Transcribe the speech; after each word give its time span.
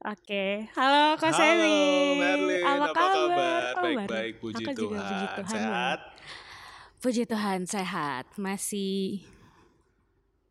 Oke, 0.00 0.64
halo 0.80 1.12
Kak 1.20 1.28
Halo 1.28 1.44
Sally. 1.44 1.76
Merlin, 2.16 2.64
Apa 2.64 2.88
apa 2.88 3.04
kabar? 3.04 3.60
Oh, 3.76 3.82
Baik-baik, 3.84 4.08
baik. 4.08 4.34
puji 4.40 4.64
juga 4.72 4.96
puji 4.96 5.26
Tuhan. 5.36 5.52
Sehat? 5.52 5.98
Puji 7.04 7.22
Tuhan 7.28 7.60
sehat. 7.68 8.24
Masih 8.40 9.20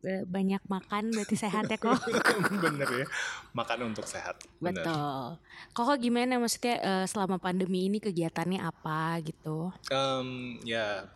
eh, 0.06 0.22
banyak 0.22 0.62
makan 0.70 1.10
berarti 1.10 1.34
sehat 1.34 1.66
ya 1.66 1.82
kok. 1.82 1.98
Bener 2.62 2.86
ya, 2.94 3.06
makan 3.50 3.90
untuk 3.90 4.06
sehat. 4.06 4.38
Bener. 4.62 4.86
Betul. 4.86 5.42
Koko 5.74 5.98
gimana 5.98 6.38
maksudnya 6.38 6.78
eh, 6.78 7.06
selama 7.10 7.42
pandemi 7.42 7.90
ini 7.90 7.98
kegiatannya 7.98 8.62
apa 8.62 9.18
gitu? 9.26 9.74
Em, 9.90 10.62
ya, 10.62 11.10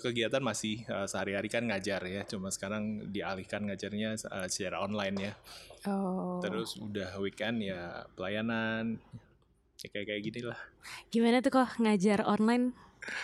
kegiatan 0.00 0.40
masih 0.40 0.82
eh, 0.88 1.06
sehari-hari 1.06 1.48
kan 1.52 1.68
ngajar 1.68 2.00
ya, 2.08 2.24
cuma 2.24 2.48
sekarang 2.48 3.12
dialihkan 3.12 3.68
ngajarnya 3.68 4.16
eh, 4.16 4.48
secara 4.48 4.80
online 4.80 5.16
ya. 5.20 5.32
Oh. 5.88 6.40
Terus 6.40 6.76
udah 6.80 7.16
weekend 7.20 7.60
ya 7.64 8.04
pelayanan, 8.16 9.00
ya 9.80 9.88
kayak 9.92 10.06
kayak 10.12 10.22
gini 10.24 10.40
lah. 10.48 10.60
Gimana 11.12 11.40
tuh 11.40 11.52
kok 11.52 11.76
ngajar 11.80 12.24
online? 12.24 12.72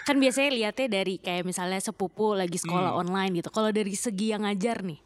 Kan 0.08 0.16
biasanya 0.16 0.56
lihatnya 0.56 0.88
dari 0.88 1.20
kayak 1.20 1.44
misalnya 1.44 1.76
sepupu 1.84 2.32
lagi 2.32 2.56
sekolah 2.56 2.96
Hmm. 2.96 3.02
online 3.04 3.44
gitu. 3.44 3.52
Kalau 3.52 3.68
dari 3.68 3.92
segi 3.92 4.32
yang 4.32 4.48
ngajar 4.48 4.80
nih. 4.80 5.00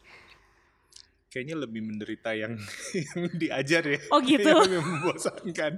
Kayaknya 1.31 1.55
lebih 1.57 1.81
menderita 1.81 2.35
yang, 2.35 2.59
yang 3.07 3.19
diajar 3.33 3.83
ya. 3.87 3.99
Oh, 4.11 4.19
gitu? 4.19 4.51
Yang 4.67 4.83
membosankan. 4.83 5.73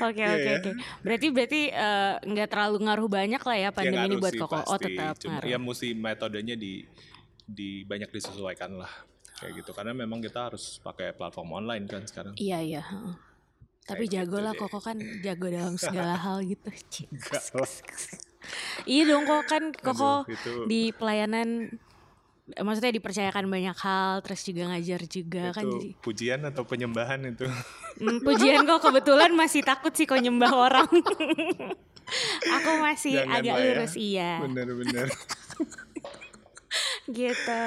Oke 0.00 0.16
Iya 0.16 0.32
oke 0.32 0.40
ya. 0.42 0.56
oke. 0.56 0.70
Berarti 1.04 1.26
berarti 1.28 1.60
eh, 1.68 2.14
nggak 2.18 2.48
terlalu 2.48 2.76
ngaruh 2.82 3.08
banyak 3.10 3.42
lah 3.42 3.56
ya 3.58 3.68
pandemi 3.68 4.00
ya, 4.00 4.08
ini 4.08 4.16
buat 4.16 4.32
koko. 4.34 4.56
Oh 4.64 4.78
tetap 4.80 5.14
Cuma 5.20 5.38
ngaruh. 5.38 5.44
ya 5.46 5.58
mesti 5.60 5.88
metodenya 5.92 6.56
di 6.56 6.88
di 7.44 7.82
banyak 7.82 8.08
disesuaikan 8.08 8.78
lah 8.78 8.88
kayak 9.36 9.58
gitu 9.58 9.72
karena 9.72 9.92
memang 9.92 10.20
kita 10.20 10.48
harus 10.48 10.78
pakai 10.78 11.12
platform 11.12 11.50
online 11.56 11.84
kan 11.84 12.00
sekarang 12.02 12.32
Iya 12.34 12.58
iya. 12.60 12.82
Tapi 13.82 14.06
Kayak 14.06 14.12
jago 14.22 14.30
gitu 14.32 14.44
lah 14.46 14.52
deh. 14.52 14.60
koko 14.62 14.78
kan 14.78 14.96
jago 15.20 15.46
dalam 15.48 15.74
segala 15.74 16.14
hal 16.14 16.40
gitu. 16.42 16.68
Iya 18.86 19.02
dong 19.06 19.24
kok 19.24 19.44
kan 19.46 19.62
koko 19.74 20.24
Aduh, 20.24 20.32
itu 20.32 20.52
di 20.64 20.90
pelayanan 20.90 21.68
maksudnya 22.56 22.92
dipercayakan 22.92 23.46
banyak 23.46 23.76
hal 23.76 24.20
terus 24.20 24.42
juga 24.42 24.68
ngajar 24.68 25.00
juga 25.04 25.44
kan 25.50 25.62
itu 25.62 25.70
jadi 25.72 25.88
pujian 25.98 26.40
atau 26.44 26.62
penyembahan 26.64 27.20
itu 27.26 27.46
Hmm, 27.92 28.16
pujian 28.20 28.64
kok 28.64 28.80
kebetulan 28.80 29.28
masih 29.30 29.60
takut 29.60 29.92
sih 29.92 30.04
kok 30.04 30.16
nyembah 30.16 30.48
orang. 30.50 30.88
Aku 32.56 32.70
masih 32.80 33.18
Jangan 33.18 33.34
agak 33.36 33.54
ya. 33.54 33.62
lurus 33.62 33.94
iya 33.94 34.30
bener-bener 34.40 35.06
gitu. 37.12 37.62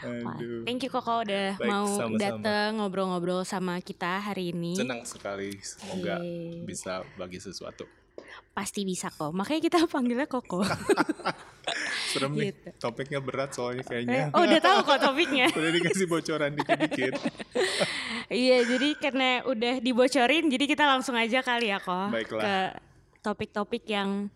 Aduh 0.00 0.62
Thank 0.62 0.82
you 0.82 0.90
Koko 0.90 1.22
udah 1.22 1.54
Baik, 1.56 1.66
mau 1.66 1.86
datang 2.12 2.78
ngobrol-ngobrol 2.78 3.42
sama 3.42 3.78
kita 3.80 4.18
hari 4.20 4.50
ini. 4.50 4.74
senang 4.74 5.02
sekali 5.02 5.54
semoga 5.60 6.18
Yeay. 6.18 6.62
bisa 6.62 7.00
bagi 7.14 7.38
sesuatu 7.38 7.86
Pasti 8.58 8.82
bisa 8.82 9.06
kok. 9.08 9.30
Makanya 9.30 9.62
kita 9.62 9.78
panggilnya 9.94 10.26
Koko. 10.26 10.66
serem 12.10 12.32
nih 12.32 12.50
Gitu. 12.50 12.68
topiknya 12.80 13.20
berat 13.20 13.52
soalnya 13.52 13.84
Eh, 13.84 13.86
kayaknya 13.86 14.32
oh 14.32 14.40
udah 14.40 14.56
tahu 14.58 14.78
kok 14.82 14.98
topiknya. 14.98 15.46
udah 15.60 15.70
dikasih 15.70 16.06
bocoran 16.08 16.50
dikit-dikit 16.56 17.14
iya, 18.32 18.64
jadi 18.64 18.88
karena 18.96 19.28
udah 19.44 19.74
dibocorin, 19.78 20.48
jadi 20.48 20.64
kita 20.64 20.88
langsung 20.88 21.12
aja 21.12 21.44
kali 21.44 21.68
ya 21.68 21.78
kok 21.78 22.08
Baiklah. 22.08 22.40
ke 22.40 22.54
topik-topik 23.20 23.84
yang 23.86 24.32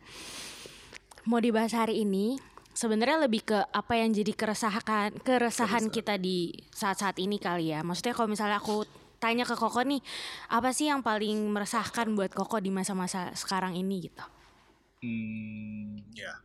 mau 1.24 1.40
dibahas 1.40 1.72
hari 1.72 2.04
ini. 2.04 2.36
Sebenarnya 2.72 3.20
lebih 3.20 3.44
ke 3.46 3.58
apa 3.64 3.96
yang 3.96 4.12
jadi 4.12 4.32
keresahan 4.32 5.12
keresahan 5.18 5.88
kita 5.88 6.16
di 6.16 6.52
saat-saat 6.68 7.16
ini 7.16 7.36
kali 7.36 7.68
ya. 7.68 7.80
Maksudnya 7.80 8.12
kalau 8.12 8.28
misalnya 8.28 8.60
aku 8.60 8.84
tanya 9.22 9.46
ke 9.46 9.54
Koko 9.54 9.86
nih, 9.86 10.02
apa 10.50 10.74
sih 10.74 10.90
yang 10.90 11.06
paling 11.06 11.54
meresahkan 11.54 12.10
buat 12.18 12.34
Koko 12.34 12.58
di 12.58 12.74
masa-masa 12.74 13.30
sekarang 13.38 13.78
ini 13.78 14.10
gitu? 14.10 14.24
Hmm, 14.98 16.02
ya. 16.10 16.42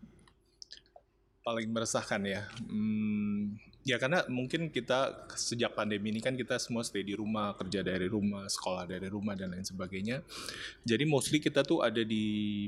Paling 1.42 1.74
meresahkan 1.74 2.22
ya. 2.22 2.46
Hmm, 2.70 3.58
ya 3.82 3.98
karena 3.98 4.22
mungkin 4.30 4.70
kita 4.70 5.26
sejak 5.34 5.74
pandemi 5.74 6.14
ini 6.14 6.22
kan 6.22 6.38
kita 6.38 6.62
semua 6.62 6.86
stay 6.86 7.02
di 7.02 7.18
rumah, 7.18 7.58
kerja 7.58 7.82
dari 7.82 8.06
rumah, 8.06 8.46
sekolah 8.46 8.86
dari 8.86 9.10
rumah 9.10 9.34
dan 9.34 9.58
lain 9.58 9.66
sebagainya. 9.66 10.22
Jadi 10.86 11.04
mostly 11.10 11.42
kita 11.42 11.66
tuh 11.66 11.82
ada 11.82 12.06
di 12.06 12.68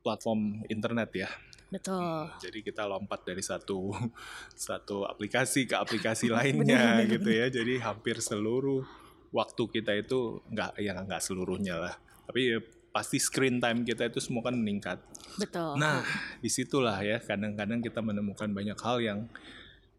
platform 0.00 0.64
internet 0.72 1.10
ya. 1.12 1.28
Betul. 1.70 2.26
Jadi 2.42 2.66
kita 2.66 2.82
lompat 2.86 3.22
dari 3.22 3.42
satu 3.42 3.94
satu 4.68 5.06
aplikasi 5.06 5.70
ke 5.70 5.78
aplikasi 5.78 6.26
lainnya 6.36 7.02
gitu 7.06 7.30
ya. 7.30 7.46
Jadi 7.50 7.78
hampir 7.78 8.18
seluruh 8.18 8.99
waktu 9.30 9.62
kita 9.70 9.92
itu 9.94 10.42
nggak 10.50 10.78
ya 10.82 10.94
nggak 11.00 11.22
seluruhnya 11.22 11.78
lah. 11.78 11.94
Tapi 12.26 12.40
ya 12.56 12.58
pasti 12.90 13.22
screen 13.22 13.62
time 13.62 13.86
kita 13.86 14.10
itu 14.10 14.18
semua 14.18 14.42
kan 14.42 14.54
meningkat. 14.54 14.98
Betul. 15.38 15.78
Nah, 15.78 16.02
di 16.42 16.50
situlah 16.50 16.98
ya 17.02 17.22
kadang-kadang 17.22 17.78
kita 17.78 18.02
menemukan 18.02 18.50
banyak 18.50 18.78
hal 18.82 18.98
yang 18.98 19.20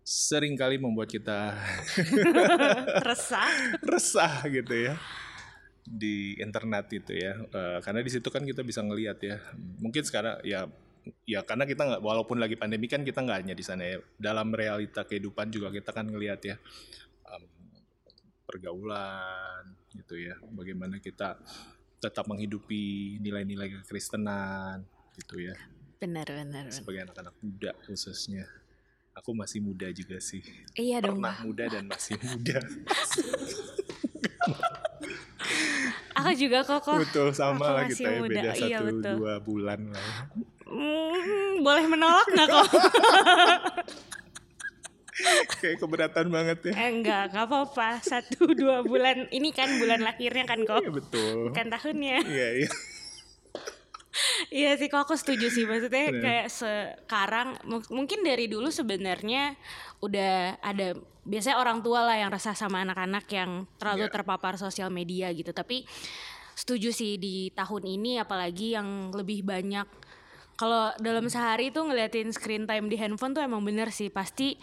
sering 0.03 0.59
kali 0.59 0.75
membuat 0.75 1.07
kita 1.07 1.55
resah. 3.07 3.47
resah 3.85 4.43
gitu 4.49 4.91
ya 4.91 4.95
di 5.85 6.37
internet 6.37 6.91
itu 6.91 7.15
ya. 7.15 7.39
Eh, 7.39 7.77
karena 7.81 7.99
di 8.03 8.11
situ 8.11 8.27
kan 8.27 8.43
kita 8.43 8.61
bisa 8.61 8.83
ngelihat 8.83 9.17
ya. 9.23 9.39
Mungkin 9.79 10.03
sekarang 10.03 10.43
ya 10.43 10.67
ya 11.25 11.41
karena 11.41 11.65
kita 11.65 11.81
nggak 11.81 12.01
walaupun 12.05 12.37
lagi 12.37 12.53
pandemi 12.53 12.85
kan 12.85 13.01
kita 13.01 13.25
nggak 13.25 13.47
hanya 13.47 13.55
di 13.55 13.63
sana 13.63 13.83
ya. 13.87 13.97
Dalam 14.19 14.51
realita 14.51 15.07
kehidupan 15.07 15.49
juga 15.49 15.71
kita 15.71 15.95
kan 15.95 16.07
ngelihat 16.11 16.39
ya 16.43 16.55
pergaulan 18.51 19.63
gitu 19.95 20.19
ya. 20.19 20.35
Bagaimana 20.51 20.99
kita 20.99 21.39
tetap 22.01 22.27
menghidupi 22.27 23.15
nilai-nilai 23.23 23.81
kekristenan 23.81 24.83
gitu 25.15 25.39
ya. 25.39 25.55
Benar, 26.01 26.25
benar. 26.27 26.67
sebagai 26.73 27.07
anak-anak 27.07 27.35
muda 27.39 27.71
khususnya. 27.87 28.43
Aku 29.15 29.35
masih 29.35 29.59
muda 29.63 29.87
juga 29.91 30.19
sih. 30.19 30.41
Iya 30.75 31.03
dong. 31.03 31.19
Pernah 31.19 31.35
muda 31.45 31.63
dan 31.67 31.83
masih 31.87 32.15
muda. 32.19 32.59
Aku 36.11 36.31
juga 36.37 36.61
kok 36.61 36.85
kok. 36.85 37.01
betul 37.01 37.33
sama 37.33 37.65
aku 37.65 37.75
lah 37.75 37.83
kita 37.89 38.03
ya 38.03 38.19
muda. 38.19 38.29
beda 38.29 38.51
Iya, 38.53 38.77
satu 38.77 38.85
betul. 38.93 39.13
dua 39.17 39.33
bulan 39.41 39.79
lah. 39.89 40.07
Hmm, 40.69 41.51
boleh 41.65 41.85
menolak 41.89 42.27
nggak 42.29 42.47
kok? 42.47 42.67
Kayak 45.57 45.77
keberatan 45.77 46.27
banget 46.27 46.57
ya. 46.67 46.73
eh, 46.73 46.89
enggak, 46.91 47.23
nggak 47.29 47.45
apa-apa. 47.45 47.89
Satu 48.01 48.49
dua 48.51 48.81
bulan. 48.81 49.27
Ini 49.27 49.49
kan 49.51 49.69
bulan 49.77 50.01
lahirnya 50.01 50.43
kan 50.43 50.59
kok. 50.61 50.79
Iya 50.79 50.91
betul. 50.91 51.35
Bukan 51.47 51.67
tahunnya. 51.69 52.17
Iya 52.23 52.47
iya. 52.59 52.69
Iya 54.51 54.75
sih 54.75 54.91
kok 54.91 55.07
aku 55.07 55.15
setuju 55.15 55.47
sih. 55.47 55.63
Maksudnya 55.63 56.11
Bener. 56.11 56.19
kayak 56.21 56.47
sekarang 56.51 57.47
mu- 57.63 57.87
mungkin 57.89 58.19
dari 58.21 58.45
dulu 58.45 58.67
sebenarnya 58.67 59.55
udah 59.99 60.59
ada 60.59 60.93
biasanya 61.23 61.57
orang 61.57 61.79
tua 61.79 62.03
lah 62.03 62.17
yang 62.17 62.27
resah 62.27 62.51
sama 62.51 62.81
anak-anak 62.81 63.23
yang 63.29 63.63
terlalu 63.77 64.09
Iya. 64.09 64.13
terpapar 64.13 64.57
sosial 64.57 64.89
media 64.89 65.31
gitu. 65.31 65.55
Tapi 65.55 65.87
setuju 66.51 66.91
sih 66.91 67.15
di 67.15 67.49
tahun 67.51 67.87
ini 67.87 68.19
apalagi 68.19 68.75
yang 68.75 68.87
lebih 69.11 69.41
banyak 69.41 69.87
kalau 70.53 70.91
dalam 70.99 71.25
sehari 71.25 71.71
tuh 71.71 71.87
ngeliatin 71.87 72.29
screen 72.29 72.67
time 72.67 72.85
di 72.85 72.93
handphone 72.93 73.31
tuh 73.31 73.41
emang 73.41 73.63
bener 73.63 73.89
sih 73.89 74.11
pasti 74.11 74.59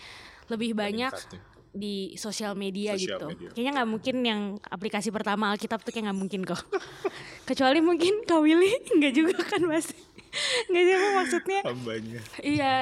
lebih 0.49 0.73
banyak 0.73 1.13
ya. 1.13 1.39
di 1.69 2.17
sosial 2.17 2.53
media 2.53 2.97
Sosial 2.97 3.21
gitu. 3.21 3.27
media. 3.29 3.49
Kayaknya 3.53 3.73
nggak 3.77 3.89
mungkin 3.89 4.17
yang 4.25 4.41
aplikasi 4.65 5.09
pertama 5.09 5.53
Alkitab 5.53 5.81
tuh 5.81 5.93
kayak 5.93 6.09
nggak 6.11 6.19
mungkin 6.19 6.41
kok. 6.43 6.59
Kecuali 7.49 7.79
mungkin 7.79 8.25
Kak 8.25 8.41
Willy 8.41 8.73
nggak 8.99 9.13
juga 9.13 9.39
kan 9.41 9.63
pasti. 9.67 9.97
Nggak 10.69 10.85
sih 10.85 10.97
maksudnya. 11.17 11.61
Hambanya. 11.65 12.21
Iya 12.41 12.73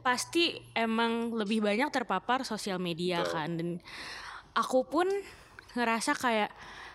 pasti 0.00 0.56
emang 0.72 1.32
lebih 1.32 1.60
banyak 1.60 1.92
terpapar 1.92 2.44
sosial 2.44 2.80
media 2.80 3.20
Betul. 3.20 3.32
kan 3.32 3.48
dan 3.60 3.68
aku 4.52 4.88
pun 4.88 5.04
ngerasa 5.76 6.16
kayak 6.16 6.48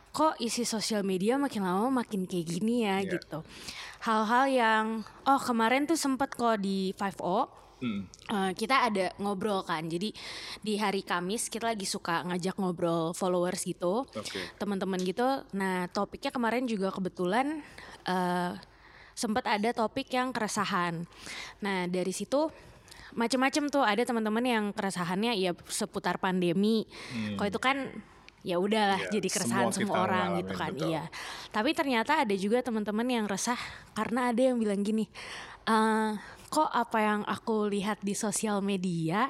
kok 0.10 0.34
isi 0.42 0.66
sosial 0.66 1.06
media 1.06 1.38
makin 1.38 1.62
lama 1.62 2.02
makin 2.02 2.26
kayak 2.26 2.42
gini 2.48 2.90
ya 2.90 3.06
Iya. 3.06 3.22
gitu. 3.22 3.46
Hal-hal 4.02 4.46
yang 4.50 4.86
oh 5.26 5.38
kemarin 5.38 5.86
tuh 5.86 5.94
sempet 5.94 6.34
kok 6.34 6.58
di 6.58 6.90
5O 6.98 7.46
Hmm. 7.80 8.04
Eh, 8.30 8.52
kita 8.56 8.92
ada 8.92 9.12
ngobrol 9.18 9.64
kan. 9.64 9.88
Jadi 9.88 10.12
di 10.60 10.76
hari 10.76 11.02
Kamis 11.02 11.48
kita 11.48 11.72
lagi 11.72 11.88
suka 11.88 12.28
ngajak 12.28 12.60
ngobrol 12.60 13.16
followers 13.16 13.64
gitu. 13.64 14.04
Oke. 14.06 14.40
teman-teman 14.60 15.00
gitu. 15.02 15.26
Nah 15.56 15.88
topiknya 15.90 16.30
kemarin 16.30 16.68
juga 16.68 16.92
kebetulan 16.92 17.64
eh 18.04 18.54
sempat 19.16 19.44
ada 19.48 19.72
topik 19.76 20.08
yang 20.12 20.32
keresahan. 20.32 21.04
Nah 21.60 21.88
dari 21.92 22.12
situ 22.16 22.52
macem-macem 23.16 23.68
tuh. 23.68 23.84
Ada 23.84 24.06
teman-teman 24.08 24.46
yang 24.46 24.66
keresahannya 24.72 25.36
ya 25.36 25.52
seputar 25.68 26.20
pandemi. 26.22 26.86
Kalau 27.36 27.50
itu 27.50 27.60
kan 27.60 27.78
ya 28.40 28.56
udahlah 28.56 29.04
Iya, 29.04 29.20
jadi 29.20 29.28
keresahan 29.28 29.68
semua 29.76 30.00
semua, 30.00 30.04
orang 30.08 30.28
gitu 30.40 30.54
kan. 30.56 30.72
betul. 30.72 30.88
iya. 30.88 31.04
Tapi 31.52 31.76
ternyata 31.76 32.24
ada 32.24 32.36
juga 32.40 32.64
teman-teman 32.64 33.08
yang 33.08 33.26
resah 33.28 33.60
karena 33.92 34.32
ada 34.32 34.40
yang 34.40 34.56
bilang 34.56 34.80
gini 34.80 35.12
eh 35.68 36.12
kok 36.50 36.70
apa 36.70 36.98
yang 37.00 37.22
aku 37.30 37.70
lihat 37.70 38.02
di 38.02 38.18
sosial 38.18 38.60
media 38.66 39.30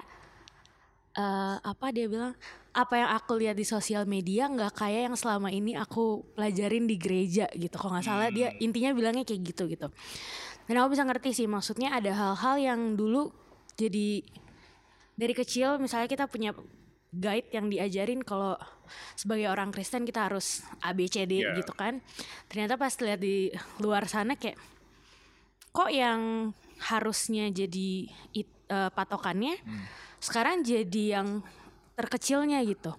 eh 1.09 1.57
apa 1.59 1.91
dia 1.91 2.07
bilang 2.07 2.33
apa 2.69 2.93
yang 2.95 3.09
aku 3.11 3.33
lihat 3.41 3.57
di 3.57 3.65
sosial 3.65 4.05
media 4.05 4.45
nggak 4.47 4.77
kayak 4.77 5.11
yang 5.11 5.15
selama 5.17 5.49
ini 5.49 5.73
aku 5.75 6.21
pelajarin 6.37 6.85
di 6.85 6.95
gereja 6.95 7.49
gitu. 7.57 7.75
Kalau 7.75 7.97
nggak 7.97 8.07
salah 8.07 8.29
dia 8.29 8.53
intinya 8.61 8.93
bilangnya 8.93 9.25
kayak 9.25 9.41
gitu 9.51 9.67
gitu. 9.67 9.89
Dan 10.69 10.73
aku 10.79 10.93
bisa 10.93 11.03
ngerti 11.03 11.33
sih 11.33 11.47
maksudnya 11.49 11.97
ada 11.97 12.13
hal-hal 12.13 12.55
yang 12.61 12.81
dulu 12.93 13.33
jadi 13.73 14.21
dari 15.17 15.33
kecil 15.33 15.81
misalnya 15.81 16.07
kita 16.07 16.29
punya 16.29 16.53
guide 17.09 17.49
yang 17.51 17.73
diajarin 17.73 18.21
kalau 18.21 18.53
sebagai 19.17 19.49
orang 19.49 19.73
Kristen 19.73 20.05
kita 20.05 20.29
harus 20.29 20.61
A 20.85 20.93
B 20.93 21.09
C 21.09 21.25
D 21.25 21.41
Yeah. 21.41 21.57
gitu 21.57 21.73
kan. 21.73 22.05
Ternyata 22.47 22.77
pas 22.77 22.93
lihat 23.01 23.17
di 23.17 23.49
luar 23.81 24.05
sana 24.05 24.37
kayak 24.37 24.61
kok 25.73 25.89
yang 25.89 26.53
harusnya 26.79 27.51
jadi 27.51 28.07
it- 28.31 28.65
eh, 28.71 28.89
patokannya 28.93 29.59
sekarang 30.19 30.63
jadi 30.63 31.19
yang 31.19 31.43
terkecilnya 31.95 32.63
gitu. 32.63 32.95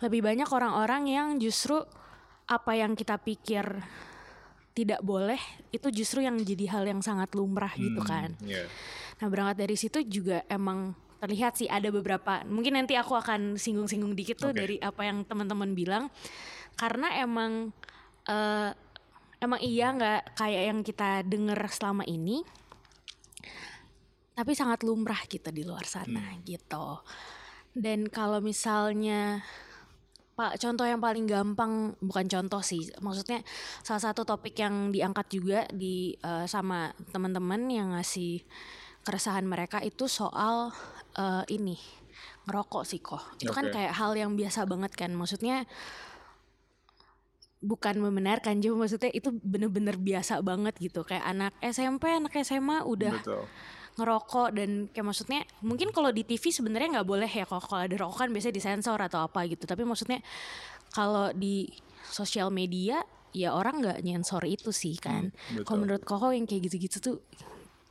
Lebih 0.00 0.24
banyak 0.24 0.48
orang-orang 0.48 1.02
yang 1.08 1.28
justru 1.36 1.76
apa 2.48 2.72
yang 2.72 2.96
kita 2.96 3.20
pikir 3.20 3.64
tidak 4.72 5.04
boleh 5.04 5.38
itu 5.74 5.92
justru 5.92 6.24
yang 6.24 6.40
jadi 6.40 6.64
hal 6.72 6.84
yang 6.88 7.00
sangat 7.04 7.36
lumrah 7.36 7.72
gitu 7.76 8.00
kan. 8.00 8.32
Iya. 8.40 8.64
Nah 9.20 9.26
berangkat 9.28 9.56
dari 9.60 9.76
situ 9.76 10.00
juga 10.08 10.40
emang 10.48 10.96
terlihat 11.20 11.52
sih 11.60 11.68
ada 11.68 11.92
beberapa 11.92 12.40
mungkin 12.48 12.80
nanti 12.80 12.96
aku 12.96 13.12
akan 13.12 13.60
singgung-singgung 13.60 14.16
dikit 14.16 14.40
tuh 14.40 14.56
Oke. 14.56 14.56
dari 14.56 14.76
apa 14.80 15.04
yang 15.04 15.28
teman-teman 15.28 15.76
bilang. 15.76 16.08
Karena 16.80 17.12
emang 17.20 17.76
eh, 18.24 18.70
emang 19.40 19.60
iya 19.60 19.92
nggak 19.92 20.20
kayak 20.38 20.62
yang 20.72 20.80
kita 20.80 21.10
dengar 21.28 21.60
selama 21.68 22.08
ini 22.08 22.40
tapi 24.34 24.52
sangat 24.56 24.86
lumrah 24.86 25.20
gitu 25.28 25.50
di 25.52 25.62
luar 25.66 25.84
sana 25.84 26.38
gitu 26.46 27.02
dan 27.76 28.10
kalau 28.10 28.42
misalnya 28.42 29.44
Pak, 30.40 30.56
contoh 30.56 30.88
yang 30.88 31.04
paling 31.04 31.28
gampang 31.28 31.92
bukan 32.00 32.24
contoh 32.24 32.64
sih, 32.64 32.88
maksudnya 33.04 33.44
salah 33.84 34.00
satu 34.00 34.24
topik 34.24 34.56
yang 34.56 34.88
diangkat 34.88 35.28
juga 35.28 35.68
di 35.68 36.16
eh, 36.16 36.48
sama 36.48 36.96
teman-teman 37.12 37.68
yang 37.68 37.92
ngasih 37.92 38.40
keresahan 39.04 39.44
mereka 39.44 39.84
itu 39.84 40.08
soal 40.08 40.72
eh, 41.12 41.44
ini 41.52 41.76
ngerokok 42.48 42.82
sih 42.88 43.04
kok. 43.04 43.36
Itu 43.36 43.52
kan 43.52 43.68
kayak 43.68 43.92
hal 43.92 44.16
yang 44.16 44.32
biasa 44.32 44.64
banget 44.64 44.96
kan, 44.96 45.12
maksudnya 45.12 45.68
bukan 47.60 48.00
membenarkan 48.00 48.64
cuma 48.64 48.88
maksudnya 48.88 49.12
itu 49.12 49.36
bener-bener 49.44 50.00
biasa 50.00 50.40
banget 50.40 50.72
gitu 50.80 51.04
kayak 51.04 51.28
anak 51.28 51.52
SMP 51.60 52.08
anak 52.08 52.32
SMA 52.40 52.88
udah 52.88 53.20
Betul. 53.20 53.44
Ngerokok 53.98 54.48
dan 54.54 54.70
kayak 54.94 55.06
maksudnya 55.06 55.40
mungkin 55.66 55.90
kalau 55.90 56.10
di 56.14 56.22
TV 56.22 56.50
sebenarnya 56.54 57.00
nggak 57.00 57.08
boleh 57.08 57.28
ya 57.30 57.44
kalau 57.46 57.62
kalau 57.62 57.82
ada 57.86 57.96
rokok 57.98 58.26
kan 58.26 58.30
biasanya 58.30 58.54
disensor 58.54 58.98
atau 58.98 59.26
apa 59.26 59.44
gitu 59.50 59.66
tapi 59.66 59.82
maksudnya 59.82 60.22
kalau 60.94 61.30
di 61.34 61.66
sosial 62.06 62.50
media 62.50 63.02
ya 63.30 63.54
orang 63.54 63.82
nggak 63.82 63.98
nyensor 64.02 64.42
itu 64.46 64.74
sih 64.74 64.98
kan 64.98 65.30
betul. 65.54 65.62
kalau 65.66 65.78
menurut 65.86 66.02
koko 66.02 66.34
yang 66.34 66.46
kayak 66.46 66.70
gitu-gitu 66.70 66.98
tuh 66.98 67.16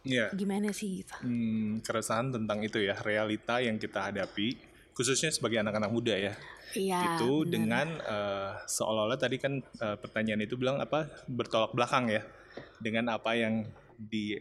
Iya. 0.08 0.32
gimana 0.32 0.72
sih 0.72 1.04
gitu 1.04 1.12
Hmm, 1.20 1.84
keresahan 1.84 2.32
tentang 2.32 2.64
itu 2.64 2.80
ya 2.80 2.96
realita 3.04 3.60
yang 3.60 3.76
kita 3.76 4.10
hadapi 4.12 4.56
khususnya 4.96 5.32
sebagai 5.32 5.60
anak-anak 5.60 5.92
muda 5.92 6.16
ya 6.16 6.34
iya 6.76 7.20
itu 7.20 7.44
bener. 7.44 7.52
dengan 7.52 7.88
eh, 8.00 8.52
seolah-olah 8.64 9.20
tadi 9.20 9.38
kan 9.40 9.60
eh, 9.60 9.98
pertanyaan 10.00 10.44
itu 10.44 10.56
bilang 10.56 10.80
apa 10.80 11.08
bertolak 11.28 11.76
belakang 11.76 12.08
ya 12.12 12.24
dengan 12.80 13.12
apa 13.16 13.36
yang 13.36 13.68
di 14.00 14.40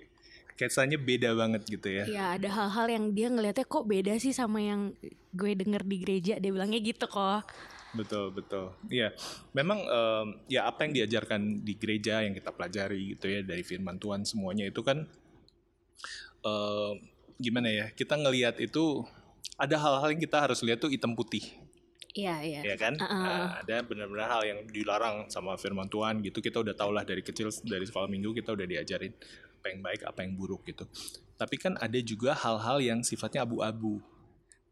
kesannya 0.59 0.99
beda 0.99 1.39
banget 1.39 1.63
gitu 1.71 1.87
ya. 1.87 2.05
Ya 2.11 2.25
ada 2.35 2.51
hal-hal 2.51 2.87
yang 2.91 3.05
dia 3.15 3.31
ngelihatnya 3.31 3.63
kok 3.63 3.87
beda 3.87 4.19
sih 4.19 4.35
sama 4.35 4.59
yang 4.59 4.91
gue 5.31 5.53
denger 5.55 5.87
di 5.87 5.97
gereja. 6.03 6.35
Dia 6.43 6.51
bilangnya 6.51 6.83
gitu 6.83 7.07
kok. 7.07 7.47
Betul 7.95 8.35
betul. 8.35 8.75
Iya 8.91 9.15
memang 9.55 9.79
em, 9.87 10.27
ya 10.51 10.67
apa 10.67 10.83
yang 10.85 10.99
diajarkan 10.99 11.63
di 11.63 11.79
gereja 11.79 12.27
yang 12.27 12.35
kita 12.35 12.51
pelajari 12.51 13.15
gitu 13.15 13.31
ya 13.31 13.41
dari 13.47 13.63
firman 13.63 14.03
Tuhan 14.03 14.27
semuanya 14.27 14.67
itu 14.67 14.83
kan 14.83 15.07
em, 16.43 16.95
gimana 17.39 17.71
ya 17.71 17.87
kita 17.95 18.19
ngelihat 18.19 18.59
itu 18.59 19.07
ada 19.55 19.79
hal-hal 19.79 20.11
yang 20.11 20.23
kita 20.27 20.43
harus 20.43 20.59
lihat 20.67 20.83
tuh 20.83 20.91
hitam 20.91 21.15
putih. 21.15 21.47
Iya 22.19 22.43
iya. 22.43 22.61
Ya 22.75 22.77
kan? 22.77 22.99
Uh-uh. 22.99 23.23
Nah, 23.23 23.63
ada 23.63 23.77
benar-benar 23.87 24.27
hal 24.27 24.43
yang 24.43 24.61
dilarang 24.67 25.31
sama 25.31 25.55
firman 25.55 25.87
Tuhan 25.87 26.19
gitu. 26.27 26.43
Kita 26.43 26.67
udah 26.67 26.75
tau 26.75 26.91
lah 26.91 27.07
dari 27.07 27.23
kecil 27.23 27.47
dari 27.63 27.87
sekolah 27.87 28.11
minggu 28.11 28.35
kita 28.35 28.59
udah 28.59 28.67
diajarin 28.67 29.15
apa 29.59 29.67
yang 29.75 29.81
baik 29.83 30.01
apa 30.07 30.23
yang 30.23 30.39
buruk 30.39 30.63
gitu. 30.71 30.87
Tapi 31.35 31.59
kan 31.59 31.75
ada 31.83 31.99
juga 31.99 32.33
hal-hal 32.39 32.79
yang 32.79 33.01
sifatnya 33.03 33.43
abu-abu. 33.43 33.99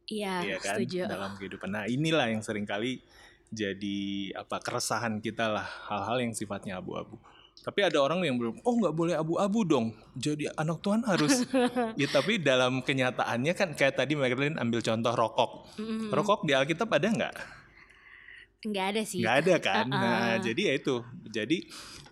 Iya 0.06 0.54
ya 0.54 0.58
kan? 0.62 0.78
setuju. 0.78 1.10
Dalam 1.10 1.34
kehidupan. 1.34 1.68
Nah 1.74 1.84
inilah 1.90 2.30
yang 2.30 2.40
sering 2.40 2.62
kali 2.62 3.02
jadi 3.50 4.30
apa 4.38 4.62
keresahan 4.62 5.18
kita 5.18 5.50
lah 5.50 5.66
hal-hal 5.90 6.22
yang 6.22 6.32
sifatnya 6.34 6.78
abu-abu. 6.78 7.18
Tapi 7.56 7.82
ada 7.82 7.98
orang 7.98 8.22
yang 8.22 8.38
belum 8.38 8.62
oh 8.62 8.74
nggak 8.78 8.94
boleh 8.94 9.14
abu-abu 9.18 9.66
dong. 9.66 9.86
Jadi 10.14 10.46
anak 10.54 10.78
Tuhan 10.86 11.02
harus 11.02 11.42
ya 12.00 12.06
tapi 12.06 12.38
dalam 12.38 12.78
kenyataannya 12.86 13.52
kan 13.58 13.74
kayak 13.74 13.98
tadi 13.98 14.14
Marilyn 14.14 14.54
ambil 14.62 14.78
contoh 14.82 15.14
rokok. 15.14 15.50
Mm-mm. 15.82 16.14
rokok 16.14 16.46
di 16.46 16.54
Alkitab 16.54 16.86
ada 16.94 17.06
nggak? 17.10 17.34
Nggak 18.70 18.86
ada 18.94 19.02
sih. 19.02 19.18
Nggak 19.22 19.36
ada 19.42 19.54
kan? 19.58 19.84
Uh-uh. 19.90 19.98
nah 19.98 20.34
jadi 20.38 20.62
ya 20.70 20.72
itu. 20.78 20.96
Jadi 21.26 21.58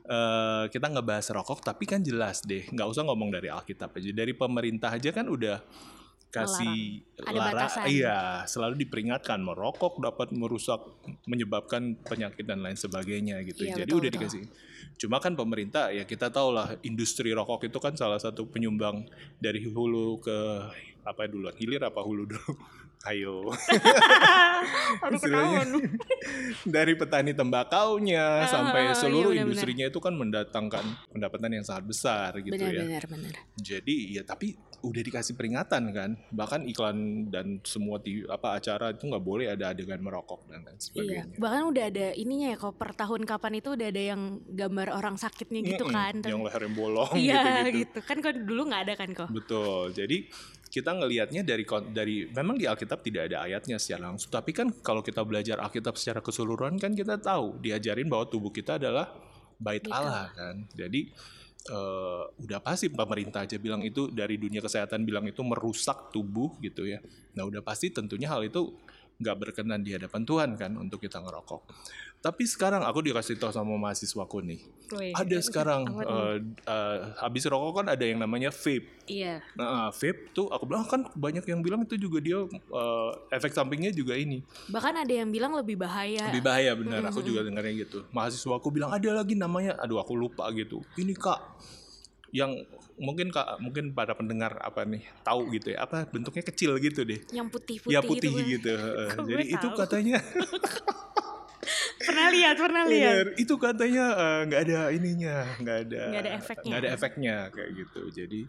eh, 0.05 0.65
kita 0.69 0.87
ngebahas 0.93 1.27
rokok 1.33 1.65
tapi 1.65 1.85
kan 1.89 2.01
jelas 2.05 2.45
deh 2.45 2.65
nggak 2.69 2.89
usah 2.89 3.03
ngomong 3.09 3.33
dari 3.33 3.49
Alkitab 3.49 3.97
aja. 3.97 4.11
Dari 4.13 4.33
pemerintah 4.37 4.93
aja 4.93 5.11
kan 5.11 5.27
udah 5.29 5.59
kasih 6.35 7.07
lara 7.31 7.71
iya 7.87 8.43
selalu 8.43 8.83
diperingatkan 8.83 9.39
merokok 9.39 10.03
dapat 10.03 10.35
merusak 10.35 10.83
menyebabkan 11.31 11.95
penyakit 12.03 12.43
dan 12.43 12.59
lain 12.59 12.75
sebagainya 12.75 13.39
gitu. 13.47 13.63
Iya, 13.63 13.87
jadi 13.87 13.91
betul, 13.95 14.01
udah 14.03 14.11
betul. 14.11 14.23
dikasih. 14.27 14.43
Cuma 14.99 15.23
kan 15.23 15.39
pemerintah 15.39 15.95
ya 15.95 16.03
kita 16.03 16.35
tahu 16.35 16.51
lah 16.51 16.75
industri 16.83 17.31
rokok 17.31 17.71
itu 17.71 17.79
kan 17.79 17.95
salah 17.95 18.19
satu 18.19 18.51
penyumbang 18.51 19.07
dari 19.39 19.63
hulu 19.63 20.19
ke 20.19 20.39
apa 21.05 21.29
duluan 21.29 21.55
hilir 21.55 21.85
apa 21.85 22.01
hulu 22.01 22.25
dulu 22.27 22.51
ayo 23.09 23.53
Aduh 25.05 25.21
ketahuan. 25.21 25.69
dari 26.77 26.93
petani 26.97 27.33
tembakaunya 27.37 28.49
sampai 28.49 28.91
iya, 28.91 28.95
seluruh 28.97 29.33
benar-benar. 29.33 29.45
industrinya 29.45 29.87
itu 29.91 29.99
kan 30.01 30.15
mendatangkan 30.17 30.85
pendapatan 31.13 31.51
yang 31.61 31.65
sangat 31.67 31.85
besar 31.89 32.31
gitu 32.41 32.55
benar 32.55 32.73
ya. 32.73 32.81
benar 32.85 33.05
benar 33.11 33.35
Jadi 33.61 34.17
ya 34.17 34.23
tapi 34.25 34.57
udah 34.85 35.01
dikasih 35.01 35.33
peringatan 35.33 35.83
kan, 35.91 36.11
bahkan 36.29 36.61
iklan 36.63 36.97
dan 37.27 37.59
semua 37.65 37.97
di 37.97 38.21
apa 38.29 38.55
acara 38.55 38.93
itu 38.93 39.09
nggak 39.09 39.25
boleh 39.25 39.49
ada 39.49 39.73
adegan 39.73 39.99
merokok 39.99 40.45
dan 40.47 40.61
lain 40.61 40.77
Iya, 40.77 40.85
sebagainya. 40.85 41.25
bahkan 41.41 41.63
udah 41.65 41.85
ada 41.89 42.07
ininya 42.13 42.53
ya 42.53 42.57
kalau 42.57 42.75
per 42.77 42.93
tahun 42.93 43.25
kapan 43.25 43.53
itu 43.59 43.69
udah 43.73 43.89
ada 43.89 44.03
yang 44.13 44.23
gambar 44.45 44.89
orang 44.93 45.17
sakitnya 45.17 45.61
gitu 45.65 45.89
Mm-mm, 45.89 45.97
kan. 45.97 46.15
Yang 46.21 46.41
lehernya 46.45 46.73
bolong 46.73 47.13
Iya 47.25 47.41
gitu-gitu. 47.65 47.79
gitu 47.81 47.99
kan 48.05 48.17
kok 48.21 48.35
dulu 48.37 48.63
nggak 48.69 48.83
ada 48.85 48.95
kan 48.95 49.11
kok. 49.11 49.29
Betul. 49.33 49.85
Jadi 49.91 50.19
kita 50.69 50.91
ngelihatnya 50.91 51.43
dari 51.43 51.63
dari 51.89 52.17
memang 52.29 52.59
di 52.59 52.67
Alkitab 52.67 52.99
tidak 53.01 53.31
ada 53.31 53.47
ayatnya 53.47 53.79
secara 53.79 54.11
langsung, 54.11 54.29
tapi 54.29 54.51
kan 54.51 54.69
kalau 54.83 55.01
kita 55.01 55.23
belajar 55.23 55.63
Alkitab 55.63 55.95
secara 55.95 56.19
keseluruhan 56.19 56.77
kan 56.77 56.93
kita 56.93 57.17
tahu 57.17 57.57
diajarin 57.59 58.05
bahwa 58.05 58.27
tubuh 58.27 58.51
kita 58.51 58.77
adalah 58.77 59.09
bait 59.55 59.81
Bait 59.81 59.89
Allah 59.89 60.29
kan. 60.35 60.67
Jadi 60.75 61.15
eh, 61.69 62.23
udah 62.45 62.61
pasti 62.61 62.93
pemerintah 62.93 63.45
aja 63.49 63.57
bilang 63.61 63.81
itu 63.85 64.13
dari 64.13 64.37
dunia 64.37 64.61
kesehatan 64.65 65.05
bilang 65.09 65.25
itu 65.29 65.41
merusak 65.41 66.13
tubuh 66.13 66.57
gitu 66.61 66.85
ya. 66.89 67.01
Nah 67.37 67.45
udah 67.49 67.61
pasti 67.65 67.91
tentunya 67.93 68.29
hal 68.31 68.45
itu 68.45 68.75
nggak 69.15 69.37
berkenan 69.39 69.81
di 69.81 69.95
hadapan 69.95 70.23
Tuhan 70.27 70.51
kan 70.59 70.73
untuk 70.75 70.99
kita 70.99 71.23
ngerokok. 71.23 71.63
Tapi 72.25 72.49
sekarang 72.49 72.81
aku 72.89 73.05
dikasih 73.05 73.37
tahu 73.37 73.53
sama 73.53 73.77
mahasiswaku 73.77 74.41
nih, 74.49 74.61
ada 75.13 75.39
sekarang 75.45 75.85
eh, 75.93 76.37
eh, 76.65 76.99
habis 77.21 77.45
rokok 77.45 77.85
kan 77.85 77.87
ada 77.93 78.01
yang 78.01 78.17
namanya 78.17 78.49
vape. 78.49 78.89
Iya. 79.05 79.45
Nah, 79.61 79.93
vape 79.93 80.33
tuh 80.33 80.49
aku 80.49 80.65
bilang 80.65 80.89
"Ah, 80.89 80.89
kan 80.89 81.01
banyak 81.13 81.45
yang 81.45 81.61
bilang 81.61 81.85
itu 81.85 82.01
juga 82.01 82.25
dia 82.25 82.41
eh, 82.49 83.11
efek 83.29 83.53
sampingnya 83.53 83.93
juga 83.93 84.17
ini. 84.17 84.41
Bahkan 84.73 85.05
ada 85.05 85.13
yang 85.13 85.29
bilang 85.29 85.53
lebih 85.53 85.77
bahaya. 85.77 86.33
Lebih 86.33 86.43
bahaya 86.43 86.73
benar. 86.73 87.05
Aku 87.13 87.21
juga 87.21 87.45
dengarnya 87.45 87.85
gitu. 87.85 88.09
Mahasiswa 88.09 88.57
aku 88.57 88.73
bilang 88.73 88.89
ada 88.89 89.11
lagi 89.21 89.37
namanya 89.37 89.77
aduh 89.77 90.01
aku 90.01 90.17
lupa 90.17 90.49
gitu. 90.57 90.81
Ini 90.97 91.13
Kak 91.13 91.41
yang 92.33 92.57
mungkin 92.95 93.29
Kak 93.29 93.59
mungkin 93.59 93.91
para 93.91 94.15
pendengar 94.15 94.55
apa 94.59 94.87
nih 94.87 95.03
tahu 95.23 95.51
gitu 95.53 95.75
ya. 95.75 95.83
Apa 95.83 96.07
bentuknya 96.07 96.45
kecil 96.47 96.79
gitu 96.79 97.03
deh. 97.03 97.21
yang 97.35 97.51
ya 97.87 98.01
putih 98.01 98.31
gitu. 98.31 98.39
kan. 98.39 98.47
gitu. 98.49 98.73
heeh. 98.73 99.09
Kok 99.11 99.23
gue 99.23 99.33
Jadi 99.35 99.45
itu 99.51 99.67
tahu? 99.69 99.79
katanya 99.79 100.17
Pernah 102.05 102.29
lihat, 102.29 102.57
pernah 102.61 102.85
lihat. 102.85 103.15
Bener, 103.17 103.29
itu 103.41 103.55
katanya 103.57 104.05
eh, 104.13 104.41
nggak 104.45 104.61
ada 104.69 104.81
ininya, 104.93 105.37
nggak 105.57 105.79
ada 105.89 106.03
Nggak 106.13 106.23
ada 106.23 106.33
efeknya. 106.37 106.67
nggak 106.69 106.81
ada 106.85 106.91
efeknya 106.93 107.37
kayak 107.49 107.71
gitu. 107.73 108.03
Jadi 108.13 108.41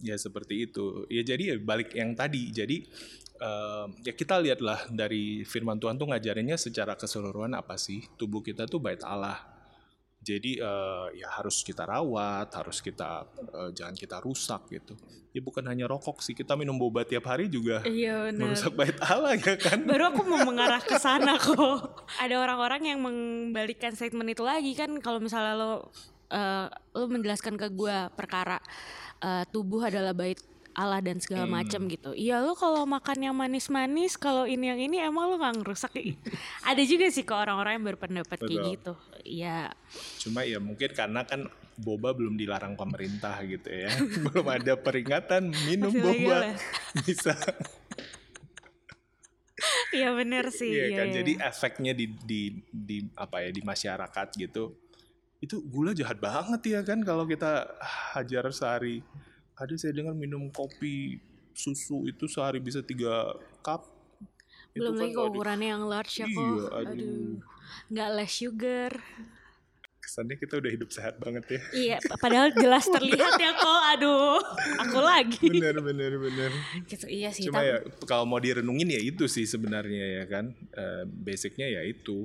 ya 0.00 0.16
seperti 0.16 0.54
itu. 0.64 0.86
Ya 1.12 1.22
jadi 1.22 1.42
ya 1.52 1.56
balik 1.60 1.92
yang 1.92 2.16
tadi. 2.16 2.48
Jadi 2.48 2.88
eh, 3.38 3.86
ya 4.02 4.12
kita 4.16 4.40
lihatlah 4.40 4.88
dari 4.88 5.44
firman 5.44 5.76
Tuhan 5.76 6.00
tuh 6.00 6.08
ngajarinnya 6.08 6.56
secara 6.56 6.96
keseluruhan 6.96 7.52
apa 7.52 7.76
sih 7.76 8.00
tubuh 8.16 8.40
kita 8.40 8.64
tuh 8.64 8.80
bait 8.80 9.04
Allah. 9.04 9.36
Jadi 10.28 10.60
uh, 10.60 11.08
ya 11.16 11.32
harus 11.40 11.64
kita 11.64 11.88
rawat, 11.88 12.52
harus 12.52 12.84
kita 12.84 13.24
uh, 13.48 13.72
jangan 13.72 13.96
kita 13.96 14.20
rusak 14.20 14.68
gitu. 14.68 14.92
Ya 15.32 15.40
bukan 15.40 15.64
hanya 15.64 15.88
rokok 15.88 16.20
sih, 16.20 16.36
kita 16.36 16.52
minum 16.52 16.76
boba 16.76 17.04
tiap 17.04 17.24
hari 17.28 17.48
juga 17.48 17.80
iya, 17.88 18.28
merusak 18.32 18.76
bait 18.76 18.96
Allah 19.00 19.40
ya 19.40 19.56
kan. 19.56 19.80
Baru 19.88 20.12
aku 20.12 20.22
mau 20.28 20.44
mengarah 20.44 20.84
ke 20.84 21.00
sana 21.00 21.40
kok. 21.44 22.04
Ada 22.20 22.36
orang-orang 22.36 22.92
yang 22.92 23.00
membalikkan 23.00 23.96
statement 23.96 24.36
itu 24.36 24.44
lagi 24.44 24.76
kan 24.76 24.92
kalau 25.00 25.16
misalnya 25.16 25.56
lo 25.56 25.72
uh, 26.28 26.68
lo 26.92 27.04
menjelaskan 27.08 27.56
ke 27.56 27.72
gue 27.72 27.96
perkara 28.12 28.60
uh, 29.24 29.48
tubuh 29.48 29.88
adalah 29.88 30.12
bait 30.12 30.36
Allah 30.78 31.02
dan 31.02 31.18
segala 31.18 31.50
hmm. 31.50 31.54
macam 31.58 31.80
gitu. 31.90 32.10
Iya 32.14 32.38
lo 32.38 32.54
kalau 32.54 32.86
makan 32.86 33.18
yang 33.18 33.34
manis-manis, 33.34 34.14
kalau 34.14 34.46
ini 34.46 34.70
yang 34.70 34.78
ini 34.78 35.02
emang 35.02 35.26
lo 35.26 35.34
nggak 35.34 35.64
ngerusak. 35.64 35.90
Ada 36.70 36.82
juga 36.86 37.10
sih 37.10 37.26
kok 37.26 37.34
orang-orang 37.34 37.82
yang 37.82 37.86
berpendapat 37.94 38.38
Betul. 38.38 38.46
kayak 38.46 38.62
gitu. 38.78 38.92
Iya. 39.28 39.58
Cuma 40.16 40.48
ya 40.48 40.56
mungkin 40.56 40.90
karena 40.96 41.22
kan 41.28 41.44
boba 41.76 42.16
belum 42.16 42.40
dilarang 42.40 42.74
pemerintah 42.74 43.36
gitu 43.44 43.68
ya. 43.68 43.92
belum 44.24 44.46
ada 44.48 44.74
peringatan 44.80 45.52
minum 45.68 45.92
Masih 45.92 46.02
boba 46.02 46.36
bisa. 47.04 47.36
Iya 49.92 50.16
bener 50.16 50.48
sih. 50.58 50.72
Iya 50.72 51.04
kan. 51.04 51.06
Iya. 51.12 51.14
Jadi 51.20 51.32
efeknya 51.36 51.92
di 51.92 52.06
di 52.24 52.42
di 52.72 52.96
apa 53.14 53.44
ya 53.44 53.50
di 53.52 53.60
masyarakat 53.60 54.28
gitu. 54.40 54.72
Itu 55.38 55.62
gula 55.68 55.94
jahat 55.94 56.18
banget 56.18 56.60
ya 56.66 56.80
kan 56.82 57.04
kalau 57.04 57.28
kita 57.28 57.68
hajar 58.16 58.48
sehari 58.50 59.04
ada 59.54 59.74
saya 59.74 59.94
dengar 59.94 60.14
minum 60.14 60.50
kopi 60.50 61.18
susu 61.54 62.06
itu 62.06 62.30
sehari 62.30 62.62
bisa 62.62 62.82
tiga 62.82 63.34
cup 63.62 63.86
belum 64.78 64.94
kan 64.94 65.02
lagi 65.02 65.14
kan 65.14 65.26
ukurannya 65.26 65.68
yang 65.74 65.84
large 65.90 66.14
ya 66.22 66.26
kok 66.30 66.38
iya, 66.38 66.64
aduh. 66.70 66.92
aduh 66.94 67.34
nggak 67.88 68.08
less 68.14 68.32
sugar. 68.38 68.92
Kesannya 70.00 70.40
kita 70.40 70.56
udah 70.56 70.70
hidup 70.72 70.88
sehat 70.88 71.20
banget 71.20 71.44
ya. 71.52 71.60
Iya 71.76 71.98
padahal 72.16 72.48
jelas 72.56 72.88
terlihat 72.96 73.36
ya 73.36 73.52
kok 73.52 73.82
aduh. 73.92 74.40
Aku 74.88 74.98
lagi. 75.04 75.48
Bener 75.52 75.76
bener 75.84 76.12
bener. 76.16 76.50
Gitu, 76.88 77.04
iya 77.12 77.28
sih 77.28 77.48
cuma 77.48 77.60
ya 77.60 77.84
kalau 78.08 78.24
mau 78.24 78.40
direnungin 78.40 78.88
ya 78.88 79.00
itu 79.04 79.28
sih 79.28 79.44
sebenarnya 79.44 80.22
ya 80.22 80.24
kan. 80.24 80.56
Uh, 80.72 81.04
basicnya 81.04 81.68
ya 81.68 81.84
itu. 81.84 82.24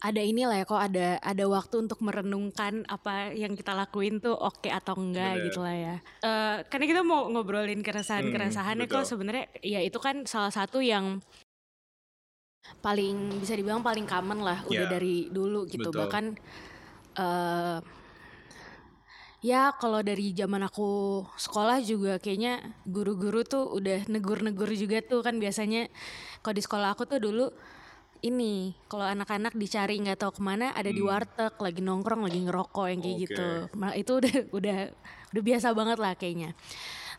Ada 0.00 0.24
inilah 0.24 0.56
ya 0.56 0.64
kok 0.64 0.80
ada 0.80 1.20
ada 1.20 1.44
waktu 1.44 1.76
untuk 1.88 2.00
merenungkan 2.00 2.88
apa 2.88 3.36
yang 3.36 3.52
kita 3.52 3.76
lakuin 3.76 4.16
tuh 4.16 4.32
oke 4.32 4.64
okay 4.64 4.72
atau 4.72 4.96
enggak 4.96 5.36
Bener. 5.36 5.44
gitu 5.48 5.60
lah 5.60 5.76
ya. 5.76 5.96
Uh, 6.24 6.56
karena 6.72 6.84
kita 6.88 7.00
mau 7.04 7.28
ngobrolin 7.28 7.84
keresahan-keresahannya 7.84 8.88
hmm, 8.88 8.92
kok 8.96 9.04
sebenarnya 9.04 9.48
ya 9.60 9.80
itu 9.84 10.00
kan 10.00 10.24
salah 10.24 10.48
satu 10.48 10.80
yang 10.80 11.20
paling 12.80 13.40
bisa 13.40 13.56
dibilang 13.56 13.84
paling 13.84 14.04
common 14.08 14.40
lah 14.44 14.62
udah 14.68 14.86
yeah. 14.86 14.90
dari 14.90 15.28
dulu 15.28 15.68
gitu 15.68 15.90
betul. 15.90 16.00
bahkan 16.00 16.24
uh, 17.16 17.80
ya 19.40 19.72
kalau 19.80 20.04
dari 20.04 20.36
zaman 20.36 20.64
aku 20.68 21.24
sekolah 21.40 21.80
juga 21.80 22.20
kayaknya 22.20 22.60
guru-guru 22.84 23.40
tuh 23.44 23.72
udah 23.72 24.04
negur-negur 24.08 24.68
juga 24.76 25.00
tuh 25.00 25.24
kan 25.24 25.40
biasanya 25.40 25.88
kalau 26.44 26.54
di 26.56 26.62
sekolah 26.64 26.92
aku 26.92 27.08
tuh 27.08 27.20
dulu 27.20 27.48
ini 28.20 28.76
kalau 28.84 29.08
anak-anak 29.08 29.56
dicari 29.56 29.96
nggak 29.96 30.20
tahu 30.20 30.40
ke 30.40 30.42
mana 30.44 30.76
ada 30.76 30.92
hmm. 30.92 30.96
di 30.96 31.02
warteg 31.02 31.54
lagi 31.56 31.80
nongkrong 31.80 32.28
lagi 32.28 32.40
ngerokok 32.44 32.86
yang 32.92 33.00
kayak 33.00 33.16
okay. 33.16 33.24
gitu 33.24 33.48
nah, 33.80 33.92
itu 33.96 34.12
udah 34.20 34.34
udah 34.52 34.78
udah 35.32 35.42
biasa 35.42 35.66
banget 35.72 35.98
lah 35.98 36.12
kayaknya 36.12 36.50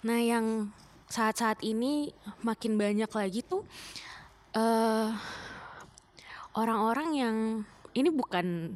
nah 0.06 0.22
yang 0.22 0.70
saat-saat 1.10 1.66
ini 1.66 2.14
makin 2.46 2.78
banyak 2.78 3.10
lagi 3.10 3.42
tuh 3.42 3.66
uh, 4.56 5.10
orang-orang 6.56 7.10
yang 7.16 7.36
ini 7.96 8.10
bukan 8.12 8.76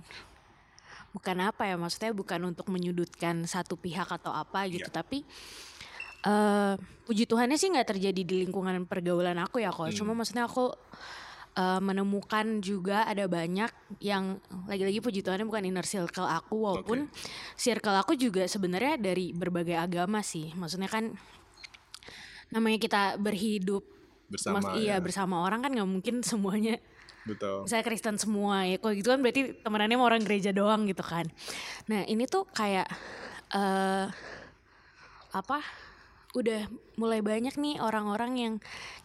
bukan 1.16 1.38
apa 1.48 1.64
ya 1.72 1.80
maksudnya 1.80 2.12
bukan 2.12 2.52
untuk 2.52 2.68
menyudutkan 2.68 3.48
satu 3.48 3.80
pihak 3.80 4.12
atau 4.12 4.36
apa 4.36 4.68
gitu 4.68 4.92
yeah. 4.92 4.96
tapi 5.00 5.24
uh, 6.28 6.76
puji 7.08 7.24
Tuhannya 7.24 7.56
sih 7.56 7.72
nggak 7.72 7.96
terjadi 7.96 8.22
di 8.28 8.36
lingkungan 8.44 8.84
pergaulan 8.84 9.40
aku 9.40 9.64
ya 9.64 9.72
kok 9.72 9.88
hmm. 9.88 9.96
cuma 9.96 10.12
maksudnya 10.12 10.44
aku 10.44 10.76
uh, 11.56 11.80
menemukan 11.80 12.60
juga 12.60 13.08
ada 13.08 13.32
banyak 13.32 13.72
yang 14.04 14.44
lagi-lagi 14.68 15.00
puji 15.00 15.24
Tuhan 15.24 15.48
bukan 15.48 15.64
inner 15.64 15.88
circle 15.88 16.28
aku 16.28 16.68
walaupun 16.68 17.08
okay. 17.08 17.32
circle 17.56 17.96
aku 17.96 18.20
juga 18.20 18.44
sebenarnya 18.52 19.00
dari 19.00 19.32
berbagai 19.32 19.80
agama 19.80 20.20
sih 20.20 20.52
maksudnya 20.60 20.92
kan 20.92 21.16
namanya 22.52 22.76
kita 22.76 23.02
berhidup 23.16 23.95
bersama 24.32 24.58
mas, 24.62 24.66
iya 24.82 24.98
ya. 24.98 25.04
bersama 25.04 25.42
orang 25.46 25.62
kan 25.62 25.72
nggak 25.72 25.90
mungkin 25.90 26.16
semuanya 26.26 26.82
Betul. 27.26 27.66
Saya 27.66 27.82
Kristen 27.82 28.22
semua 28.22 28.70
ya. 28.70 28.78
Kalau 28.78 28.94
gitu 28.94 29.10
kan 29.10 29.18
berarti 29.18 29.58
temenannya 29.66 29.98
orang 29.98 30.22
gereja 30.22 30.54
doang 30.54 30.86
gitu 30.86 31.02
kan. 31.02 31.26
Nah 31.90 32.06
ini 32.06 32.30
tuh 32.30 32.46
kayak 32.54 32.86
uh, 33.50 34.06
apa? 35.34 35.60
udah 36.36 36.68
mulai 37.00 37.24
banyak 37.24 37.56
nih 37.56 37.80
orang-orang 37.80 38.32
yang 38.36 38.54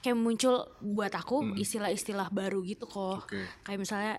kayak 0.03 0.19
muncul 0.19 0.67
buat 0.83 1.15
aku 1.15 1.47
hmm. 1.47 1.63
istilah-istilah 1.63 2.27
baru 2.35 2.59
gitu 2.67 2.91
kok. 2.91 3.31
Okay. 3.31 3.47
Kayak 3.63 3.79
misalnya 3.79 4.15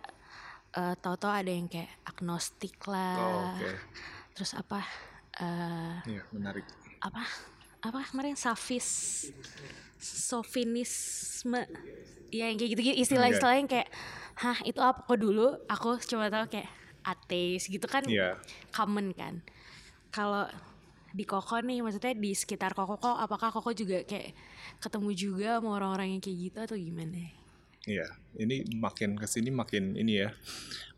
uh, 0.79 0.95
tahu-tahu 0.95 1.27
ada 1.43 1.51
yang 1.51 1.67
kayak 1.67 1.91
agnostik 2.07 2.79
lah. 2.87 3.19
Oh, 3.19 3.51
okay. 3.59 3.75
Terus 4.31 4.55
apa? 4.55 4.79
Uh, 5.35 5.99
iya, 6.07 6.23
menarik. 6.31 6.63
Apa? 7.03 7.23
Apa 7.83 7.99
kemarin 8.07 8.39
safis 8.39 9.27
sofinisme 10.01 11.61
ya 12.33 12.49
yang 12.49 12.57
kayak 12.57 12.71
gitu-gitu 12.73 12.97
istilah-istilah 13.05 13.55
yang 13.55 13.69
kayak 13.69 13.87
hah 14.41 14.57
itu 14.65 14.81
apa 14.81 15.05
kok 15.05 15.19
dulu 15.21 15.53
aku 15.69 16.01
coba 16.01 16.33
tahu 16.33 16.57
kayak 16.57 16.69
ateis 17.05 17.69
gitu 17.69 17.85
kan 17.85 18.01
yeah. 18.09 18.37
common 18.73 19.13
kan 19.13 19.45
kalau 20.09 20.49
di 21.11 21.27
Koko 21.27 21.59
nih 21.59 21.83
maksudnya 21.83 22.15
di 22.15 22.31
sekitar 22.31 22.71
Koko 22.71 22.95
kok 22.95 23.17
apakah 23.19 23.51
Koko 23.51 23.75
juga 23.75 24.03
kayak 24.07 24.31
ketemu 24.79 25.09
juga 25.11 25.49
sama 25.59 25.75
orang-orang 25.75 26.17
yang 26.17 26.21
kayak 26.23 26.37
gitu 26.39 26.57
atau 26.63 26.77
gimana? 26.79 27.19
Iya, 27.81 28.05
ini 28.37 28.61
makin 28.77 29.17
ke 29.17 29.25
sini 29.25 29.49
makin 29.49 29.97
ini 29.97 30.21
ya, 30.21 30.29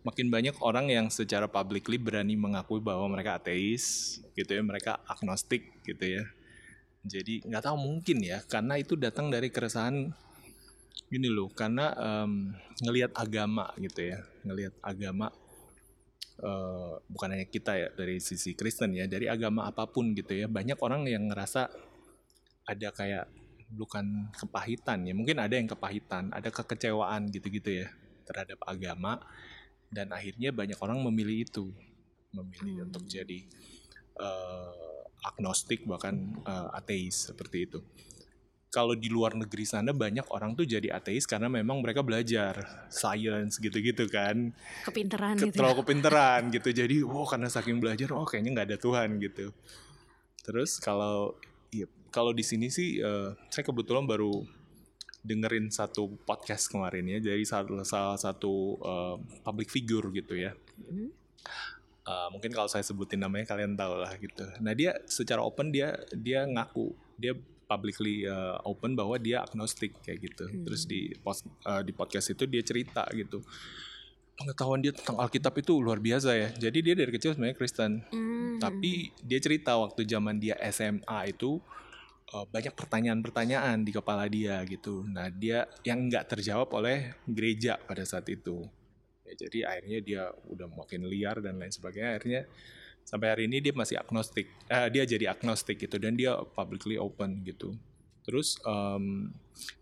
makin 0.03 0.27
banyak 0.27 0.59
orang 0.59 0.91
yang 0.91 1.07
secara 1.07 1.47
publicly 1.47 1.95
berani 1.95 2.35
mengakui 2.35 2.83
bahwa 2.83 3.07
mereka 3.07 3.39
ateis, 3.39 4.19
gitu 4.35 4.51
ya, 4.51 4.59
mereka 4.59 4.99
agnostik, 5.07 5.63
gitu 5.87 6.19
ya. 6.19 6.23
Jadi 7.03 7.43
nggak 7.43 7.63
tahu 7.67 7.77
mungkin 7.77 8.23
ya, 8.23 8.39
karena 8.47 8.79
itu 8.79 8.95
datang 8.95 9.27
dari 9.27 9.51
keresahan 9.51 10.11
gini 11.11 11.29
loh, 11.29 11.51
karena 11.51 11.91
um, 11.93 12.55
ngelihat 12.79 13.11
agama 13.13 13.69
gitu 13.77 14.07
ya, 14.15 14.19
ngelihat 14.47 14.73
agama 14.79 15.29
uh, 16.41 16.97
bukan 17.11 17.37
hanya 17.37 17.45
kita 17.45 17.77
ya 17.77 17.87
dari 17.93 18.17
sisi 18.17 18.57
Kristen 18.57 18.95
ya 18.97 19.05
dari 19.05 19.29
agama 19.29 19.69
apa 19.69 19.85
pun 19.85 20.15
gitu 20.17 20.33
ya 20.33 20.49
banyak 20.49 20.79
orang 20.81 21.05
yang 21.05 21.29
ngerasa 21.29 21.69
ada 22.65 22.89
kayak 22.95 23.27
bukan 23.73 24.31
kepahitan 24.33 25.05
ya 25.05 25.13
mungkin 25.13 25.37
ada 25.41 25.53
yang 25.57 25.67
kepahitan 25.67 26.29
ada 26.31 26.49
kekecewaan 26.49 27.29
gitu-gitu 27.29 27.83
ya 27.83 27.87
terhadap 28.23 28.61
agama 28.63 29.19
dan 29.91 30.09
akhirnya 30.13 30.55
banyak 30.55 30.77
orang 30.79 31.01
memilih 31.03 31.45
itu 31.45 31.65
memilih 32.33 32.81
hmm. 32.81 32.85
untuk 32.89 33.03
jadi 33.05 33.39
uh, 34.17 35.02
agnostik 35.23 35.87
bahkan 35.87 36.35
uh, 36.43 36.69
ateis 36.75 37.31
seperti 37.31 37.65
itu. 37.71 37.79
Kalau 38.73 38.97
di 38.97 39.05
luar 39.05 39.37
negeri 39.37 39.69
sana 39.69 39.93
banyak 39.93 40.25
orang 40.33 40.57
tuh 40.57 40.65
jadi 40.65 40.97
ateis 40.97 41.29
karena 41.29 41.45
memang 41.45 41.77
mereka 41.77 42.01
belajar 42.01 42.57
science 42.89 43.61
gitu-gitu 43.61 44.09
kan. 44.09 44.49
Kepinteran 44.83 45.37
gitu 45.37 45.61
terlalu 45.61 45.85
kepinteran 45.85 46.49
gitu. 46.49 46.69
Jadi 46.73 47.05
wow 47.05 47.23
karena 47.29 47.53
saking 47.53 47.77
belajar 47.77 48.09
oh 48.17 48.25
kayaknya 48.25 48.51
nggak 48.57 48.67
ada 48.73 48.77
Tuhan 48.81 49.21
gitu. 49.21 49.53
Terus 50.41 50.81
kalau 50.81 51.37
ya, 51.69 51.85
kalau 52.09 52.33
di 52.33 52.41
sini 52.41 52.73
sih 52.73 52.97
uh, 52.97 53.37
saya 53.53 53.61
kebetulan 53.61 54.09
baru 54.09 54.41
dengerin 55.21 55.69
satu 55.69 56.09
podcast 56.25 56.67
kemarin 56.67 57.07
ya. 57.07 57.17
Dari 57.21 57.45
salah, 57.45 57.85
salah 57.85 58.17
satu 58.17 58.81
uh, 58.81 59.15
public 59.45 59.69
figure 59.69 60.09
gitu 60.11 60.33
ya. 60.33 60.51
Mm. 60.89 61.13
Uh, 62.07 62.27
mungkin 62.31 62.51
kalau 62.51 62.69
saya 62.71 62.83
sebutin 62.83 63.21
namanya 63.21 63.49
kalian 63.49 63.75
tahu 63.75 63.99
lah 63.99 64.13
gitu 64.19 64.45
nah 64.63 64.71
dia 64.75 64.95
secara 65.07 65.43
open 65.43 65.71
dia 65.73 65.95
dia 66.13 66.47
ngaku 66.47 66.95
dia 67.17 67.33
publicly 67.73 68.27
uh, 68.27 68.59
open 68.67 68.93
bahwa 68.93 69.17
dia 69.17 69.41
agnostik 69.41 69.97
kayak 70.03 70.29
gitu. 70.29 70.45
Hmm. 70.45 70.63
Terus 70.67 70.85
di 70.85 71.09
post, 71.17 71.47
uh, 71.65 71.81
di 71.81 71.89
podcast 71.95 72.29
itu 72.29 72.45
dia 72.45 72.61
cerita 72.61 73.07
gitu. 73.15 73.41
Pengetahuan 74.33 74.81
dia 74.81 74.93
tentang 74.93 75.17
Alkitab 75.21 75.53
itu 75.61 75.77
luar 75.81 75.97
biasa 75.97 76.37
ya. 76.37 76.49
Jadi 76.53 76.77
dia 76.85 76.93
dari 76.93 77.09
kecil 77.09 77.33
sebenarnya 77.33 77.57
Kristen. 77.57 77.91
Hmm. 78.13 78.57
Tapi 78.61 79.13
dia 79.25 79.39
cerita 79.41 79.77
waktu 79.77 80.05
zaman 80.05 80.37
dia 80.37 80.57
SMA 80.69 81.33
itu 81.33 81.57
uh, 82.33 82.45
banyak 82.49 82.73
pertanyaan-pertanyaan 82.77 83.81
di 83.81 83.91
kepala 83.93 84.29
dia 84.29 84.61
gitu. 84.69 85.05
Nah, 85.09 85.29
dia 85.33 85.65
yang 85.85 86.09
nggak 86.09 86.29
terjawab 86.29 86.69
oleh 86.77 87.17
gereja 87.25 87.77
pada 87.81 88.05
saat 88.05 88.29
itu. 88.29 88.65
Jadi 89.35 89.65
akhirnya 89.65 89.99
dia 89.99 90.23
udah 90.49 90.67
makin 90.69 91.05
liar 91.05 91.41
dan 91.41 91.57
lain 91.59 91.73
sebagainya. 91.73 92.17
Akhirnya 92.17 92.41
sampai 93.03 93.27
hari 93.35 93.43
ini 93.51 93.59
dia 93.59 93.75
masih 93.75 93.99
agnostik 93.99 94.47
uh, 94.71 94.87
dia 94.87 95.03
jadi 95.03 95.35
agnostik 95.35 95.75
gitu 95.75 95.99
dan 95.99 96.15
dia 96.15 96.39
publicly 96.55 96.95
open 96.95 97.43
gitu 97.43 97.75
Terus 98.23 98.55
um, 98.63 99.29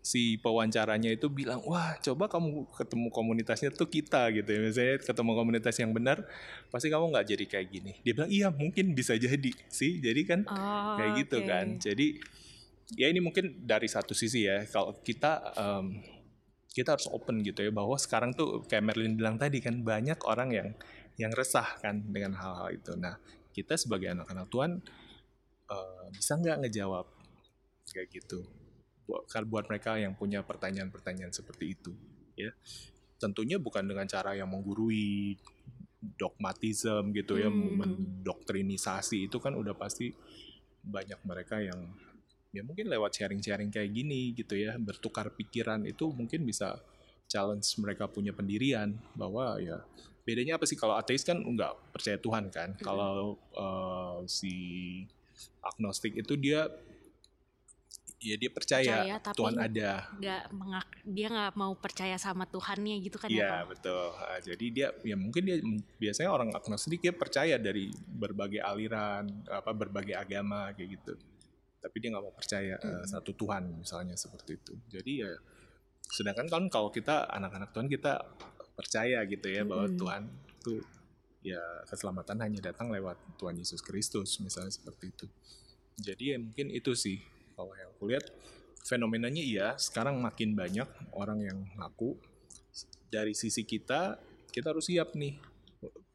si 0.02 0.36
pewawancaranya 0.42 1.14
itu 1.14 1.30
bilang, 1.30 1.62
wah 1.62 1.94
coba 2.02 2.26
kamu 2.26 2.66
ketemu 2.74 3.08
komunitasnya 3.14 3.70
tuh 3.70 3.86
kita 3.86 4.28
gitu 4.34 4.50
ya. 4.50 4.58
Misalnya 4.58 4.96
ketemu 4.98 5.30
komunitas 5.38 5.74
yang 5.78 5.94
benar, 5.94 6.26
pasti 6.68 6.90
kamu 6.90 7.14
nggak 7.14 7.26
jadi 7.26 7.44
kayak 7.46 7.66
gini. 7.70 7.92
Dia 8.02 8.12
bilang, 8.18 8.30
iya 8.30 8.48
mungkin 8.50 8.98
bisa 8.98 9.14
jadi 9.14 9.54
sih. 9.70 10.02
Jadi 10.02 10.20
kan 10.26 10.40
Oh, 10.50 10.98
kayak 10.98 11.10
gitu 11.22 11.38
kan. 11.46 11.78
Jadi 11.78 12.18
ya 12.98 13.06
ini 13.08 13.22
mungkin 13.22 13.62
dari 13.62 13.86
satu 13.86 14.12
sisi 14.12 14.44
ya. 14.50 14.66
Kalau 14.66 14.98
kita 15.00 15.54
um, 15.54 16.02
kita 16.72 16.96
harus 16.96 17.06
open 17.12 17.44
gitu 17.44 17.60
ya 17.62 17.72
bahwa 17.72 17.94
sekarang 18.00 18.32
tuh 18.32 18.64
kayak 18.64 18.84
Merlin 18.92 19.14
bilang 19.14 19.36
tadi 19.36 19.60
kan 19.60 19.84
banyak 19.84 20.18
orang 20.24 20.50
yang 20.52 20.68
yang 21.20 21.32
resah 21.36 21.76
kan 21.84 22.00
dengan 22.08 22.32
hal-hal 22.36 22.72
itu. 22.72 22.96
Nah 22.96 23.20
kita 23.52 23.76
sebagai 23.76 24.08
anak-anak 24.16 24.48
Tuhan 24.48 24.80
eh, 25.68 26.04
bisa 26.16 26.32
nggak 26.40 26.56
ngejawab 26.66 27.06
kayak 27.92 28.08
gitu 28.08 28.40
buat 29.04 29.28
buat 29.44 29.68
mereka 29.68 29.98
yang 30.00 30.16
punya 30.16 30.40
pertanyaan-pertanyaan 30.40 31.34
seperti 31.34 31.76
itu 31.76 31.92
ya 32.38 32.48
tentunya 33.20 33.60
bukan 33.60 33.84
dengan 33.84 34.08
cara 34.08 34.32
yang 34.32 34.48
menggurui 34.48 35.36
dogmatism 36.18 37.14
gitu 37.14 37.38
ya 37.38 37.46
Hmm. 37.46 37.78
mendoktrinisasi 37.82 39.30
itu 39.30 39.38
kan 39.38 39.54
udah 39.54 39.76
pasti 39.76 40.10
banyak 40.82 41.20
mereka 41.22 41.62
yang 41.62 41.94
ya 42.52 42.60
mungkin 42.60 42.92
lewat 42.92 43.16
sharing-sharing 43.16 43.72
kayak 43.72 43.90
gini 43.90 44.36
gitu 44.36 44.54
ya 44.60 44.76
bertukar 44.76 45.32
pikiran 45.32 45.88
itu 45.88 46.12
mungkin 46.12 46.44
bisa 46.44 46.76
challenge 47.24 47.64
mereka 47.80 48.04
punya 48.04 48.36
pendirian 48.36 48.92
bahwa 49.16 49.56
ya 49.56 49.80
bedanya 50.22 50.60
apa 50.60 50.68
sih 50.68 50.76
kalau 50.76 50.94
ateis 51.00 51.24
kan 51.24 51.40
nggak 51.40 51.96
percaya 51.96 52.20
Tuhan 52.20 52.52
kan 52.52 52.76
kalau 52.78 53.40
eh, 53.56 54.18
si 54.28 54.54
agnostik 55.64 56.12
itu 56.14 56.36
dia 56.36 56.68
ya 58.22 58.38
dia 58.38 58.50
percaya, 58.54 59.02
Percaya, 59.02 59.14
tapi 59.18 59.36
Tuhan 59.42 59.56
ada 59.58 59.90
nggak 60.14 60.42
mengak 60.54 60.88
dia 61.02 61.26
nggak 61.26 61.52
mau 61.58 61.72
percaya 61.74 62.16
sama 62.20 62.46
Tuhannya 62.46 63.02
gitu 63.02 63.18
kan 63.18 63.26
ya 63.32 63.66
Ko? 63.66 63.74
betul. 63.74 64.06
Ah, 64.14 64.38
jadi 64.38 64.66
dia 64.70 64.88
ya 65.02 65.16
mungkin 65.18 65.42
dia 65.42 65.58
biasanya 65.98 66.30
orang 66.30 66.54
agnostik 66.54 67.02
dia 67.02 67.10
percaya 67.10 67.58
dari 67.58 67.90
berbagai 67.96 68.62
aliran 68.62 69.26
apa 69.50 69.74
berbagai 69.74 70.14
agama 70.14 70.70
kayak 70.76 71.02
gitu. 71.02 71.12
Tapi 71.82 71.96
dia 71.98 72.14
nggak 72.14 72.24
mau 72.24 72.34
percaya 72.34 72.78
eh, 72.78 73.04
satu 73.10 73.34
Tuhan 73.34 73.82
misalnya 73.82 74.14
seperti 74.14 74.54
itu. 74.54 74.72
Jadi 74.86 75.12
ya 75.26 75.32
sedangkan 76.02 76.46
kan 76.46 76.64
kalau 76.70 76.94
kita 76.94 77.26
anak-anak 77.26 77.74
Tuhan 77.74 77.90
kita 77.90 78.22
percaya 78.78 79.22
gitu 79.26 79.46
ya 79.50 79.66
bahwa 79.66 79.90
Mm-mm. 79.90 79.98
Tuhan 79.98 80.22
itu 80.62 80.74
ya 81.42 81.62
keselamatan 81.90 82.38
hanya 82.38 82.60
datang 82.72 82.94
lewat 82.94 83.18
Tuhan 83.36 83.58
Yesus 83.58 83.82
Kristus 83.82 84.38
misalnya 84.38 84.70
seperti 84.70 85.10
itu. 85.10 85.26
Jadi 85.98 86.24
ya 86.32 86.38
mungkin 86.38 86.70
itu 86.70 86.94
sih 86.94 87.18
kalau 87.58 87.74
yang 87.74 87.90
aku 87.92 88.08
lihat 88.08 88.24
fenomenanya 88.82 89.42
iya 89.42 89.68
sekarang 89.78 90.18
makin 90.18 90.58
banyak 90.58 90.88
orang 91.14 91.38
yang 91.42 91.58
ngaku 91.78 92.18
dari 93.12 93.36
sisi 93.36 93.62
kita 93.62 94.18
kita 94.50 94.74
harus 94.74 94.90
siap 94.90 95.14
nih 95.14 95.38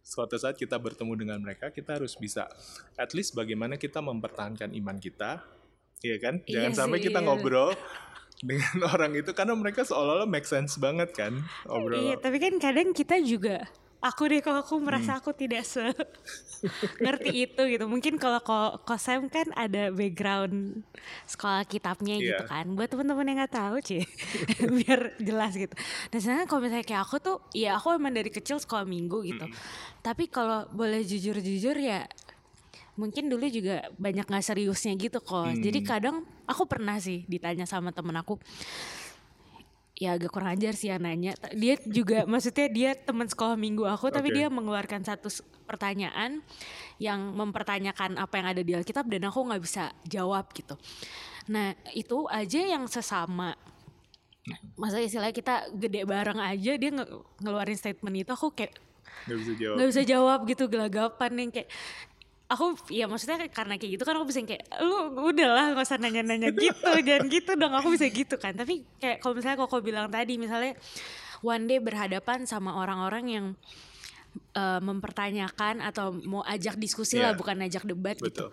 suatu 0.07 0.39
saat 0.39 0.55
kita 0.55 0.79
bertemu 0.79 1.13
dengan 1.19 1.39
mereka 1.43 1.71
kita 1.71 1.99
harus 1.99 2.15
bisa 2.15 2.47
at 2.95 3.11
least 3.11 3.35
bagaimana 3.35 3.75
kita 3.75 3.99
mempertahankan 3.99 4.71
iman 4.71 4.97
kita 4.99 5.43
Iya 5.99 6.17
kan 6.17 6.35
jangan 6.43 6.71
Iya 6.71 6.77
sampai 6.77 6.97
sih, 6.97 7.05
kita 7.05 7.19
iya. 7.19 7.25
ngobrol 7.25 7.69
dengan 8.39 8.77
orang 8.93 9.11
itu 9.13 9.31
karena 9.31 9.53
mereka 9.53 9.81
seolah-olah 9.81 10.25
make 10.25 10.45
sense 10.45 10.77
banget 10.77 11.09
kan 11.11 11.33
ngobrol 11.63 11.97
Iya, 11.97 12.15
tapi 12.17 12.37
kan 12.37 12.53
kadang 12.57 12.91
kita 12.91 13.17
juga 13.19 13.65
aku 13.97 14.29
deh 14.29 14.39
kalau 14.39 14.61
aku 14.61 14.77
Hmm. 14.77 14.85
merasa 14.85 15.17
aku 15.17 15.33
tidak 15.33 15.65
se 15.65 15.81
ngerti 17.01 17.31
itu 17.43 17.61
gitu. 17.67 17.85
Mungkin 17.85 18.17
kalau 18.17 18.37
ko 18.39 18.57
Kosem 18.81 19.25
kan 19.25 19.49
ada 19.53 19.89
background 19.89 20.85
sekolah 21.25 21.65
kitabnya 21.65 22.13
gitu 22.15 22.37
Iya. 22.37 22.45
kan. 22.45 22.65
Buat 22.73 22.93
teman-teman 22.93 23.25
yang 23.25 23.37
nggak 23.41 23.53
tahu, 23.53 23.75
Ci. 23.79 24.05
biar 24.77 25.17
jelas 25.17 25.53
gitu. 25.53 25.73
Nah, 26.09 26.17
sebenarnya 26.17 26.45
kalau 26.45 26.61
misalnya 26.61 26.85
kayak 26.85 27.03
aku 27.03 27.17
tuh, 27.17 27.37
ya 27.53 27.73
aku 27.73 27.93
emang 27.93 28.13
dari 28.13 28.29
kecil 28.29 28.57
sekolah 28.57 28.85
minggu 28.85 29.17
gitu. 29.23 29.45
Tapi 29.99 30.29
kalau 30.29 30.65
boleh 30.69 31.01
jujur-jujur 31.01 31.77
ya 31.77 32.05
mungkin 32.97 33.29
dulu 33.29 33.45
juga 33.47 33.87
banyak 33.95 34.25
nggak 34.25 34.43
seriusnya 34.43 34.97
gitu 34.97 35.21
kok. 35.21 35.53
Jadi 35.53 35.79
kadang 35.85 36.25
aku 36.49 36.65
pernah 36.65 36.97
sih 36.97 37.23
ditanya 37.29 37.69
sama 37.69 37.93
temen 37.93 38.17
aku, 38.17 38.41
ya 39.97 40.17
agak 40.17 40.33
kurang 40.33 40.57
ajar 40.57 40.73
sih 40.73 40.89
yang 40.89 41.05
nanya. 41.05 41.37
Dia 41.53 41.77
juga 41.85 42.25
maksudnya 42.31 42.67
dia 42.67 42.89
teman 42.97 43.29
sekolah 43.29 43.55
minggu 43.55 43.85
aku 43.85 44.09
tapi 44.09 44.33
Oke. 44.33 44.35
dia 44.41 44.47
mengeluarkan 44.49 45.05
satu 45.05 45.29
pertanyaan 45.69 46.41
yang 46.97 47.37
mempertanyakan 47.37 48.17
apa 48.17 48.33
yang 48.41 48.47
ada 48.49 48.61
di 48.65 48.73
Alkitab 48.73 49.05
dan 49.05 49.29
aku 49.29 49.45
nggak 49.45 49.61
bisa 49.61 49.93
jawab 50.09 50.49
gitu. 50.57 50.73
Nah 51.53 51.77
itu 51.93 52.25
aja 52.27 52.59
yang 52.59 52.89
sesama 52.89 53.53
masa 54.79 55.03
istilahnya 55.03 55.35
kita 55.35 55.55
gede 55.75 56.07
bareng 56.07 56.39
aja 56.39 56.71
dia 56.79 56.91
nge- 56.91 57.11
ngeluarin 57.43 57.75
statement 57.75 58.15
itu 58.15 58.31
aku 58.31 58.55
kayak 58.55 58.79
nggak 59.27 59.37
bisa 59.43 59.53
jawab 59.59 59.75
nggak 59.75 59.89
bisa 59.91 60.03
jawab 60.07 60.39
gitu 60.47 60.63
gelagapan 60.71 61.31
yang 61.35 61.49
kayak 61.51 61.69
aku 62.47 62.79
ya 62.87 63.11
maksudnya 63.11 63.43
karena 63.51 63.75
kayak 63.75 63.99
gitu 63.99 64.03
kan 64.07 64.15
aku 64.15 64.31
bisa 64.31 64.39
kayak 64.41 64.63
lu 64.79 65.11
udahlah 65.19 65.75
nggak 65.75 65.83
usah 65.83 65.99
nanya-nanya 65.99 66.55
gitu 66.55 66.91
jangan 67.07 67.27
gitu 67.27 67.51
dong. 67.59 67.73
Aku 67.75 67.91
bisa 67.91 68.07
gitu 68.07 68.35
kan. 68.39 68.55
Tapi 68.55 68.87
kayak 68.97 69.19
kalau 69.19 69.35
misalnya 69.35 69.59
koko 69.59 69.83
bilang 69.83 70.07
tadi 70.07 70.39
misalnya 70.39 70.79
one 71.43 71.67
day 71.67 71.77
berhadapan 71.77 72.47
sama 72.47 72.79
orang-orang 72.79 73.25
yang 73.27 73.45
eh, 74.55 74.79
mempertanyakan 74.79 75.83
atau 75.83 76.15
mau 76.23 76.41
ajak 76.41 76.79
diskusi 76.79 77.19
lah 77.19 77.35
Iya. 77.35 77.39
bukan 77.39 77.57
ajak 77.67 77.83
debat 77.83 78.15
gitu. 78.15 78.47
Betul. 78.47 78.49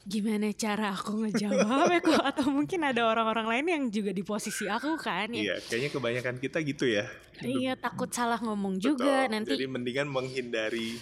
Gimana 0.00 0.48
cara 0.56 0.96
aku 0.96 1.12
ngejawab 1.22 1.92
kok 2.00 2.24
atau 2.34 2.48
mungkin 2.48 2.82
ada 2.82 3.04
orang-orang 3.04 3.46
lain 3.46 3.66
yang 3.68 3.82
juga 3.92 4.10
di 4.10 4.24
posisi 4.24 4.66
aku 4.66 4.96
kan 4.96 5.30
ya. 5.30 5.54
Iya 5.54 5.56
kayaknya 5.62 5.90
kebanyakan 5.92 6.36
kita 6.40 6.58
gitu 6.66 6.88
ya. 6.88 7.04
Iya 7.40 7.78
takut 7.78 8.10
salah 8.10 8.40
ngomong 8.42 8.80
juga 8.80 9.28
Betul. 9.28 9.32
nanti 9.32 9.50
jadi 9.54 9.68
mendingan 9.70 10.08
menghindari 10.10 10.96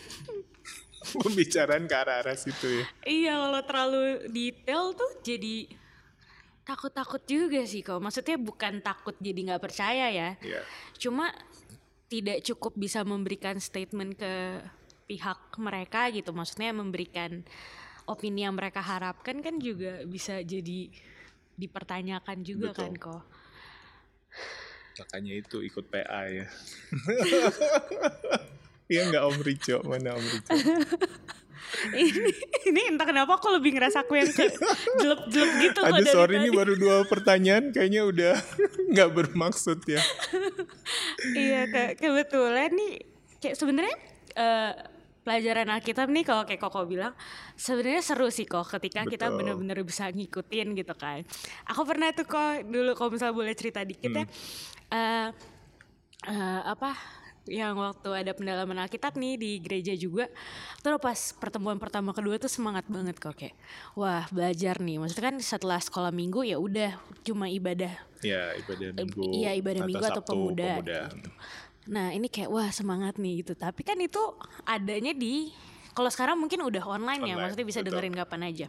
pembicaraan 1.24 1.84
ke 1.86 1.94
arah-arah 1.94 2.36
situ 2.36 2.66
ya 2.66 2.84
Iya 3.06 3.34
kalau 3.38 3.62
terlalu 3.64 4.02
detail 4.30 4.84
tuh 4.94 5.12
jadi 5.22 5.68
takut-takut 6.68 7.24
juga 7.24 7.64
sih 7.64 7.80
kok. 7.80 7.96
Maksudnya 7.96 8.36
bukan 8.36 8.84
takut 8.84 9.16
jadi 9.16 9.40
nggak 9.40 9.62
percaya 9.64 10.12
ya. 10.12 10.36
Iya. 10.44 10.60
Cuma 11.00 11.32
tidak 12.12 12.44
cukup 12.44 12.76
bisa 12.76 13.00
memberikan 13.08 13.56
statement 13.56 14.20
ke 14.20 14.60
pihak 15.08 15.56
mereka 15.56 16.12
gitu. 16.12 16.36
Maksudnya 16.36 16.76
memberikan 16.76 17.40
opini 18.04 18.44
yang 18.44 18.56
mereka 18.56 18.84
harapkan 18.84 19.40
kan 19.40 19.56
juga 19.56 20.04
bisa 20.04 20.44
jadi 20.44 20.92
dipertanyakan 21.56 22.40
juga 22.40 22.72
Betul. 22.72 22.80
kan 22.80 22.94
kok. 22.96 23.22
makanya 24.98 25.34
itu 25.38 25.62
ikut 25.62 25.94
PA 25.94 26.26
ya 26.26 26.46
Iya 28.88 29.02
nggak 29.12 29.24
Om 29.28 29.38
Rico 29.44 29.76
mana 29.84 30.16
Om 30.16 30.24
Rico 30.24 30.50
ini, 32.00 32.32
ini 32.64 32.80
entah 32.88 33.04
kenapa 33.04 33.36
aku 33.36 33.52
lebih 33.52 33.76
ngerasa 33.76 34.08
aku 34.08 34.16
yang 34.16 34.32
jelek-jelek 34.32 35.52
gitu 35.68 35.80
Aduh 35.84 36.00
dari 36.00 36.08
sorry 36.08 36.34
ini 36.40 36.48
tadi. 36.48 36.56
baru 36.56 36.74
dua 36.80 36.96
pertanyaan 37.04 37.68
kayaknya 37.76 38.08
udah 38.08 38.34
nggak 38.96 39.10
bermaksud 39.12 39.84
ya 39.84 40.00
iya 41.36 41.68
ke 41.68 42.00
kebetulan 42.00 42.72
nih 42.72 43.04
kayak 43.44 43.56
sebenarnya 43.60 43.96
eh, 44.32 44.72
pelajaran 45.28 45.68
Alkitab 45.68 46.08
nih 46.08 46.24
kalau 46.24 46.48
kayak 46.48 46.56
Koko 46.56 46.88
bilang 46.88 47.12
sebenarnya 47.52 48.00
seru 48.00 48.32
sih 48.32 48.48
kok 48.48 48.64
ketika 48.72 49.04
kita 49.04 49.28
Betul. 49.28 49.44
bener-bener 49.44 49.84
bisa 49.84 50.08
ngikutin 50.08 50.72
gitu 50.72 50.94
kan. 50.96 51.20
Aku 51.68 51.84
pernah 51.84 52.08
tuh 52.16 52.24
kok 52.24 52.64
dulu 52.64 52.96
kalau 52.96 53.12
misalnya 53.12 53.36
boleh 53.36 53.52
cerita 53.52 53.84
dikit 53.84 54.08
ya. 54.08 54.24
eh 54.88 55.28
eh, 56.24 56.60
apa 56.64 56.96
yang 57.48 57.74
waktu 57.76 58.08
ada 58.12 58.32
pendalaman 58.36 58.84
Alkitab 58.84 59.16
nih 59.16 59.34
di 59.40 59.50
gereja 59.58 59.92
juga 59.96 60.30
terus 60.80 61.00
pas 61.00 61.20
pertemuan 61.36 61.80
pertama 61.80 62.14
kedua 62.14 62.38
tuh 62.38 62.52
semangat 62.52 62.86
banget 62.86 63.16
kok 63.18 63.34
kayak 63.36 63.56
wah 63.96 64.28
belajar 64.30 64.78
nih 64.78 65.00
maksudnya 65.00 65.34
kan 65.34 65.36
setelah 65.40 65.80
sekolah 65.82 66.12
minggu 66.14 66.44
ya 66.46 66.56
udah 66.60 66.94
cuma 67.26 67.50
ibadah 67.50 67.92
ya 68.22 68.54
ibadah 68.60 68.88
minggu 68.94 69.22
iya, 69.34 69.50
ibadah 69.56 69.82
minggu 69.86 70.04
atau 70.04 70.22
Sabtu, 70.22 70.30
pemuda 70.32 70.72
gitu. 70.84 71.30
Nah 71.88 72.12
ini 72.12 72.28
kayak 72.28 72.52
wah 72.52 72.68
semangat 72.68 73.16
nih 73.16 73.42
gitu. 73.42 73.56
Tapi 73.56 73.80
kan 73.80 73.96
itu 73.96 74.20
adanya 74.68 75.16
di 75.16 75.50
kalau 75.98 76.06
sekarang 76.08 76.38
mungkin 76.38 76.62
udah 76.62 76.86
online, 76.86 77.26
ya, 77.26 77.34
Online, 77.34 77.42
maksudnya 77.42 77.66
bisa 77.66 77.80
betul. 77.82 77.98
dengerin 77.98 78.14
kapan 78.14 78.40
aja. 78.46 78.66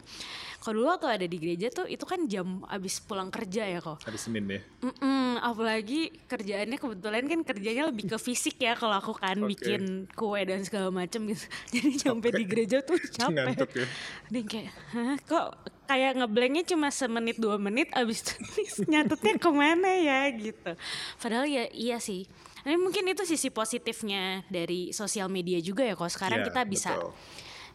Kalau 0.58 0.74
dulu 0.74 0.86
waktu 0.90 1.06
ada 1.06 1.26
di 1.30 1.38
gereja 1.38 1.70
tuh 1.70 1.86
itu 1.86 2.02
kan 2.02 2.26
jam 2.26 2.66
abis 2.66 2.98
pulang 3.00 3.30
kerja 3.30 3.62
ya 3.64 3.78
kok. 3.78 4.02
hari 4.02 4.18
Senin 4.18 4.44
ya 4.44 4.60
Mm-mm, 4.82 5.38
apalagi 5.38 6.10
kerjaannya 6.26 6.76
kebetulan 6.76 7.24
kan 7.24 7.40
kerjanya 7.46 7.86
lebih 7.86 8.10
ke 8.10 8.18
fisik 8.18 8.58
ya 8.58 8.74
kalau 8.74 8.98
aku 8.98 9.14
kan 9.14 9.38
Oke. 9.40 9.54
bikin 9.54 10.10
kue 10.12 10.42
dan 10.42 10.66
segala 10.66 10.90
macem 10.90 11.30
gitu. 11.30 11.46
Jadi 11.78 11.90
sampai 11.96 12.30
di 12.34 12.44
gereja 12.44 12.82
tuh 12.82 12.98
capek. 13.16 13.30
ngantuk 13.30 13.70
ya 13.72 13.86
Dan 14.26 14.44
kayak, 14.44 14.72
Hah, 14.90 15.16
kok 15.22 15.46
kayak 15.86 16.12
ngeblanknya 16.18 16.64
cuma 16.66 16.88
semenit 16.90 17.38
dua 17.38 17.56
menit 17.56 17.88
abis 17.94 18.26
itu 18.26 18.34
nyatutnya 18.90 19.38
ke 19.38 19.50
mana 19.50 19.90
ya 19.90 20.28
gitu. 20.34 20.72
Padahal 21.16 21.46
ya 21.46 21.70
iya 21.70 22.02
sih. 22.02 22.26
Tapi 22.60 22.76
mungkin 22.76 23.08
itu 23.08 23.24
sisi 23.24 23.48
positifnya 23.48 24.44
dari 24.46 24.92
sosial 24.92 25.28
media 25.28 25.58
juga 25.58 25.84
ya 25.84 25.94
kok. 25.94 26.08
Sekarang 26.08 26.44
Iya, 26.44 26.46
kita 26.52 26.60
bisa 26.64 26.92
betul. 26.96 27.10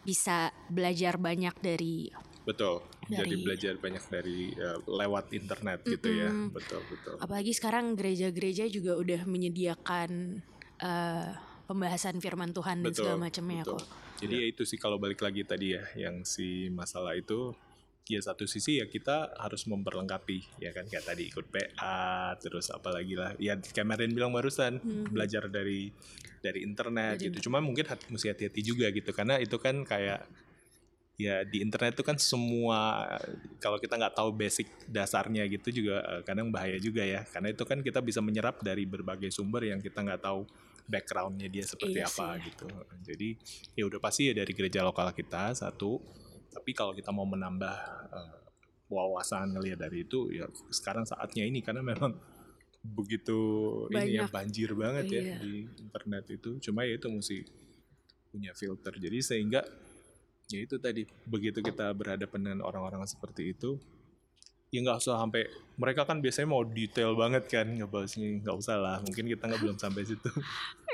bisa 0.05 0.37
belajar 0.69 1.17
banyak 1.17 1.55
dari 1.59 2.09
betul. 2.45 2.85
Jadi 3.05 3.25
Dari- 3.33 3.41
belajar 3.41 3.73
banyak 3.77 4.03
dari 4.05 4.39
eh, 4.53 4.77
lewat 4.85 5.33
internet 5.33 5.79
gitu 5.83 6.09
ya. 6.09 6.29
Betul 6.53 6.81
betul. 6.85 7.15
apalagi 7.17 7.51
sekarang 7.53 7.97
gereja-gereja 7.97 8.69
juga 8.69 8.93
udah 8.97 9.25
menyediakan 9.25 10.41
eh, 10.77 11.29
pembahasan 11.65 12.21
firman 12.21 12.53
Tuhan 12.53 12.85
dan 12.85 12.93
segala 12.93 13.17
macamnya 13.17 13.65
betul. 13.65 13.81
kok 13.81 13.85
Jadi 14.15 14.35
ya 14.37 14.45
itu 14.47 14.63
sih 14.63 14.77
kalau 14.77 15.01
balik 15.01 15.19
lagi 15.19 15.41
tadi 15.41 15.73
ya 15.73 15.83
yang 15.97 16.21
si 16.21 16.69
masalah 16.69 17.17
itu 17.17 17.51
ya 18.05 18.21
satu 18.21 18.45
sisi 18.45 18.77
ya 18.77 18.85
kita 18.85 19.33
harus 19.35 19.65
memperlengkapi 19.65 20.61
ya 20.61 20.69
kan 20.69 20.85
kayak 20.85 21.05
tadi 21.05 21.25
ikut 21.25 21.49
PA 21.49 22.37
terus 22.37 22.69
apalagi 22.69 23.17
lah 23.17 23.33
ya 23.35 23.57
kayak 23.57 23.81
Marin 23.83 24.13
bilang 24.13 24.29
barusan 24.29 24.77
Mhm. 24.77 25.09
belajar 25.09 25.49
dari 25.49 25.89
dari 26.37 26.61
internet 26.61 27.17
Dari 27.17 27.33
gitu. 27.33 27.49
Cuma 27.49 27.57
mungkin 27.57 27.89
hat- 27.89 28.05
mesti 28.05 28.29
hati-hati 28.29 28.61
juga 28.61 28.93
gitu 28.93 29.09
karena 29.09 29.41
itu 29.41 29.57
kan 29.57 29.81
kayak 29.81 30.21
ya 31.15 31.41
di 31.41 31.63
internet 31.63 31.95
itu 31.95 32.03
kan 32.03 32.19
semua 32.19 33.07
kalau 33.57 33.79
kita 33.79 33.95
nggak 33.95 34.13
tahu 34.13 34.29
basic 34.29 34.67
dasarnya 34.85 35.47
gitu 35.47 35.71
juga 35.73 36.03
eh, 36.05 36.21
kadang 36.21 36.51
bahaya 36.51 36.77
juga 36.77 37.01
ya 37.01 37.25
karena 37.25 37.49
itu 37.49 37.63
kan 37.63 37.79
kita 37.79 38.03
bisa 38.03 38.19
menyerap 38.19 38.61
dari 38.61 38.85
berbagai 38.85 39.31
sumber 39.31 39.65
yang 39.65 39.79
kita 39.79 40.03
nggak 40.03 40.21
tahu 40.21 40.45
backgroundnya 40.85 41.49
dia 41.49 41.65
seperti 41.65 41.97
Iya 41.97 42.05
apa 42.05 42.37
sih. 42.37 42.45
gitu 42.51 42.67
jadi 43.01 43.29
ya 43.73 43.83
udah 43.89 43.97
pasti 43.97 44.29
ya 44.29 44.33
dari 44.35 44.51
gereja 44.53 44.83
lokal 44.83 45.09
kita 45.09 45.55
satu 45.55 45.97
tapi 46.55 46.71
kalau 46.71 46.95
kita 46.95 47.11
mau 47.11 47.27
menambah 47.27 47.75
eh, 48.15 48.35
wawasan 48.87 49.51
ngelihat 49.51 49.81
dari 49.81 50.07
itu 50.07 50.31
ya 50.31 50.47
sekarang 50.71 51.03
saatnya 51.03 51.43
ini. 51.43 51.59
Karena 51.59 51.83
memang 51.83 52.15
begitu 52.85 53.35
ini 53.91 54.15
ya 54.15 54.23
Banyak. 54.23 54.31
banjir 54.31 54.69
banget 54.71 55.05
ya 55.11 55.21
Iya. 55.21 55.37
di 55.43 55.53
internet 55.83 56.25
itu. 56.31 56.49
Cuma 56.63 56.87
ya 56.87 56.95
itu 56.95 57.07
mesti 57.11 57.37
punya 58.31 58.55
filter. 58.55 58.93
Jadi 58.95 59.17
sehingga 59.19 59.61
ya 60.47 60.59
itu 60.61 60.77
tadi 60.77 61.03
begitu 61.25 61.59
kita 61.59 61.91
berhadapan 61.91 62.39
dengan 62.39 62.59
orang-orang 62.63 63.01
seperti 63.03 63.51
itu 63.51 63.81
ya 64.69 64.83
nggak 64.83 65.01
usah 65.01 65.17
sampai 65.17 65.47
mereka 65.79 66.03
kan 66.03 66.19
biasanya 66.19 66.45
mau 66.45 66.61
detail 66.61 67.17
banget 67.17 67.49
kan 67.49 67.65
ngebahasnya. 67.65 68.45
Nggak 68.45 68.55
usah 68.55 68.77
lah 68.77 68.97
mungkin 69.01 69.25
kita 69.25 69.43
nggak 69.43 69.61
belum 69.61 69.77
sampai 69.77 70.05
situ. 70.05 70.29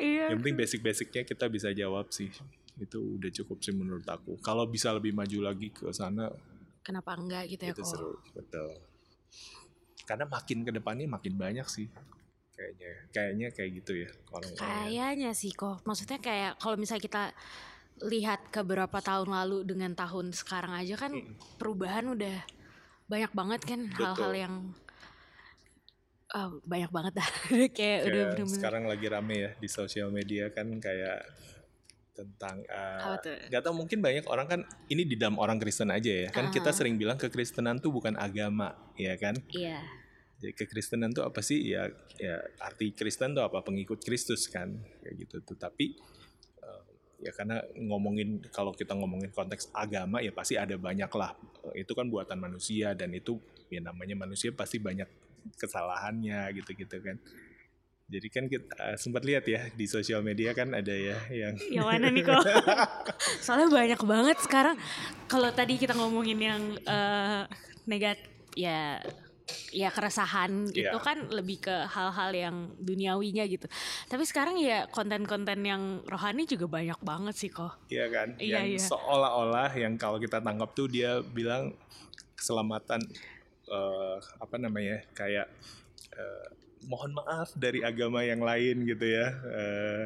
Iya. 0.01 0.33
Yang 0.33 0.37
penting 0.41 0.57
basic-basicnya 0.57 1.21
kita 1.29 1.45
bisa 1.45 1.69
jawab 1.71 2.09
sih 2.09 2.33
itu 2.79 3.19
udah 3.19 3.31
cukup 3.33 3.57
sih 3.59 3.75
menurut 3.75 4.07
aku. 4.07 4.39
Kalau 4.39 4.63
bisa 4.69 4.93
lebih 4.95 5.11
maju 5.11 5.51
lagi 5.51 5.73
ke 5.73 5.91
sana 5.91 6.31
kenapa 6.81 7.13
enggak 7.17 7.45
gitu 7.49 7.63
ya 7.69 7.73
itu 7.73 7.83
kok? 7.83 7.89
seru 7.89 8.13
betul. 8.33 8.69
Karena 10.05 10.25
makin 10.27 10.65
ke 10.65 10.71
depannya 10.73 11.05
makin 11.07 11.33
banyak 11.37 11.67
sih 11.69 11.87
kayaknya. 12.55 12.91
Kayaknya 13.13 13.47
kayak 13.53 13.71
gitu 13.81 13.91
ya 14.05 14.09
orang 14.33 14.49
Kayaknya 14.57 15.31
sih 15.33 15.51
kok. 15.53 15.85
Maksudnya 15.85 16.19
kayak 16.21 16.57
kalau 16.57 16.75
misalnya 16.77 17.03
kita 17.03 17.23
lihat 18.01 18.49
ke 18.49 18.65
beberapa 18.65 18.97
tahun 18.97 19.29
lalu 19.29 19.61
dengan 19.61 19.93
tahun 19.93 20.33
sekarang 20.33 20.73
aja 20.73 20.97
kan 20.97 21.13
perubahan 21.61 22.09
udah 22.17 22.41
banyak 23.05 23.31
banget 23.35 23.61
kan 23.61 23.81
hal-hal 23.93 24.31
yang 24.33 24.53
ah, 26.33 26.49
banyak 26.65 26.89
banget 26.89 27.13
dah. 27.21 27.29
kayak 27.77 27.99
udah 28.09 28.23
kayak 28.33 28.41
bener-bener 28.41 28.57
sekarang 28.57 28.83
lagi 28.89 29.05
rame 29.05 29.35
ya 29.37 29.51
di 29.59 29.69
sosial 29.69 30.09
media 30.09 30.49
kan 30.49 30.65
kayak 30.81 31.29
tentang 32.21 32.61
uh, 32.69 33.17
nggak 33.49 33.61
tahu 33.61 33.73
mungkin 33.73 33.99
banyak 33.99 34.25
orang 34.29 34.45
kan 34.45 34.59
ini 34.87 35.03
di 35.03 35.17
dalam 35.17 35.35
orang 35.35 35.57
Kristen 35.57 35.89
aja 35.89 36.07
ya. 36.07 36.29
Kan 36.29 36.49
kita 36.49 36.69
Ah. 36.69 36.75
sering 36.75 36.95
bilang 36.95 37.17
kekristenan 37.17 37.77
tuh 37.77 37.89
bukan 37.89 38.13
agama 38.15 38.71
ya 38.93 39.17
kan? 39.17 39.33
Iya. 39.49 39.81
jadi 40.37 40.57
kekristenan 40.57 41.13
tuh 41.13 41.21
apa 41.21 41.37
sih? 41.39 41.61
Ya 41.65 41.85
ya 42.17 42.41
arti 42.57 42.93
Kristen 42.93 43.33
tuh 43.33 43.41
apa? 43.41 43.61
Pengikut 43.61 44.01
Kristus 44.01 44.45
kan 44.45 44.73
kayak 45.01 45.15
gitu. 45.21 45.35
Tuh 45.43 45.53
tapi 45.53 45.93
eh, 46.57 46.81
ya 47.21 47.31
karena 47.31 47.61
ngomongin 47.77 48.41
kalau 48.49 48.73
kita 48.73 48.97
ngomongin 48.97 49.29
konteks 49.29 49.69
agama 49.69 50.17
ya 50.17 50.33
pasti 50.33 50.57
ada 50.57 50.73
banyak 50.77 51.09
lah 51.13 51.37
Eh, 51.69 51.85
itu 51.85 51.93
kan 51.93 52.09
buatan 52.09 52.41
manusia 52.41 52.97
dan 52.97 53.13
itu 53.13 53.37
ya 53.69 53.85
namanya 53.85 54.17
manusia 54.17 54.49
pasti 54.49 54.81
banyak 54.81 55.05
kesalahannya 55.57 56.49
gitu-gitu 56.57 56.97
kan 57.01 57.17
jadi 58.11 58.27
kan 58.27 58.45
kita 58.51 58.75
eh, 58.75 58.97
sempat 58.99 59.23
lihat 59.23 59.47
ya 59.47 59.71
di 59.71 59.87
sosial 59.87 60.19
media 60.19 60.51
kan 60.51 60.75
ada 60.75 60.91
ya 60.91 61.15
yang 61.31 61.55
Yang 61.71 61.87
mana 61.87 62.05
nih 62.11 62.23
kok? 62.27 62.43
Soalnya 63.45 63.71
banyak 63.71 64.01
banget 64.03 64.37
sekarang. 64.43 64.75
Kalau 65.31 65.47
tadi 65.55 65.79
kita 65.79 65.95
ngomongin 65.95 66.39
yang 66.43 66.61
eh 66.83 67.47
negat 67.87 68.19
ya 68.53 68.99
ya 69.71 69.89
keresahan 69.91 70.71
gitu 70.71 70.95
Iya. 70.95 70.99
kan 71.03 71.27
lebih 71.27 71.63
ke 71.63 71.75
hal-hal 71.87 72.31
yang 72.31 72.55
duniawinya 72.79 73.43
gitu. 73.47 73.67
Tapi 74.07 74.23
sekarang 74.27 74.59
ya 74.59 74.87
konten-konten 74.91 75.59
yang 75.63 76.03
rohani 76.07 76.43
juga 76.47 76.67
banyak 76.67 76.99
banget 77.03 77.35
sih 77.35 77.51
kok. 77.51 77.79
Iya 77.87 78.07
kan, 78.11 78.27
Iya, 78.39 78.63
yang 78.63 78.67
iya. 78.75 78.79
seolah-olah 78.79 79.71
yang 79.75 79.95
kalau 79.95 80.19
kita 80.19 80.39
tangkap 80.39 80.71
tuh 80.75 80.87
dia 80.87 81.19
bilang 81.23 81.75
keselamatan 82.35 82.99
eh, 83.71 84.17
apa 84.39 84.55
namanya 84.55 85.03
kayak 85.15 85.47
eh, 86.15 86.47
mohon 86.85 87.11
maaf 87.13 87.53
dari 87.53 87.81
agama 87.81 88.21
yang 88.21 88.41
lain 88.41 88.85
gitu 88.85 89.05
ya. 89.05 89.27
Eh, 89.29 90.03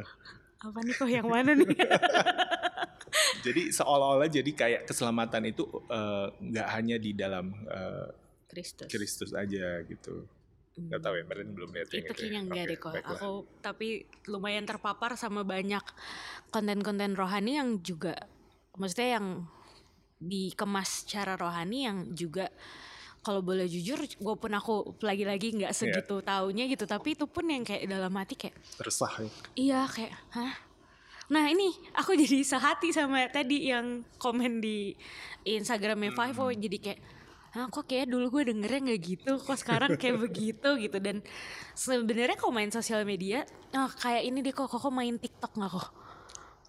Apa 0.64 0.80
nih 0.82 0.94
kok 0.96 1.10
yang 1.12 1.28
mana 1.30 1.54
nih? 1.54 1.68
jadi 3.46 3.72
seolah-olah 3.72 4.28
jadi 4.28 4.52
kayak 4.52 4.82
keselamatan 4.90 5.50
itu 5.50 5.64
eh, 5.88 6.28
nggak 6.42 6.68
hanya 6.74 6.98
di 6.98 7.12
dalam 7.14 7.54
eh, 7.68 8.08
Kristus. 8.50 8.88
Kristus 8.90 9.32
aja 9.32 9.84
gitu. 9.86 10.26
Nggak 10.76 11.02
tahu 11.08 11.14
ya, 11.16 11.24
Meren 11.24 11.50
belum 11.56 11.70
lihat 11.72 11.88
itu 11.88 12.04
itu. 12.04 12.12
kayaknya 12.12 12.40
ya. 12.40 12.46
enggak 12.46 12.64
Oke, 12.66 12.72
deh 12.72 12.80
kok. 12.80 12.92
baiklah. 13.00 13.20
Aku 13.20 13.32
tapi 13.64 13.88
lumayan 14.28 14.66
terpapar 14.68 15.12
sama 15.16 15.48
banyak 15.48 15.84
konten-konten 16.52 17.16
rohani 17.16 17.60
yang 17.60 17.80
juga 17.80 18.16
maksudnya 18.76 19.20
yang 19.20 19.28
dikemas 20.20 21.04
secara 21.04 21.36
rohani 21.40 21.88
yang 21.88 21.98
juga 22.12 22.48
kalau 23.26 23.42
boleh 23.42 23.66
jujur, 23.66 23.98
walaupun 24.22 24.54
aku 24.54 24.74
lagi-lagi 25.02 25.50
nggak 25.52 25.68
Iya. 25.68 25.80
segitu 25.82 26.22
taunya 26.22 26.64
gitu, 26.66 26.86
tapi 26.86 27.12
itu 27.12 27.26
pun 27.26 27.42
yang 27.44 27.66
kayak 27.66 27.90
dalam 27.90 28.14
hati 28.14 28.38
kayak, 28.38 28.54
Resah 28.78 29.10
ya. 29.18 29.30
iya 29.58 29.82
kayak, 29.84 30.14
hah? 30.32 30.54
Nah 31.26 31.50
ini 31.50 31.66
aku 31.92 32.14
jadi 32.22 32.46
sehati 32.46 32.94
sama 32.94 33.26
tadi 33.28 33.68
yang 33.68 34.06
komen 34.16 34.62
di 34.62 34.94
Instagramnya 35.44 36.14
Fivo, 36.14 36.48
Hmm. 36.48 36.62
jadi 36.62 36.78
kayak, 36.80 37.00
ah 37.56 37.66
kok 37.66 37.86
kayak 37.86 38.06
dulu 38.06 38.30
gue 38.32 38.54
dengernya 38.54 38.80
nggak 38.86 39.02
gitu, 39.02 39.32
kok 39.36 39.58
sekarang 39.58 39.98
kayak 39.98 40.22
begitu 40.26 40.70
gitu 40.78 40.98
dan 41.00 41.26
sebenarnya 41.74 42.36
kalau 42.36 42.54
main 42.54 42.70
sosial 42.70 43.02
media, 43.04 43.42
oh 43.74 43.90
kayak 43.96 44.22
ini 44.24 44.40
deh 44.40 44.54
kok, 44.54 44.70
kok 44.70 44.86
main 44.88 45.18
TikTok 45.18 45.58
nggak 45.58 45.74
kok 45.74 45.88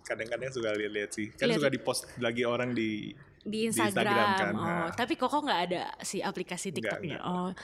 Kadang-kadang 0.03 0.49
suka 0.49 0.71
lihat-lihat 0.71 1.11
sih. 1.11 1.35
Kan 1.35 1.51
Lihat. 1.51 1.59
suka 1.59 1.69
di-post 1.69 2.07
lagi 2.23 2.47
orang 2.47 2.71
di 2.71 3.11
di 3.47 3.59
Instagram 3.65 4.03
Instagram, 4.03 4.27
kan, 4.37 4.53
oh 4.53 4.67
nah. 4.67 4.91
tapi 4.91 5.15
kok 5.15 5.29
kok 5.29 5.39
nggak 5.41 5.61
ada 5.65 5.83
si 6.03 6.19
aplikasi 6.19 6.75
TikToknya, 6.75 7.23
oh 7.23 7.55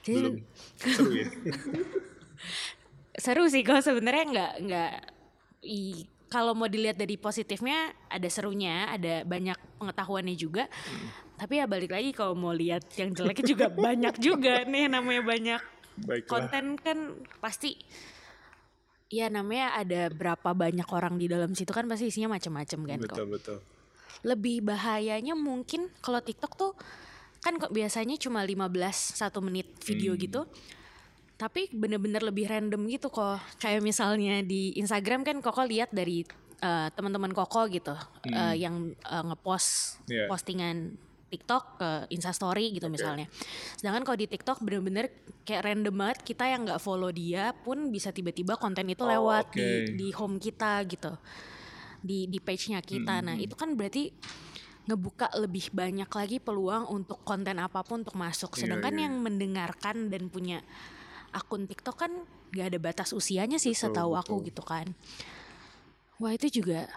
jadi 0.00 0.18
belum 0.22 0.34
seru 0.78 1.10
ya. 1.12 1.26
seru 3.18 3.44
sih 3.46 3.60
kok 3.60 3.80
sebenarnya 3.80 4.24
nggak 4.24 4.52
nggak 4.62 4.92
i- 5.64 6.06
kalau 6.26 6.54
mau 6.54 6.64
dilihat 6.64 6.96
dari 6.96 7.14
positifnya 7.16 7.76
ada 8.06 8.24
serunya 8.26 8.88
ada 8.88 9.20
banyak 9.22 9.52
pengetahuannya 9.76 10.32
juga 10.34 10.64
Hmm. 10.64 11.08
tapi 11.36 11.58
ya 11.58 11.66
balik 11.66 11.90
lagi 11.90 12.10
kalau 12.10 12.32
mau 12.32 12.50
lihat 12.50 12.86
yang 12.94 13.12
jeleknya 13.12 13.44
juga 13.44 13.66
banyak 13.88 14.14
juga 14.16 14.62
nih 14.64 14.86
namanya 14.86 15.22
banyak 15.22 15.60
Baiklah. 15.98 16.30
konten 16.30 16.64
kan 16.78 16.98
pasti 17.38 17.76
ya 19.08 19.28
namanya 19.28 19.76
ada 19.76 20.08
berapa 20.08 20.56
banyak 20.56 20.88
orang 20.88 21.20
di 21.20 21.28
dalam 21.28 21.52
situ 21.52 21.68
kan 21.68 21.84
pasti 21.84 22.08
isinya 22.08 22.32
macam-macam 22.32 22.80
kan 22.86 22.98
kok 22.98 23.12
Betul 23.12 23.26
betul. 23.28 23.58
Lebih 24.20 24.60
bahayanya 24.62 25.32
mungkin 25.32 25.88
kalau 25.98 26.20
TikTok 26.20 26.52
tuh 26.54 26.72
kan 27.40 27.56
kok 27.56 27.70
biasanya 27.70 28.14
cuma 28.16 28.40
15 28.40 28.70
satu 29.16 29.40
menit 29.40 29.66
video 29.82 30.14
Hmm. 30.14 30.20
gitu. 30.20 30.40
Tapi 31.34 31.66
bener-bener 31.70 32.22
lebih 32.22 32.46
random 32.46 32.86
gitu 32.86 33.10
kok. 33.10 33.42
Kayak 33.58 33.82
misalnya 33.82 34.38
di 34.40 34.76
Instagram 34.76 35.22
kan 35.22 35.36
Koko 35.40 35.64
lihat 35.64 35.90
dari 35.90 36.22
eh, 36.62 36.88
teman-teman 36.94 37.34
Koko 37.34 37.66
gitu 37.66 37.90
eh, 38.24 38.54
yang 38.56 38.94
eh, 38.94 39.24
ngepost 39.24 39.98
Hmm. 40.06 40.14
Iya. 40.14 40.24
postingan 40.30 40.76
TikTok 41.26 41.64
ke 41.74 41.88
Instastory 42.10 42.70
gitu 42.70 42.86
misalnya. 42.86 43.24
Sedangkan 43.74 44.04
kalau 44.04 44.14
di 44.14 44.28
TikTok 44.28 44.60
bener-bener 44.60 45.08
kayak 45.42 45.64
random 45.64 45.94
banget 45.96 46.18
kita 46.22 46.44
yang 46.44 46.62
nggak 46.62 46.76
follow 46.78 47.08
dia 47.08 47.50
pun 47.56 47.88
bisa 47.88 48.12
tiba-tiba 48.12 48.54
konten 48.54 48.84
itu 48.86 49.00
Oh, 49.00 49.08
lewat 49.08 49.48
oke. 49.48 49.56
di 49.56 49.68
di 49.96 50.08
home 50.12 50.36
kita 50.36 50.84
gitu 50.86 51.10
di 52.02 52.26
di 52.26 52.38
page-nya 52.42 52.82
kita. 52.82 53.22
Nah, 53.22 53.38
itu 53.38 53.54
kan 53.54 53.78
berarti 53.78 54.10
ngebuka 54.82 55.30
lebih 55.38 55.70
banyak 55.70 56.10
lagi 56.10 56.42
peluang 56.42 56.90
untuk 56.90 57.22
konten 57.22 57.62
apa 57.62 57.86
pun 57.86 58.02
untuk 58.02 58.18
masuk. 58.18 58.58
Iya, 58.58 58.66
Sedangkan 58.66 58.94
iya. 58.98 59.02
yang 59.06 59.14
mendengarkan 59.22 60.10
dan 60.10 60.26
punya 60.26 60.58
akun 61.30 61.70
TikTok 61.70 61.96
kan 61.96 62.12
gak 62.52 62.74
ada 62.74 62.78
batas 62.82 63.14
usianya 63.14 63.56
sih 63.56 63.72
Betul, 63.72 63.94
setahu 63.94 64.12
aku 64.18 64.34
betul. 64.42 64.48
gitu 64.50 64.62
kan. 64.66 64.86
Wah, 66.18 66.34
itu 66.34 66.62
juga 66.62 66.90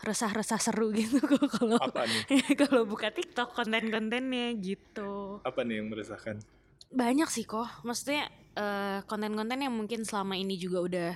resah-resah 0.00 0.60
seru 0.60 0.90
gitu 0.98 1.20
kok 1.20 1.44
kalau 1.60 1.78
kalau 2.66 2.82
buka 2.88 3.14
TikTok 3.14 3.54
konten-kontennya 3.54 4.58
gitu. 4.58 5.38
Apa 5.46 5.62
nih 5.62 5.80
yang 5.80 5.88
meresahkan? 5.88 6.42
Banyak 6.90 7.30
sih 7.30 7.46
kok. 7.46 7.70
Maksudnya 7.86 8.26
eh, 8.58 8.98
konten-konten 9.06 9.62
yang 9.62 9.72
mungkin 9.72 10.02
selama 10.02 10.34
ini 10.34 10.58
juga 10.58 10.78
udah 10.82 11.10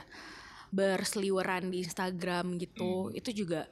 berseliweran 0.74 1.70
di 1.70 1.86
Instagram 1.86 2.58
gitu. 2.58 3.08
Hmm. 3.08 3.18
Itu 3.18 3.30
juga 3.30 3.70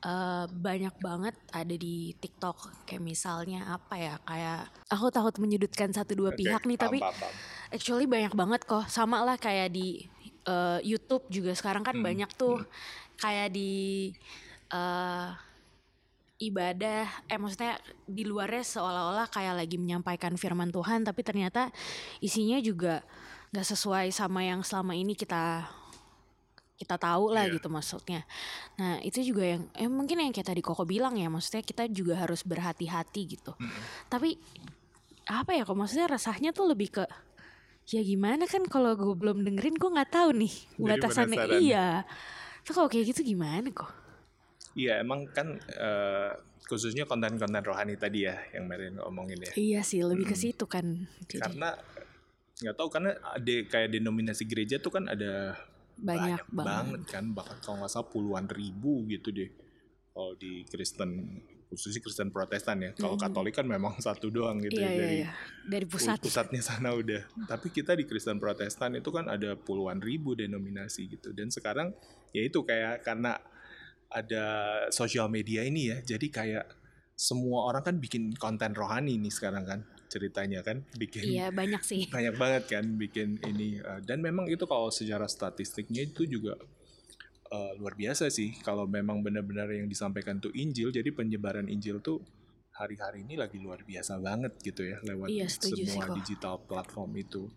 eh, 0.00 0.46
banyak 0.48 0.94
banget 0.98 1.34
ada 1.52 1.74
di 1.76 2.16
TikTok 2.16 2.88
kayak 2.88 3.02
misalnya 3.04 3.68
apa 3.68 3.94
ya 4.00 4.14
kayak 4.24 4.60
aku 4.88 5.06
takut 5.12 5.34
menyudutkan 5.42 5.92
satu 5.92 6.16
dua 6.16 6.32
Oke, 6.32 6.40
pihak 6.44 6.62
nih 6.64 6.78
paham, 6.80 6.84
tapi 6.88 6.98
paham, 7.04 7.32
actually 7.74 8.06
banyak 8.08 8.32
banget 8.32 8.60
kok 8.64 8.88
sama 8.88 9.20
lah 9.20 9.36
kayak 9.36 9.74
di 9.74 10.08
eh, 10.48 10.80
YouTube 10.86 11.28
juga 11.28 11.52
sekarang 11.52 11.84
kan 11.84 11.98
Hmm, 11.98 12.06
banyak 12.06 12.30
tuh 12.38 12.64
kayak 13.20 13.52
di 13.52 14.10
eh, 14.72 15.28
ibadah 16.38 17.06
eh 17.26 17.38
maksudnya 17.38 17.82
di 18.06 18.22
luarnya 18.22 18.62
seolah-olah 18.62 19.26
kayak 19.26 19.58
lagi 19.58 19.74
menyampaikan 19.74 20.38
firman 20.38 20.70
Tuhan 20.70 21.02
tapi 21.02 21.26
ternyata 21.26 21.74
isinya 22.22 22.62
juga 22.62 23.02
nggak 23.50 23.66
sesuai 23.66 24.14
sama 24.14 24.46
yang 24.46 24.62
selama 24.62 24.94
ini 24.94 25.18
kita 25.18 25.66
kita 26.78 26.94
tahu 26.94 27.34
lah 27.34 27.50
Iya. 27.50 27.58
gitu 27.58 27.68
maksudnya. 27.68 28.22
Nah 28.78 29.02
itu 29.02 29.18
juga 29.26 29.42
yang 29.42 29.66
eh 29.74 29.90
mungkin 29.90 30.22
yang 30.22 30.30
kayak 30.30 30.54
tadi 30.54 30.62
Koko 30.62 30.86
bilang 30.86 31.18
ya 31.18 31.26
maksudnya 31.26 31.66
kita 31.66 31.90
juga 31.90 32.22
harus 32.22 32.46
berhati-hati 32.46 33.22
gitu. 33.34 33.52
Tapi 34.06 34.38
apa 35.26 35.50
ya 35.58 35.66
kok 35.66 35.74
maksudnya 35.76 36.06
resahnya 36.08 36.54
tuh 36.54 36.70
lebih 36.70 36.94
ke 36.94 37.04
ya 37.88 38.00
gimana 38.00 38.46
kan 38.46 38.64
kalau 38.70 38.94
gue 38.94 39.16
belum 39.16 39.44
dengerin 39.44 39.76
gue 39.76 39.90
nggak 39.90 40.12
tahu 40.12 40.30
nih 40.38 40.54
batasannya 40.78 41.58
iya. 41.58 42.06
Tuh 42.62 42.72
kalau 42.72 42.88
kayak 42.88 43.10
gitu 43.10 43.34
gimana 43.34 43.66
kok? 43.74 43.90
Iya 44.78 45.02
emang 45.02 45.26
kan 45.34 45.58
eh, 45.58 46.30
khususnya 46.68 47.08
konten-konten 47.08 47.64
rohani 47.64 47.96
tadi 47.98 48.28
ya 48.28 48.38
yang 48.54 48.70
Merin 48.70 49.00
ngomongin 49.02 49.40
ya. 49.40 49.52
Iya 49.56 49.80
sih 49.82 50.04
lebih 50.04 50.30
ke 50.30 50.36
situ 50.38 50.68
kan. 50.70 51.08
Jadi 51.26 51.42
Karena 51.42 51.74
nggak 52.58 52.74
tahu 52.76 52.88
karena 52.90 53.14
ada 53.22 53.54
kayak 53.70 53.88
denominasi 53.94 54.44
gereja 54.44 54.76
tuh 54.82 54.90
kan 54.94 55.06
ada 55.08 55.54
banyak, 55.98 56.42
banget. 56.50 56.66
banget. 56.66 57.00
kan 57.10 57.24
bahkan 57.34 57.58
kalau 57.60 57.76
nggak 57.82 57.92
salah 57.92 58.08
puluhan 58.08 58.46
ribu 58.46 59.04
gitu 59.10 59.34
deh 59.34 59.50
kalau 60.14 60.34
di 60.34 60.66
Kristen 60.66 61.10
khususnya 61.68 62.00
Kristen 62.00 62.32
Protestan 62.32 62.80
ya. 62.80 62.90
Kalau 62.96 63.14
Katolik 63.20 63.52
kan 63.52 63.68
memang 63.68 63.94
satu 64.04 64.32
doang 64.32 64.58
gitu 64.64 64.80
Iya 64.80 64.88
ya 64.88 64.90
iya 64.90 64.98
dari 64.98 65.16
iya. 65.20 65.30
Dari 65.68 65.86
pusat. 65.86 66.16
pusatnya 66.18 66.64
sana 66.64 66.96
udah. 66.96 67.22
Tapi 67.44 67.68
kita 67.68 67.92
di 67.92 68.08
Kristen 68.08 68.40
Protestan 68.40 68.96
itu 68.96 69.12
kan 69.12 69.28
ada 69.28 69.54
puluhan 69.54 70.00
ribu 70.00 70.32
denominasi 70.32 71.12
gitu. 71.12 71.36
Dan 71.36 71.52
sekarang 71.52 71.92
ya 72.32 72.42
itu 72.42 72.64
kayak 72.64 73.04
karena 73.04 73.36
ada 74.08 74.44
sosial 74.88 75.28
media 75.28 75.60
ini 75.62 75.92
ya. 75.92 76.00
Jadi 76.00 76.32
kayak 76.32 76.66
semua 77.12 77.68
orang 77.68 77.84
kan 77.84 77.96
bikin 78.00 78.32
konten 78.40 78.72
rohani 78.72 79.20
nih 79.20 79.32
sekarang 79.34 79.66
kan 79.66 79.80
ceritanya 80.08 80.64
kan 80.64 80.82
bikin 80.96 81.22
Iya 81.24 81.52
banyak 81.52 81.82
sih. 81.84 82.08
banyak 82.16 82.34
banget 82.40 82.64
kan 82.68 82.84
bikin 82.96 83.38
ini 83.44 83.78
Uh, 83.78 84.00
dan 84.02 84.18
memang 84.24 84.48
itu 84.50 84.64
kalau 84.64 84.88
secara 84.90 85.28
statistiknya 85.28 86.08
itu 86.08 86.24
juga 86.24 86.56
uh, 87.52 87.72
luar 87.78 87.94
biasa 87.94 88.32
sih. 88.32 88.56
Kalau 88.64 88.88
memang 88.88 89.20
benar-benar 89.22 89.68
yang 89.70 89.86
disampaikan 89.86 90.40
tuh 90.40 90.50
Injil 90.56 90.90
jadi 90.90 91.12
penyebaran 91.12 91.68
Injil 91.68 92.00
tuh 92.00 92.24
hari-hari 92.78 93.26
ini 93.26 93.34
lagi 93.34 93.58
luar 93.58 93.82
biasa 93.82 94.22
banget 94.22 94.54
gitu 94.62 94.86
ya 94.86 95.02
lewat 95.02 95.28
Iya, 95.28 95.46
semua 95.50 96.14
digital 96.14 96.62
platform 96.62 97.10
itu 97.18 97.50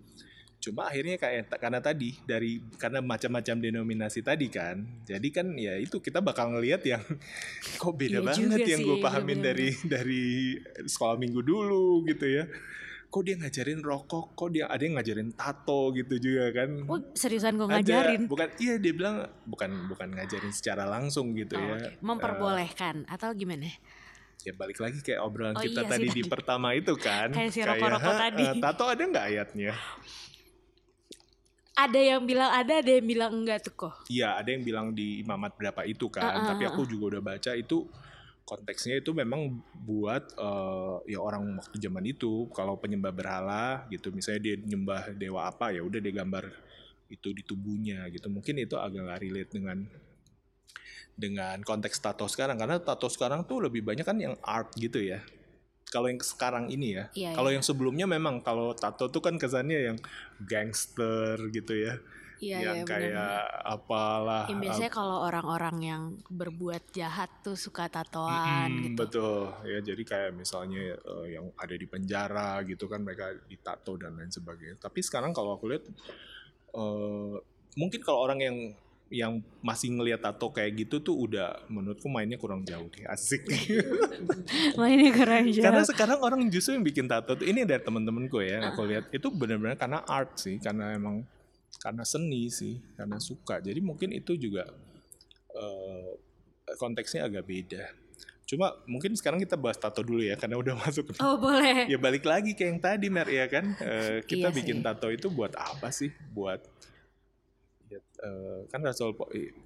cuma 0.61 0.85
akhirnya 0.85 1.17
kayak 1.17 1.49
karena 1.51 1.81
tadi 1.81 2.13
dari 2.21 2.61
karena 2.77 3.01
macam-macam 3.01 3.55
denominasi 3.59 4.21
tadi 4.21 4.45
kan 4.45 4.77
jadi 5.03 5.27
kan 5.27 5.51
ya 5.53 5.73
itu 5.75 5.97
kita 5.97 6.21
bakal 6.21 6.53
ngelihat 6.53 6.85
yang 6.85 7.01
kok 7.81 7.93
beda 7.93 8.21
Iya 8.21 8.23
banget 8.23 8.59
yang 8.69 8.81
gue 8.81 8.95
iya 8.95 9.03
pahamin 9.03 9.41
bener-bener. 9.41 9.43
dari 9.43 9.69
dari 9.83 10.23
sekolah 10.85 11.17
minggu 11.17 11.41
dulu 11.41 12.05
gitu 12.05 12.29
ya 12.31 12.45
kok 13.11 13.27
dia 13.27 13.35
ngajarin 13.35 13.83
rokok, 13.83 14.39
kok 14.39 14.49
dia 14.49 14.65
ada 14.65 14.79
yang 14.79 14.95
ngajarin 14.95 15.35
tato 15.35 15.91
gitu 15.91 16.15
juga 16.15 16.47
kan. 16.55 16.87
Oh 16.87 16.95
seriusan 17.11 17.59
gue 17.59 17.67
Ada, 17.67 17.75
ngajarin. 17.75 18.21
bukan 18.23 18.47
iya 18.55 18.79
dia 18.79 18.93
bilang 18.95 19.15
bukan 19.43 19.67
bukan 19.85 20.15
ngajarin 20.15 20.47
secara 20.49 20.87
langsung 20.87 21.35
gitu 21.35 21.53
Oh, 21.53 21.75
ya. 21.75 21.91
oke. 21.91 21.99
Memperbolehkan 21.99 23.03
atau 23.05 23.35
gimana? 23.35 23.67
Ya 24.41 24.55
balik 24.55 24.79
lagi 24.79 25.03
kayak 25.03 25.19
obrolan 25.19 25.53
Oh, 25.53 25.59
kita 25.59 25.83
iya 25.83 25.83
sih 25.83 25.91
tadi 25.91 26.07
di 26.07 26.23
tadi. 26.23 26.31
pertama 26.31 26.71
itu 26.71 26.95
kan. 26.95 27.29
Kayak 27.29 27.51
si 27.51 27.59
rokok-rokok 27.61 27.99
"Hah, 28.07 28.19
tadi." 28.23 28.43
eh, 28.43 28.53
tato 28.57 28.83
ada 28.87 29.03
nggak 29.03 29.25
ayatnya? 29.27 29.73
Ada 31.81 31.97
yang 31.97 32.21
bilang 32.29 32.51
ada, 32.53 32.73
ada 32.77 32.91
yang 32.93 33.07
bilang 33.09 33.31
enggak 33.41 33.65
tuh 33.65 33.73
kok. 33.73 33.93
Iya, 34.05 34.37
ada 34.37 34.49
yang 34.53 34.61
bilang 34.61 34.87
di 34.93 35.25
imamat 35.25 35.57
berapa 35.57 35.81
itu 35.89 36.13
kan, 36.13 36.21
Ah, 36.21 36.37
ah, 36.37 36.45
tapi 36.53 36.69
ah, 36.69 36.69
aku 36.69 36.85
juga 36.85 37.17
udah 37.17 37.21
baca 37.33 37.51
itu 37.57 37.89
konteksnya 38.45 39.01
itu 39.01 39.15
memang 39.17 39.57
buat 39.73 40.23
eh, 40.37 40.95
ya 41.09 41.19
orang 41.23 41.57
waktu 41.57 41.77
zaman 41.81 42.05
itu 42.05 42.45
kalau 42.53 42.77
penyembah 42.77 43.09
berhala 43.09 43.65
gitu, 43.89 44.13
misalnya 44.13 44.41
dia 44.45 44.55
nyembah 44.61 45.15
dewa 45.17 45.49
apa 45.49 45.73
ya 45.73 45.81
udah 45.81 45.97
dia 45.97 46.13
gambar 46.13 46.53
itu 47.09 47.33
di 47.33 47.41
tubuhnya 47.41 48.05
gitu. 48.13 48.29
Mungkin 48.29 48.61
itu 48.61 48.77
agak 48.77 49.01
nggak 49.01 49.21
relate 49.25 49.51
dengan 49.51 49.77
dengan 51.17 51.57
konteks 51.61 51.97
tato 52.01 52.25
sekarang 52.29 52.61
karena 52.61 52.77
tato 52.81 53.09
sekarang 53.09 53.45
tuh 53.45 53.67
lebih 53.67 53.81
banyak 53.81 54.05
kan 54.05 54.17
yang 54.21 54.37
art 54.45 54.69
gitu 54.77 55.01
ya. 55.01 55.21
Kalau 55.91 56.07
yang 56.07 56.23
sekarang 56.23 56.71
ini 56.71 56.95
ya, 56.95 57.05
Iya, 57.11 57.35
kalau 57.35 57.51
iya. 57.51 57.59
yang 57.59 57.65
sebelumnya 57.67 58.07
memang 58.07 58.39
kalau 58.39 58.71
tato 58.71 59.11
tuh 59.11 59.19
kan 59.19 59.35
kesannya 59.35 59.91
yang 59.91 59.97
gangster 60.39 61.35
gitu 61.51 61.75
ya, 61.75 61.99
Iya, 62.39 62.57
yang 62.63 62.77
iya 62.81 62.87
kayak 62.87 63.11
benar. 63.13 63.69
apalah 63.69 64.43
Yang 64.49 64.61
biasanya 64.65 64.91
kalau 64.91 65.17
orang-orang 65.21 65.77
yang 65.83 66.03
berbuat 66.25 66.89
jahat 66.89 67.29
tuh 67.45 67.53
suka 67.53 67.85
tatoan 67.85 68.71
Mm-mm, 68.71 68.81
gitu. 68.87 68.97
Betul 68.97 69.37
ya 69.67 69.79
jadi 69.83 70.01
kayak 70.01 70.31
misalnya 70.33 70.97
eh, 70.97 71.27
yang 71.37 71.53
ada 71.53 71.75
di 71.77 71.85
penjara 71.85 72.63
gitu 72.65 72.89
kan 72.89 73.05
mereka 73.05 73.29
ditato 73.45 73.93
dan 73.99 74.17
lain 74.17 74.33
sebagainya. 74.33 74.81
Tapi 74.81 74.99
sekarang 75.05 75.35
kalau 75.35 75.53
aku 75.53 75.69
lihat 75.69 75.85
eh, 76.73 77.35
mungkin 77.77 77.99
kalau 78.01 78.25
orang 78.25 78.39
yang 78.41 78.57
yang 79.11 79.33
masih 79.59 79.91
ngelihat 79.91 80.23
tato 80.23 80.47
kayak 80.49 80.71
gitu 80.79 81.03
tuh 81.03 81.15
udah 81.19 81.67
menurutku 81.67 82.07
mainnya 82.07 82.35
kurang 82.35 82.63
jauh 82.63 82.87
deh 82.87 83.03
asik. 83.05 83.43
Mainnya 84.79 85.11
keren 85.11 85.51
karena 85.53 85.81
jahat. 85.81 85.89
sekarang 85.89 86.19
orang 86.19 86.41
justru 86.47 86.73
yang 86.73 86.85
bikin 86.85 87.05
tato 87.05 87.35
tuh 87.35 87.43
ini 87.43 87.61
dari 87.61 87.79
temen-temenku 87.79 88.39
ya 88.39 88.57
yang 88.57 88.71
aku 88.71 88.81
lihat 88.85 89.11
itu 89.11 89.27
benar-benar 89.29 89.75
karena 89.75 89.99
art 90.01 90.37
sih 90.37 90.57
karena 90.57 90.91
emang 90.91 91.27
karena 91.77 92.03
seni 92.03 92.47
sih 92.47 92.79
karena 92.93 93.17
suka 93.17 93.59
jadi 93.59 93.79
mungkin 93.79 94.11
itu 94.11 94.35
juga 94.35 94.67
eh, 95.51 96.09
konteksnya 96.73 97.25
agak 97.25 97.43
beda 97.43 97.83
cuma 98.43 98.75
mungkin 98.83 99.11
sekarang 99.11 99.39
kita 99.39 99.55
bahas 99.55 99.75
tato 99.75 99.99
dulu 99.99 100.19
ya 100.19 100.35
karena 100.35 100.55
udah 100.55 100.75
masuk 100.83 101.07
Oh 101.17 101.35
boleh. 101.35 101.87
ya 101.87 101.95
balik 101.95 102.23
lagi 102.23 102.51
ke 102.51 102.63
yang 102.63 102.79
tadi 102.79 103.07
Mer 103.07 103.27
ya 103.27 103.47
kan 103.47 103.75
Eh, 103.75 104.23
kita 104.23 104.47
Iya 104.47 104.55
bikin 104.55 104.77
sih. 104.79 104.83
tato 104.83 105.07
itu 105.07 105.27
buat 105.27 105.51
apa 105.53 105.87
sih 105.89 106.11
buat 106.29 106.59
ya, 108.21 108.29
eh, 108.29 108.59
kan 108.69 108.85
Rasul 108.85 109.17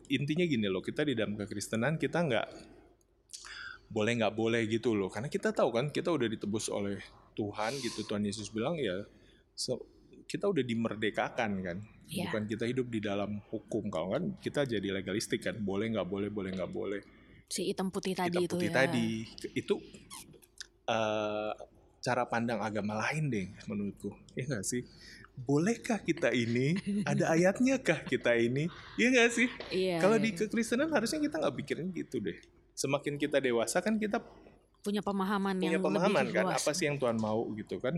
intinya 0.08 0.46
gini 0.48 0.72
loh 0.72 0.80
kita 0.80 1.04
di 1.04 1.14
dalam 1.14 1.36
kekristenan 1.36 2.00
kita 2.00 2.24
nggak 2.24 2.48
boleh 3.92 4.12
nggak 4.18 4.34
boleh 4.34 4.62
gitu 4.66 4.98
loh. 4.98 5.12
Karena 5.12 5.30
kita 5.30 5.54
tahu 5.54 5.70
kan 5.76 5.92
kita 5.94 6.10
udah 6.10 6.28
ditebus 6.28 6.72
oleh 6.74 6.98
Tuhan 7.36 7.76
gitu 7.84 8.08
Tuhan 8.08 8.24
Yesus 8.26 8.50
bilang 8.50 8.80
ya 8.80 9.06
so- 9.54 9.84
kita 10.26 10.50
udah 10.50 10.64
dimerdekakan 10.66 11.52
kan. 11.62 11.80
Iya. 12.06 12.30
bukan 12.30 12.46
kita 12.46 12.70
hidup 12.70 12.88
di 12.94 13.02
dalam 13.02 13.42
hukum. 13.50 13.90
Kalau 13.90 14.14
kan 14.14 14.38
kita 14.38 14.62
jadi 14.66 14.94
legalistik 14.94 15.42
kan. 15.42 15.58
Boleh 15.58 15.90
nggak 15.90 16.06
boleh 16.06 16.30
boleh 16.30 16.54
nggak 16.54 16.70
boleh. 16.70 17.02
Si 17.50 17.66
hitam 17.66 17.90
putih 17.90 18.14
tadi 18.14 18.30
hitam 18.30 18.46
itu 18.46 18.54
putih 18.58 18.70
ya. 18.70 18.76
tadi. 18.86 19.08
Itu 19.58 19.82
eh, 20.86 21.54
cara 22.06 22.24
pandang 22.30 22.62
agama 22.62 23.02
lain 23.10 23.34
deh 23.34 23.48
menurutku. 23.66 24.14
Ya 24.38 24.46
nggak 24.46 24.66
sih 24.66 24.86
bolehkah 25.44 26.00
kita 26.00 26.32
ini? 26.32 26.80
Ada 27.04 27.30
ayatnya 27.36 27.76
kah 27.84 28.00
kita 28.08 28.34
ini? 28.40 28.72
Ya 28.96 29.12
nggak 29.12 29.30
sih? 29.36 29.48
Iya. 29.70 30.00
kalau 30.00 30.16
iya. 30.16 30.24
di 30.24 30.30
kekristenan 30.32 30.90
harusnya 30.90 31.20
kita 31.20 31.36
nggak 31.44 31.56
pikirin 31.60 31.92
gitu 31.92 32.24
deh. 32.24 32.40
Semakin 32.76 33.20
kita 33.20 33.44
dewasa 33.44 33.84
kan 33.84 34.00
kita 34.00 34.24
punya 34.86 35.02
pemahaman 35.02 35.58
punya 35.58 35.82
yang 35.82 35.82
pemahaman 35.82 36.30
lebih 36.30 36.36
kan 36.38 36.46
luas. 36.46 36.62
apa 36.62 36.72
sih 36.78 36.86
yang 36.86 36.98
Tuhan 37.02 37.18
mau 37.18 37.42
gitu 37.58 37.82
kan? 37.82 37.96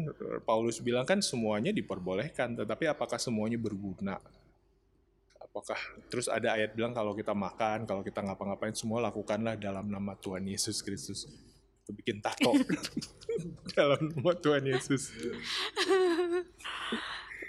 Paulus 0.47 0.79
bilang 0.81 1.03
kan 1.03 1.19
semuanya 1.19 1.75
diperbolehkan 1.75 2.57
tetapi 2.57 2.89
apakah 2.89 3.19
semuanya 3.19 3.59
berguna? 3.59 4.17
Apakah 5.37 5.77
terus 6.07 6.31
ada 6.31 6.55
ayat 6.55 6.73
bilang 6.73 6.95
kalau 6.95 7.11
kita 7.11 7.35
makan 7.35 7.83
kalau 7.83 8.01
kita 8.01 8.23
ngapa-ngapain 8.23 8.71
semua 8.71 9.03
lakukanlah 9.03 9.59
dalam 9.59 9.91
nama 9.91 10.15
Tuhan 10.15 10.47
Yesus 10.47 10.79
Kristus. 10.79 11.27
Itu 11.83 11.91
bikin 11.91 12.23
tato. 12.23 12.55
Dalam 13.77 14.01
nama 14.09 14.33
Tuhan 14.33 14.65
Yesus 14.65 15.13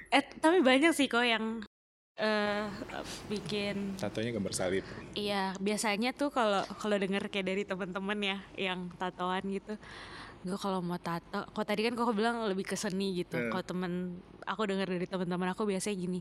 Eh 0.08 0.24
tapi 0.40 0.64
banyak 0.64 0.92
sih 0.96 1.04
kok 1.08 1.24
yang 1.24 1.60
eh 2.18 2.66
bikin 3.30 3.94
tatonya 3.94 4.34
gambar 4.34 4.50
salib 4.50 4.82
Iya, 5.14 5.54
biasanya 5.62 6.10
tuh 6.10 6.34
kalau 6.34 6.66
kalau 6.82 6.98
denger 6.98 7.30
kayak 7.30 7.46
dari 7.46 7.62
teman-teman 7.62 8.18
ya 8.18 8.38
yang 8.58 8.90
tatoan 8.98 9.46
gitu. 9.54 9.78
Gue 10.42 10.58
kalau 10.58 10.82
mau 10.82 10.98
tato, 10.98 11.46
kok 11.46 11.66
tadi 11.66 11.86
kan 11.86 11.94
kok 11.94 12.10
bilang 12.14 12.42
lebih 12.46 12.66
ke 12.66 12.74
seni 12.74 13.22
gitu. 13.22 13.38
Hmm. 13.38 13.50
Kalau 13.54 13.64
temen 13.66 13.92
aku 14.46 14.66
denger 14.66 14.86
dari 14.98 15.06
teman-teman 15.06 15.54
aku 15.54 15.62
biasanya 15.66 15.94
gini. 15.98 16.18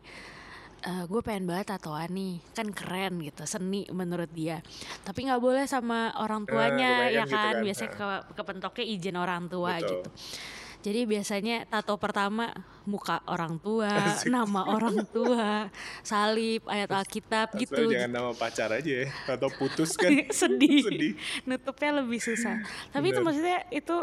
"Eh, 0.86 1.04
gue 1.10 1.22
pengen 1.26 1.50
banget 1.50 1.74
tatoan 1.74 2.14
nih, 2.14 2.38
kan 2.54 2.70
keren 2.70 3.18
gitu, 3.26 3.50
seni 3.50 3.90
menurut 3.90 4.30
dia. 4.30 4.62
Tapi 5.02 5.26
nggak 5.26 5.42
boleh 5.42 5.66
sama 5.66 6.14
orang 6.22 6.46
tuanya, 6.46 7.10
kebanyakan 7.10 7.14
ya 7.18 7.24
gitu 7.26 7.34
kan? 7.34 7.54
kan. 7.58 7.64
Biasanya 7.66 7.92
ke, 7.94 8.08
kepentoknya 8.38 8.86
izin 8.86 9.16
orang 9.18 9.44
tua 9.50 9.82
Betul. 9.82 9.90
gitu. 9.90 10.10
Jadi 10.86 11.04
biasanya 11.04 11.66
tato 11.68 11.98
pertama 11.98 12.54
muka 12.88 13.20
orang 13.28 13.60
tua, 13.60 13.92
nama 14.32 14.62
orang 14.72 15.04
tua, 15.12 15.68
salib, 16.00 16.64
ayat 16.72 16.88
Alkitab 16.88 17.52
Asal 17.52 17.60
gitu. 17.60 17.82
jangan 17.92 18.12
nama 18.12 18.32
pacar 18.32 18.72
aja 18.72 19.04
ya 19.04 19.08
atau 19.28 19.52
putus 19.52 20.00
kan 20.00 20.08
sedih. 20.40 20.88
Sedih. 20.88 21.14
nutupnya 21.44 22.00
lebih 22.00 22.24
susah 22.24 22.64
tapi 22.96 23.12
itu 23.12 23.20
Bener. 23.20 23.26
maksudnya 23.28 23.60
itu 23.76 23.96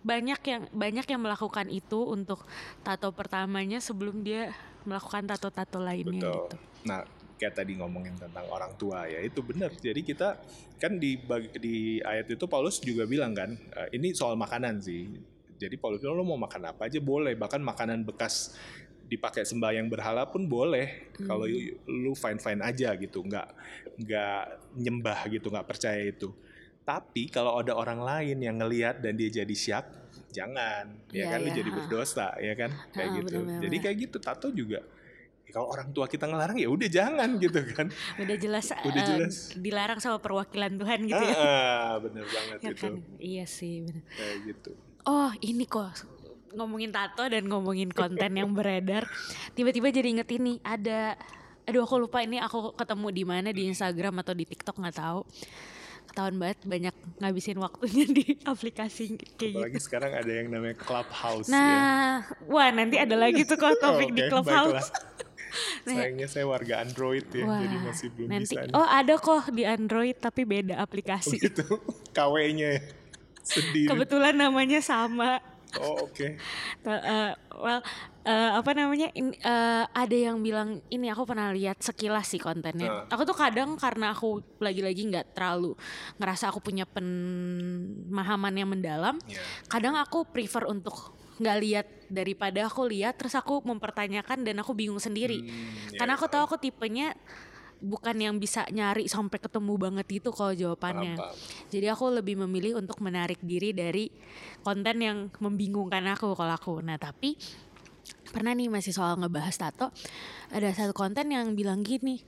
banyak 0.00 0.40
yang 0.44 0.62
banyak 0.72 1.06
yang 1.08 1.20
melakukan 1.20 1.66
itu 1.68 2.00
untuk 2.04 2.44
tato 2.80 3.12
pertamanya 3.12 3.80
sebelum 3.80 4.24
dia 4.24 4.52
melakukan 4.84 5.24
tato-tato 5.28 5.80
lainnya 5.80 6.20
Betul. 6.24 6.48
gitu 6.48 6.56
Nah, 6.84 7.00
kayak 7.40 7.56
tadi 7.56 7.80
ngomongin 7.80 8.12
tentang 8.20 8.44
orang 8.52 8.76
tua 8.76 9.08
ya 9.08 9.16
itu 9.24 9.40
benar. 9.40 9.72
Jadi 9.72 10.04
kita 10.04 10.36
kan 10.76 11.00
di 11.00 11.16
di 11.56 11.96
ayat 12.04 12.28
itu 12.28 12.44
Paulus 12.44 12.76
juga 12.84 13.08
bilang 13.08 13.32
kan, 13.32 13.56
eh, 13.56 13.88
ini 13.96 14.12
soal 14.12 14.36
makanan 14.36 14.84
sih. 14.84 15.08
Jadi 15.54 15.74
Paulus 15.78 16.02
bilang 16.02 16.18
lo 16.18 16.26
mau 16.26 16.36
makan 16.36 16.62
apa 16.66 16.86
aja 16.86 16.98
boleh, 16.98 17.34
bahkan 17.34 17.62
makanan 17.62 18.02
bekas 18.02 18.54
dipakai 19.04 19.44
sembahyang 19.44 19.86
berhala 19.86 20.26
pun 20.26 20.44
boleh. 20.44 21.12
Kalau 21.20 21.44
you- 21.44 21.76
lu 21.86 22.12
fine 22.12 22.40
fine 22.40 22.60
aja 22.60 22.96
gitu, 22.96 23.20
nggak 23.20 23.48
nggak 24.00 24.42
nyembah 24.74 25.20
gitu, 25.28 25.46
nggak 25.48 25.68
percaya 25.68 26.02
itu. 26.02 26.32
Tapi 26.82 27.28
kalau 27.28 27.56
ada 27.56 27.72
orang 27.72 28.00
lain 28.00 28.38
yang 28.40 28.60
ngelihat 28.60 29.00
dan 29.00 29.14
dia 29.14 29.30
jadi 29.32 29.54
syak, 29.54 29.86
jangan, 30.28 31.00
ya 31.08 31.24
Iya, 31.24 31.30
kan 31.30 31.38
lu 31.40 31.48
iya, 31.48 31.56
jadi 31.56 31.70
ha. 31.70 31.76
berdosa, 31.78 32.28
ya 32.36 32.52
kan, 32.52 32.70
kayak 32.90 33.08
Ha, 33.08 33.16
gitu. 33.16 33.36
benar-benar. 33.40 33.60
Jadi 33.62 33.76
kayak 33.78 33.96
gitu, 34.04 34.16
tato 34.20 34.48
juga 34.50 34.80
ya 35.44 35.52
kalau 35.52 35.68
orang 35.68 35.92
tua 35.92 36.08
kita 36.08 36.24
ngelarang 36.24 36.56
ya 36.56 36.68
udah 36.68 36.88
jangan 36.88 37.28
gitu 37.44 37.60
kan. 37.72 37.86
udah 38.16 38.36
jelas, 38.36 38.66
Udah 38.88 39.00
eh, 39.00 39.06
jelas. 39.06 39.36
dilarang 39.54 40.00
sama 40.00 40.16
perwakilan 40.18 40.72
Tuhan 40.74 41.00
gitu 41.04 41.20
ya, 41.22 41.36
Ah, 41.36 41.92
bener 42.00 42.24
banget 42.26 42.58
Ya 42.60 42.70
itu. 42.72 42.80
kan? 42.80 42.92
iya 43.20 43.44
sih 43.44 43.84
bener. 43.84 44.02
Kayak 44.10 44.36
gitu. 44.42 44.72
Oh 45.04 45.30
ini 45.40 45.64
kok 45.64 46.04
ngomongin 46.54 46.94
tato 46.94 47.26
dan 47.26 47.44
ngomongin 47.50 47.90
konten 47.90 48.30
yang 48.30 48.54
beredar 48.54 49.04
tiba-tiba 49.52 49.90
jadi 49.90 50.08
inget 50.14 50.28
ini 50.32 50.62
ada 50.62 51.18
aduh 51.64 51.82
aku 51.82 51.96
lupa 51.98 52.22
ini 52.22 52.38
aku 52.38 52.76
ketemu 52.76 53.08
di 53.10 53.24
mana 53.26 53.48
di 53.50 53.66
Instagram 53.66 54.22
atau 54.22 54.36
di 54.36 54.44
TikTok 54.46 54.78
nggak 54.78 54.96
tahu 54.96 55.26
ketahuan 56.04 56.36
banget 56.36 56.58
banyak 56.62 56.94
ngabisin 57.18 57.58
waktunya 57.58 58.06
di 58.06 58.24
aplikasi 58.52 59.16
kayak 59.16 59.34
gitu 59.34 59.58
Apalagi 59.58 59.80
sekarang 59.80 60.12
ada 60.14 60.30
yang 60.30 60.48
namanya 60.52 60.76
Clubhouse 60.76 61.48
ya. 61.48 61.56
Nah, 61.56 62.12
wah 62.46 62.68
nanti 62.70 63.00
ada 63.00 63.16
lagi 63.16 63.42
tuh 63.42 63.56
kok 63.56 63.74
topik 63.82 64.12
di 64.12 64.22
Oke, 64.22 64.30
Clubhouse. 64.30 64.92
baiklah. 64.92 65.12
Sayangnya 65.86 66.26
saya 66.26 66.44
warga 66.50 66.82
Android 66.82 67.24
ya, 67.30 67.46
Wah, 67.46 67.62
jadi 67.62 67.76
masih 67.78 68.08
belum 68.10 68.26
nanti 68.26 68.52
bisa. 68.58 68.66
nih. 68.66 68.74
oh 68.74 68.88
ada 68.90 69.14
kok 69.16 69.42
di 69.54 69.62
Android 69.64 70.16
tapi 70.18 70.42
beda 70.44 70.74
aplikasi. 70.76 71.38
gitu. 71.40 71.78
KW-nya 72.12 72.68
ya. 72.74 72.80
Sendiri. 73.44 73.88
Kebetulan 73.92 74.34
namanya 74.34 74.80
sama. 74.80 75.38
Oh, 75.76 76.06
oke. 76.06 76.26
Eh, 76.26 76.88
eh, 76.88 77.30
well, 77.58 77.82
eh, 78.24 78.50
apa 78.56 78.70
namanya? 78.72 79.10
in- 79.12 79.34
eh, 79.36 79.84
ada 79.84 80.16
yang 80.16 80.40
bilang 80.40 80.80
ini 80.88 81.10
aku 81.10 81.26
pernah 81.28 81.50
lihat 81.50 81.82
sekilas 81.82 82.30
sih 82.30 82.40
kontennya. 82.40 83.04
Nah. 83.04 83.12
Aku 83.12 83.28
tuh 83.28 83.36
kadang 83.36 83.74
karena 83.76 84.14
aku 84.14 84.40
lagi-lagi 84.62 85.02
nggak 85.10 85.34
terlalu 85.34 85.76
ngerasa 86.16 86.48
aku 86.48 86.62
punya 86.64 86.86
pemahaman 86.86 88.54
yang 88.54 88.70
mendalam. 88.70 89.18
Ya. 89.28 89.42
kadang 89.68 89.98
aku 89.98 90.24
prefer 90.24 90.64
untuk 90.70 91.12
nggak 91.34 91.58
lihat 91.58 91.86
daripada 92.06 92.70
aku 92.70 92.86
lihat 92.86 93.18
terus 93.18 93.34
aku 93.34 93.58
mempertanyakan 93.66 94.46
dan 94.46 94.54
aku 94.62 94.70
bingung 94.70 95.02
sendiri 95.02 95.42
Hmm, 95.42 95.90
ya, 95.90 95.98
karena 95.98 96.14
aku 96.14 96.30
tahu 96.30 96.46
aku 96.46 96.56
tipenya 96.62 97.10
bukan 97.84 98.16
yang 98.16 98.34
bisa 98.40 98.64
nyari 98.72 99.04
sampai 99.06 99.36
ketemu 99.36 99.76
banget 99.76 100.06
itu 100.24 100.32
kalau 100.32 100.56
jawabannya. 100.56 101.20
Paham, 101.20 101.30
paham. 101.36 101.68
jadi 101.68 101.86
aku 101.92 102.04
lebih 102.16 102.40
memilih 102.40 102.80
untuk 102.80 102.98
menarik 103.04 103.38
diri 103.44 103.76
dari 103.76 104.08
konten 104.64 104.96
yang 105.04 105.28
membingungkan 105.38 106.02
aku 106.08 106.32
kalau 106.32 106.56
aku. 106.56 106.80
Nah 106.80 106.96
tapi 106.96 107.36
pernah 108.32 108.56
nih 108.56 108.72
masih 108.72 108.92
soal 108.92 109.16
ngebahas 109.16 109.56
tato 109.56 109.88
ada 110.52 110.68
satu 110.76 110.92
konten 110.92 111.32
yang 111.32 111.56
bilang 111.56 111.80
gini 111.80 112.20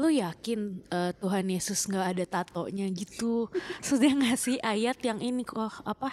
lu 0.00 0.08
yakin 0.08 0.80
eh, 0.88 1.12
Tuhan 1.20 1.44
Yesus 1.52 1.84
nggak 1.92 2.06
ada 2.16 2.24
tatonya? 2.24 2.88
Gitu. 2.88 3.52
Sudah 3.86 4.10
nggak 4.16 4.38
sih 4.40 4.56
ayat 4.64 4.96
yang 5.04 5.20
ini 5.20 5.44
kok 5.44 5.84
apa? 5.84 6.08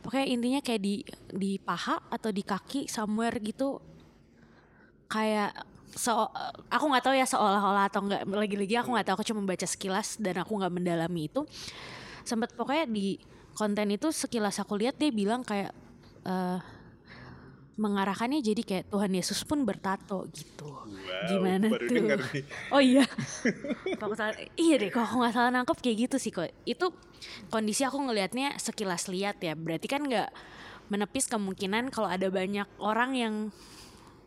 Pokoknya 0.00 0.26
intinya 0.32 0.60
kayak 0.64 0.80
di 0.80 0.94
di 1.28 1.60
paha 1.60 2.00
atau 2.08 2.32
di 2.32 2.40
kaki 2.40 2.88
somewhere 2.88 3.36
gitu. 3.42 3.82
Kayak 5.12 5.75
so 5.96 6.28
aku 6.68 6.84
nggak 6.92 7.04
tahu 7.08 7.14
ya 7.16 7.24
seolah-olah 7.24 7.88
atau 7.88 8.04
nggak 8.04 8.28
lagi-lagi 8.28 8.76
aku 8.76 8.92
nggak 8.92 9.06
tahu 9.08 9.14
aku 9.18 9.26
cuma 9.32 9.40
baca 9.48 9.64
sekilas 9.64 10.20
dan 10.20 10.36
aku 10.44 10.60
nggak 10.60 10.72
mendalami 10.72 11.32
itu. 11.32 11.42
Sempat 12.22 12.52
pokoknya 12.52 12.84
di 12.84 13.16
konten 13.56 13.88
itu 13.88 14.12
sekilas 14.12 14.60
aku 14.60 14.76
lihat 14.76 15.00
dia 15.00 15.08
bilang 15.08 15.40
kayak 15.40 15.72
eh, 16.28 16.58
mengarahkannya 17.76 18.40
jadi 18.40 18.62
kayak 18.64 18.84
Tuhan 18.88 19.12
Yesus 19.12 19.44
pun 19.44 19.64
bertato 19.64 20.24
gitu. 20.32 20.68
Wow, 20.68 21.28
gimana 21.28 21.68
baru 21.68 21.86
tuh? 21.88 21.96
nih. 22.08 22.44
oh 22.72 22.80
iya. 22.80 23.04
Kalau 24.00 24.16
salah- 24.16 24.36
iya 24.56 24.80
deh 24.80 24.88
kalau 24.88 25.04
aku 25.04 25.16
nggak 25.20 25.34
salah 25.36 25.50
nangkep 25.52 25.78
kayak 25.84 25.96
gitu 26.08 26.16
sih 26.16 26.32
kok. 26.32 26.48
Itu 26.64 26.96
kondisi 27.52 27.84
aku 27.84 28.00
ngelihatnya 28.00 28.56
sekilas 28.56 29.12
lihat 29.12 29.40
ya. 29.44 29.52
Berarti 29.52 29.86
kan 29.92 30.04
nggak 30.08 30.28
menepis 30.88 31.28
kemungkinan 31.28 31.92
kalau 31.92 32.08
ada 32.08 32.32
banyak 32.32 32.68
orang 32.80 33.10
yang 33.12 33.34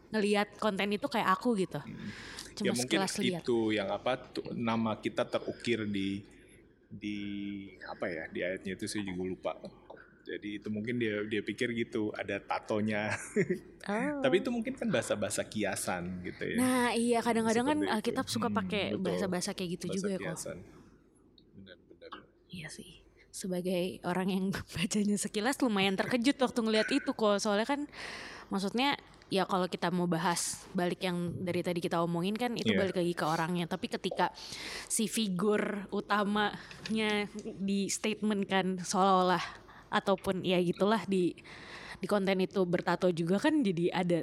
ngelihat 0.09 0.57
konten 0.57 0.89
itu 0.89 1.07
kayak 1.07 1.29
aku 1.37 1.53
gitu. 1.57 1.79
Cuma 2.57 2.65
ya 2.65 2.71
mungkin 2.75 2.99
lihat. 2.99 3.41
itu 3.45 3.57
yang 3.71 3.89
apa 3.89 4.17
tuh, 4.19 4.51
nama 4.51 4.97
kita 4.97 5.23
terukir 5.23 5.85
di 5.85 6.21
di 6.89 7.17
apa 7.85 8.09
ya 8.09 8.23
di 8.27 8.39
ayatnya 8.41 8.73
itu 8.73 8.85
saya 8.89 9.05
juga 9.05 9.23
lupa. 9.23 9.53
Jadi 10.25 10.61
itu 10.61 10.69
mungkin 10.69 11.01
dia 11.01 11.25
dia 11.25 11.41
pikir 11.41 11.73
gitu 11.73 12.13
ada 12.13 12.37
tatonya. 12.37 13.09
Oh. 13.89 14.21
tapi 14.23 14.41
itu 14.41 14.49
mungkin 14.53 14.77
kan 14.77 14.89
bahasa-bahasa 14.89 15.41
kiasan 15.45 16.21
gitu 16.21 16.43
ya. 16.45 16.57
Nah 16.59 16.87
iya 16.93 17.19
kadang-kadang 17.21 17.65
kan 17.65 17.79
itu. 17.81 17.89
Alkitab 17.89 18.25
suka 18.29 18.49
Hmm, 18.49 18.57
pakai 18.59 18.93
bahasa-bahasa 18.97 19.53
kayak 19.57 19.69
gitu 19.79 19.85
bahasa 19.87 19.97
juga 19.97 20.09
ya 20.09 20.17
kok. 20.19 20.25
kiasan. 20.25 20.57
Benar-benar 21.55 22.11
Iya 22.49 22.67
sih. 22.69 23.01
Sebagai 23.29 24.01
orang 24.03 24.27
yang 24.29 24.45
bacanya 24.75 25.17
sekilas 25.17 25.57
lumayan 25.61 25.95
terkejut 25.97 26.37
waktu 26.37 26.59
ngeliat 26.61 26.89
itu 26.91 27.11
kok. 27.13 27.37
Soalnya 27.41 27.65
kan 27.65 27.81
maksudnya 28.49 28.97
ya 29.29 29.45
kalau 29.45 29.69
kita 29.69 29.93
mau 29.93 30.09
bahas 30.09 30.65
balik 30.73 31.05
yang 31.05 31.33
dari 31.37 31.61
tadi 31.61 31.79
kita 31.79 32.01
omongin 32.01 32.33
kan 32.33 32.57
itu 32.57 32.73
Iya. 32.73 32.79
balik 32.81 32.95
lagi 32.97 33.13
ke 33.13 33.25
orangnya. 33.25 33.65
Tapi 33.69 33.85
ketika 33.87 34.33
si 34.89 35.05
figur 35.05 35.85
utamanya 35.89 37.29
di 37.61 37.87
statement 37.87 38.43
kan 38.49 38.81
seolah-olah 38.81 39.41
ataupun 39.89 40.41
ya 40.41 40.57
gitulah 40.61 41.01
di 41.05 41.33
di 41.99 42.07
konten 42.07 42.39
itu 42.41 42.61
bertato 42.65 43.09
juga 43.11 43.37
kan 43.37 43.61
jadi 43.61 43.91
ada 43.93 44.19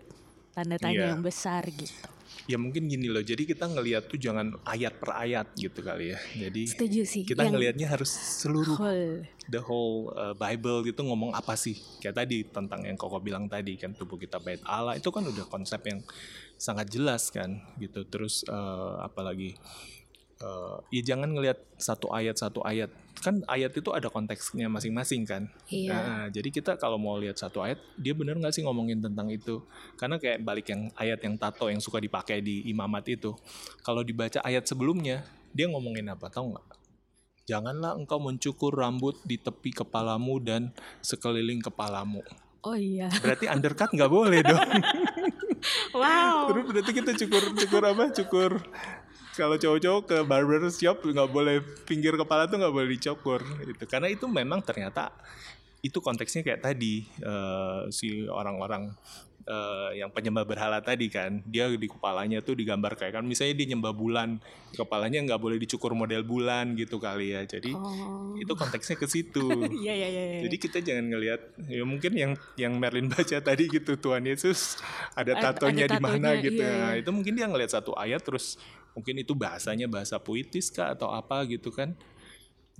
tanda 0.54 0.76
tanya 0.78 1.06
Iya. 1.06 1.10
yang 1.14 1.22
besar 1.22 1.62
gitu. 1.70 2.15
Ya 2.44 2.60
mungkin 2.60 2.86
gini 2.86 3.08
loh 3.08 3.24
jadi 3.24 3.42
kita 3.42 3.66
ngelihat 3.72 4.12
tuh 4.12 4.20
jangan 4.20 4.52
ayat 4.68 5.00
per 5.00 5.16
ayat 5.16 5.48
gitu 5.56 5.80
kali 5.80 6.12
ya 6.12 6.18
jadi 6.36 6.62
Setuju 6.68 7.00
sih. 7.08 7.22
kita 7.24 7.48
Yang 7.48 7.52
ngelihatnya 7.56 7.86
harus 7.88 8.12
seluruh 8.12 8.76
whole. 8.76 9.24
the 9.48 9.60
whole 9.64 10.12
uh, 10.12 10.36
Bible 10.36 10.84
itu 10.84 11.00
ngomong 11.00 11.32
apa 11.32 11.56
sih? 11.56 11.74
Kayak 11.98 12.26
tadi 12.26 12.44
tentang 12.46 12.84
yang 12.84 12.94
Koko 13.00 13.18
bilang 13.18 13.48
tadi 13.48 13.74
kan 13.80 13.96
tubuh 13.96 14.20
kita 14.20 14.38
bait 14.38 14.60
Allah 14.68 14.94
itu 15.00 15.08
kan 15.08 15.24
udah 15.24 15.46
konsep 15.48 15.80
yang 15.88 16.04
sangat 16.60 16.92
jelas 16.92 17.32
kan 17.32 17.64
gitu. 17.80 18.04
Terus 18.06 18.44
uh, 18.46 19.00
apalagi 19.00 19.56
uh, 20.42 20.82
ya 20.92 21.02
jangan 21.14 21.32
ngelihat 21.32 21.58
satu 21.76 22.12
ayat 22.12 22.36
satu 22.36 22.60
ayat 22.64 22.92
kan 23.16 23.40
ayat 23.48 23.72
itu 23.72 23.90
ada 23.96 24.12
konteksnya 24.12 24.68
masing-masing 24.68 25.24
kan. 25.24 25.48
Iya. 25.72 25.90
Nah, 25.92 26.24
jadi 26.28 26.48
kita 26.52 26.76
kalau 26.76 27.00
mau 27.00 27.16
lihat 27.16 27.40
satu 27.40 27.64
ayat 27.64 27.80
dia 27.96 28.12
bener 28.12 28.36
nggak 28.36 28.52
sih 28.52 28.62
ngomongin 28.62 29.00
tentang 29.00 29.32
itu? 29.32 29.64
Karena 29.96 30.20
kayak 30.20 30.44
balik 30.44 30.68
yang 30.68 30.92
ayat 30.94 31.24
yang 31.24 31.40
tato 31.40 31.72
yang 31.72 31.80
suka 31.80 31.96
dipakai 31.96 32.44
di 32.44 32.68
imamat 32.68 33.08
itu. 33.08 33.32
Kalau 33.80 34.04
dibaca 34.04 34.44
ayat 34.44 34.68
sebelumnya 34.68 35.24
dia 35.56 35.66
ngomongin 35.72 36.12
apa? 36.12 36.28
Tahu 36.28 36.44
nggak? 36.52 36.66
Janganlah 37.46 37.96
engkau 37.96 38.18
mencukur 38.20 38.74
rambut 38.74 39.16
di 39.22 39.38
tepi 39.40 39.70
kepalamu 39.72 40.42
dan 40.42 40.74
sekeliling 41.00 41.62
kepalamu. 41.64 42.20
Oh 42.66 42.74
iya. 42.74 43.08
Berarti 43.22 43.46
undercut 43.48 43.90
nggak 43.94 44.12
boleh 44.12 44.40
dong. 44.44 44.60
Wow. 45.96 46.52
Terus 46.52 46.64
berarti 46.70 46.92
kita 46.94 47.10
cukur 47.26 47.42
cukur 47.56 47.82
apa? 47.82 48.04
Cukur 48.14 48.52
kalau 49.36 49.60
cowok-cowok 49.60 50.02
ke 50.08 50.16
barber 50.24 50.66
shop 50.72 51.04
nggak 51.04 51.30
boleh 51.30 51.60
pinggir 51.84 52.16
kepala 52.16 52.48
tuh 52.48 52.56
nggak 52.56 52.72
boleh 52.72 52.88
dicukur 52.90 53.44
itu 53.62 53.84
karena 53.84 54.08
itu 54.08 54.24
memang 54.26 54.64
ternyata 54.64 55.12
itu 55.80 56.00
konteksnya 56.00 56.42
kayak 56.42 56.64
tadi 56.64 57.04
eh, 57.20 57.80
si 57.92 58.24
orang-orang 58.26 58.90
eh, 59.46 60.02
yang 60.02 60.10
penyembah 60.10 60.42
berhala 60.42 60.82
tadi 60.82 61.06
kan 61.06 61.38
dia 61.46 61.70
di 61.70 61.86
kepalanya 61.86 62.42
tuh 62.42 62.58
digambar 62.58 62.98
kayak 62.98 63.20
kan 63.20 63.24
misalnya 63.24 63.54
dia 63.54 63.70
nyembah 63.70 63.94
bulan 63.94 64.40
kepalanya 64.74 65.22
nggak 65.22 65.38
boleh 65.38 65.60
dicukur 65.60 65.94
model 65.94 66.26
bulan 66.26 66.74
gitu 66.74 66.98
kali 66.98 67.36
ya 67.36 67.46
jadi 67.46 67.70
Oh. 67.76 68.34
itu 68.34 68.50
konteksnya 68.52 68.98
ke 68.98 69.06
situ 69.06 69.46
iya 69.84 69.94
iya. 69.94 70.08
iya. 70.10 70.24
jadi 70.42 70.56
kita 70.58 70.78
jangan 70.82 71.06
ngelihat 71.06 71.40
ya 71.70 71.84
mungkin 71.86 72.12
yang 72.18 72.32
yang 72.58 72.72
Merlin 72.74 73.06
baca 73.06 73.38
tadi 73.38 73.70
gitu 73.70 73.94
Tuhan 73.94 74.26
Yesus 74.26 74.80
ada 75.14 75.38
tatonya 75.38 75.86
di 75.86 76.00
mana 76.02 76.34
gitu. 76.40 76.58
iya, 76.58 76.72
Nah, 76.72 76.90
iya. 76.96 77.04
itu 77.04 77.10
mungkin 77.14 77.38
dia 77.38 77.46
ngelihat 77.46 77.70
satu 77.78 77.94
ayat 77.94 78.24
terus 78.26 78.58
mungkin 78.96 79.20
itu 79.20 79.36
bahasanya 79.36 79.84
bahasa 79.86 80.16
puitis 80.16 80.72
kah 80.72 80.96
atau 80.96 81.12
apa 81.12 81.44
gitu 81.44 81.68
kan. 81.68 81.92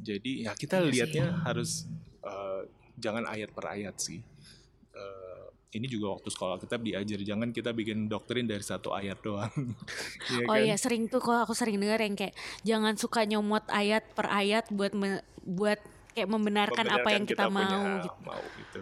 Jadi 0.01 0.49
ya 0.49 0.57
kita 0.57 0.81
Iya 0.81 0.85
sih. 0.89 0.93
lihatnya 0.97 1.27
harus 1.45 1.85
eh, 2.25 2.61
jangan 2.97 3.29
ayat 3.29 3.53
per 3.53 3.69
ayat 3.69 4.01
sih. 4.01 4.25
Eh, 4.97 5.45
ini 5.77 5.87
juga 5.93 6.17
waktu 6.17 6.33
sekolah 6.33 6.57
kita 6.57 6.81
diajar 6.81 7.21
jangan 7.21 7.53
kita 7.53 7.77
bikin 7.77 8.09
doktrin 8.09 8.49
dari 8.49 8.65
satu 8.65 8.97
ayat 8.97 9.21
doang. 9.21 9.53
Iya 10.33 10.45
oh 10.49 10.57
kan? 10.57 10.65
iya 10.65 10.77
sering 10.81 11.07
tuh 11.13 11.21
kalau 11.21 11.45
aku 11.45 11.53
sering 11.53 11.77
dengar 11.77 12.01
yang 12.01 12.17
kayak 12.17 12.35
jangan 12.65 12.97
suka 12.97 13.29
nyomot 13.29 13.63
ayat 13.69 14.03
per 14.17 14.27
ayat 14.33 14.67
buat 14.73 14.97
me, 14.97 15.21
buat 15.45 15.79
kayak 16.17 16.29
membenarkan, 16.33 16.83
membenarkan 16.89 17.05
apa 17.05 17.09
yang 17.13 17.25
kita, 17.29 17.45
kita 17.45 17.53
mau 17.53 17.61
punya, 17.63 17.79
gitu. 18.03 18.19
mau 18.25 18.43
gitu. 18.57 18.81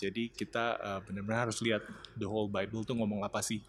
Jadi 0.00 0.22
kita 0.32 0.64
uh, 0.80 1.00
benar-benar 1.04 1.52
harus 1.52 1.60
lihat 1.60 1.84
the 2.16 2.24
whole 2.24 2.48
Bible 2.48 2.80
tuh 2.88 2.96
ngomong 2.96 3.20
apa 3.20 3.44
sih 3.44 3.60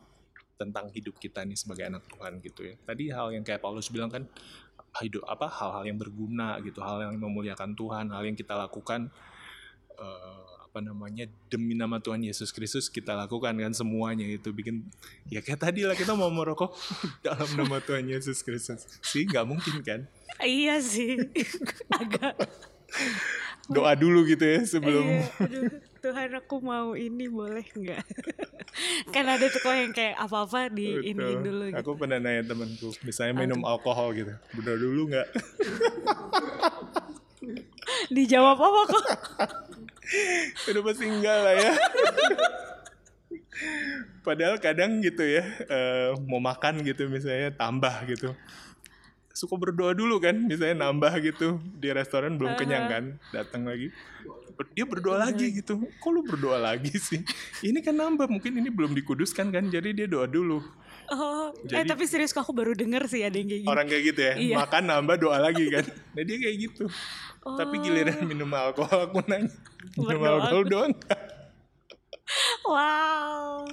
tentang 0.62 0.94
hidup 0.94 1.18
kita 1.18 1.42
nih 1.42 1.58
sebagai 1.58 1.90
anak 1.90 2.06
Tuhan 2.06 2.38
gitu 2.46 2.62
ya. 2.70 2.76
Tadi 2.86 3.10
hal 3.10 3.34
yang 3.34 3.42
kayak 3.42 3.66
Paulus 3.66 3.90
bilang 3.90 4.14
kan 4.14 4.30
hidup 5.02 5.26
apa 5.26 5.50
hal-hal 5.50 5.90
yang 5.90 5.98
berguna 5.98 6.62
gitu, 6.62 6.84
hal 6.86 7.02
yang 7.10 7.18
memuliakan 7.18 7.74
Tuhan, 7.74 8.14
hal 8.14 8.22
yang 8.22 8.38
kita 8.38 8.54
lakukan 8.54 9.10
uh, 9.98 10.52
apa 10.72 10.80
namanya 10.80 11.28
demi 11.52 11.76
nama 11.76 12.00
Tuhan 12.00 12.24
Yesus 12.24 12.56
Kristus 12.56 12.88
kita 12.88 13.12
lakukan 13.12 13.52
kan 13.52 13.76
semuanya 13.76 14.24
itu 14.24 14.56
bikin 14.56 14.88
ya 15.28 15.44
kayak 15.44 15.68
tadi 15.68 15.84
lah 15.84 16.00
kita 16.00 16.16
mau 16.16 16.32
merokok 16.32 16.72
dalam 17.28 17.50
nama 17.60 17.84
Tuhan 17.84 18.08
Yesus 18.08 18.40
Kristus. 18.40 18.88
Sih 19.04 19.28
nggak 19.28 19.44
mungkin 19.44 19.84
kan? 19.84 20.08
Iya 20.40 20.80
sih. 20.80 21.20
Agak. 22.00 22.40
Doa 23.68 24.00
dulu 24.00 24.24
gitu 24.28 24.44
ya 24.48 24.64
sebelum 24.64 25.08
iya, 25.08 25.28
Tuhan 26.02 26.34
aku 26.34 26.66
mau 26.66 26.98
ini 26.98 27.30
boleh 27.30 27.62
nggak? 27.62 28.06
Kan 29.14 29.30
ada 29.30 29.46
tuh 29.54 29.62
kok 29.62 29.70
yang 29.70 29.94
kayak 29.94 30.18
apa-apa 30.18 30.74
di 30.74 31.14
ini 31.14 31.38
dulu 31.38 31.70
gitu. 31.70 31.78
aku 31.78 31.94
pernah 31.94 32.18
nanya 32.18 32.42
temanku 32.42 32.90
misalnya 33.06 33.38
minum 33.38 33.62
aduh. 33.62 33.78
alkohol 33.78 34.10
gitu 34.18 34.34
bener 34.58 34.82
dulu 34.82 35.14
nggak? 35.14 35.30
Dijawab 38.16 38.58
apa 38.58 38.82
kok? 38.90 39.06
Udah 40.74 40.82
pasti 40.90 41.06
enggak 41.06 41.38
lah 41.38 41.54
ya. 41.54 41.74
Padahal 44.26 44.58
kadang 44.58 45.06
gitu 45.06 45.22
ya 45.22 45.46
uh, 45.70 46.18
mau 46.26 46.42
makan 46.42 46.82
gitu 46.82 47.06
misalnya 47.14 47.54
tambah 47.54 47.94
gitu. 48.10 48.34
Suka 49.38 49.54
berdoa 49.54 49.94
dulu 49.94 50.18
kan 50.18 50.34
misalnya 50.34 50.90
nambah 50.90 51.14
gitu 51.22 51.62
di 51.78 51.94
restoran 51.94 52.42
belum 52.42 52.58
kenyang 52.58 52.90
kan 52.90 53.04
datang 53.30 53.70
lagi 53.70 53.94
dia 54.70 54.86
berdoa 54.86 55.18
lagi 55.30 55.50
gitu 55.62 55.82
kok 55.82 56.10
lu 56.12 56.22
berdoa 56.26 56.58
lagi 56.62 56.94
sih 56.96 57.22
ini 57.66 57.80
kan 57.82 57.98
nambah 57.98 58.30
mungkin 58.30 58.58
ini 58.58 58.70
belum 58.70 58.94
dikuduskan 58.94 59.50
kan 59.50 59.68
jadi 59.70 59.94
dia 59.94 60.08
doa 60.08 60.30
dulu 60.30 60.62
Oh, 61.12 61.52
eh, 61.52 61.68
Jadi, 61.68 61.76
eh 61.76 61.86
tapi 61.92 62.04
serius 62.08 62.32
kok 62.32 62.48
aku 62.48 62.56
baru 62.56 62.72
denger 62.72 63.04
sih 63.12 63.20
ada 63.20 63.36
yang 63.36 63.52
kayak 63.52 63.62
gitu. 63.68 63.72
Orang 63.76 63.86
kayak 63.92 64.04
gitu 64.16 64.22
ya, 64.24 64.34
iya. 64.40 64.56
makan 64.64 64.84
nambah 64.88 65.16
doa 65.20 65.44
lagi 65.44 65.68
kan. 65.68 65.84
Nah 66.16 66.24
dia 66.24 66.38
kayak 66.40 66.56
gitu. 66.56 66.88
Oh. 67.44 67.60
Tapi 67.60 67.76
giliran 67.84 68.24
minum 68.24 68.48
alkohol 68.56 69.12
aku 69.12 69.20
nanya, 69.28 69.52
minum 70.00 70.24
alkohol 70.24 70.64
doang 70.64 70.96
Wow, 72.64 73.68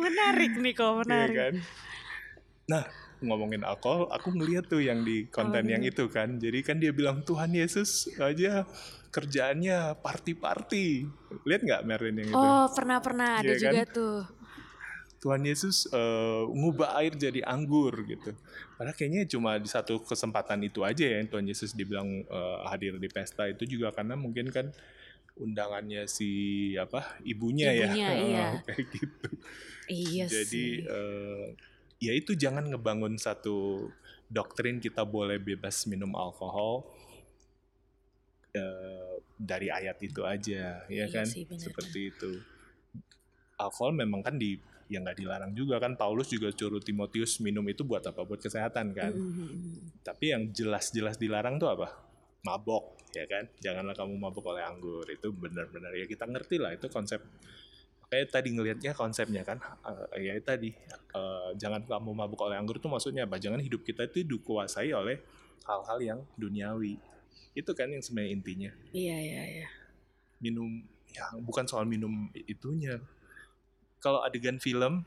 menarik 0.00 0.56
nih 0.56 0.72
kok, 0.72 0.88
iya 0.88 0.96
menarik. 1.04 1.34
Iya 1.36 1.40
kan? 1.44 1.54
Nah, 2.72 2.82
ngomongin 3.20 3.62
alkohol, 3.66 4.08
aku 4.08 4.32
ngeliat 4.32 4.64
tuh 4.64 4.80
yang 4.80 5.04
di 5.04 5.28
konten 5.28 5.68
oh, 5.68 5.72
yang 5.76 5.84
itu 5.84 6.08
kan. 6.08 6.40
Jadi 6.40 6.64
kan 6.64 6.80
dia 6.80 6.92
bilang 6.94 7.20
Tuhan 7.20 7.52
Yesus 7.52 8.08
aja 8.16 8.64
kerjaannya 9.10 9.98
party-party. 9.98 10.86
Lihat 11.46 11.60
nggak 11.66 11.82
Merlin 11.86 12.16
yang 12.22 12.30
itu? 12.30 12.38
Oh, 12.38 12.66
pernah-pernah 12.70 13.42
ada 13.42 13.52
ya 13.52 13.58
juga 13.58 13.82
kan? 13.84 13.94
tuh 13.94 14.18
Tuhan 15.20 15.44
Yesus 15.44 15.84
uh, 15.92 16.48
ngubah 16.48 16.96
air 16.96 17.12
jadi 17.12 17.44
anggur 17.44 17.92
gitu. 18.08 18.32
Padahal 18.80 18.96
kayaknya 18.96 19.28
cuma 19.28 19.60
di 19.60 19.68
satu 19.68 20.00
kesempatan 20.00 20.64
itu 20.64 20.80
aja 20.80 21.04
ya 21.04 21.20
Tuhan 21.28 21.44
Yesus 21.44 21.76
dibilang 21.76 22.24
uh, 22.32 22.64
hadir 22.72 22.96
di 22.96 23.08
pesta 23.12 23.44
itu 23.44 23.68
juga 23.68 23.92
karena 23.92 24.16
mungkin 24.16 24.48
kan 24.48 24.72
undangannya 25.36 26.08
si 26.08 26.72
apa 26.80 27.20
ibunya, 27.20 27.68
ya. 27.68 27.92
ibunya 27.92 28.08
ya 28.08 28.24
iya. 28.32 28.46
kayak 28.66 28.84
gitu. 28.96 29.28
Iya 29.90 30.24
Jadi 30.32 30.66
uh, 30.88 31.46
ya 32.00 32.12
itu 32.16 32.32
jangan 32.32 32.64
ngebangun 32.72 33.20
satu 33.20 33.88
doktrin 34.32 34.80
kita 34.80 35.04
boleh 35.04 35.36
bebas 35.36 35.84
minum 35.84 36.16
alkohol 36.16 36.88
uh, 38.56 39.14
dari 39.40 39.72
ayat 39.72 39.96
itu 40.04 40.20
aja 40.26 40.84
ya 40.86 41.06
iya 41.06 41.06
kan? 41.08 41.26
sih, 41.26 41.48
seperti 41.48 42.12
itu. 42.12 42.30
Alkohol 43.56 43.96
memang 43.96 44.20
kan 44.24 44.36
di 44.36 44.56
ya 44.90 44.98
nggak 45.00 45.16
dilarang 45.22 45.52
juga 45.56 45.78
kan. 45.78 45.94
Paulus 45.94 46.28
juga 46.28 46.52
suruh 46.52 46.82
Timotius 46.82 47.38
minum 47.40 47.64
itu 47.70 47.86
buat 47.86 48.02
apa? 48.04 48.26
Buat 48.26 48.42
kesehatan 48.42 48.92
kan? 48.92 49.12
Mm-hmm. 49.14 50.02
tapi 50.04 50.32
yang 50.34 50.50
jelas-jelas 50.50 51.16
dilarang 51.16 51.56
tuh 51.56 51.70
apa? 51.70 51.88
Mabok 52.44 52.98
ya 53.14 53.24
kan? 53.30 53.46
Janganlah 53.62 53.94
kamu 53.94 54.14
mabok 54.18 54.52
oleh 54.52 54.64
anggur. 54.66 55.06
Itu 55.08 55.30
benar-benar 55.30 55.94
ya 55.94 56.04
kita 56.04 56.26
ngerti 56.26 56.56
lah 56.58 56.74
itu 56.74 56.90
konsep. 56.90 57.22
Kayak 58.10 58.34
tadi 58.34 58.50
ngelihatnya 58.50 58.90
konsepnya 58.90 59.46
kan? 59.46 59.62
Uh, 59.86 60.10
ya 60.18 60.34
tadi 60.42 60.74
uh, 61.14 61.54
jangan 61.54 61.86
kamu 61.86 62.10
mabuk 62.10 62.42
oleh 62.42 62.58
anggur 62.58 62.82
itu 62.82 62.90
maksudnya 62.90 63.24
apa? 63.24 63.38
Jangan 63.38 63.62
hidup 63.62 63.86
kita 63.86 64.10
itu 64.10 64.26
dikuasai 64.26 64.90
oleh 64.90 65.22
hal-hal 65.68 65.98
yang 66.02 66.20
duniawi 66.34 66.98
itu 67.54 67.70
kan 67.74 67.90
yang 67.90 68.02
sebenarnya 68.02 68.30
intinya 68.32 68.70
iya 68.94 69.16
iya 69.18 69.42
iya 69.60 69.68
minum 70.40 70.82
ya 71.10 71.26
bukan 71.42 71.66
soal 71.66 71.84
minum 71.84 72.30
itunya 72.34 73.02
kalau 74.00 74.22
adegan 74.24 74.56
film 74.62 75.04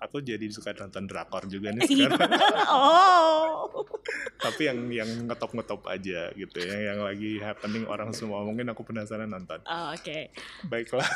aku 0.00 0.24
jadi 0.24 0.46
suka 0.48 0.72
nonton 0.72 1.04
drakor 1.04 1.44
juga 1.50 1.68
nih 1.74 1.84
iya. 1.92 2.08
sekarang. 2.08 2.30
oh. 2.72 3.68
Tapi 4.44 4.62
yang 4.68 4.78
yang 4.92 5.10
ngetop-ngetop 5.28 5.82
aja 5.90 6.30
gitu 6.32 6.58
ya, 6.62 6.94
yang 6.94 7.02
lagi 7.02 7.40
happening 7.42 7.84
orang 7.88 8.14
semua 8.14 8.40
mungkin 8.46 8.70
aku 8.70 8.86
penasaran 8.86 9.28
nonton. 9.28 9.60
Oh, 9.66 9.92
oke. 9.92 10.00
Okay. 10.00 10.30
Baiklah. 10.64 11.08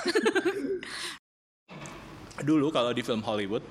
Dulu 2.48 2.72
kalau 2.72 2.90
di 2.96 3.04
film 3.04 3.20
Hollywood 3.22 3.62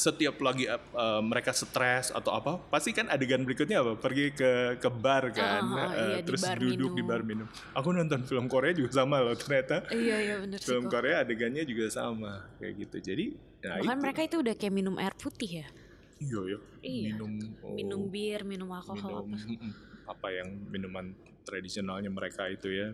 setiap 0.00 0.40
lagi 0.40 0.64
uh, 0.64 1.20
mereka 1.20 1.52
stres 1.52 2.08
atau 2.08 2.32
apa 2.32 2.56
pasti 2.72 2.96
kan 2.96 3.12
adegan 3.12 3.44
berikutnya 3.44 3.84
apa? 3.84 4.00
Pergi 4.00 4.32
ke 4.32 4.80
ke 4.80 4.88
bar 4.88 5.28
kan 5.28 5.60
oh, 5.60 5.76
uh, 5.76 6.16
iya, 6.16 6.24
terus 6.24 6.40
di 6.40 6.48
bar 6.48 6.56
duduk 6.56 6.72
minum. 6.80 6.96
di 6.96 7.02
bar 7.04 7.20
minum. 7.20 7.46
aku 7.76 7.88
nonton 7.92 8.24
film 8.24 8.48
Korea 8.48 8.72
juga 8.72 9.04
sama 9.04 9.20
loh 9.20 9.36
ternyata. 9.36 9.84
Iya 9.92 10.16
iya 10.24 10.34
benar 10.40 10.58
film 10.64 10.88
sih, 10.88 10.92
Korea 10.96 11.14
adegannya 11.20 11.62
juga 11.68 11.92
sama 11.92 12.48
kayak 12.56 12.74
gitu. 12.88 12.96
Jadi 13.12 13.26
nah 13.60 13.76
bahkan 13.76 13.98
itu. 14.00 14.04
mereka 14.08 14.20
itu 14.24 14.36
udah 14.40 14.54
kayak 14.56 14.72
minum 14.72 14.96
air 14.96 15.12
putih 15.20 15.50
ya? 15.60 15.68
Iya 16.16 16.40
ya 16.56 16.58
iya. 16.80 17.12
minum 17.12 17.32
oh, 17.60 17.76
minum 17.76 18.00
bir 18.08 18.40
minum 18.48 18.68
alkohol 18.72 19.28
minum, 19.28 19.36
apa 20.08 20.16
apa 20.16 20.28
yang 20.32 20.48
minuman 20.72 21.12
tradisionalnya 21.44 22.08
mereka 22.08 22.48
itu 22.48 22.72
ya. 22.72 22.88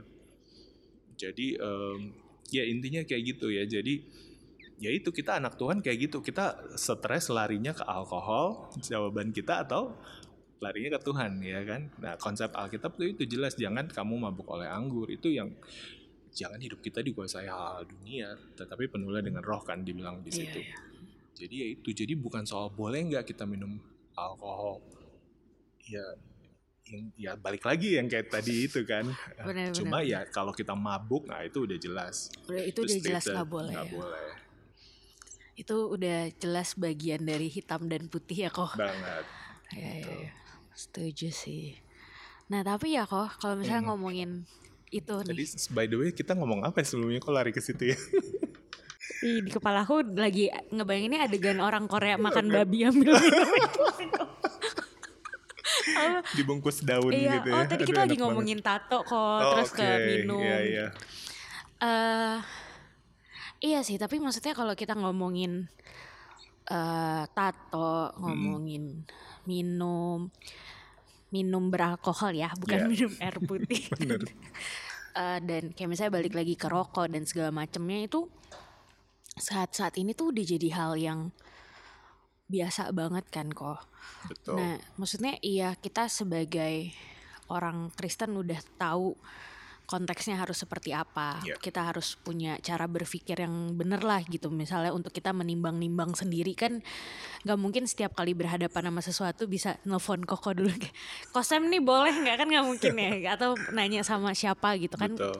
Jadi 1.16 1.54
um, 1.62 2.10
ya 2.50 2.66
intinya 2.66 3.06
kayak 3.06 3.22
gitu 3.30 3.54
ya. 3.54 3.62
Jadi 3.62 4.02
ya 4.76 4.90
itu 4.92 5.08
kita 5.12 5.40
anak 5.40 5.56
Tuhan 5.56 5.80
kayak 5.80 5.98
gitu. 6.08 6.18
Kita 6.20 6.76
stres 6.76 7.32
larinya 7.32 7.72
ke 7.72 7.84
alkohol 7.84 8.68
jawaban 8.84 9.32
kita 9.32 9.64
atau 9.64 9.96
larinya 10.60 10.96
ke 10.96 11.00
Tuhan 11.04 11.40
ya 11.40 11.60
kan? 11.64 11.82
Nah 12.00 12.14
konsep 12.20 12.52
Alkitab 12.52 12.96
itu, 13.00 13.04
itu 13.16 13.36
jelas 13.36 13.56
jangan 13.56 13.88
kamu 13.88 14.28
mabuk 14.28 14.48
oleh 14.52 14.68
anggur. 14.68 15.08
Itu 15.08 15.32
yang 15.32 15.52
jangan 16.36 16.60
hidup 16.60 16.84
kita 16.84 17.00
dikuasai 17.00 17.48
hal, 17.48 17.80
-hal 17.80 17.84
dunia 17.88 18.36
tetapi 18.60 18.92
penuhlah 18.92 19.24
dengan 19.24 19.40
roh 19.40 19.64
kan 19.64 19.80
dibilang 19.80 20.20
di 20.20 20.28
iya, 20.28 20.36
situ. 20.36 20.60
yeah, 20.60 20.68
yeah. 20.68 21.32
jadi 21.32 21.54
ya 21.56 21.66
itu 21.80 21.88
jadi 21.96 22.12
bukan 22.12 22.44
soal 22.44 22.68
boleh 22.68 23.00
nggak 23.08 23.24
kita 23.24 23.48
minum 23.48 23.80
alkohol. 24.12 24.84
Ya 25.88 26.04
yang 26.86 27.04
ya 27.18 27.32
balik 27.34 27.66
lagi 27.66 27.98
yang 27.98 28.06
kayak 28.06 28.30
tadi 28.30 28.68
itu 28.68 28.84
kan. 28.84 29.08
Bener, 29.42 29.72
cuma 29.72 30.04
bener. 30.04 30.12
ya 30.12 30.20
kalau 30.28 30.52
kita 30.52 30.76
mabuk 30.76 31.24
nah 31.24 31.40
itu 31.40 31.64
udah 31.64 31.78
jelas. 31.80 32.28
Udah, 32.46 32.62
itu 32.62 32.84
udah 32.84 32.98
jelas 33.00 33.24
nggak 33.24 33.48
boleh 33.48 33.72
gak 33.72 33.88
ya. 33.88 33.94
boleh 33.96 34.45
itu 35.56 35.76
udah 35.88 36.30
jelas 36.36 36.76
bagian 36.76 37.24
dari 37.24 37.48
hitam 37.48 37.88
dan 37.88 38.12
putih 38.12 38.46
ya 38.46 38.50
kok 38.52 38.76
banget 38.76 39.24
ya, 39.72 39.90
ya, 40.04 40.14
ya. 40.28 40.30
setuju 40.76 41.32
sih 41.32 41.80
nah 42.52 42.60
tapi 42.62 42.94
ya 42.94 43.08
kok 43.08 43.40
kalau 43.40 43.56
misalnya 43.56 43.88
hmm. 43.88 43.90
ngomongin 43.90 44.30
itu 44.94 45.16
Tadi, 45.18 45.34
nih 45.34 45.48
by 45.74 45.86
the 45.90 45.96
way 45.98 46.10
kita 46.14 46.36
ngomong 46.38 46.62
apa 46.62 46.84
ya 46.84 46.86
sebelumnya 46.86 47.18
kok 47.18 47.34
lari 47.34 47.50
ke 47.50 47.58
situ 47.64 47.96
ya 47.96 47.98
Ih, 49.24 49.40
di 49.40 49.48
kepala 49.48 49.86
aku 49.86 50.04
lagi 50.12 50.52
ngebayanginnya 50.68 51.24
adegan 51.24 51.58
orang 51.64 51.88
Korea 51.88 52.20
makan 52.20 52.52
babi 52.52 52.84
ambil 52.84 53.16
dibungkus 56.36 56.82
daun 56.82 57.14
iya, 57.14 57.40
gitu 57.40 57.48
ya. 57.54 57.56
Oh, 57.56 57.64
tadi 57.64 57.82
kita 57.86 58.00
lagi 58.04 58.18
ngomongin 58.18 58.60
banget. 58.60 58.84
tato 58.90 58.98
kok, 59.06 59.16
oh, 59.16 59.50
terus 59.56 59.70
okay. 59.72 59.86
ke 59.86 59.88
minum. 60.04 60.42
Iya, 60.42 60.58
iya. 60.66 60.86
Uh, 61.80 62.36
Iya 63.66 63.82
sih, 63.82 63.98
tapi 63.98 64.22
maksudnya 64.22 64.54
kalau 64.54 64.78
kita 64.78 64.94
ngomongin 64.94 65.66
uh, 66.70 67.26
tato, 67.34 68.14
ngomongin 68.22 69.02
hmm. 69.02 69.42
minum, 69.42 70.30
minum 71.34 71.66
beralkohol 71.66 72.30
ya, 72.38 72.54
bukan 72.54 72.86
yeah. 72.86 72.90
minum 72.90 73.12
air 73.18 73.36
putih. 73.50 73.82
uh, 75.18 75.42
dan 75.50 75.74
kayak 75.74 75.90
misalnya 75.90 76.14
balik 76.14 76.38
lagi 76.38 76.54
ke 76.54 76.70
rokok 76.70 77.10
dan 77.10 77.26
segala 77.26 77.50
macamnya 77.50 78.06
itu 78.06 78.30
saat-saat 79.34 79.98
ini 79.98 80.14
tuh 80.14 80.30
udah 80.30 80.44
jadi 80.46 80.68
hal 80.70 80.92
yang 80.94 81.20
biasa 82.46 82.94
banget 82.94 83.26
kan 83.34 83.50
kok. 83.50 83.82
Betul. 84.30 84.62
Nah, 84.62 84.78
maksudnya 84.94 85.34
iya 85.42 85.74
kita 85.74 86.06
sebagai 86.06 86.94
orang 87.50 87.90
Kristen 87.98 88.38
udah 88.38 88.62
tahu 88.78 89.18
konteksnya 89.86 90.36
harus 90.36 90.58
seperti 90.58 90.90
apa. 90.90 91.38
Iya. 91.46 91.56
Kita 91.62 91.86
harus 91.86 92.18
punya 92.18 92.58
cara 92.58 92.90
berpikir 92.90 93.38
yang 93.38 93.78
bener 93.78 94.02
lah 94.02 94.18
gitu. 94.26 94.50
Misalnya 94.50 94.90
untuk 94.90 95.14
kita 95.14 95.30
menimbang-nimbang 95.30 96.12
sendiri 96.18 96.52
kan 96.58 96.82
nggak 97.46 97.58
mungkin 97.58 97.86
setiap 97.86 98.18
kali 98.18 98.34
berhadapan 98.34 98.90
sama 98.90 99.00
sesuatu 99.00 99.46
bisa 99.46 99.78
nelfon 99.86 100.26
koko 100.26 100.52
dulu. 100.58 100.74
Kosem 101.34 101.70
nih 101.70 101.78
boleh 101.78 102.12
nggak 102.12 102.36
kan 102.42 102.46
nggak 102.50 102.66
mungkin 102.66 102.92
ya. 102.98 103.10
Atau 103.38 103.54
nanya 103.70 104.02
sama 104.02 104.34
siapa 104.34 104.74
gitu 104.76 104.98
kan. 104.98 105.14
Betul. 105.14 105.38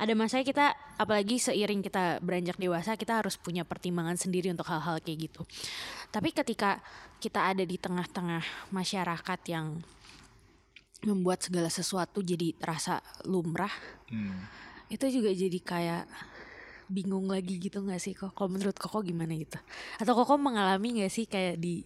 Ada 0.00 0.12
masanya 0.16 0.44
kita 0.48 0.66
apalagi 0.96 1.36
seiring 1.36 1.84
kita 1.84 2.24
beranjak 2.24 2.56
dewasa 2.56 2.96
kita 2.96 3.20
harus 3.20 3.36
punya 3.36 3.68
pertimbangan 3.68 4.16
sendiri 4.16 4.48
untuk 4.48 4.66
hal-hal 4.72 5.04
kayak 5.04 5.28
gitu. 5.28 5.44
Tapi 6.08 6.32
ketika 6.32 6.80
kita 7.20 7.52
ada 7.52 7.62
di 7.62 7.76
tengah-tengah 7.76 8.72
masyarakat 8.72 9.40
yang 9.52 9.78
membuat 11.02 11.42
segala 11.42 11.68
sesuatu 11.68 12.22
jadi 12.22 12.54
terasa 12.54 13.02
lumrah. 13.26 13.72
Hmm. 14.12 14.44
itu 14.92 15.08
juga 15.08 15.32
jadi 15.32 15.56
kayak 15.56 16.04
bingung 16.92 17.24
lagi 17.32 17.56
gitu 17.56 17.80
nggak 17.80 17.96
sih 17.96 18.12
kok? 18.12 18.36
Kalau 18.36 18.52
menurut 18.52 18.76
koko 18.76 19.00
gimana 19.00 19.32
gitu? 19.32 19.56
Atau 19.96 20.12
koko 20.12 20.36
mengalami 20.36 21.00
nggak 21.00 21.12
sih 21.12 21.24
kayak 21.24 21.56
di 21.56 21.80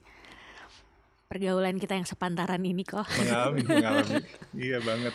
pergaulan 1.31 1.79
kita 1.79 1.95
yang 1.95 2.03
sepantaran 2.03 2.59
ini 2.67 2.83
kok? 2.83 3.07
Mengalami 3.07 3.63
mengalami. 3.71 4.15
Iya 4.59 4.83
banget. 4.83 5.15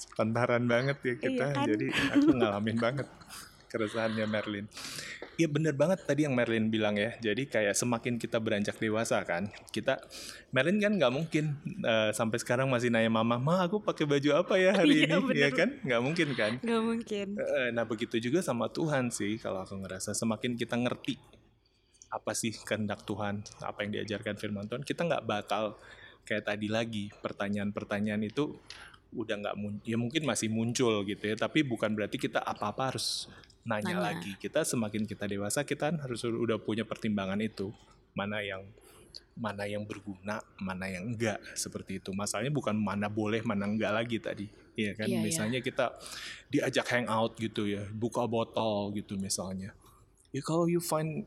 Sepantaran 0.00 0.64
banget 0.64 0.96
ya 1.04 1.14
kita. 1.20 1.44
Iya 1.44 1.52
kan? 1.52 1.68
jadi 1.68 1.86
aku 2.16 2.28
ngalamin 2.32 2.76
banget 2.80 3.08
keresahannya 3.70 4.26
Merlin. 4.26 4.66
Iya 5.38 5.46
bener 5.46 5.72
banget 5.72 6.02
tadi 6.02 6.26
yang 6.26 6.34
Merlin 6.34 6.68
bilang 6.68 6.98
ya. 6.98 7.14
Jadi 7.16 7.46
kayak 7.46 7.72
semakin 7.72 8.18
kita 8.18 8.36
beranjak 8.36 8.76
dewasa 8.76 9.22
kan 9.22 9.46
kita 9.70 10.02
Merlin 10.50 10.82
kan 10.82 10.92
nggak 10.98 11.12
mungkin 11.14 11.54
eh, 11.80 12.10
sampai 12.10 12.42
sekarang 12.42 12.66
masih 12.66 12.90
nanya 12.90 13.08
mama 13.08 13.38
ma 13.38 13.62
aku 13.62 13.78
pakai 13.78 14.04
baju 14.04 14.30
apa 14.36 14.58
ya 14.58 14.74
hari 14.74 15.06
Iya, 15.06 15.16
ini? 15.16 15.16
Bener. 15.22 15.38
ya 15.38 15.48
kan? 15.54 15.68
Nggak 15.80 16.02
mungkin 16.02 16.28
kan? 16.34 16.52
Nggak 16.58 16.82
mungkin. 16.82 17.26
Nah 17.70 17.84
begitu 17.86 18.18
juga 18.18 18.42
sama 18.42 18.66
Tuhan 18.68 19.08
sih 19.08 19.38
kalau 19.38 19.62
aku 19.62 19.78
ngerasa 19.78 20.12
semakin 20.12 20.58
kita 20.58 20.74
ngerti 20.74 21.16
apa 22.10 22.34
sih 22.34 22.50
kehendak 22.50 23.06
Tuhan, 23.06 23.38
apa 23.62 23.86
yang 23.86 23.94
diajarkan 23.94 24.34
firman 24.34 24.66
Tuhan, 24.66 24.82
kita 24.82 25.06
nggak 25.06 25.24
bakal 25.24 25.78
kayak 26.26 26.42
tadi 26.42 26.66
lagi 26.66 27.06
pertanyaan-pertanyaan 27.22 28.26
itu 28.26 28.58
udah 29.10 29.38
nggak 29.38 29.54
mun- 29.54 29.78
ya 29.82 29.94
mungkin 29.94 30.22
masih 30.22 30.50
muncul 30.50 31.02
gitu 31.02 31.22
ya, 31.22 31.38
tapi 31.38 31.62
bukan 31.62 31.94
berarti 31.94 32.18
kita 32.18 32.42
apa-apa 32.42 32.90
harus 32.90 33.30
nanya, 33.66 33.94
Nanya. 33.96 34.00
lagi. 34.14 34.32
Kita 34.40 34.64
semakin 34.64 35.04
kita 35.04 35.28
dewasa 35.28 35.64
kita 35.64 35.92
kan 35.92 35.96
harus 36.00 36.24
udah 36.24 36.56
punya 36.60 36.84
pertimbangan 36.88 37.40
itu 37.40 37.72
mana 38.16 38.40
yang 38.40 38.64
mana 39.40 39.64
yang 39.64 39.88
berguna, 39.88 40.42
mana 40.60 40.86
yang 40.90 41.16
enggak 41.16 41.40
seperti 41.56 41.96
itu. 42.02 42.12
Masalahnya 42.12 42.52
bukan 42.52 42.76
mana 42.76 43.08
boleh, 43.08 43.40
mana 43.40 43.64
enggak 43.64 43.92
lagi 43.94 44.20
tadi. 44.20 44.46
Iya 44.76 44.92
kan, 44.96 45.08
Iya, 45.08 45.16
iya. 45.16 45.24
misalnya 45.24 45.58
kita 45.64 45.96
diajak 46.52 46.86
hangout 46.92 47.36
gitu 47.40 47.64
ya, 47.68 47.84
buka 47.92 48.24
botol 48.28 48.92
gitu 48.92 49.16
misalnya. 49.16 49.72
Ya 50.30 50.46
kalau 50.46 50.70
you 50.70 50.78
find 50.78 51.26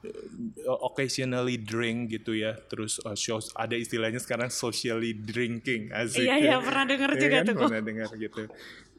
uh, 0.64 0.80
occasionally 0.88 1.60
drink 1.60 2.08
gitu 2.16 2.40
ya, 2.40 2.56
terus 2.72 3.04
uh, 3.04 3.18
shows 3.20 3.52
ada 3.52 3.76
istilahnya 3.76 4.16
sekarang 4.22 4.48
socially 4.48 5.12
drinking, 5.12 5.92
asik. 5.92 6.24
iya 6.24 6.40
ya. 6.40 6.40
iya 6.40 6.56
pernah 6.64 6.86
denger 6.88 7.12
Iya 7.12 7.20
juga 7.20 7.36
kan, 7.36 7.44
tuh 7.44 7.56
pernah 7.68 7.82
dengar 7.84 8.10
gitu. 8.16 8.42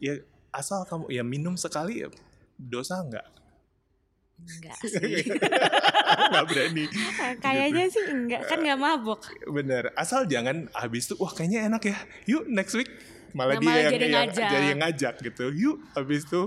Ya 0.03 0.12
asal 0.53 0.85
kamu 0.85 1.05
ya 1.09 1.22
minum 1.24 1.55
sekali 1.57 2.05
ya 2.05 2.09
dosa 2.57 3.00
enggak? 3.00 3.26
enggak 4.36 4.76
sih 4.92 5.24
Enggak 6.05 6.44
berani. 6.46 6.84
kayaknya 7.44 7.84
sih 7.86 8.02
enggak 8.05 8.44
kan 8.44 8.59
nggak 8.59 8.76
mabok 8.76 9.20
Bener, 9.46 9.94
asal 9.94 10.26
jangan 10.26 10.66
habis 10.72 11.07
itu 11.07 11.14
wah 11.16 11.30
kayaknya 11.30 11.66
enak 11.66 11.82
ya. 11.84 11.96
Yuk 12.28 12.44
next 12.46 12.74
week 12.74 12.90
malah 13.32 13.55
Nah, 13.55 13.61
dia 13.61 13.66
malah 13.66 13.80
yang, 13.80 13.92
jadi 13.92 14.05
yang- 14.05 14.14
ngajak. 14.20 14.48
jadi 14.48 14.66
yang 14.66 14.80
ngajak 14.80 15.14
gitu. 15.22 15.44
Yuk 15.50 15.76
habis 15.92 16.22
itu 16.22 16.42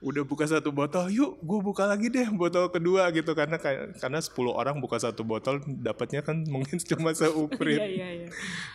udah 0.00 0.24
buka 0.24 0.48
satu 0.48 0.72
botol, 0.72 1.12
yuk 1.12 1.36
gue 1.38 1.60
buka 1.60 1.84
lagi 1.84 2.08
deh 2.08 2.24
botol 2.32 2.68
kedua 2.68 3.12
gitu 3.12 3.36
karena 3.36 3.60
karena 3.60 4.16
10 4.16 4.32
orang 4.48 4.80
buka 4.80 4.96
satu 4.96 5.20
botol 5.22 5.60
dapatnya 5.60 6.24
kan 6.24 6.40
mungkin 6.42 6.80
cuma 6.88 7.12
seuprit. 7.12 7.76
iya 7.76 7.84
iya 7.86 8.08
iya 8.16 8.28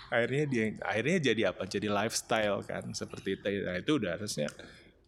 akhirnya 0.07 0.43
dia 0.45 0.65
akhirnya 0.79 1.17
jadi 1.23 1.41
apa? 1.49 1.65
Jadi 1.65 1.89
lifestyle 1.89 2.61
kan 2.61 2.93
seperti 2.93 3.35
itu. 3.35 3.49
Nah, 3.59 3.73
itu 3.75 3.91
udah 3.97 4.11
harusnya 4.15 4.45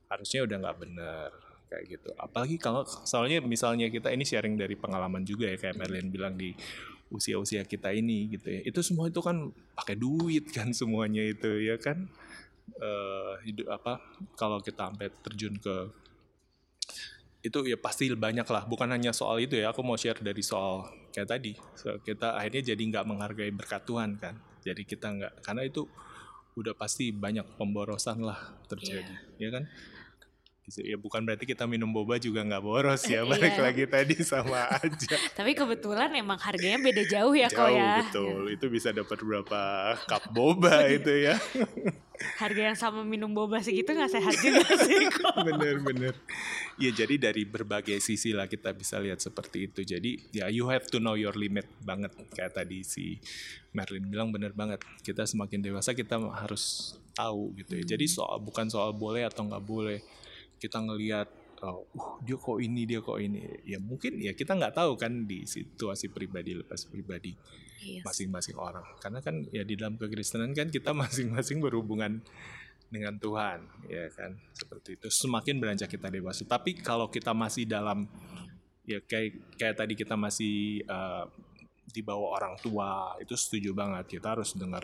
harusnya 0.10 0.40
udah 0.42 0.58
nggak 0.58 0.78
benar 0.80 1.30
kayak 1.68 1.86
gitu. 2.00 2.10
Apalagi 2.16 2.56
kalau 2.58 2.88
soalnya 2.88 3.44
misalnya 3.44 3.92
kita 3.92 4.10
ini 4.12 4.24
sharing 4.24 4.56
dari 4.56 4.74
pengalaman 4.80 5.24
juga 5.28 5.52
ya 5.52 5.58
kayak 5.60 5.76
Merlin 5.78 6.08
bilang 6.10 6.34
di 6.40 6.56
usia-usia 7.12 7.64
kita 7.64 7.92
ini 7.92 8.32
gitu 8.36 8.48
ya. 8.48 8.62
Itu 8.68 8.80
semua 8.84 9.08
itu 9.12 9.20
kan 9.24 9.52
pakai 9.76 9.96
duit 10.00 10.50
kan 10.58 10.72
semuanya 10.72 11.24
itu 11.24 11.62
ya 11.64 11.78
kan. 11.78 12.08
eh 12.68 13.34
hidup 13.48 13.72
apa 13.80 13.96
kalau 14.36 14.60
kita 14.60 14.92
sampai 14.92 15.08
terjun 15.24 15.56
ke 15.56 15.88
itu 17.48 17.60
ya 17.64 17.80
pasti 17.80 18.12
banyak 18.12 18.44
lah 18.44 18.68
bukan 18.68 18.92
hanya 18.92 19.16
soal 19.16 19.40
itu 19.40 19.56
ya 19.56 19.72
aku 19.72 19.80
mau 19.88 19.96
share 19.96 20.20
dari 20.20 20.44
soal 20.44 20.84
kayak 21.16 21.32
tadi 21.32 21.54
So, 21.80 21.96
kita 22.04 22.36
akhirnya 22.36 22.76
jadi 22.76 22.82
nggak 22.92 23.06
menghargai 23.08 23.56
berkat 23.56 23.88
Tuhan 23.88 24.20
kan 24.20 24.36
jadi 24.68 24.84
kita 24.84 25.08
nggak 25.16 25.34
karena 25.48 25.64
itu 25.64 25.88
udah 26.60 26.74
pasti 26.76 27.14
banyak 27.16 27.56
pemborosan 27.56 28.26
lah 28.26 28.58
terjadi 28.68 29.16
ya 29.40 29.50
kan 29.54 29.64
Gitu, 30.68 30.84
ya 30.84 31.00
bukan 31.00 31.24
berarti 31.24 31.48
kita 31.48 31.64
minum 31.64 31.88
boba 31.88 32.20
juga 32.20 32.44
nggak 32.44 32.60
boros 32.60 33.00
ya 33.08 33.24
balik 33.30 33.56
Iya. 33.56 33.64
lagi 33.64 33.84
tadi 33.88 34.16
sama 34.20 34.68
aja. 34.84 35.16
Tapi 35.32 35.56
kebetulan 35.56 36.12
emang 36.12 36.36
harganya 36.36 36.76
beda 36.78 37.08
jauh 37.08 37.32
ya 37.32 37.48
kok 37.48 37.56
jauh 37.56 37.72
ya. 37.72 38.04
betul. 38.04 38.52
Itu 38.52 38.68
bisa 38.68 38.92
dapat 38.92 39.16
berapa 39.18 39.60
cup 40.04 40.24
boba 40.30 40.84
itu 41.00 41.08
ya. 41.24 41.40
Harga 42.36 42.62
yang 42.68 42.76
sama 42.76 43.06
minum 43.06 43.32
boba 43.32 43.62
segitu 43.62 43.94
nggak 43.94 44.12
sehat 44.12 44.36
juga 44.38 44.66
sih 44.82 45.06
kok 45.08 45.38
bener-bener 45.38 46.18
ya 46.76 46.90
jadi 46.90 47.30
dari 47.30 47.46
berbagai 47.46 48.02
sisi 48.02 48.34
lah 48.34 48.50
kita 48.50 48.74
bisa 48.74 49.00
lihat 49.00 49.24
seperti 49.24 49.72
itu. 49.72 49.88
Jadi 49.88 50.20
ya 50.36 50.52
you 50.52 50.68
have 50.68 50.84
to 50.84 51.00
know 51.00 51.16
your 51.16 51.32
limit 51.32 51.64
banget. 51.80 52.12
Kayak 52.36 52.60
tadi 52.60 52.84
si 52.84 53.24
Merlin 53.72 54.04
bilang 54.04 54.36
bener 54.36 54.52
banget. 54.52 54.84
Kita 55.00 55.24
semakin 55.24 55.64
dewasa 55.64 55.94
kita 55.94 56.20
harus 56.36 56.92
tahu 57.14 57.56
gitu 57.56 57.78
ya. 57.78 57.96
Jadi 57.96 58.06
soal 58.06 58.44
bukan 58.44 58.68
soal 58.68 58.92
boleh 58.92 59.24
atau 59.24 59.48
nggak 59.48 59.64
boleh 59.64 60.04
kita 60.58 60.82
ngelihat 60.84 61.28
oh, 61.64 61.86
uh, 61.98 62.18
dia 62.22 62.38
kok 62.38 62.58
ini 62.62 62.82
dia 62.86 63.00
kok 63.02 63.18
ini. 63.18 63.46
Ya 63.66 63.78
mungkin 63.82 64.22
ya 64.22 64.34
kita 64.34 64.58
nggak 64.58 64.78
tahu 64.78 64.98
kan 64.98 65.26
di 65.26 65.46
situasi 65.46 66.10
pribadi 66.12 66.58
lepas 66.58 66.86
pribadi 66.86 67.34
Iya. 67.88 68.02
masing-masing 68.04 68.58
orang. 68.58 68.84
Karena 68.98 69.20
kan 69.22 69.46
ya 69.54 69.62
di 69.62 69.78
dalam 69.78 69.96
kekristenan 69.96 70.52
kan 70.58 70.68
kita 70.74 70.92
masing-masing 71.02 71.62
berhubungan 71.62 72.22
dengan 72.90 73.16
Tuhan 73.20 73.64
ya 73.88 74.10
kan? 74.12 74.36
Seperti 74.54 74.98
itu. 74.98 75.08
Semakin 75.08 75.62
beranjak 75.62 75.92
kita 75.92 76.10
dewasa. 76.10 76.44
Tapi 76.48 76.78
kalau 76.78 77.08
kita 77.08 77.32
masih 77.32 77.70
dalam 77.70 78.10
ya 78.88 79.04
kayak 79.04 79.60
kayak 79.60 79.76
tadi 79.78 79.94
kita 79.94 80.16
masih 80.16 80.82
eh, 80.84 81.26
di 81.88 82.02
bawah 82.04 82.36
orang 82.36 82.56
tua 82.60 83.16
itu 83.22 83.38
setuju 83.38 83.72
banget. 83.72 84.20
Kita 84.20 84.34
harus 84.36 84.56
dengar. 84.58 84.84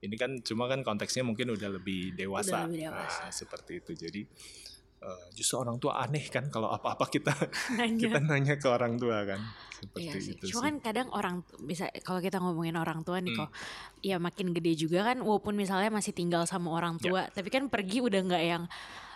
Ini 0.00 0.16
kan 0.16 0.40
cuma 0.40 0.64
kan 0.64 0.80
konteksnya 0.80 1.20
mungkin 1.20 1.52
udah 1.52 1.76
lebih 1.76 2.16
dewasa, 2.16 2.64
Udah 2.64 2.72
lebih 2.72 2.88
dewasa. 2.88 3.20
Nah, 3.28 3.32
seperti 3.36 3.84
itu. 3.84 3.92
Jadi 3.92 4.22
eh, 5.00 5.20
justru 5.32 5.56
orang 5.56 5.76
tua 5.76 5.96
aneh 5.98 6.24
kan 6.26 6.46
kalau 6.46 6.68
apa-apa 6.68 7.08
kita 7.08 7.32
Nanya. 7.78 8.00
kita 8.06 8.18
nanya 8.20 8.54
ke 8.54 8.66
orang 8.66 8.94
tua 8.94 9.24
kan 9.24 9.40
seperti 9.74 10.04
Iya 10.04 10.12
sih. 10.14 10.32
itu 10.34 10.44
Cuma 10.46 10.58
sih. 10.58 10.64
kan 10.66 10.74
kadang 10.82 11.08
orang 11.10 11.36
bisa 11.58 11.84
kalau 12.00 12.20
kita 12.20 12.36
ngomongin 12.36 12.76
orang 12.76 13.00
tua 13.00 13.16
nih 13.18 13.32
Hmm. 13.32 13.40
kok, 13.40 13.50
ya 14.00 14.16
makin 14.18 14.52
gede 14.52 14.76
juga 14.78 15.04
kan, 15.04 15.18
walaupun 15.18 15.54
misalnya 15.54 15.88
masih 15.88 16.12
tinggal 16.12 16.44
sama 16.44 16.68
orang 16.70 16.96
Ya. 16.96 17.02
tua, 17.02 17.22
tapi 17.26 17.48
kan 17.48 17.64
pergi 17.66 18.00
udah 18.00 18.20
nggak 18.22 18.44
yang 18.46 18.64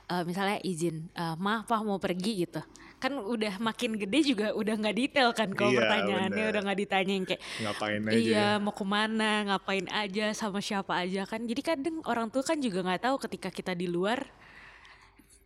eh, 0.04 0.20
misalnya 0.22 0.60
izin, 0.62 1.08
eh, 1.10 1.32
maaf 1.34 1.64
pak 1.64 1.80
mau 1.80 1.96
pergi 1.96 2.44
gitu, 2.44 2.60
kan 2.98 3.12
udah 3.14 3.56
makin 3.58 3.96
gede 3.98 4.20
juga 4.26 4.52
udah 4.52 4.74
nggak 4.74 4.92
detail 4.94 5.32
kan 5.32 5.48
kalau 5.50 5.68
Iya, 5.70 5.80
pertanyaannya 5.80 6.28
bener. 6.38 6.50
udah 6.50 6.60
nggak 6.62 6.78
ditanyain 6.78 7.24
kayak 7.24 7.42
ngapain 7.58 8.02
aja 8.02 8.12
iya 8.14 8.36
ya. 8.46 8.48
mau 8.58 8.72
ke 8.72 8.84
mana, 8.86 9.30
ngapain 9.46 9.84
aja, 9.86 10.32
sama 10.32 10.60
siapa 10.60 10.96
aja 10.98 11.24
kan, 11.24 11.40
jadi 11.42 11.60
kadang 11.62 12.00
orang 12.02 12.28
tua 12.28 12.40
kan 12.42 12.56
juga 12.58 12.80
nggak 12.80 13.00
tahu 13.02 13.16
ketika 13.18 13.48
kita 13.48 13.72
di 13.72 13.84
luar 13.86 14.20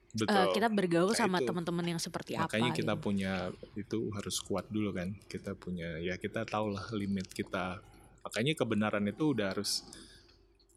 eh, 0.08 0.24
Betul. 0.24 0.44
kita 0.56 0.68
bergaul 0.72 1.12
Nah, 1.12 1.20
sama 1.20 1.38
teman-teman 1.44 1.86
yang 1.96 2.00
seperti 2.00 2.34
Makanya 2.34 2.72
apa. 2.72 2.78
kita 2.80 2.94
gitu. 2.96 3.04
punya 3.04 3.32
itu 3.76 3.98
harus 4.16 4.36
kuat 4.40 4.66
dulu 4.72 4.90
kan. 4.96 5.12
Kita 5.28 5.52
punya 5.52 6.00
ya 6.00 6.16
kita 6.16 6.48
tahulah 6.48 6.88
limit 6.96 7.28
kita. 7.30 7.78
Makanya 8.24 8.52
kebenaran 8.56 9.04
itu 9.08 9.36
udah 9.36 9.52
harus 9.52 9.84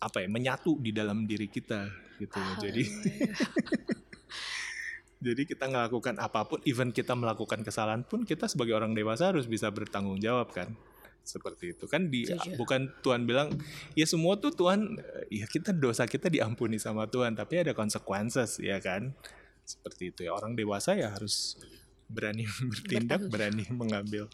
apa 0.01 0.25
ya 0.25 0.27
menyatu 0.27 0.75
di 0.81 0.91
dalam 0.91 1.23
diri 1.23 1.47
kita 1.47 1.87
gitu. 2.19 2.39
Jadi 2.59 2.83
jadi 5.25 5.41
kita 5.45 5.69
melakukan 5.69 6.17
apa 6.17 6.49
pun, 6.49 6.57
even 6.65 6.89
kita 6.89 7.13
melakukan 7.13 7.61
kesalahan 7.61 8.01
pun 8.01 8.25
kita 8.25 8.49
sebagai 8.49 8.73
orang 8.73 8.97
dewasa 8.97 9.29
harus 9.29 9.45
bisa 9.45 9.69
bertanggung 9.69 10.17
jawab 10.17 10.49
kan. 10.49 10.73
Seperti 11.21 11.77
itu 11.77 11.85
kan 11.85 12.09
di 12.09 12.25
bukan 12.57 12.89
Tuhan 13.05 13.29
bilang 13.29 13.53
ya 13.93 14.05
semua 14.09 14.35
tuh 14.41 14.51
Tuhan 14.51 14.97
ya 15.29 15.45
kita 15.45 15.71
dosa 15.71 16.09
kita 16.09 16.27
diampuni 16.27 16.81
sama 16.81 17.05
Tuhan 17.05 17.37
tapi 17.37 17.61
ada 17.61 17.71
consequences 17.77 18.57
ya 18.57 18.81
kan. 18.81 19.13
Seperti 19.61 20.11
itu 20.11 20.19
ya 20.27 20.35
orang 20.35 20.57
dewasa 20.57 20.97
ya 20.97 21.13
harus 21.13 21.55
berani 22.11 22.43
bertindak, 22.71 23.31
berani 23.31 23.63
mengambil 23.71 24.27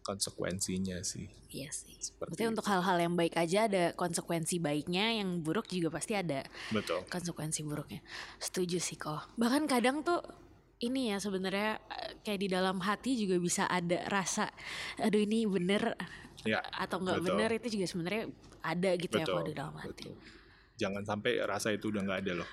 konsekuensinya 0.00 0.98
sih. 1.04 1.28
Iya 1.52 1.70
sih. 1.70 1.94
Seperti 2.00 2.40
Berarti 2.40 2.44
untuk 2.50 2.66
hal-hal 2.66 2.96
yang 2.98 3.14
baik 3.14 3.36
aja 3.36 3.68
ada 3.68 3.92
konsekuensi 3.94 4.58
baiknya, 4.58 5.20
yang 5.20 5.44
buruk 5.44 5.68
juga 5.68 5.92
pasti 5.92 6.16
ada 6.16 6.42
Betul. 6.72 7.04
konsekuensi 7.06 7.60
buruknya. 7.62 8.00
Setuju 8.40 8.80
sih 8.80 8.96
kok. 8.96 9.30
Bahkan 9.36 9.68
kadang 9.68 10.00
tuh 10.00 10.24
ini 10.80 11.12
ya 11.12 11.20
sebenarnya 11.20 11.76
eh, 11.88 12.12
kayak 12.20 12.40
di 12.40 12.48
dalam 12.48 12.80
hati 12.80 13.16
juga 13.16 13.36
bisa 13.36 13.64
ada 13.64 14.00
rasa 14.08 14.48
aduh 14.98 15.20
ini 15.20 15.44
bener 15.44 15.94
Ya, 16.40 16.64
atau 16.72 17.04
nggak 17.04 17.20
betul. 17.20 17.28
bener 17.36 17.50
itu 17.52 17.66
juga 17.76 17.84
sebenarnya 17.84 18.24
ada 18.64 18.90
gitu 18.96 19.12
ya 19.12 19.28
kalau 19.28 19.44
di 19.44 19.52
dalam 19.52 19.76
hati. 19.76 20.08
betul. 20.08 20.16
Jangan 20.80 21.02
sampai 21.04 21.32
rasa 21.44 21.68
itu 21.68 21.92
udah 21.92 22.00
nggak 22.00 22.20
ada 22.24 22.32
loh. 22.40 22.48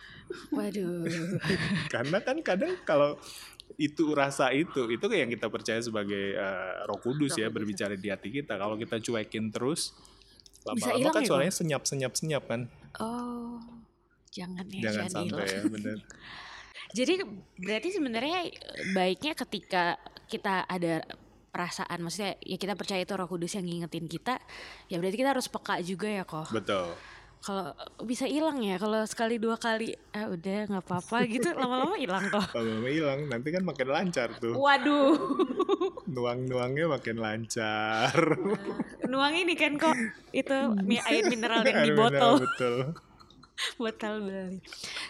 Waduh. 0.51 1.07
Karena 1.95 2.19
kan 2.19 2.35
kadang 2.43 2.75
kalau 2.83 3.15
itu 3.79 4.11
rasa 4.11 4.51
itu 4.51 4.91
itu 4.91 5.05
yang 5.07 5.31
kita 5.31 5.47
percaya 5.47 5.79
sebagai 5.79 6.35
eh, 6.35 6.73
Roh 6.83 6.99
Kudus 6.99 7.39
ya 7.39 7.47
berbicara 7.47 7.95
di 7.95 8.11
hati 8.11 8.27
kita. 8.27 8.59
Kalau 8.59 8.75
kita 8.75 8.99
cuekin 8.99 9.55
terus 9.55 9.95
lama-lama 10.67 11.15
kan 11.15 11.23
ya, 11.23 11.27
suaranya 11.31 11.53
senyap 11.55 11.83
senyap 11.87 12.43
kan. 12.43 12.67
Oh. 12.99 13.63
Jangan 14.35 14.67
ya 14.67 14.91
Jangan 14.91 15.07
jangan 15.07 15.09
sampai 15.15 15.31
hilang. 15.31 15.47
ya 15.47 15.61
bener. 15.71 15.97
Jadi 16.95 17.19
berarti 17.59 17.89
sebenarnya 17.91 18.47
baiknya 18.95 19.33
ketika 19.35 19.99
kita 20.27 20.63
ada 20.67 21.03
perasaan 21.51 22.05
maksudnya 22.05 22.37
ya 22.43 22.57
kita 22.61 22.77
percaya 22.77 23.01
itu 23.01 23.17
Roh 23.17 23.25
Kudus 23.25 23.57
yang 23.57 23.65
ngingetin 23.65 24.05
kita 24.05 24.37
ya 24.91 25.01
berarti 25.01 25.17
kita 25.17 25.33
harus 25.33 25.49
peka 25.49 25.81
juga 25.81 26.07
ya 26.07 26.23
kok. 26.27 26.53
Betul. 26.53 26.93
Kalau 27.37 27.69
bisa 28.01 28.25
hilang 28.25 28.61
ya 28.65 28.81
kalau 28.81 29.05
sekali 29.05 29.37
dua 29.37 29.61
kali 29.61 29.93
ah 30.13 30.25
udah 30.29 30.67
nggak 30.67 30.83
apa-apa 30.83 31.17
gitu 31.29 31.53
lama-lama 31.53 31.95
hilang 31.97 32.29
kok. 32.29 32.49
Kalau 32.53 32.65
lama 32.65 32.89
hilang 32.89 33.25
nanti 33.29 33.49
kan 33.53 33.63
makin 33.65 33.87
lancar 33.89 34.29
tuh. 34.37 34.53
Waduh. 34.53 35.17
Nuang-nuangnya 36.09 36.85
makin 36.91 37.17
lancar. 37.17 38.15
Nuang 39.09 39.33
ini 39.33 39.53
kan 39.57 39.81
kok 39.81 39.95
itu 40.33 40.57
air 40.85 41.23
mineral 41.29 41.65
yang 41.65 41.81
di 41.85 41.91
botol. 41.95 42.41
Betul. 42.41 42.93
botol 43.81 44.15
beli. 44.23 44.61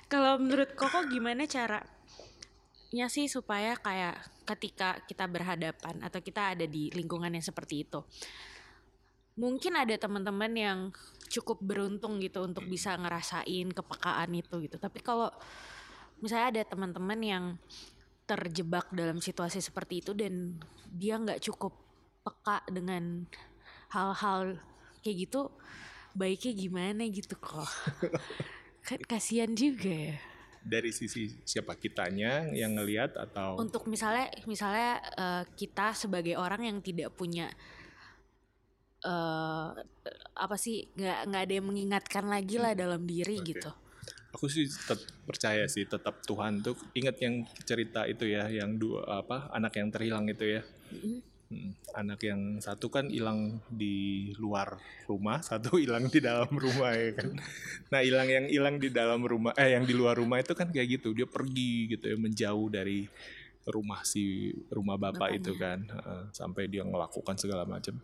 Kalau 0.07 0.39
menurut 0.39 0.73
Koko 0.73 1.07
gimana 1.11 1.43
caranya 1.45 3.07
sih 3.11 3.27
supaya 3.27 3.75
kayak 3.75 4.15
ketika 4.47 5.03
kita 5.03 5.27
berhadapan 5.27 5.99
atau 5.99 6.19
kita 6.23 6.55
ada 6.55 6.65
di 6.65 6.87
lingkungan 6.95 7.31
yang 7.31 7.43
seperti 7.43 7.83
itu. 7.83 7.99
Mungkin 9.37 9.77
ada 9.77 9.93
teman-teman 9.93 10.51
yang 10.57 10.79
cukup 11.29 11.61
beruntung 11.61 12.17
gitu 12.23 12.41
untuk 12.41 12.65
bisa 12.65 12.97
ngerasain 12.97 13.69
kepekaan 13.69 14.31
itu 14.33 14.55
gitu. 14.65 14.81
Tapi 14.81 14.99
kalau 15.03 15.29
misalnya 16.23 16.47
ada 16.57 16.63
teman-teman 16.65 17.19
yang 17.21 17.45
terjebak 18.27 18.89
dalam 18.91 19.21
situasi 19.23 19.61
seperti 19.63 20.03
itu 20.03 20.11
dan 20.11 20.57
dia 20.89 21.15
nggak 21.15 21.39
cukup 21.47 21.71
peka 22.25 22.65
dengan 22.67 23.23
hal-hal 23.93 24.59
kayak 24.99 25.29
gitu, 25.29 25.47
baiknya 26.17 26.53
gimana 26.57 27.05
gitu 27.05 27.37
kok. 27.37 27.69
kan 28.87 28.99
kasihan 29.05 29.53
juga 29.53 29.93
ya. 29.93 30.17
Dari 30.67 30.91
sisi 30.91 31.31
siapa 31.47 31.77
kitanya 31.79 32.49
yang 32.51 32.75
ngelihat 32.75 33.15
atau 33.15 33.55
Untuk 33.55 33.87
misalnya 33.87 34.27
misalnya 34.49 34.99
eh, 35.15 35.43
kita 35.55 35.93
sebagai 35.95 36.35
orang 36.35 36.65
yang 36.67 36.77
tidak 36.81 37.13
punya 37.15 37.47
eh 38.97 39.69
apa 40.33 40.55
sih 40.57 40.89
nggak 40.97 41.19
nggak 41.29 41.41
ada 41.45 41.53
yang 41.53 41.67
mengingatkan 41.69 42.25
lagi 42.25 42.57
lah 42.57 42.73
dalam 42.73 43.05
diri 43.05 43.37
Oke. 43.37 43.53
gitu. 43.53 43.71
aku 44.33 44.49
sih 44.49 44.65
tetap 44.65 44.99
percaya 45.25 45.65
sih 45.65 45.85
tetap 45.85 46.21
Tuhan 46.25 46.61
tuh 46.61 46.75
ingat 46.93 47.15
yang 47.21 47.45
cerita 47.61 48.05
itu 48.05 48.25
ya 48.25 48.49
yang 48.49 48.75
dua 48.77 49.21
apa 49.21 49.49
anak 49.53 49.77
yang 49.77 49.89
terhilang 49.93 50.25
itu 50.27 50.59
ya 50.59 50.61
Mm. 50.87 50.99
Hmm, 51.03 51.19
anak 51.95 52.19
yang 52.27 52.59
satu 52.59 52.91
kan 52.91 53.07
hilang 53.07 53.63
di 53.71 54.29
luar 54.35 54.75
rumah 55.07 55.39
satu 55.49 55.79
hilang 55.79 56.11
di 56.11 56.19
dalam 56.19 56.51
rumah 56.51 56.91
ya 56.91 57.15
kan? 57.15 57.31
Nah 57.93 58.01
hilang 58.03 58.27
yang 58.27 58.45
hilang 58.51 58.75
di 58.77 58.89
dalam 58.91 59.23
rumah 59.23 59.55
eh 59.55 59.75
yang 59.75 59.87
di 59.87 59.95
luar 59.95 60.19
rumah 60.19 60.43
itu 60.43 60.51
kan 60.51 60.67
kayak 60.69 60.99
gitu 60.99 61.15
dia 61.15 61.25
pergi 61.27 61.95
gitu 61.95 62.05
ya 62.11 62.17
menjauh 62.19 62.67
dari 62.67 63.07
rumah 63.67 64.03
si 64.07 64.55
rumah 64.71 64.95
bapak 64.95 65.43
itu 65.43 65.51
kan 65.59 65.83
Heeh, 65.83 66.21
sampai 66.31 66.71
dia 66.71 66.87
melakukan 66.87 67.35
segala 67.35 67.67
macam 67.67 67.99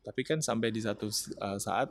tapi 0.00 0.22
kan 0.22 0.38
sampai 0.38 0.70
di 0.70 0.80
satu 0.80 1.10
uh, 1.42 1.58
saat 1.58 1.90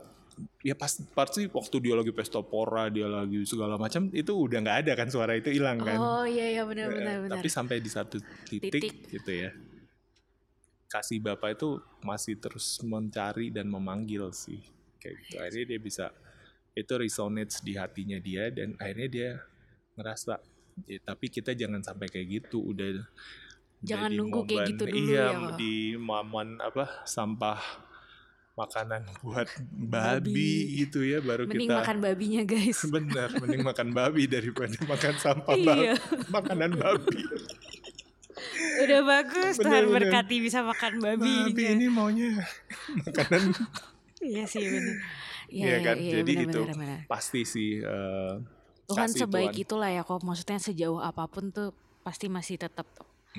ya 0.63 0.71
pas 0.71 0.87
pasti 1.11 1.51
waktu 1.51 1.75
dia 1.83 1.99
lagi 1.99 2.15
pesta 2.15 2.39
pora 2.39 2.87
dia 2.87 3.11
lagi 3.11 3.43
segala 3.43 3.75
macam 3.75 4.07
itu 4.15 4.31
udah 4.31 4.57
nggak 4.63 4.77
ada 4.87 4.91
kan 4.95 5.11
suara 5.11 5.35
itu 5.35 5.51
hilang 5.51 5.83
kan? 5.83 5.99
Oh 5.99 6.23
iya 6.23 6.55
iya 6.55 6.63
benar 6.63 6.87
benar 6.87 7.15
benar. 7.27 7.35
tapi 7.35 7.47
sampai 7.51 7.83
di 7.83 7.91
satu 7.91 8.23
titik, 8.47 8.71
Titik. 8.71 8.93
gitu 9.11 9.31
ya 9.35 9.51
kasih 10.89 11.21
bapak 11.21 11.53
itu 11.55 11.77
masih 12.01 12.35
terus 12.41 12.81
mencari 12.81 13.53
dan 13.53 13.69
memanggil 13.69 14.33
sih 14.33 14.57
kayak 14.97 15.15
gitu 15.23 15.35
akhirnya 15.37 15.65
dia 15.69 15.79
bisa 15.79 16.05
itu 16.73 16.93
resonates 16.97 17.61
di 17.61 17.77
hatinya 17.77 18.17
dia 18.17 18.49
dan 18.49 18.73
akhirnya 18.77 19.07
dia 19.07 19.29
ngerasa 19.93 20.41
ya, 20.87 20.99
tapi 21.05 21.29
kita 21.29 21.53
jangan 21.53 21.85
sampai 21.85 22.09
kayak 22.09 22.27
gitu 22.41 22.61
udah 22.63 23.05
Jangan 23.79 24.11
nunggu 24.11 24.43
kayak 24.43 24.75
gitu 24.75 24.83
dulu 24.91 24.97
iya 25.07 25.31
ya, 25.31 25.55
di 25.55 25.95
momen 25.95 26.59
apa 26.59 27.07
sampah 27.07 27.59
makanan 28.59 29.07
buat 29.23 29.47
Babi. 29.71 30.27
babi 30.35 30.51
gitu 30.83 30.99
ya 30.99 31.23
baru 31.23 31.47
Mending 31.47 31.63
kita 31.71 31.79
makan 31.79 31.97
babinya 32.03 32.43
guys. 32.43 32.79
bener 32.95 33.29
mending 33.39 33.63
makan 33.63 33.89
babi 33.95 34.27
daripada 34.27 34.75
makan 34.83 35.15
sampah 35.15 35.55
Iya. 35.55 35.95
babi 35.95 36.27
makanan 36.27 36.71
babi 36.75 37.19
Udah 38.79 39.01
bagus 39.03 39.55
Bener, 39.55 39.65
Tuhan 39.65 39.83
bener. 39.83 39.95
berkati 40.01 40.35
bisa 40.39 40.59
makan 40.61 40.93
babi. 40.97 41.33
babi 41.47 41.63
ini 41.69 41.85
maunya 41.87 42.29
makanan 42.97 43.51
Iya 44.19 44.43
sih 44.45 44.63
benar. 44.63 44.95
Iya 45.47 45.65
Iya 45.65 45.77
kan 45.81 45.95
iya, 45.97 46.11
jadi 46.15 46.31
benar, 46.33 46.45
itu 46.45 46.59
benar, 46.61 46.77
benar. 46.77 46.99
pasti 47.05 47.41
sih 47.43 47.79
eh, 47.79 48.33
Tuhan 48.85 49.07
sebaik 49.07 49.51
Tuhan. 49.51 49.63
itulah 49.63 49.89
ya 49.89 50.01
kok. 50.01 50.19
Maksudnya 50.19 50.57
sejauh 50.57 50.99
apa 50.99 51.25
pun 51.25 51.49
tuh 51.49 51.71
pasti 51.99 52.27
masih 52.27 52.57
tetap 52.57 52.87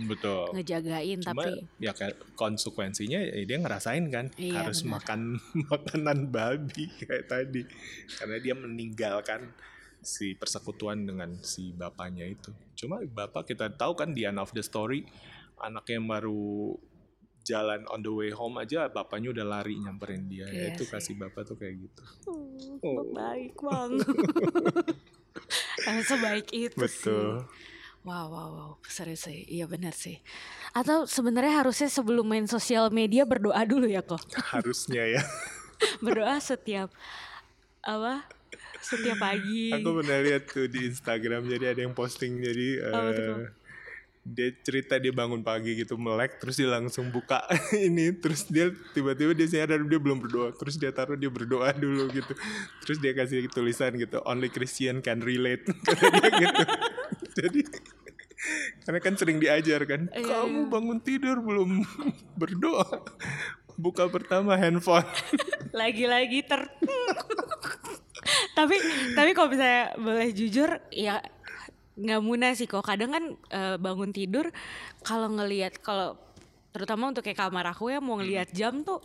betul 0.01 0.55
ngejagain 0.55 1.18
cuma 1.18 1.43
tapi 1.43 1.66
ya 1.76 1.91
kayak 1.91 2.14
konsekuensinya 2.34 3.18
ya 3.18 3.43
dia 3.43 3.59
ngerasain 3.59 4.07
kan 4.07 4.30
Iya, 4.34 4.62
harus 4.62 4.80
benar. 4.80 5.03
makan 5.03 5.20
makanan 5.72 6.18
babi 6.30 6.86
kayak 7.01 7.26
tadi 7.26 7.66
karena 8.09 8.36
dia 8.38 8.55
meninggalkan 8.55 9.51
si 10.01 10.32
persekutuan 10.32 11.05
dengan 11.05 11.36
si 11.40 11.70
bapaknya 11.70 12.24
itu 12.24 12.51
cuma 12.74 13.01
bapak 13.03 13.46
kita 13.46 13.68
tahu 13.70 13.92
kan 13.94 14.11
di 14.11 14.24
end 14.24 14.38
of 14.38 14.51
the 14.51 14.61
story 14.61 15.05
anaknya 15.59 16.01
yang 16.01 16.09
baru 16.09 16.72
jalan 17.40 17.84
on 17.88 18.01
the 18.01 18.09
way 18.09 18.28
home 18.30 18.57
aja 18.57 18.88
bapaknya 18.88 19.32
udah 19.32 19.44
lari 19.44 19.76
nyamperin 19.76 20.24
dia 20.26 20.44
Iya 20.44 20.72
ya 20.72 20.72
itu 20.72 20.84
sih. 20.84 20.92
kasih 20.92 21.14
bapak 21.16 21.42
tuh 21.44 21.57
kayak 21.57 21.76
gitu 21.80 22.03
Oh, 22.80 23.05
baik 23.12 23.57
banget. 23.59 24.07
Emang 25.84 26.05
sebaik 26.11 26.48
itu 26.51 26.72
sih. 26.72 26.80
betul 26.80 27.44
Wow, 28.01 28.32
wow, 28.32 28.48
wow, 28.48 28.70
serius 28.88 29.28
sih, 29.28 29.44
iya 29.44 29.68
benar 29.68 29.92
sih. 29.92 30.24
Atau 30.72 31.05
sebenarnya 31.05 31.61
harusnya 31.61 31.84
sebelum 31.84 32.24
main 32.24 32.48
sosial 32.48 32.88
media 32.88 33.28
berdoa 33.28 33.61
dulu 33.68 33.84
ya 33.84 34.01
kok. 34.01 34.24
harusnya 34.48 35.05
ya 35.05 35.20
Berdoa 36.05 36.40
setiap 36.40 36.88
apa? 37.84 38.24
Setiap 38.81 39.18
pagi. 39.20 39.70
Aku 39.76 40.01
pernah 40.01 40.18
lihat 40.24 40.49
tuh 40.49 40.66
di 40.66 40.89
Instagram 40.89 41.47
jadi 41.47 41.76
ada 41.76 41.81
yang 41.85 41.95
posting 41.95 42.41
jadi 42.41 42.68
eh, 42.81 42.91
Kak? 42.91 43.61
dia 44.20 44.53
cerita 44.61 45.01
dia 45.01 45.16
bangun 45.16 45.41
pagi 45.41 45.72
gitu 45.81 45.97
melek 45.97 46.37
terus 46.45 46.61
dia 46.61 46.68
langsung 46.68 47.09
buka 47.09 47.41
ini 47.89 48.12
terus 48.12 48.45
dia 48.53 48.68
tiba-tiba 48.93 49.33
dia 49.33 49.49
sadar 49.49 49.81
dia 49.81 49.97
belum 49.97 50.20
berdoa 50.20 50.53
terus 50.53 50.76
dia 50.76 50.93
taruh 50.93 51.16
dia 51.16 51.33
berdoa 51.33 51.72
dulu 51.83 52.05
gitu 52.12 52.37
terus 52.85 53.01
dia 53.01 53.16
kasih 53.16 53.49
tulisan 53.49 53.97
gitu 53.97 54.20
only 54.28 54.53
Christian 54.53 55.01
can 55.01 55.24
relate 55.24 55.64
gitu 56.45 56.62
jadi 57.33 57.61
karena 58.85 58.99
kan 59.01 59.14
sering 59.16 59.41
diajar 59.41 59.85
kan 59.89 60.09
Iya, 60.12 60.24
kamu 60.45 60.61
iya. 60.64 60.68
bangun 60.68 60.99
tidur 61.01 61.41
belum 61.41 61.81
berdoa 62.37 63.05
buka 63.81 64.05
pertama 64.12 64.53
handphone 64.61 65.09
Lagi-lagi 65.70 66.43
ter. 66.51 66.66
Tapi 68.59 68.77
tapi 69.16 69.31
kalau 69.33 69.49
misalnya 69.49 69.97
boleh 69.97 70.29
jujur 70.33 70.71
ya 70.93 71.25
nggak 72.01 72.21
munah 72.25 72.53
sih 72.57 72.68
kok. 72.68 72.85
Kadang 72.85 73.11
kan 73.12 73.25
eh, 73.53 73.77
bangun 73.77 74.11
tidur 74.12 74.49
kalau 75.05 75.29
ngelihat 75.29 75.81
kalau 75.85 76.16
terutama 76.71 77.11
untuk 77.11 77.27
kayak 77.27 77.39
kamar 77.39 77.66
aku 77.75 77.91
ya 77.91 77.99
mau 77.99 78.16
ngelihat 78.23 78.55
jam 78.55 78.87
tuh 78.87 79.03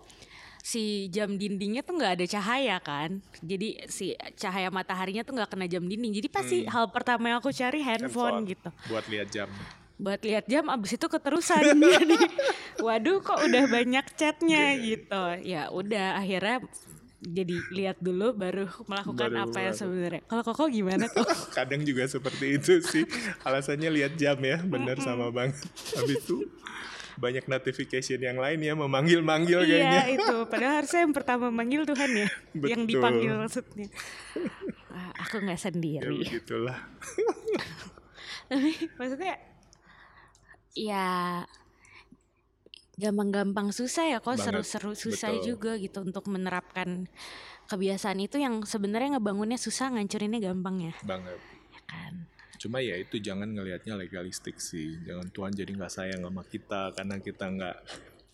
si 0.66 1.14
jam 1.14 1.38
dindingnya 1.38 1.86
tuh 1.86 1.94
nggak 1.94 2.14
ada 2.18 2.26
cahaya 2.26 2.78
kan. 2.82 3.22
Jadi 3.46 3.86
si 3.86 4.18
cahaya 4.34 4.74
mataharinya 4.74 5.22
tuh 5.22 5.38
nggak 5.38 5.50
kena 5.54 5.70
jam 5.70 5.86
dinding. 5.86 6.14
Jadi 6.18 6.28
pasti 6.32 6.58
hal 6.66 6.90
pertama 6.90 7.30
yang 7.30 7.38
aku 7.38 7.54
cari 7.54 7.86
handphone, 7.86 8.50
gitu. 8.50 8.70
Buat 8.90 9.06
lihat 9.06 9.30
jam. 9.30 9.50
Buat 9.96 10.26
lihat 10.26 10.46
jam 10.50 10.66
abis 10.74 10.98
itu 10.98 11.06
keterusan. 11.06 11.62
Jadi 12.02 12.18
waduh 12.82 13.22
kok 13.22 13.46
udah 13.46 13.64
banyak 13.70 14.06
chatnya 14.18 14.74
gitu. 14.82 15.24
Ya 15.46 15.70
udah 15.70 16.18
akhirnya 16.18 16.66
jadi 17.18 17.56
lihat 17.72 17.98
dulu 17.98 18.32
baru 18.32 18.68
melakukan 18.86 19.30
Baru 19.30 19.44
apa 19.46 19.58
yang 19.62 19.72
melakukan. 19.72 19.80
sebenarnya 19.80 20.22
kalau 20.26 20.44
koko 20.44 20.64
gimana 20.68 21.06
tuh 21.08 21.26
kadang 21.58 21.82
juga 21.82 22.06
seperti 22.06 22.46
itu 22.56 22.80
sih 22.82 23.04
alasannya 23.42 23.90
lihat 23.90 24.14
jam 24.16 24.38
ya 24.38 24.60
bener 24.60 25.00
sama 25.00 25.30
banget 25.30 25.58
habis 25.94 26.20
itu 26.20 26.44
banyak 27.16 27.48
notification 27.48 28.20
yang 28.20 28.36
lain 28.36 28.60
ya 28.60 28.76
memanggil-manggil 28.76 29.64
kayaknya. 29.64 30.04
Iya 30.04 30.20
itu. 30.20 30.36
Padahal 30.52 30.84
harusnya 30.84 31.08
yang 31.08 31.16
pertama 31.16 31.48
manggil 31.48 31.88
Tuhan 31.88 32.12
ya. 32.12 32.28
yang 32.68 32.84
Betul. 32.84 32.92
dipanggil 32.92 33.34
maksudnya. 33.40 33.88
Ah, 34.92 35.16
aku 35.24 35.40
nggak 35.40 35.56
Ya 35.56 35.64
sendiri. 35.64 36.12
begitulah. 36.12 36.76
Tapi 38.52 38.72
maksudnya 39.00 39.40
ya 40.76 41.08
gampang-gampang 42.96 43.76
susah 43.76 44.08
ya 44.08 44.18
kok 44.24 44.40
seru-seru 44.40 44.96
susah 44.96 45.36
betul. 45.36 45.56
juga 45.56 45.72
gitu 45.76 46.00
untuk 46.04 46.32
menerapkan 46.32 47.12
kebiasaan 47.68 48.24
itu 48.24 48.40
yang 48.40 48.64
sebenarnya 48.64 49.20
ngebangunnya 49.20 49.60
susah 49.60 49.92
ngancurinnya 49.92 50.40
gampang 50.40 50.92
ya 50.92 50.94
Banget. 51.04 51.40
ya 51.76 51.82
kan 51.88 52.16
Cuma 52.56 52.80
ya 52.80 52.96
itu 52.96 53.20
jangan 53.20 53.52
ngelihatnya 53.52 54.00
legalistik 54.00 54.58
sih. 54.64 54.98
Jangan 55.04 55.28
Tuhan 55.30 55.54
jadi 55.54 55.76
nggak 55.76 55.92
sayang 55.92 56.24
sama 56.24 56.42
kita 56.48 56.96
karena 56.96 57.20
kita 57.22 57.46
nggak 57.52 57.78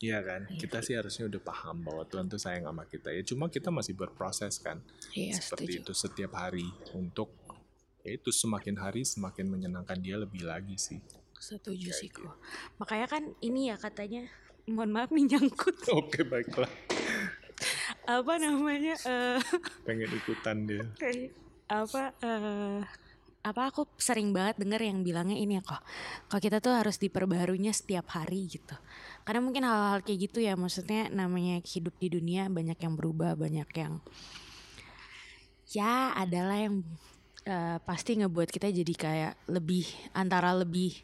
Iya 0.01 0.17
kan, 0.25 0.49
kita 0.57 0.81
sih 0.81 0.97
harusnya 0.97 1.29
udah 1.29 1.41
paham 1.45 1.85
bahwa 1.85 2.01
Tuhan 2.09 2.25
tuh 2.25 2.41
sayang 2.41 2.65
sama 2.65 2.89
kita 2.89 3.13
ya. 3.13 3.21
Cuma 3.21 3.53
kita 3.53 3.69
masih 3.69 3.93
berproses 3.93 4.57
kan, 4.57 4.81
iya 5.13 5.37
seperti 5.37 5.77
setuju 5.77 5.81
itu 5.85 5.93
setiap 5.93 6.31
hari 6.41 6.65
untuk 6.97 7.29
ya 8.01 8.17
itu 8.17 8.33
semakin 8.33 8.81
hari 8.81 9.05
semakin 9.05 9.45
menyenangkan 9.49 9.97
dia 10.01 10.17
lebih 10.17 10.45
lagi 10.45 10.77
sih. 10.77 10.97
setuju 11.41 11.89
sih 11.89 12.13
kok 12.13 12.37
makanya 12.77 13.09
kan 13.09 13.23
ini 13.41 13.73
ya 13.73 13.75
katanya 13.81 14.29
mohon 14.71 14.91
maaf 14.95 15.11
nih 15.11 15.35
nyangkut. 15.35 15.75
Oke 15.99 16.23
baiklah, 16.23 16.71
apa 18.07 18.33
namanya 18.41 18.95
eh 19.05 19.39
pengen 19.85 20.09
ikutan 20.09 20.65
dia. 20.65 20.83
apa 21.71 22.11
eh 22.19 22.81
apa 23.41 23.73
aku 23.73 23.89
sering 23.97 24.29
banget 24.37 24.61
denger 24.61 24.81
yang 24.85 25.01
bilangnya 25.01 25.33
ini 25.33 25.57
ya 25.57 25.65
kok 25.65 25.81
kalau 26.29 26.41
kita 26.41 26.61
tuh 26.61 26.77
harus 26.77 27.01
diperbaharunya 27.01 27.73
setiap 27.73 28.13
hari 28.13 28.45
gitu. 28.45 28.77
Karena 29.25 29.41
mungkin 29.41 29.65
hal-hal 29.65 30.05
kayak 30.05 30.29
gitu 30.29 30.45
ya 30.45 30.53
maksudnya 30.53 31.09
namanya 31.09 31.57
hidup 31.65 31.97
di 31.97 32.13
dunia 32.13 32.49
banyak 32.53 32.77
yang 32.77 32.93
berubah 32.93 33.33
banyak 33.33 33.69
yang 33.73 33.97
ya 35.73 36.13
adalah 36.13 36.57
yang 36.59 36.85
eh, 37.47 37.77
pasti 37.81 38.21
ngebuat 38.21 38.49
kita 38.53 38.69
jadi 38.69 38.93
kayak 38.93 39.33
lebih 39.49 39.89
antara 40.13 40.53
lebih 40.53 41.01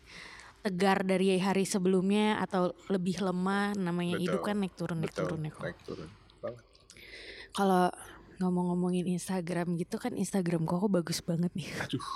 tegar 0.68 1.08
dari 1.08 1.40
hari 1.40 1.64
sebelumnya 1.64 2.44
atau 2.44 2.76
lebih 2.92 3.24
lemah 3.24 3.72
namanya 3.80 4.20
hidup 4.20 4.44
Betul. 4.44 4.48
kan 4.52 4.56
naik 4.60 4.76
turun 4.76 4.98
naik 5.00 5.16
Betul, 5.16 5.24
turun 5.24 5.40
naik 5.40 5.80
turun. 5.88 6.10
Kalau 7.56 7.88
ngomong-ngomongin 8.38 9.08
Instagram 9.10 9.80
gitu 9.80 9.98
kan 9.98 10.14
Instagram 10.14 10.68
kok 10.68 10.92
bagus 10.92 11.24
banget 11.24 11.50
nih. 11.56 11.72
Aduh, 11.88 12.08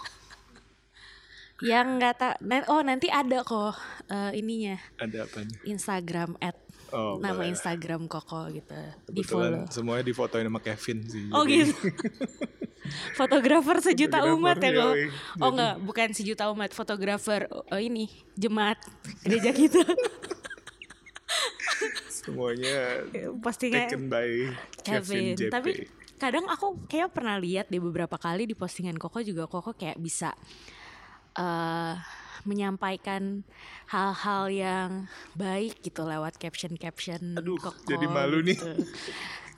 Yang 1.61 1.87
nggak 1.97 2.15
tak, 2.17 2.35
oh 2.69 2.81
nanti 2.81 3.07
ada 3.07 3.45
kok 3.45 3.77
eh, 4.09 4.37
ininya 4.37 4.77
ada 4.97 5.25
apa? 5.25 5.45
Instagram 5.65 6.35
at 6.41 6.57
Oh, 6.91 7.15
nama 7.23 7.39
boleh. 7.39 7.51
Instagram 7.55 8.07
Koko 8.11 8.51
gitu 8.51 8.75
di 9.07 9.23
follow. 9.23 9.63
Semuanya 9.71 10.03
difotoin 10.03 10.45
sama 10.47 10.59
Kevin 10.59 10.99
sih. 11.07 11.25
Oh 11.31 11.47
gitu. 11.47 11.73
Fotografer 13.19 13.77
sejuta 13.79 14.19
Fotografer, 14.19 14.37
umat 14.41 14.57
ya 14.59 14.71
kok. 14.75 14.93
Oh 15.39 15.49
enggak, 15.55 15.75
bukan 15.85 16.09
sejuta 16.11 16.43
umat, 16.51 16.69
fotografer 16.75 17.47
oh, 17.47 17.79
ini 17.79 18.11
jemaat 18.35 18.81
gereja 19.23 19.55
kita. 19.55 19.81
Semuanya 22.21 23.07
Postingan 23.39 23.87
taken 23.87 24.03
by 24.11 24.29
Kevin, 24.83 25.33
Kevin. 25.33 25.33
JP. 25.39 25.51
Tapi 25.53 25.71
kadang 26.19 26.45
aku 26.51 26.85
kayak 26.85 27.09
pernah 27.15 27.39
lihat 27.41 27.71
di 27.71 27.81
beberapa 27.81 28.19
kali 28.19 28.45
di 28.45 28.53
postingan 28.53 28.99
Koko 28.99 29.23
juga 29.23 29.47
Koko 29.47 29.73
kayak 29.73 29.97
bisa 29.97 30.35
eh 31.39 31.95
menyampaikan 32.43 33.43
hal-hal 33.87 34.43
yang 34.47 34.89
baik 35.33 35.81
gitu 35.81 36.01
lewat 36.01 36.35
caption-caption 36.35 37.37
Aduh, 37.37 37.57
Koko 37.57 37.83
jadi 37.85 38.05
malu 38.07 38.41
nih. 38.41 38.57
gitu. 38.57 38.83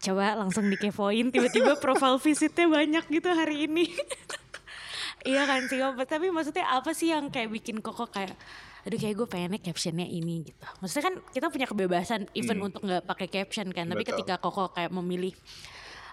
Coba 0.03 0.36
langsung 0.36 0.67
dikepoin 0.67 1.31
tiba-tiba 1.31 1.79
profile 1.84 2.19
visitnya 2.19 2.67
banyak 2.67 3.05
gitu 3.07 3.29
hari 3.29 3.65
ini. 3.65 3.88
iya 5.29 5.47
kan 5.47 5.63
sih 5.71 5.79
tapi 6.03 6.27
maksudnya 6.29 6.67
apa 6.67 6.91
sih 6.91 7.15
yang 7.15 7.31
kayak 7.31 7.47
bikin 7.49 7.79
Koko 7.79 8.11
kayak 8.11 8.36
aduh 8.84 8.99
kayak 8.99 9.15
gue 9.15 9.27
pengennya 9.31 9.63
captionnya 9.63 10.03
ini 10.03 10.43
gitu. 10.43 10.59
Maksudnya 10.84 11.03
kan 11.07 11.15
kita 11.31 11.47
punya 11.47 11.67
kebebasan 11.67 12.27
even 12.36 12.59
untuk 12.59 12.84
nggak 12.84 13.07
pakai 13.07 13.31
caption 13.31 13.71
kan. 13.71 13.88
Tapi 13.88 14.03
Hmm. 14.03 14.11
Betul. 14.11 14.19
ketika 14.27 14.36
Koko 14.38 14.75
kayak 14.75 14.91
memilih 14.91 15.31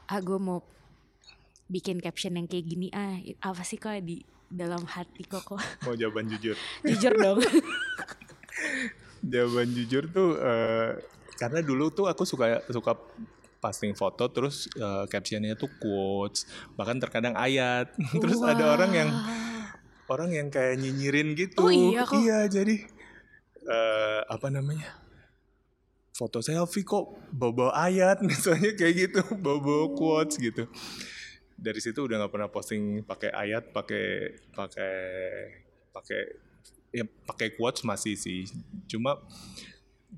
ah 0.06 0.22
gue 0.22 0.38
mau 0.38 0.62
bikin 1.66 1.98
caption 1.98 2.34
yang 2.34 2.46
kayak 2.46 2.66
gini 2.66 2.90
ah 2.90 3.14
apa 3.42 3.62
sih 3.62 3.74
kok 3.74 3.94
di 4.02 4.22
dalam 4.50 4.82
hati 4.82 5.22
Koko. 5.24 5.54
Mau 5.86 5.94
jawaban 6.00 6.26
jujur. 6.26 6.58
jujur 6.82 7.14
dong. 7.14 7.38
Jawaban 9.20 9.70
jujur 9.76 10.10
tuh 10.10 10.36
eh, 10.42 10.98
karena 11.38 11.60
dulu 11.62 11.92
tuh 11.94 12.10
aku 12.10 12.26
suka 12.26 12.64
suka 12.66 12.98
posting 13.60 13.92
foto 13.94 14.26
terus 14.32 14.66
eh, 14.74 15.04
captionnya 15.06 15.54
tuh 15.54 15.70
quotes 15.78 16.50
bahkan 16.74 16.98
terkadang 16.98 17.38
ayat. 17.38 17.94
Terus 18.22 18.42
ada 18.42 18.74
orang 18.74 18.90
yang 18.90 19.10
orang 20.10 20.30
yang 20.34 20.48
kayak 20.50 20.80
nyinyirin 20.82 21.38
gitu. 21.38 21.62
Oh 21.62 21.70
iya 21.70 22.02
kok. 22.08 22.18
jadi 22.50 22.76
eh, 23.64 24.20
apa 24.26 24.48
namanya? 24.50 24.98
Foto 26.16 26.42
selfie 26.44 26.84
kok 26.84 27.16
bawa 27.32 27.72
ayat 27.76 28.20
misalnya 28.24 28.74
kayak 28.74 28.94
gitu 29.08 29.20
bawa 29.40 29.88
quotes 29.94 30.36
gitu 30.36 30.68
dari 31.60 31.80
situ 31.80 32.08
udah 32.08 32.16
nggak 32.24 32.32
pernah 32.32 32.48
posting 32.48 33.04
pakai 33.04 33.30
ayat 33.36 33.68
pakai 33.70 34.34
pakai 34.56 34.94
pakai 35.92 36.20
ya 36.90 37.04
pakai 37.04 37.54
quotes 37.54 37.84
masih 37.84 38.16
sih. 38.16 38.48
Cuma 38.88 39.20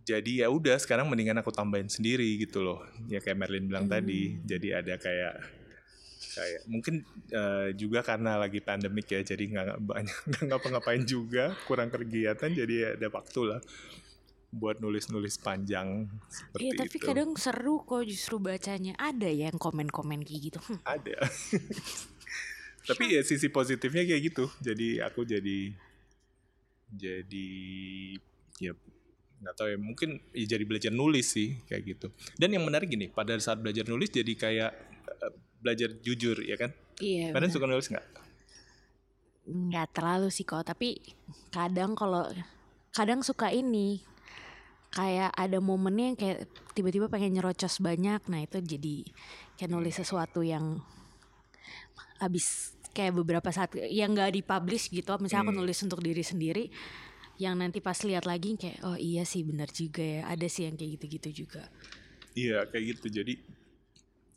jadi 0.06 0.46
ya 0.46 0.48
udah 0.48 0.78
sekarang 0.80 1.04
mendingan 1.10 1.42
aku 1.42 1.52
tambahin 1.52 1.90
sendiri 1.90 2.38
gitu 2.38 2.62
loh. 2.62 2.80
Ya 3.10 3.18
kayak 3.18 3.36
Merlin 3.42 3.68
bilang 3.68 3.90
tadi 3.90 4.38
jadi 4.46 4.80
ada 4.80 4.94
kayak 4.96 5.62
kayak 6.32 6.62
mungkin 6.64 7.04
eh, 7.28 7.76
juga 7.76 8.00
karena 8.00 8.40
lagi 8.40 8.62
pandemik 8.64 9.04
ya 9.10 9.20
jadi 9.20 9.42
nggak 9.42 9.64
nggak 9.68 9.80
banyak 9.84 10.18
nggak 10.32 10.44
ngapa-ngapain 10.48 11.04
juga 11.04 11.52
kurang 11.68 11.92
kegiatan 11.92 12.48
jadi 12.48 12.96
ada 12.96 13.08
waktu 13.12 13.40
lah 13.52 13.60
buat 14.52 14.84
nulis-nulis 14.84 15.40
panjang 15.40 16.12
seperti 16.28 16.60
Iya 16.68 16.72
tapi 16.84 16.96
itu. 17.00 17.06
kadang 17.08 17.30
seru 17.40 17.80
kok 17.88 18.04
justru 18.04 18.36
bacanya. 18.36 18.92
Ada 19.00 19.32
ya 19.32 19.48
yang 19.48 19.56
komen-komen 19.56 20.20
kayak 20.28 20.40
gitu. 20.52 20.60
Hmm, 20.60 20.80
ada. 20.84 21.16
Tapi 22.92 23.16
ya 23.16 23.24
sisi 23.24 23.48
positifnya 23.48 24.04
kayak 24.04 24.22
gitu. 24.28 24.44
Jadi 24.60 25.00
aku 25.00 25.24
jadi 25.24 25.72
jadi 26.92 27.48
ya 28.60 28.76
nggak 29.40 29.54
tahu 29.56 29.68
ya. 29.72 29.78
Mungkin 29.80 30.20
ya 30.36 30.44
jadi 30.44 30.64
belajar 30.68 30.92
nulis 30.92 31.32
sih 31.32 31.56
kayak 31.64 31.82
gitu. 31.96 32.06
Dan 32.36 32.52
yang 32.52 32.68
menarik 32.68 32.92
gini 32.92 33.08
pada 33.08 33.32
saat 33.40 33.56
belajar 33.56 33.88
nulis 33.88 34.12
jadi 34.12 34.32
kayak 34.36 34.70
eh, 35.08 35.32
belajar 35.64 35.96
jujur 36.04 36.44
ya 36.44 36.60
kan? 36.60 36.76
Iya 37.00 37.32
kalian 37.32 37.52
suka 37.54 37.64
nulis 37.64 37.88
nggak? 37.88 38.06
Nggak 39.48 39.88
terlalu 39.96 40.28
sih 40.28 40.44
kok 40.44 40.66
tapi 40.66 41.00
kadang 41.48 41.96
kalau 41.96 42.28
kadang 42.92 43.24
suka 43.24 43.48
ini 43.48 44.11
kayak 44.92 45.32
ada 45.32 45.58
momennya 45.58 46.12
yang 46.12 46.18
kayak 46.20 46.38
tiba-tiba 46.76 47.08
pengen 47.08 47.32
nyerocos 47.32 47.80
banyak 47.80 48.20
nah 48.28 48.40
itu 48.44 48.60
jadi 48.60 48.96
kayak 49.56 49.70
nulis 49.72 49.96
sesuatu 49.96 50.44
yang 50.44 50.84
habis 52.20 52.76
kayak 52.92 53.16
beberapa 53.16 53.48
saat 53.48 53.72
yang 53.88 54.12
nggak 54.12 54.36
dipublish 54.36 54.92
gitu 54.92 55.16
misalnya 55.16 55.48
aku 55.48 55.52
nulis 55.56 55.80
untuk 55.80 56.04
diri 56.04 56.20
sendiri 56.20 56.68
yang 57.40 57.56
nanti 57.56 57.80
pas 57.80 57.96
lihat 58.04 58.28
lagi 58.28 58.54
kayak 58.54 58.78
oh 58.84 58.94
iya 58.94 59.24
sih 59.24 59.42
benar 59.42 59.66
juga 59.72 60.04
ya 60.04 60.28
ada 60.28 60.46
sih 60.46 60.68
yang 60.68 60.76
kayak 60.76 61.00
gitu-gitu 61.00 61.44
juga. 61.44 61.66
Iya 62.36 62.68
kayak 62.68 62.84
gitu. 62.96 63.06
Jadi 63.22 63.34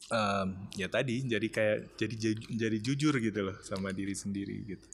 em, 0.10 0.48
ya 0.74 0.88
tadi 0.88 1.22
jadi 1.28 1.48
kayak 1.52 1.78
jadi 2.00 2.16
jadi 2.50 2.78
jujur 2.80 3.14
gitu 3.20 3.40
loh 3.46 3.58
sama 3.62 3.92
diri 3.92 4.16
sendiri 4.16 4.56
gitu. 4.66 4.88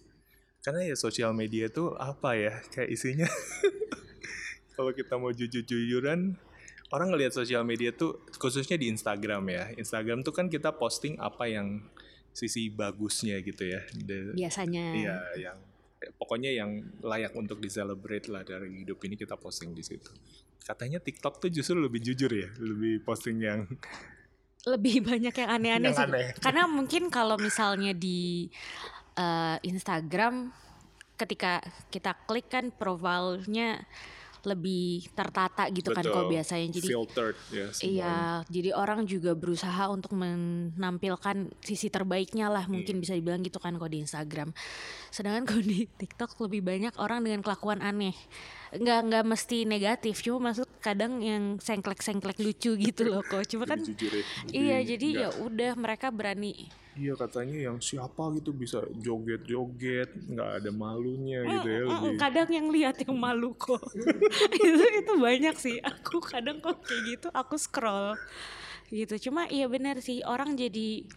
Karena 0.62 0.86
ya 0.86 0.96
sosial 1.00 1.34
media 1.34 1.72
tuh 1.72 1.96
apa 1.98 2.38
ya 2.38 2.54
kayak 2.74 2.90
isinya 2.92 3.30
kalau 4.76 4.92
kita 4.92 5.16
mau 5.20 5.32
jujur-jujuran 5.32 6.36
orang 6.92 7.08
ngelihat 7.12 7.32
sosial 7.32 7.64
media 7.64 7.96
tuh 7.96 8.20
khususnya 8.36 8.76
di 8.76 8.92
Instagram 8.92 9.44
ya 9.48 9.64
Instagram 9.80 10.24
tuh 10.24 10.36
kan 10.36 10.52
kita 10.52 10.76
posting 10.76 11.16
apa 11.20 11.48
yang 11.48 11.80
sisi 12.32 12.72
bagusnya 12.72 13.40
gitu 13.44 13.64
ya 13.68 13.82
The- 13.92 14.36
biasanya 14.36 14.86
Iya, 14.96 15.18
yang 15.40 15.58
pokoknya 16.18 16.52
yang 16.56 16.72
layak 17.04 17.36
untuk 17.38 17.62
di-celebrate 17.62 18.32
lah 18.32 18.42
dari 18.42 18.82
hidup 18.84 18.98
ini 19.06 19.20
kita 19.20 19.38
posting 19.38 19.76
di 19.76 19.84
situ. 19.86 20.10
Katanya 20.62 20.98
TikTok 20.98 21.42
tuh 21.42 21.50
justru 21.52 21.78
lebih 21.78 22.02
jujur 22.02 22.32
ya, 22.32 22.50
lebih 22.58 23.04
posting 23.04 23.38
yang 23.38 23.68
lebih 24.72 25.02
banyak 25.02 25.34
yang 25.34 25.50
aneh-aneh 25.50 25.92
sih. 25.94 26.06
aneh. 26.06 26.26
Karena 26.38 26.70
mungkin 26.70 27.10
kalau 27.10 27.36
misalnya 27.38 27.94
di 27.94 28.50
eh, 29.18 29.58
Instagram 29.66 30.54
ketika 31.18 31.62
kita 31.94 32.18
klik 32.26 32.50
kan 32.50 32.74
profilnya 32.74 33.86
lebih 34.46 35.08
tertata 35.14 35.70
gitu 35.70 35.94
kan 35.94 36.02
kalau 36.02 36.26
betul, 36.26 36.34
biasanya. 36.34 36.68
Jadi 36.74 36.88
filtered 36.88 37.38
ya. 37.54 37.68
Iya, 37.82 38.16
jadi 38.50 38.70
orang 38.74 39.06
juga 39.06 39.32
berusaha 39.38 39.88
untuk 39.90 40.18
menampilkan 40.18 41.54
sisi 41.62 41.88
terbaiknya 41.94 42.50
lah, 42.50 42.66
mungkin 42.66 42.98
Hmm. 42.98 43.04
bisa 43.04 43.14
dibilang 43.14 43.42
gitu 43.46 43.62
kan 43.62 43.78
kalau 43.78 43.90
di 43.92 44.02
Instagram. 44.02 44.50
Sedangkan 45.14 45.44
kalau 45.46 45.64
di 45.64 45.86
TikTok 45.86 46.38
lebih 46.46 46.62
banyak 46.66 46.94
orang 46.98 47.22
dengan 47.22 47.42
kelakuan 47.46 47.82
aneh. 47.82 48.14
Nggak 48.72 49.00
nggak 49.12 49.26
mesti 49.28 49.68
negatif. 49.68 50.24
Cuma 50.24 50.52
masuk 50.52 50.68
kadang 50.80 51.20
yang 51.20 51.60
sengklek 51.60 52.00
sengklek 52.00 52.40
lucu 52.40 52.80
gitu 52.80 53.04
loh 53.06 53.22
kok 53.22 53.44
cuma 53.52 53.68
kan 53.68 53.84
Jadi 53.84 54.08
ya. 54.08 54.24
iya 54.50 54.78
Jadi 54.82 55.08
ya 55.20 55.30
udah 55.44 55.76
mereka 55.76 56.08
berani. 56.10 56.72
Iya 56.92 57.16
katanya 57.16 57.72
yang 57.72 57.78
siapa 57.80 58.20
gitu 58.36 58.52
bisa 58.52 58.84
joget-joget 59.00 60.12
nggak 60.12 60.50
ada 60.60 60.72
malunya 60.76 61.40
gitu 61.48 61.68
ya 61.72 61.82
lebih. 61.88 62.20
kadang 62.20 62.50
yang 62.52 62.68
lihat 62.68 63.00
yang 63.00 63.16
malu 63.16 63.56
kok 63.56 63.80
itu 64.60 64.86
itu 65.00 65.14
banyak 65.16 65.56
sih. 65.56 65.80
Aku 65.80 66.20
kadang 66.20 66.60
kok 66.60 66.84
kayak 66.84 67.02
gitu 67.16 67.28
aku 67.32 67.56
scroll 67.56 68.20
gitu. 68.92 69.32
Cuma 69.32 69.48
iya 69.48 69.72
benar 69.72 70.04
sih 70.04 70.20
orang 70.24 70.60
jadi 70.60 71.08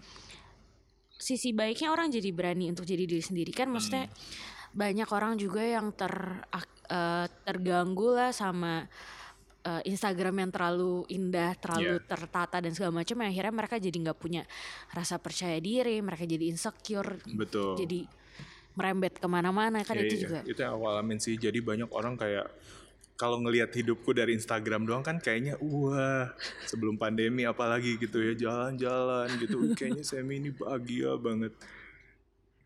sisi 1.14 1.50
baiknya 1.54 1.90
orang 1.90 2.10
jadi 2.10 2.30
berani 2.30 2.70
untuk 2.70 2.86
jadi 2.86 3.06
diri 3.06 3.22
sendiri. 3.22 3.50
Kan 3.50 3.74
maksudnya 3.74 4.06
banyak 4.74 5.08
orang 5.08 5.38
juga 5.38 5.62
yang 5.62 5.94
ter 5.94 6.12
eh, 6.90 7.26
terganggu 7.46 8.12
lah 8.12 8.34
sama 8.34 8.84
eh, 9.64 9.82
Instagram 9.88 10.44
yang 10.44 10.50
terlalu 10.52 11.08
indah, 11.08 11.56
terlalu 11.56 11.96
Iya. 11.96 12.04
tertata 12.04 12.60
dan 12.60 12.74
segala 12.76 13.00
macam 13.00 13.16
akhirnya 13.24 13.54
mereka 13.54 13.80
jadi 13.80 13.96
nggak 13.96 14.18
punya 14.20 14.42
rasa 14.92 15.16
percaya 15.16 15.56
diri, 15.62 16.02
mereka 16.04 16.28
jadi 16.28 16.44
insecure, 16.50 17.22
Betul. 17.32 17.78
jadi 17.80 18.04
merembet 18.74 19.22
ke 19.22 19.26
mana-mana 19.30 19.80
kan 19.86 19.94
Iya, 19.96 20.02
itu 20.04 20.14
iya. 20.18 20.22
juga 20.26 20.38
Itu 20.44 20.58
yang 20.60 20.74
aku 20.76 20.84
alamin 20.90 21.18
sih. 21.22 21.38
Jadi 21.38 21.62
banyak 21.62 21.88
orang 21.94 22.18
kayak 22.18 22.50
kalau 23.14 23.38
ngelihat 23.38 23.70
hidupku 23.70 24.10
dari 24.10 24.34
Instagram 24.34 24.90
doang 24.90 25.06
kan 25.06 25.22
kayaknya 25.22 25.54
wah 25.62 26.34
sebelum 26.66 26.98
pandemi 26.98 27.46
apalagi 27.46 27.94
gitu 27.94 28.18
ya 28.18 28.34
jalan-jalan 28.34 29.30
gitu 29.38 29.70
kayaknya 29.78 30.02
Semi 30.02 30.42
ini 30.42 30.50
bahagia 30.50 31.14
banget 31.14 31.54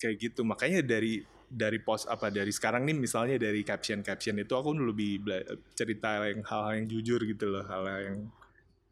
kayak 0.01 0.17
gitu 0.17 0.49
makanya 0.49 0.81
dari 0.81 1.21
dari 1.49 1.81
post 1.81 2.05
apa 2.07 2.29
dari 2.29 2.53
sekarang 2.53 2.85
nih 2.85 2.93
misalnya 2.95 3.41
dari 3.41 3.65
caption 3.65 4.05
caption 4.05 4.37
itu 4.37 4.53
aku 4.53 4.77
lebih 4.77 5.25
cerita 5.73 6.29
yang 6.29 6.45
hal-hal 6.45 6.73
yang 6.77 6.87
jujur 6.87 7.21
gitu 7.25 7.49
loh 7.49 7.65
hal 7.65 7.85
yang 7.89 8.21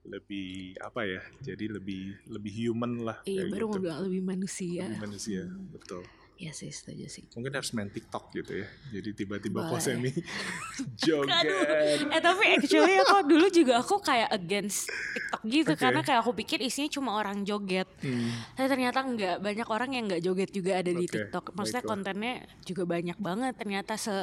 lebih 0.07 0.79
apa 0.81 1.03
ya 1.03 1.21
jadi 1.43 1.67
lebih 1.77 2.17
lebih 2.31 2.53
human 2.55 3.03
lah 3.03 3.19
Iya 3.27 3.45
kayak 3.45 3.53
baru 3.53 3.65
mau 3.67 3.75
gitu. 3.75 3.83
bilang 3.85 4.01
lebih 4.07 4.23
manusia. 4.23 4.85
lebih 4.87 5.03
manusia 5.03 5.43
betul 5.75 6.03
Iya 6.37 6.53
sih 6.53 6.69
setuju 6.69 7.09
sih. 7.09 7.25
mungkin 7.33 7.49
harus 7.51 7.73
main 7.73 7.89
TikTok 7.89 8.29
gitu 8.31 8.61
ya. 8.61 8.69
Jadi 8.93 9.09
tiba-tiba 9.17 9.65
Boleh. 9.65 9.73
kok 9.73 9.81
semi 9.81 10.13
joget. 11.03 11.49
Eh 12.07 12.21
tapi 12.21 12.45
actually 12.53 12.95
aku 12.99 13.25
dulu 13.25 13.47
juga 13.49 13.81
aku 13.81 13.97
kayak 13.99 14.29
against 14.31 14.85
TikTok 14.87 15.43
gitu 15.43 15.73
Oke. 15.73 15.81
karena 15.81 16.01
kayak 16.01 16.21
aku 16.21 16.37
pikir 16.37 16.61
isinya 16.61 16.93
cuma 16.93 17.17
orang 17.17 17.41
joget. 17.41 17.89
Hmm, 18.01 18.29
Tapi 18.53 18.69
ternyata 18.69 19.01
enggak 19.01 19.37
banyak 19.41 19.65
orang 19.65 19.91
yang 19.93 20.05
enggak 20.07 20.21
joget 20.21 20.51
juga 20.53 20.77
ada 20.77 20.93
di 20.93 21.05
Oke, 21.05 21.13
TikTok. 21.17 21.45
Maksudnya 21.53 21.81
baiklah. 21.81 21.93
kontennya 21.97 22.35
juga 22.63 22.83
banyak 22.85 23.17
banget 23.17 23.53
ternyata 23.57 23.93
se 23.97 24.17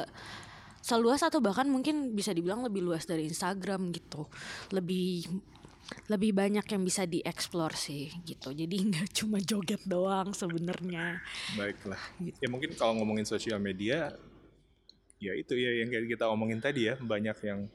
seluas 0.78 1.18
atau 1.18 1.40
bahkan 1.40 1.64
mungkin 1.64 2.12
bisa 2.12 2.30
dibilang 2.30 2.60
lebih 2.60 2.84
luas 2.84 3.04
dari 3.04 3.26
Instagram 3.26 3.90
gitu. 3.90 4.28
Lebih 4.70 5.26
lebih 6.08 6.36
banyak 6.36 6.64
yang 6.64 6.82
bisa 6.84 7.08
dieksplor 7.08 7.72
sih 7.76 8.12
gitu. 8.24 8.52
Jadi 8.52 8.76
nggak 8.92 9.08
cuma 9.22 9.40
joget 9.40 9.82
doang 9.84 10.32
sebenarnya. 10.36 11.20
baiklah. 11.56 12.00
Gitu. 12.20 12.36
Ya 12.40 12.48
mungkin 12.48 12.70
kalau 12.76 13.00
ngomongin 13.00 13.24
sosial 13.24 13.60
media, 13.60 14.12
ya 15.20 15.32
itu 15.32 15.54
ya 15.56 15.84
yang 15.84 15.88
kayak 15.88 16.10
kita 16.10 16.28
omongin 16.28 16.60
tadi 16.60 16.92
ya 16.92 16.94
banyak 17.00 17.36
yang 17.44 17.66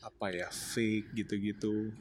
apa 0.00 0.26
ya 0.32 0.48
fake 0.48 1.12
gitu-gitu. 1.12 1.92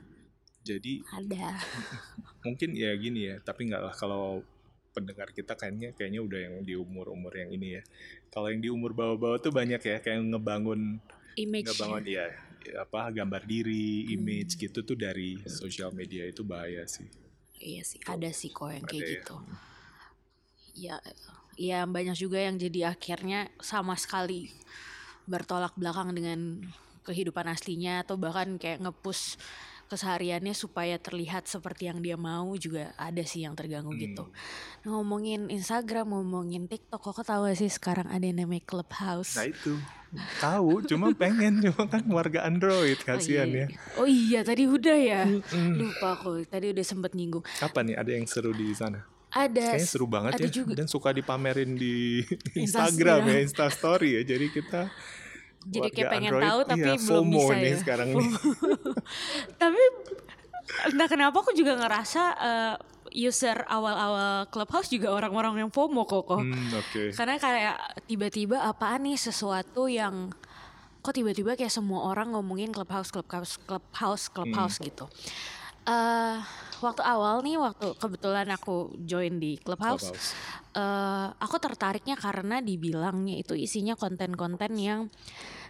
Jadi 0.63 1.03
Ada. 1.15 1.55
mungkin 2.45 2.75
ya 2.75 2.95
gini 2.95 3.31
ya, 3.31 3.35
tapi 3.43 3.67
nggak 3.67 3.81
lah 3.83 3.95
kalau 3.95 4.43
pendengar 4.89 5.31
kita 5.31 5.53
kayaknya 5.55 5.95
kayaknya 5.95 6.19
udah 6.19 6.39
yang 6.39 6.55
di 6.65 6.73
umur-umur 6.75 7.31
yang 7.35 7.51
ini 7.51 7.79
ya. 7.79 7.83
Kalau 8.31 8.51
yang 8.51 8.61
di 8.63 8.69
umur 8.71 8.91
bawah-bawah 8.95 9.39
tuh 9.39 9.51
banyak 9.51 9.79
ya 9.79 9.97
kayak 10.03 10.19
ngebangun 10.23 10.99
Image. 11.39 11.67
ngebangun 11.71 12.03
ya 12.03 12.48
apa 12.75 13.09
gambar 13.13 13.43
diri, 13.47 14.05
Hmm. 14.05 14.13
image 14.19 14.59
gitu 14.59 14.83
tuh 14.83 14.97
dari 14.99 15.39
sosial 15.47 15.91
media 15.95 16.27
itu 16.27 16.43
bahaya 16.43 16.83
sih. 16.85 17.07
Iya 17.59 17.83
sih, 17.83 17.99
ada 18.07 18.29
sih 18.31 18.51
kok 18.51 18.71
yang 18.71 18.85
kayak 18.87 19.03
Ada 19.03 19.07
ya. 19.07 19.13
gitu. 19.19 19.35
Ya, 20.79 20.95
ya 21.59 21.79
banyak 21.83 22.15
juga 22.15 22.39
yang 22.39 22.55
jadi 22.55 22.95
akhirnya 22.95 23.51
sama 23.59 23.99
sekali 23.99 24.47
bertolak 25.27 25.75
belakang 25.75 26.15
dengan 26.15 26.63
kehidupan 27.03 27.47
aslinya 27.51 28.05
atau 28.05 28.15
bahkan 28.15 28.55
kayak 28.55 28.79
ngepush 28.79 29.35
kesehariannya 29.89 30.53
supaya 30.53 31.01
terlihat 31.01 31.49
seperti 31.49 31.89
yang 31.89 31.99
dia 31.99 32.13
mau 32.15 32.53
juga 32.55 32.93
ada 32.95 33.25
sih 33.25 33.43
yang 33.43 33.57
terganggu 33.57 33.91
gitu. 33.97 34.29
Nah, 34.85 34.95
ngomongin 34.95 35.49
Instagram, 35.49 36.13
ngomongin 36.13 36.69
TikTok, 36.69 37.01
kok 37.01 37.25
tahu 37.25 37.49
sih 37.57 37.67
sekarang 37.67 38.05
ada 38.05 38.21
yang 38.21 38.45
namanya 38.45 38.63
Clubhouse? 38.69 39.35
Nah 39.35 39.49
itu 39.49 39.73
tahu, 40.37 40.85
cuma 40.85 41.09
pengen 41.21 41.65
cuma 41.65 41.89
kan 41.89 42.05
warga 42.05 42.45
Android 42.45 43.01
kasihan 43.01 43.49
oh, 43.49 43.53
iya. 43.57 43.65
ya. 43.65 43.67
Oh 43.97 44.07
iya, 44.07 44.39
tadi 44.45 44.63
udah 44.69 44.97
ya. 44.97 45.21
Lupa 45.73 46.21
aku, 46.21 46.45
tadi 46.45 46.69
udah 46.69 46.85
sempet 46.85 47.17
nyinggung. 47.17 47.41
Apa 47.59 47.81
nih 47.81 47.97
ada 47.97 48.11
yang 48.13 48.29
seru 48.29 48.53
di 48.53 48.69
sana? 48.77 49.01
Ada 49.29 49.77
Kayaknya 49.77 49.89
seru 49.89 50.07
banget 50.09 50.31
ada 50.41 50.45
ya 50.45 50.49
juga. 50.49 50.73
dan 50.73 50.87
suka 50.89 51.13
dipamerin 51.13 51.77
di 51.77 52.25
Instagram. 52.57 52.65
Instagram 52.65 53.19
ya, 53.29 53.37
Insta 53.45 53.65
Story 53.69 54.09
ya. 54.17 54.21
Jadi 54.25 54.45
kita 54.49 54.89
jadi 55.61 55.87
kayak 55.89 56.09
pengen 56.09 56.31
Android, 56.31 56.45
tahu 56.45 56.59
tapi 56.65 56.79
iya, 56.81 56.95
belum 56.95 57.07
FOMO 57.25 57.39
bisa 57.41 57.53
nih 57.53 57.67
ya. 57.67 57.77
sekarang 57.77 58.07
nih. 58.13 58.27
tapi 59.55 59.81
entah 60.87 61.07
kenapa 61.07 61.37
aku 61.37 61.51
juga 61.51 61.73
ngerasa 61.75 62.21
eh, 62.37 62.75
user 63.19 63.65
awal-awal 63.65 64.45
Clubhouse 64.47 64.87
juga 64.87 65.09
orang-orang 65.09 65.59
yang 65.59 65.69
FOMO 65.69 66.05
kok 66.05 66.23
kok. 66.25 66.39
Hmm, 66.39 66.69
oke. 66.71 67.09
Karena 67.11 67.35
kayak 67.35 67.75
tiba-tiba 68.05 68.61
apaan 68.63 69.01
nih 69.03 69.17
sesuatu 69.17 69.85
yang 69.85 70.29
kok 70.99 71.11
tiba-tiba 71.11 71.55
kayak 71.55 71.71
semua 71.71 72.05
orang 72.05 72.31
ngomongin 72.31 72.69
Clubhouse, 72.69 73.09
Clubhouse, 73.09 73.57
Clubhouse, 73.59 74.25
Clubhouse 74.27 74.77
Hmm. 74.77 74.85
gitu. 74.85 75.05
eh 75.85 76.37
waktu 76.79 77.03
awal 77.03 77.41
nih 77.41 77.55
waktu 77.55 77.95
kebetulan 77.95 78.47
aku 78.49 78.95
join 79.03 79.37
di 79.37 79.55
Clubhouse, 79.57 80.09
Clubhouse. 80.09 80.31
eh, 80.73 81.27
aku 81.35 81.55
tertariknya 81.57 82.15
karena 82.15 82.59
dibilangnya 82.59 83.35
itu 83.35 83.53
isinya 83.53 83.93
konten-konten 83.93 84.71
yang 84.75 85.11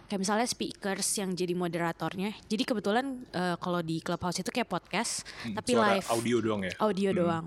kayak 0.06 0.20
misalnya 0.22 0.46
speakers 0.46 1.06
yang 1.18 1.34
jadi 1.34 1.54
moderatornya. 1.54 2.34
Jadi 2.46 2.62
kebetulan 2.62 3.26
eh, 3.30 3.56
kalau 3.58 3.78
di 3.80 3.98
Clubhouse 3.98 4.40
itu 4.40 4.50
kayak 4.50 4.66
podcast 4.66 5.22
Hmm, 5.42 5.54
tapi 5.54 5.70
suara 5.74 5.98
live 5.98 6.08
audio 6.10 6.36
doang 6.40 6.62
ya. 6.66 6.72
audio 6.78 7.10
doang. 7.12 7.46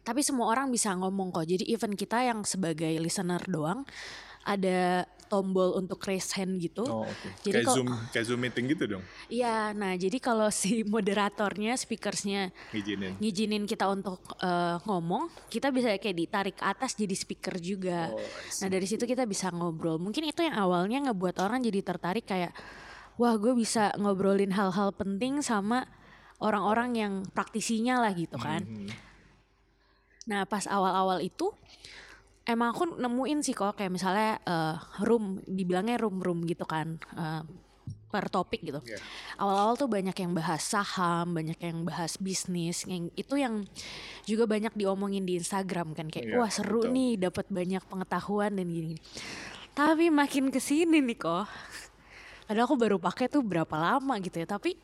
Tapi 0.00 0.22
semua 0.22 0.46
orang 0.48 0.70
bisa 0.70 0.94
ngomong 0.94 1.34
kok. 1.34 1.44
Jadi 1.44 1.66
even 1.66 1.92
kita 1.92 2.22
yang 2.22 2.46
sebagai 2.46 2.94
listener 3.02 3.42
doang 3.50 3.82
ada 4.46 5.02
tombol 5.26 5.74
untuk 5.74 5.98
raise 6.02 6.30
hand 6.34 6.56
gitu. 6.56 6.82
Oh, 6.82 7.02
oke. 7.02 7.28
Jadi 7.42 7.52
Kayak 7.52 7.66
kalau- 7.66 7.76
Zoom, 7.76 7.88
kayak 8.08 8.24
Zoom 8.24 8.40
meeting 8.40 8.64
gitu 8.70 8.84
dong. 8.88 9.02
Iya, 9.26 9.70
nah 9.72 9.92
jadi 9.92 10.18
kalau 10.18 10.48
si 10.48 10.82
moderatornya, 10.94 11.74
speakersnya 11.74 12.50
Ngizinin. 12.70 13.18
ngizinin 13.18 13.64
kita 13.64 13.86
untuk 13.86 14.18
eh, 14.38 14.76
ngomong, 14.82 15.28
kita 15.46 15.68
bisa 15.68 15.90
kayak 15.92 16.16
ditarik 16.16 16.54
ke 16.54 16.64
atas 16.64 16.94
jadi 16.94 17.12
speaker 17.12 17.58
juga. 17.58 18.10
Oh. 18.10 18.22
Nah 18.62 18.68
dari 18.68 18.86
situ 18.86 19.02
kita 19.02 19.22
bisa 19.22 19.50
ngobrol. 19.50 19.98
Mungkin 19.98 20.24
itu 20.24 20.40
yang 20.40 20.54
awalnya 20.54 21.10
ngebuat 21.10 21.36
orang 21.38 21.60
jadi 21.60 21.82
tertarik 21.82 22.24
kayak, 22.24 22.54
wah 23.16 23.34
gue 23.34 23.52
bisa 23.52 23.90
ngobrolin 23.96 24.50
hal-hal 24.50 24.92
penting 24.92 25.40
sama 25.40 25.84
orang-orang 26.36 26.90
yang 26.92 27.12
praktisinya 27.26 27.98
lah 27.98 28.12
gitu 28.12 28.36
kan. 28.36 28.60
Mhm. 28.60 28.88
Nah 30.26 30.42
pas 30.44 30.66
awal-awal 30.66 31.22
itu 31.22 31.54
emang 32.46 32.70
aku 32.72 32.96
nemuin 32.96 33.42
sih 33.42 33.52
kok 33.52 33.76
kayak 33.76 33.92
misalnya 33.92 34.38
eh, 34.46 34.74
room, 35.02 35.42
dibilangnya 35.44 35.98
room-room 35.98 36.46
gitu 36.46 36.64
kan. 36.64 36.96
eh, 37.18 37.42
per 38.06 38.30
topik 38.30 38.62
gitu. 38.62 38.80
Iya. 38.86 38.98
Awal-awal 39.36 39.74
tuh 39.76 39.90
banyak 39.90 40.14
yang 40.14 40.32
bahas 40.32 40.62
saham, 40.62 41.36
banyak 41.36 41.58
yang 41.58 41.82
bahas 41.84 42.16
bisnis, 42.16 42.86
yang 42.86 43.10
itu 43.18 43.34
yang 43.36 43.66
juga 44.24 44.46
banyak 44.46 44.72
diomongin 44.72 45.26
di 45.26 45.36
Instagram 45.36 45.92
kan 45.92 46.06
kayak 46.08 46.32
Iya, 46.32 46.36
wah 46.38 46.48
seru 46.48 46.86
betul. 46.86 46.94
nih 46.96 47.10
dapat 47.28 47.46
banyak 47.50 47.82
pengetahuan 47.84 48.56
dan 48.56 48.66
gini. 48.70 48.96
Tapi 49.76 50.08
makin 50.08 50.48
ke 50.48 50.62
sini 50.62 51.04
nih 51.04 51.18
kok, 51.20 51.44
padahal 52.48 52.64
aku 52.64 52.76
baru 52.80 52.96
pakai 52.96 53.28
tuh 53.28 53.44
berapa 53.44 53.74
lama 53.76 54.14
gitu 54.22 54.40
ya, 54.40 54.48
tapi 54.48 54.78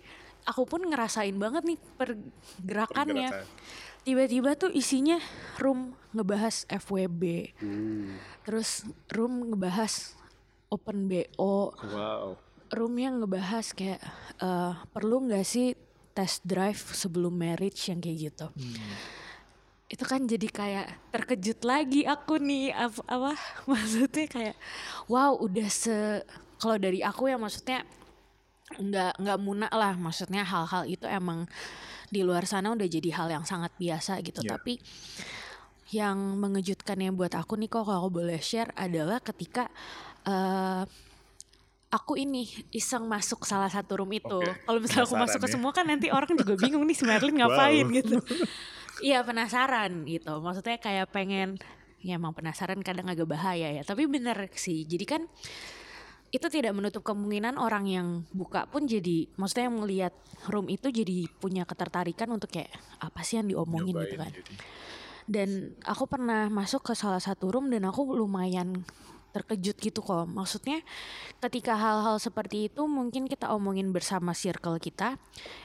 aku 0.44 0.68
pun 0.68 0.84
ngerasain 0.84 1.32
banget 1.38 1.62
nih 1.64 1.78
pergerakannya. 1.96 3.28
Pergerakan. 3.32 3.90
Tiba-tiba 4.03 4.59
tuh 4.59 4.74
isinya 4.74 5.22
room 5.62 5.94
ngebahas 6.12 6.66
FWB, 6.68 7.55
Uh, 7.62 8.18
terus 8.42 8.82
room 9.14 9.55
ngebahas 9.55 10.18
open 10.72 11.07
BO, 11.07 11.70
wow. 11.70 12.34
room 12.72 12.94
yang 12.96 13.20
ngebahas 13.20 13.76
kayak 13.76 14.00
eh, 14.40 14.72
perlu 14.88 15.28
nggak 15.28 15.44
sih 15.44 15.76
test 16.16 16.40
drive 16.48 16.80
sebelum 16.96 17.32
marriage 17.32 17.92
yang 17.92 18.00
kayak 18.00 18.32
gitu. 18.32 18.46
Itu 19.92 20.05
kan 20.09 20.24
jadi 20.24 20.48
kayak 20.48 20.86
terkejut 21.12 21.61
lagi 21.68 22.09
aku 22.09 22.40
nih 22.40 22.72
apa, 22.72 23.00
apa 23.05 23.32
maksudnya 23.70 24.26
kayak 24.28 24.57
wow 25.09 25.36
udah 25.36 25.68
se 25.68 26.24
kalau 26.57 26.80
dari 26.80 27.05
aku 27.05 27.28
ya 27.28 27.36
maksudnya 27.36 27.84
nggak 28.80 29.20
nggak 29.20 29.38
munak 29.40 29.72
lah. 29.72 29.92
Maksudnya 29.92 30.40
hal-hal 30.40 30.88
itu 30.88 31.05
emang 31.05 31.44
di 32.12 32.20
luar 32.20 32.44
sana 32.44 32.76
udah 32.76 32.84
jadi 32.84 33.08
hal 33.16 33.32
yang 33.32 33.44
sangat 33.48 33.72
biasa 33.80 34.20
gitu 34.20 34.44
Ya. 34.44 34.54
tapi 34.54 34.76
yang 35.88 36.36
mengejutkannya 36.36 37.12
buat 37.12 37.32
aku 37.32 37.56
nih 37.56 37.68
kok 37.68 37.84
kalau 37.84 38.04
aku 38.04 38.20
boleh 38.20 38.40
share 38.40 38.72
adalah 38.76 39.20
ketika 39.20 39.68
eh 40.22 40.84
aku 41.88 42.16
ini 42.16 42.48
iseng 42.72 43.04
masuk 43.04 43.44
salah 43.44 43.68
satu 43.68 44.00
room 44.00 44.08
itu. 44.16 44.24
Oke, 44.40 44.64
Kalau 44.64 44.78
misalnya 44.80 45.04
aku 45.04 45.16
masuk 45.20 45.38
ke 45.44 45.48
ya. 45.48 45.52
semua 45.52 45.72
kan 45.76 45.84
nanti 45.84 46.08
orang 46.08 46.32
juga 46.32 46.56
bingung 46.56 46.88
nih 46.88 46.96
si 46.96 47.04
Merlin 47.04 47.36
ngapain 47.40 47.84
Wow. 47.84 47.96
gitu. 48.00 48.16
Iya 49.04 49.20
penasaran 49.20 50.08
gitu. 50.08 50.32
Maksudnya 50.40 50.80
kayak 50.80 51.12
pengen 51.12 51.60
ya 52.00 52.16
emang 52.16 52.32
penasaran 52.32 52.80
kadang 52.80 53.12
agak 53.12 53.28
bahaya 53.28 53.76
ya. 53.76 53.82
Tapi 53.84 54.08
bener 54.08 54.48
sih. 54.56 54.88
Jadi 54.88 55.04
kan 55.04 55.22
itu 56.33 56.47
tidak 56.49 56.72
menutup 56.72 57.05
kemungkinan 57.05 57.61
orang 57.61 57.85
yang 57.85 58.09
buka 58.33 58.64
pun 58.64 58.89
jadi 58.89 59.28
maksudnya 59.37 59.68
yang 59.68 59.76
melihat 59.85 60.14
room 60.49 60.64
itu 60.72 60.89
jadi 60.89 61.28
punya 61.37 61.68
ketertarikan 61.68 62.33
untuk 62.33 62.49
kayak 62.49 62.72
apa 63.05 63.20
sih 63.20 63.37
yang 63.37 63.53
diomongin 63.53 63.93
gitu 63.93 64.16
Nyobain 64.16 64.33
kan. 64.33 64.33
jadi. 64.33 64.55
Dan 65.22 65.49
aku 65.87 66.11
pernah 66.11 66.51
masuk 66.51 66.83
ke 66.83 66.99
salah 66.99 67.22
satu 67.22 67.53
room 67.53 67.70
dan 67.70 67.87
aku 67.87 68.16
lumayan 68.16 68.83
terkejut 69.33 69.76
gitu 69.80 70.01
kok. 70.05 70.28
Maksudnya 70.28 70.85
ketika 71.41 71.78
hal-hal 71.78 72.20
seperti 72.20 72.68
itu 72.68 72.85
mungkin 72.85 73.30
kita 73.30 73.49
omongin 73.55 73.91
bersama 73.91 74.37
circle 74.37 74.76
kita, 74.83 75.16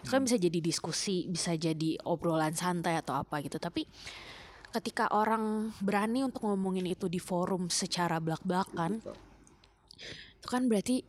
itu 0.04 0.10
kan 0.14 0.24
bisa 0.24 0.40
jadi 0.40 0.60
diskusi, 0.64 1.28
bisa 1.28 1.56
jadi 1.58 2.00
obrolan 2.08 2.56
santai 2.56 3.00
atau 3.00 3.18
apa 3.18 3.44
gitu. 3.44 3.60
Tapi 3.60 3.84
ketika 4.72 5.12
orang 5.12 5.76
berani 5.84 6.24
untuk 6.24 6.48
ngomongin 6.48 6.88
itu 6.88 7.12
di 7.12 7.20
forum 7.20 7.68
secara 7.68 8.22
belak-belakan, 8.24 9.04
itu 10.38 10.48
kan 10.48 10.70
berarti 10.70 11.02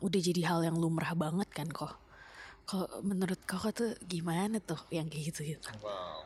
udah 0.00 0.20
jadi 0.20 0.42
hal 0.48 0.60
yang 0.64 0.76
lumrah 0.80 1.12
banget 1.12 1.48
kan 1.52 1.68
kok. 1.68 1.92
Kalau 2.64 2.88
menurut 3.04 3.40
kau 3.44 3.68
tuh 3.74 3.92
gimana 4.06 4.56
tuh 4.62 4.78
yang 4.88 5.10
kayak 5.12 5.34
gitu 5.34 5.40
gitu? 5.56 5.68
Wow. 5.84 6.24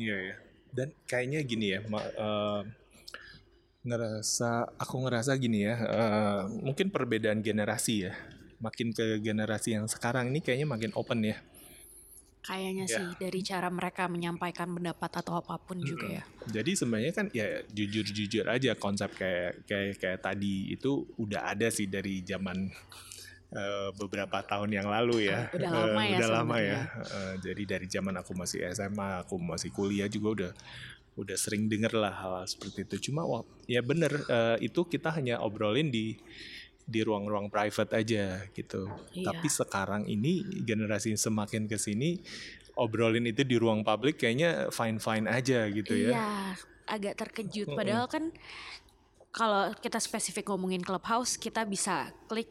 Iya 0.00 0.16
ya. 0.32 0.36
Dan 0.74 0.88
kayaknya 1.06 1.40
gini 1.46 1.66
ya, 1.70 1.80
ma- 1.86 2.02
eh, 2.02 2.62
ngerasa 3.84 4.74
aku 4.80 4.94
ngerasa 5.06 5.36
gini 5.38 5.68
ya, 5.68 5.76
eh, 5.76 6.40
mungkin 6.64 6.88
perbedaan 6.90 7.44
generasi 7.44 8.10
ya. 8.10 8.12
Makin 8.58 8.96
ke 8.96 9.20
generasi 9.20 9.76
yang 9.76 9.86
sekarang 9.86 10.32
ini 10.32 10.40
kayaknya 10.40 10.66
makin 10.66 10.92
open 10.96 11.20
ya. 11.22 11.36
Kayaknya 12.44 12.84
Ya. 12.84 12.96
sih 13.00 13.08
dari 13.16 13.40
cara 13.40 13.72
mereka 13.72 14.04
menyampaikan 14.04 14.68
pendapat 14.68 15.10
atau 15.24 15.40
apa 15.40 15.56
pun 15.56 15.80
juga 15.80 16.20
ya. 16.20 16.22
Jadi 16.44 16.76
sebenarnya 16.76 17.12
kan 17.16 17.26
ya 17.32 17.64
jujur-jujur 17.72 18.44
aja 18.44 18.76
konsep 18.76 19.16
kayak 19.16 19.64
kayak 19.64 19.96
kayak 19.96 20.20
tadi 20.20 20.76
itu 20.76 21.08
udah 21.16 21.56
ada 21.56 21.72
sih 21.72 21.88
dari 21.88 22.20
zaman 22.20 22.68
eh, 23.54 23.88
beberapa 23.96 24.44
tahun 24.44 24.76
yang 24.76 24.90
lalu 24.90 25.30
ya. 25.32 25.48
Udah 25.56 25.70
Eh, 25.70 25.78
lama 25.88 26.02
ya 26.04 26.16
Udah 26.20 26.28
lama 26.28 26.56
ya. 26.60 26.80
Eh, 26.84 27.34
jadi 27.40 27.62
dari 27.64 27.86
zaman 27.88 28.14
aku 28.20 28.36
masih 28.36 28.60
SMA, 28.74 29.24
aku 29.24 29.40
masih 29.40 29.70
kuliah 29.72 30.10
juga 30.10 30.28
udah 30.36 30.52
udah 31.14 31.36
sering 31.38 31.70
denger 31.70 31.94
lah 31.94 32.10
hal, 32.12 32.42
seperti 32.44 32.82
itu. 32.84 33.08
Cuma 33.08 33.24
ya 33.64 33.80
bener 33.80 34.10
eh, 34.26 34.68
itu 34.68 34.84
kita 34.84 35.14
hanya 35.14 35.38
obrolin 35.40 35.88
di 35.88 36.18
di 36.84 37.00
ruang-ruang 37.00 37.48
private 37.48 37.96
aja 37.96 38.44
gitu. 38.52 38.88
Iya. 39.16 39.32
Tapi 39.32 39.46
sekarang 39.48 40.02
ini 40.04 40.44
generasi 40.64 41.16
semakin 41.16 41.64
ke 41.64 41.80
sini 41.80 42.20
obrolin 42.76 43.24
itu 43.24 43.46
di 43.46 43.56
ruang 43.56 43.86
publik 43.86 44.20
kayaknya 44.20 44.68
fine-fine 44.68 45.26
aja 45.30 45.66
gitu 45.70 45.94
ya. 45.94 46.10
Iya, 46.12 46.30
agak 46.90 47.14
terkejut. 47.16 47.72
Padahal 47.72 48.06
kan 48.10 48.34
kalau 49.34 49.74
kita 49.78 49.98
spesifik 49.98 50.50
ngomongin 50.52 50.82
clubhouse, 50.82 51.34
kita 51.40 51.66
bisa 51.66 52.10
klik 52.30 52.50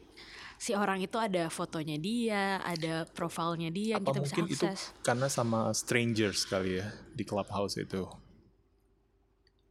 si 0.60 0.72
orang 0.72 1.02
itu 1.02 1.18
ada 1.18 1.50
fotonya 1.52 1.98
dia, 2.00 2.62
ada 2.62 3.04
profilnya 3.10 3.68
dia, 3.68 3.98
Apa 4.00 4.12
kita 4.12 4.20
bisa 4.22 4.34
mungkin 4.38 4.44
itu 4.48 4.64
akses. 4.68 4.80
karena 5.04 5.28
sama 5.28 5.60
strangers 5.76 6.46
kali 6.48 6.80
ya 6.80 6.88
di 7.12 7.24
clubhouse 7.26 7.76
itu. 7.76 8.06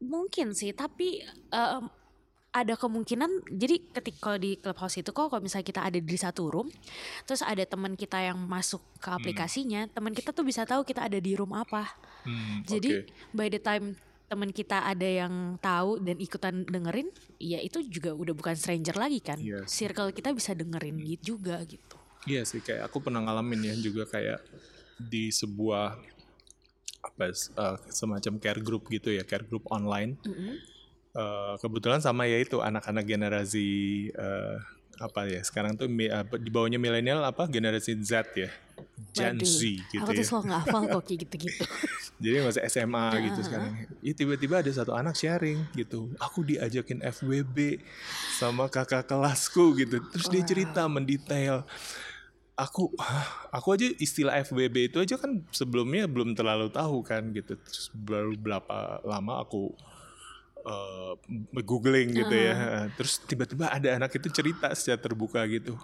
Mungkin 0.04 0.52
sih, 0.52 0.76
tapi 0.76 1.24
em, 1.50 1.88
ada 2.54 2.78
kemungkinan. 2.78 3.50
Jadi 3.50 3.90
ketika 3.90 4.38
di 4.38 4.62
clubhouse 4.62 5.02
itu 5.02 5.10
kok, 5.10 5.34
kalau 5.34 5.42
misalnya 5.42 5.66
kita 5.66 5.82
ada 5.82 5.98
di 5.98 6.18
satu 6.18 6.54
room, 6.54 6.70
terus 7.26 7.42
ada 7.42 7.66
teman 7.66 7.98
kita 7.98 8.22
yang 8.22 8.38
masuk 8.38 8.80
ke 9.02 9.10
aplikasinya, 9.10 9.90
teman 9.90 10.14
kita 10.14 10.30
tuh 10.30 10.46
bisa 10.46 10.62
tahu 10.64 10.86
kita 10.86 11.10
ada 11.10 11.18
di 11.18 11.34
room 11.34 11.58
apa. 11.58 11.98
Hmm, 12.24 12.62
Jadi 12.64 13.04
oke. 13.04 13.34
by 13.34 13.50
the 13.50 13.58
time 13.58 13.98
teman 14.30 14.54
kita 14.54 14.86
ada 14.86 15.06
yang 15.06 15.58
tahu 15.58 15.98
dan 16.00 16.18
ikutan 16.22 16.62
dengerin, 16.64 17.10
ya 17.42 17.58
itu 17.58 17.82
juga 17.90 18.14
udah 18.14 18.34
bukan 18.38 18.54
stranger 18.54 18.96
lagi 18.96 19.20
kan. 19.20 19.42
Iya 19.42 19.66
sih. 19.66 19.90
Circle 19.90 20.14
kita 20.14 20.30
bisa 20.32 20.54
dengerin 20.54 21.02
gitu 21.02 21.36
juga 21.36 21.58
gitu. 21.66 21.98
Iya 22.30 22.48
sih 22.48 22.64
kayak 22.64 22.88
aku 22.88 23.04
pernah 23.04 23.20
ngalamin 23.20 23.74
ya 23.74 23.76
juga 23.82 24.08
kayak 24.08 24.40
di 24.96 25.28
sebuah 25.34 26.00
apa 27.04 27.36
eh, 27.36 27.78
semacam 27.92 28.34
care 28.40 28.62
group 28.64 28.88
gitu 28.88 29.12
ya 29.12 29.28
care 29.28 29.44
group 29.44 29.68
online 29.68 30.16
Mm-mm. 30.24 30.56
Eh, 31.14 31.54
kebetulan 31.62 32.02
sama 32.02 32.26
ya 32.26 32.42
itu 32.42 32.58
anak-anak 32.58 33.06
generasi 33.06 33.70
eh, 34.10 34.58
apa 34.98 35.30
ya 35.30 35.46
sekarang 35.46 35.78
tuh 35.78 35.86
apa, 36.10 36.42
di 36.42 36.50
bawahnya 36.50 36.82
milenial 36.82 37.22
apa 37.22 37.46
generasi 37.46 37.94
Z 38.02 38.34
ya? 38.34 38.50
Gen 39.14 39.38
Waduh, 39.38 39.46
Z 39.46 39.62
gitu 39.94 40.02
Aku 40.02 40.10
ya. 40.10 40.18
tuh 40.18 40.26
selalu 40.26 40.44
nggak 40.50 40.62
hafal 40.66 40.82
kok 40.90 41.04
gitu-gitu. 41.14 41.64
jadi 42.24 42.42
masih 42.42 42.62
SMA 42.66 43.06
gitu 43.30 43.40
sekarang. 43.46 43.74
Ya 44.02 44.14
tiba-tiba 44.18 44.66
ada 44.66 44.72
satu 44.74 44.98
anak 44.98 45.14
sharing 45.14 45.70
gitu 45.78 46.10
aku 46.18 46.50
diajakin 46.50 47.06
FWB 47.06 47.78
sama 48.42 48.66
kakak 48.74 49.06
kelasku 49.06 49.78
gitu. 49.78 50.02
Terus 50.10 50.28
dia 50.34 50.42
cerita 50.42 50.82
mendetail 50.90 51.62
aku 52.58 52.90
"Hah, 52.98 53.54
aku 53.54 53.78
aja 53.78 53.86
istilah 54.02 54.42
FWB 54.42 54.90
itu 54.90 54.98
aja 54.98 55.14
kan 55.22 55.46
sebelumnya 55.54 56.10
belum 56.10 56.34
terlalu 56.34 56.74
tahu 56.74 57.06
kan 57.06 57.30
gitu. 57.38 57.54
Terus 57.54 57.94
baru 57.94 58.34
berapa 58.34 58.98
lama 59.06 59.46
aku 59.46 59.78
eh, 60.64 61.14
googling 61.62 62.16
gitu 62.16 62.36
ya 62.36 62.88
terus 62.96 63.20
tiba-tiba 63.24 63.68
ada 63.70 64.00
anak 64.00 64.12
itu 64.16 64.28
cerita 64.32 64.72
secara 64.76 65.00
terbuka 65.02 65.44
gitu 65.48 65.76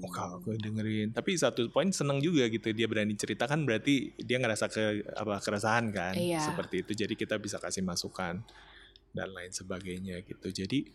Oh, 0.00 0.08
kak, 0.10 0.40
aku 0.40 0.56
dengerin. 0.56 1.12
Tapi 1.12 1.36
satu 1.36 1.68
poin 1.70 1.92
seneng 1.94 2.18
juga 2.24 2.48
gitu 2.48 2.72
dia 2.74 2.88
berani 2.88 3.14
cerita 3.14 3.44
kan 3.46 3.62
berarti 3.62 4.16
dia 4.18 4.40
ngerasa 4.40 4.66
ke 4.66 5.06
apa 5.12 5.38
keresahan 5.44 5.92
kan 5.92 6.16
Iya. 6.16 6.40
seperti 6.42 6.82
itu. 6.82 6.92
Jadi 7.04 7.14
kita 7.14 7.36
bisa 7.36 7.60
kasih 7.60 7.84
masukan 7.84 8.40
dan 9.12 9.28
lain 9.30 9.52
sebagainya 9.54 10.24
gitu. 10.24 10.48
Jadi 10.50 10.88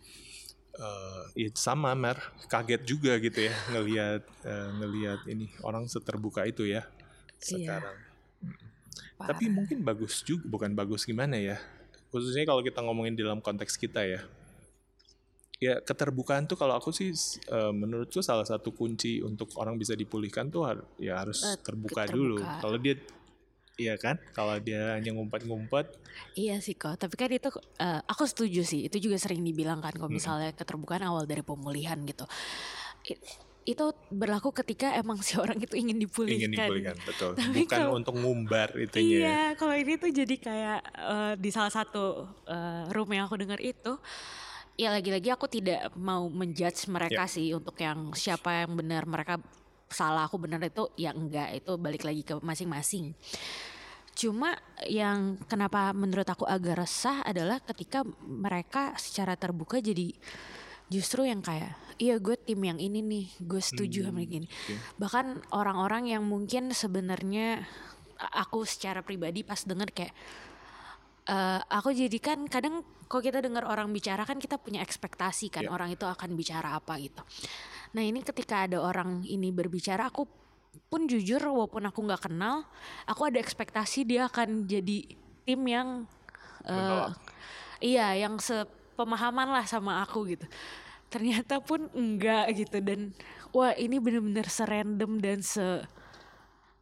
eh 0.75 1.23
ya 1.39 1.49
sama 1.55 1.95
mer 1.95 2.19
kaget 2.51 2.81
juga 2.83 3.15
gitu 3.21 3.47
ya 3.47 3.55
ngelihat 3.71 4.21
eh, 4.43 4.69
ngelihat 4.83 5.19
ini 5.31 5.47
orang 5.63 5.87
seterbuka 5.87 6.43
itu 6.43 6.67
ya 6.67 6.83
sekarang. 7.39 7.95
Tapi 9.15 9.47
mungkin 9.47 9.85
bagus 9.87 10.19
juga, 10.25 10.43
bukan 10.49 10.75
bagus 10.75 11.07
gimana 11.07 11.39
ya? 11.39 11.57
Khususnya 12.15 12.47
kalau 12.47 12.63
kita 12.63 12.79
ngomongin 12.79 13.11
dalam 13.19 13.43
konteks 13.43 13.75
kita 13.75 14.07
ya. 14.07 14.23
Ya 15.59 15.79
keterbukaan 15.83 16.47
tuh 16.47 16.55
kalau 16.55 16.79
aku 16.79 16.95
sih 16.95 17.11
eh, 17.51 17.71
menurutku 17.75 18.23
salah 18.23 18.47
satu 18.47 18.71
kunci 18.71 19.19
untuk 19.19 19.51
orang 19.59 19.75
bisa 19.75 19.91
dipulihkan 19.91 20.47
tuh 20.47 20.63
har- 20.63 20.87
ya 20.95 21.19
harus 21.19 21.43
Eh, 21.43 21.59
terbuka 21.59 22.07
terbuka. 22.07 22.15
dulu. 22.15 22.39
Kalau 22.63 22.77
dia 22.79 22.95
Iya 23.75 23.99
kan? 23.99 24.15
Kalau 24.31 24.55
dia 24.63 24.95
hanya 24.95 25.11
ngumpet-ngumpet, 25.11 25.91
Iya 26.31 26.63
sih 26.63 26.79
kok, 26.79 26.95
tapi 26.95 27.19
kan 27.19 27.27
itu 27.27 27.51
eh, 27.75 27.99
aku 28.07 28.23
setuju 28.23 28.63
sih. 28.63 28.87
Itu 28.87 29.03
juga 29.03 29.19
sering 29.19 29.43
dibilang 29.43 29.83
kan 29.83 29.91
kalau 29.91 30.07
misalnya 30.07 30.55
keterbukaan 30.55 31.03
awal 31.03 31.27
dari 31.27 31.43
pemulihan 31.43 31.99
gitu. 32.07 32.23
Itu 33.65 33.81
berlaku 34.07 34.53
ketika 34.53 34.93
emang 34.93 35.17
si 35.19 35.35
orang 35.35 35.57
itu 35.57 35.73
ingin 35.73 35.97
dipulihkan. 35.97 36.37
ingin 36.37 36.51
dipulihkan, 36.53 36.95
betul. 37.01 37.33
Tapi 37.33 37.65
Bukan 37.65 37.73
kalau- 37.81 37.97
untuk 37.97 38.13
ngumbar 38.13 38.69
itunya. 38.77 39.01
ya. 39.09 39.17
Iya, 39.17 39.41
kalau 39.57 39.73
ini 39.73 39.93
tuh 39.97 40.09
jadi 40.09 40.35
kayak 40.37 40.79
eh, 40.85 41.33
di 41.35 41.49
salah 41.49 41.73
satu 41.73 42.29
eh, 42.45 42.83
room 42.93 43.09
yang 43.09 43.25
aku 43.25 43.35
dengar 43.35 43.57
itu, 43.57 43.97
ya 44.77 44.93
lagi-lagi 44.93 45.29
aku 45.29 45.49
tidak 45.49 45.89
mau 45.97 46.29
menjudge 46.29 46.85
mereka 46.87 47.25
Ya. 47.25 47.31
sih 47.31 47.51
untuk 47.51 47.73
yang 47.75 48.13
siapa 48.13 48.63
yang 48.63 48.77
benar 48.77 49.03
mereka 49.03 49.41
salah 49.85 50.25
aku 50.25 50.37
benar 50.37 50.61
itu 50.61 50.85
ya 50.93 51.09
enggak 51.09 51.57
itu 51.57 51.73
balik 51.75 52.05
lagi 52.05 52.21
ke 52.21 52.37
masing-masing. 52.37 53.17
Cuma 54.13 54.55
yang 54.85 55.35
kenapa 55.45 55.91
menurut 55.91 56.25
aku 56.25 56.45
agak 56.45 56.79
resah 56.79 57.19
adalah 57.21 57.59
ketika 57.59 58.05
mereka 58.21 58.93
secara 58.95 59.35
terbuka 59.35 59.81
jadi 59.81 60.13
justru 60.87 61.25
yang 61.25 61.41
kayak 61.41 61.75
iya 61.97 62.19
gue 62.19 62.35
tim 62.35 62.59
yang 62.59 62.77
ini 62.77 62.99
nih 62.99 63.25
gue 63.39 63.61
setuju 63.61 64.07
sama 64.11 64.19
yang 64.21 64.43
gini 64.43 64.47
bahkan 64.95 65.39
orang-orang 65.51 66.11
yang 66.11 66.23
mungkin 66.27 66.71
sebenarnya 66.71 67.63
aku 68.35 68.63
secara 68.63 68.99
pribadi 68.99 69.43
pas 69.43 69.59
denger 69.59 69.91
kayak 69.91 70.13
eh, 71.27 71.59
aku 71.71 71.91
jadi 71.91 72.17
kan 72.19 72.45
kadang 72.47 72.83
kalau 73.05 73.21
kita 73.21 73.39
dengar 73.39 73.65
orang 73.69 73.93
bicara 73.93 74.25
kan 74.25 74.41
kita 74.41 74.57
punya 74.57 74.81
ekspektasi 74.81 75.53
kan 75.53 75.63
Iya. 75.67 75.71
orang 75.71 75.89
itu 75.93 76.05
akan 76.05 76.33
bicara 76.33 76.75
apa 76.77 76.97
gitu 76.99 77.21
nah 77.93 78.03
ini 78.03 78.19
ketika 78.21 78.67
ada 78.67 78.81
orang 78.81 79.23
ini 79.23 79.51
berbicara 79.53 80.09
aku 80.11 80.27
pun 80.91 81.07
jujur 81.07 81.39
walaupun 81.39 81.87
aku 81.87 82.03
nggak 82.03 82.27
kenal 82.27 82.67
aku 83.07 83.31
ada 83.31 83.39
ekspektasi 83.39 84.03
dia 84.03 84.27
akan 84.27 84.67
jadi 84.67 85.07
tim 85.47 85.61
yang 85.63 86.03
eh, 86.67 86.73
Menolak. 86.75 87.15
iya 87.79 88.07
yang 88.19 88.35
sepemahaman 88.35 89.47
lah 89.55 89.63
sama 89.63 90.03
aku 90.03 90.35
gitu 90.35 90.43
ternyata 91.09 91.61
pun 91.61 91.87
enggak 91.95 92.51
gitu 92.57 92.81
dan 92.81 93.15
wah 93.55 93.71
ini 93.77 94.01
bener-bener 94.01 94.45
serandom 94.49 95.21
dan 95.21 95.39
se 95.39 95.85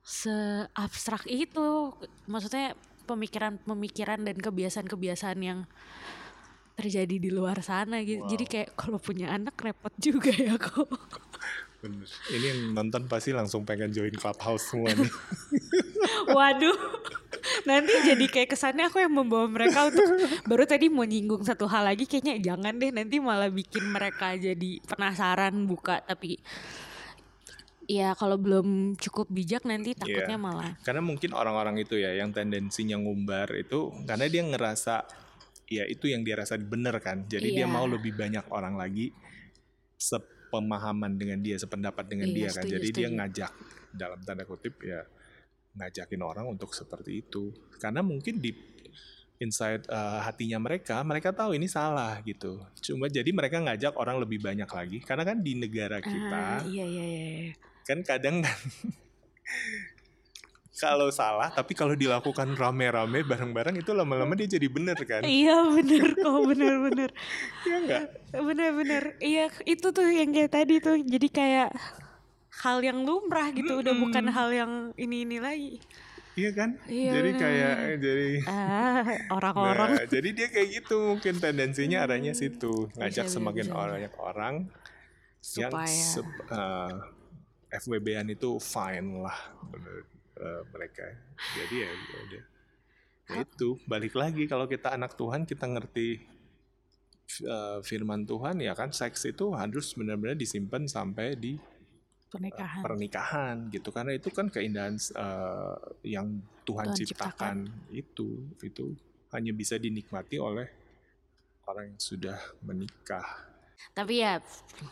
se 0.03 0.67
abstrak 0.75 1.23
itu 1.31 1.95
maksudnya 2.27 2.75
pemikiran-pemikiran 3.07 4.23
dan 4.23 4.37
kebiasaan-kebiasaan 4.39 5.39
yang 5.43 5.59
terjadi 6.73 7.15
di 7.21 7.29
luar 7.29 7.61
sana 7.61 8.01
gitu. 8.01 8.25
Wow. 8.25 8.31
Jadi 8.33 8.45
kayak 8.49 8.69
kalau 8.73 8.97
punya 8.97 9.29
anak 9.29 9.53
repot 9.61 9.93
juga 10.01 10.33
ya 10.33 10.57
kok. 10.57 10.89
Bener. 11.83 12.07
Ini 12.31 12.45
yang 12.55 12.59
nonton 12.71 13.11
pasti 13.11 13.35
langsung 13.35 13.67
pengen 13.67 13.91
join 13.91 14.15
clubhouse 14.15 14.71
semua 14.71 14.95
nih. 14.95 15.11
Waduh. 16.35 16.79
Nanti 17.67 17.91
jadi 18.07 18.25
kayak 18.31 18.55
kesannya 18.55 18.87
aku 18.87 19.03
yang 19.03 19.11
membawa 19.11 19.51
mereka 19.51 19.91
untuk 19.91 20.07
baru 20.47 20.63
tadi 20.63 20.87
mau 20.87 21.03
nyinggung 21.03 21.43
satu 21.43 21.67
hal 21.67 21.83
lagi 21.83 22.07
kayaknya 22.07 22.39
jangan 22.39 22.79
deh 22.79 22.87
nanti 22.95 23.19
malah 23.19 23.51
bikin 23.51 23.83
mereka 23.91 24.31
jadi 24.39 24.79
penasaran 24.87 25.67
buka 25.67 25.99
tapi 25.99 26.39
ya 27.83 28.15
kalau 28.15 28.39
belum 28.39 28.95
cukup 28.95 29.27
bijak 29.27 29.67
nanti 29.67 29.91
takutnya 29.91 30.39
Iya. 30.39 30.39
malah 30.39 30.71
Karena 30.87 31.03
mungkin 31.03 31.35
orang-orang 31.35 31.83
itu 31.83 31.99
ya 31.99 32.15
yang 32.15 32.31
tendensinya 32.31 32.95
ngumbar 32.95 33.51
itu 33.59 33.91
karena 34.07 34.31
dia 34.31 34.43
ngerasa 34.47 35.03
ya 35.67 35.83
itu 35.91 36.07
yang 36.07 36.23
dia 36.23 36.39
rasa 36.39 36.55
bener 36.55 36.95
kan. 37.03 37.27
Jadi 37.27 37.59
dia 37.59 37.67
Iya. 37.67 37.75
mau 37.75 37.83
lebih 37.83 38.15
banyak 38.15 38.47
orang 38.55 38.79
lagi 38.79 39.11
sepemahaman 40.53 41.17
dengan 41.17 41.41
dia, 41.41 41.57
sependapat 41.57 42.05
dengan 42.05 42.29
Iya, 42.29 42.35
dia 42.37 42.47
kan. 42.47 42.53
setuju, 42.61 42.73
Jadi 42.77 42.87
dia 42.87 42.93
setuju. 43.01 43.17
ngajak 43.17 43.51
dalam 43.89 44.19
tanda 44.21 44.43
kutip 44.45 44.75
ya 44.85 45.01
ngajakin 45.73 46.21
orang 46.21 46.45
untuk 46.45 46.69
seperti 46.71 47.25
itu. 47.25 47.49
Karena 47.81 48.05
mungkin 48.05 48.37
di 48.37 48.53
inside 49.41 49.89
eh, 49.89 50.19
hatinya 50.21 50.61
mereka, 50.61 51.01
mereka 51.01 51.33
tahu 51.33 51.57
ini 51.57 51.65
salah 51.65 52.21
gitu. 52.21 52.61
Cuma 52.85 53.09
jadi 53.09 53.25
mereka 53.33 53.57
ngajak 53.57 53.97
orang 53.97 54.21
lebih 54.21 54.37
banyak 54.39 54.69
lagi 54.69 55.01
karena 55.01 55.25
kan 55.25 55.41
di 55.41 55.57
negara 55.57 55.97
kita 55.97 56.61
Ah, 56.61 56.63
iya 56.63 56.85
iya 56.85 57.01
iya. 57.03 57.29
iya. 57.49 57.53
kan 57.83 57.99
kadang 57.99 58.39
kan 58.45 58.53
kalau 60.73 61.13
salah 61.13 61.53
tapi 61.53 61.77
kalau 61.77 61.93
dilakukan 61.93 62.57
rame-rame 62.57 63.21
bareng-bareng 63.21 63.77
itu 63.77 63.93
lama-lama 63.93 64.33
dia 64.33 64.49
jadi 64.57 64.65
bener 64.65 64.97
kan? 65.05 65.21
Iya 65.21 65.69
bener. 65.69 66.17
Kok 66.17 66.39
bener-bener 66.49 67.09
Iya 67.69 67.75
enggak 67.77 68.03
Bener-bener 68.33 69.03
Iya 69.21 69.53
itu 69.63 69.87
tuh 69.93 70.09
yang 70.09 70.33
kayak 70.33 70.51
tadi 70.51 70.81
tuh. 70.81 70.97
Jadi 70.97 71.27
kayak 71.29 71.69
hal 72.65 72.81
yang 72.81 73.05
lumrah 73.05 73.53
gitu 73.53 73.85
Udah 73.85 73.93
bukan 73.93 74.25
hal 74.29 74.49
yang 74.49 74.71
ini-ini 74.97 75.37
lagi. 75.37 75.77
Iya 76.33 76.49
kan? 76.57 76.69
Iya, 76.89 77.11
jadi 77.13 77.29
bener. 77.29 77.41
kayak 77.45 77.75
jadi 78.01 78.27
Ah 78.49 79.05
orang-orang. 79.29 79.89
Nah, 80.01 80.05
jadi 80.09 80.29
dia 80.33 80.47
kayak 80.49 80.81
gitu. 80.81 81.13
Mungkin 81.13 81.37
tendensinya 81.37 82.01
arahnya 82.01 82.33
situ. 82.33 82.89
Ngajak 82.97 83.29
Bisa, 83.29 83.37
semakin 83.37 83.65
bisa. 83.69 83.77
banyak 83.77 84.13
orang 84.17 84.55
yang 85.53 85.69
Supaya 85.69 85.85
sep- 85.85 86.45
eh, 86.49 86.93
FWB-an 87.77 88.33
itu 88.33 88.57
fine 88.57 89.21
lah 89.21 89.37
menurut 89.61 90.09
eh, 90.37 90.63
mereka. 90.71 91.05
Jadi 91.57 91.75
ya 91.83 91.89
ya 91.89 92.17
udah. 92.29 92.43
Ya 93.23 93.35
itu 93.47 93.69
balik 93.87 94.13
lagi 94.19 94.43
kalau 94.51 94.67
kita 94.67 94.91
anak 94.91 95.15
Tuhan 95.15 95.47
kita 95.47 95.65
ngerti 95.69 96.19
eh, 97.43 97.79
firman 97.81 98.27
Tuhan 98.27 98.59
ya 98.59 98.75
kan 98.75 98.91
seks 98.91 99.29
itu 99.29 99.53
harus 99.55 99.95
benar-benar 99.95 100.35
disimpan 100.35 100.85
sampai 100.85 101.39
di 101.39 101.55
pernikahan. 102.27 102.81
pernikahan 102.81 103.55
gitu. 103.69 103.89
Karena 103.93 104.11
itu 104.17 104.29
kan 104.33 104.49
keindahan 104.49 104.95
eh, 104.97 105.75
yang 106.07 106.41
Tuhan, 106.63 106.91
Tuhan 106.91 106.97
ciptakan. 106.97 107.57
itu 107.91 108.49
itu 108.63 108.95
hanya 109.33 109.51
bisa 109.51 109.81
dinikmati 109.81 110.37
oleh 110.37 110.67
orang 111.65 111.95
yang 111.95 112.01
sudah 112.01 112.37
menikah. 112.61 113.25
Tapi 113.91 114.23
ya 114.23 114.39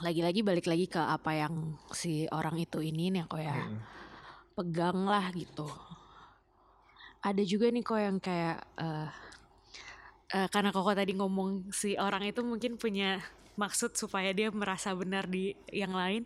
lagi-lagi 0.04 0.44
balik 0.44 0.68
lagi 0.68 0.86
ke 0.86 1.00
apa 1.00 1.32
yang 1.32 1.80
si 1.96 2.28
orang 2.30 2.60
itu 2.60 2.84
ini 2.84 3.10
nih 3.14 3.24
kok 3.26 3.39
ya. 3.39 3.56
Mm. 3.56 3.80
Pegang 4.56 5.08
lah 5.08 5.32
gitu. 5.34 5.68
Ada 7.22 7.43
juga 7.45 7.70
nih 7.70 7.84
kok 7.86 7.99
yang 8.02 8.18
kayak 8.18 8.60
eh 8.80 9.10
eh, 10.36 10.47
karena 10.49 10.70
koko 10.74 10.91
tadi 10.95 11.14
ngomong 11.16 11.70
si 11.72 11.95
orang 11.99 12.26
itu 12.26 12.41
mungkin 12.41 12.76
punya 12.80 13.22
maksud 13.60 13.93
supaya 13.93 14.32
dia 14.32 14.49
merasa 14.49 14.95
benar 14.95 15.28
di 15.28 15.54
yang 15.70 15.93
lain. 15.93 16.26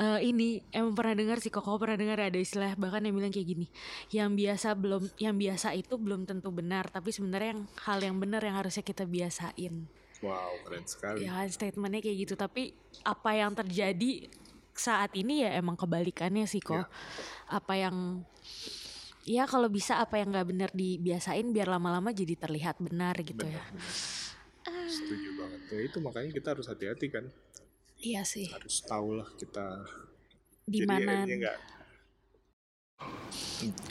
Eh 0.00 0.20
ini 0.32 0.58
emang 0.72 0.96
pernah 0.96 1.14
dengar 1.14 1.38
sih 1.38 1.52
koko 1.52 1.76
pernah 1.76 2.00
dengar 2.00 2.16
ada 2.16 2.34
istilah 2.40 2.74
bahkan 2.80 3.04
yang 3.04 3.14
bilang 3.14 3.28
kayak 3.28 3.54
gini 3.54 3.66
yang 4.08 4.32
biasa 4.32 4.72
belum 4.72 5.04
yang 5.20 5.36
biasa 5.36 5.76
itu 5.76 5.94
belum 6.00 6.24
tentu 6.24 6.48
benar 6.48 6.88
tapi 6.88 7.12
sebenarnya 7.12 7.54
yang 7.54 7.62
hal 7.86 7.98
yang 8.00 8.16
benar 8.16 8.40
yang 8.40 8.56
harusnya 8.56 8.80
kita 8.82 9.04
biasain 9.04 9.84
wow 10.24 10.50
keren 10.64 10.84
sekali 10.88 11.28
ya 11.28 11.36
kan 11.36 11.48
statementnya 11.52 12.00
kayak 12.00 12.18
gitu 12.24 12.34
tapi 12.34 12.72
apa 13.04 13.30
yang 13.36 13.52
terjadi 13.52 14.32
saat 14.74 15.12
ini 15.14 15.44
ya 15.44 15.56
emang 15.56 15.76
kebalikannya 15.76 16.48
sih 16.48 16.60
kok 16.60 16.84
Ya. 16.84 16.86
apa 17.52 17.74
yang 17.76 17.96
ya 19.22 19.44
kalau 19.46 19.68
bisa 19.70 20.00
apa 20.02 20.18
yang 20.18 20.32
nggak 20.34 20.48
benar 20.48 20.70
dibiasain 20.74 21.46
biar 21.54 21.68
lama-lama 21.70 22.10
jadi 22.10 22.34
terlihat 22.34 22.80
benar 22.82 23.14
gitu 23.22 23.44
ya. 23.46 23.62
Benar, 23.62 24.88
setuju 24.88 25.28
banget. 25.38 25.60
Ya 25.70 25.80
itu 25.86 25.98
makanya 26.02 26.30
kita 26.34 26.48
harus 26.56 26.66
hati-hati 26.66 27.06
kan. 27.12 27.24
Iya 28.02 28.26
sih. 28.26 28.50
Harus 28.50 28.82
tahu 28.82 29.22
lah 29.22 29.28
kita 29.38 29.86
di 30.66 30.82
mana. 30.86 31.22
ya, 31.26 31.54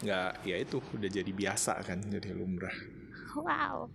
nggak 0.03 0.31
ya 0.47 0.55
itu 0.59 0.77
udah 0.79 1.09
jadi 1.11 1.31
biasa 1.31 1.79
kan 1.83 1.99
jadi 2.03 2.35
lumrah. 2.35 2.75
Wow. 3.35 3.87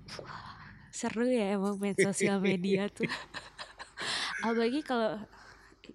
Seru 0.88 1.28
ya 1.28 1.60
emang 1.60 1.76
main 1.76 1.92
sosial 1.92 2.40
media 2.40 2.88
tuh. 2.88 3.04
Apalagi 4.44 4.80
kalau 4.80 5.20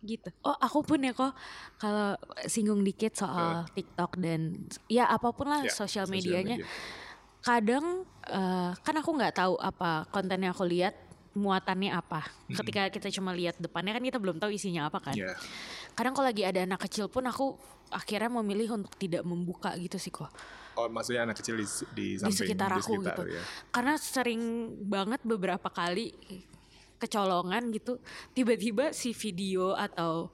gitu. 0.02 0.30
Oh 0.42 0.58
aku 0.58 0.82
pun 0.82 1.00
ya 1.02 1.14
kok 1.14 1.34
kalau 1.78 2.18
singgung 2.50 2.82
dikit 2.82 3.14
soal 3.14 3.66
TikTok 3.72 4.18
dan 4.18 4.66
ya 4.90 5.06
apa 5.08 5.30
pun 5.30 5.48
lah 5.48 5.62
Ya, 5.66 5.72
sosial 5.72 6.10
medianya. 6.10 6.58
media. 6.62 6.70
kadang 7.42 8.06
eh, 8.30 8.72
kan 8.78 8.96
aku 9.02 9.18
nggak 9.18 9.34
tahu 9.34 9.58
apa 9.58 10.06
konten 10.14 10.46
yang 10.46 10.54
aku 10.54 10.66
lihat 10.66 10.94
muatannya 11.34 11.90
apa. 11.96 12.28
Ketika 12.52 12.92
kita 12.92 13.08
cuma 13.10 13.32
lihat 13.32 13.56
depannya 13.58 13.96
kan 13.96 14.04
kita 14.04 14.20
belum 14.20 14.38
tahu 14.38 14.52
isinya 14.52 14.92
apa 14.92 15.00
kan. 15.00 15.16
Ya. 15.16 15.32
Kadang 15.96 16.14
kalau 16.14 16.28
lagi 16.28 16.44
ada 16.44 16.62
anak 16.62 16.86
kecil 16.86 17.08
pun 17.08 17.24
aku 17.26 17.56
akhirnya 17.90 18.30
memilih 18.30 18.78
untuk 18.78 18.94
tidak 19.00 19.24
membuka 19.24 19.74
gitu 19.80 19.96
sih 19.98 20.12
kok. 20.12 20.30
Oh 20.76 20.88
maksudnya 20.88 21.28
anak 21.28 21.40
kecil 21.40 21.60
di, 21.60 21.68
di 21.96 22.08
samping 22.16 22.36
sekitar 22.48 22.72
aku 22.72 23.04
gitu. 23.04 23.24
ya. 23.28 23.44
karena 23.76 24.00
sering 24.00 24.42
banget 24.88 25.20
beberapa 25.28 25.68
kali 25.68 26.16
kecolongan 27.02 27.74
gitu 27.74 27.98
tiba-tiba 28.38 28.94
si 28.94 29.18
video 29.18 29.74
atau 29.74 30.30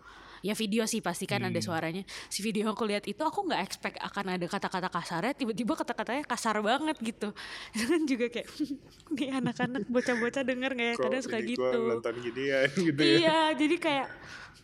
ya 0.46 0.54
video 0.54 0.86
sih 0.86 1.02
pasti 1.02 1.26
kan 1.26 1.42
ada 1.42 1.58
suaranya 1.58 2.06
si 2.30 2.46
video 2.46 2.68
yang 2.68 2.74
aku 2.78 2.86
lihat 2.86 3.10
itu 3.10 3.22
aku 3.22 3.50
nggak 3.50 3.62
expect 3.64 3.98
akan 4.00 4.38
ada 4.38 4.46
kata-kata 4.46 4.90
kasarnya 4.92 5.34
tiba-tiba 5.34 5.74
kata-katanya 5.74 6.24
kasar 6.24 6.62
banget 6.62 6.98
gitu. 7.02 7.30
Itu 7.74 7.84
kan 7.92 8.02
juga 8.06 8.26
kayak 8.30 8.48
nih 9.18 9.30
anak-anak 9.34 9.84
bocah-bocah 9.90 10.44
denger 10.46 10.72
nggak 10.78 10.90
ya? 10.94 10.96
Kadang 10.98 11.24
suka 11.24 11.40
gitu. 11.42 11.82
gini 12.22 12.44
ya 12.48 12.60
gitu 12.88 13.02
ya. 13.02 13.18
Iya 13.18 13.40
jadi 13.58 13.76
kayak 13.76 14.08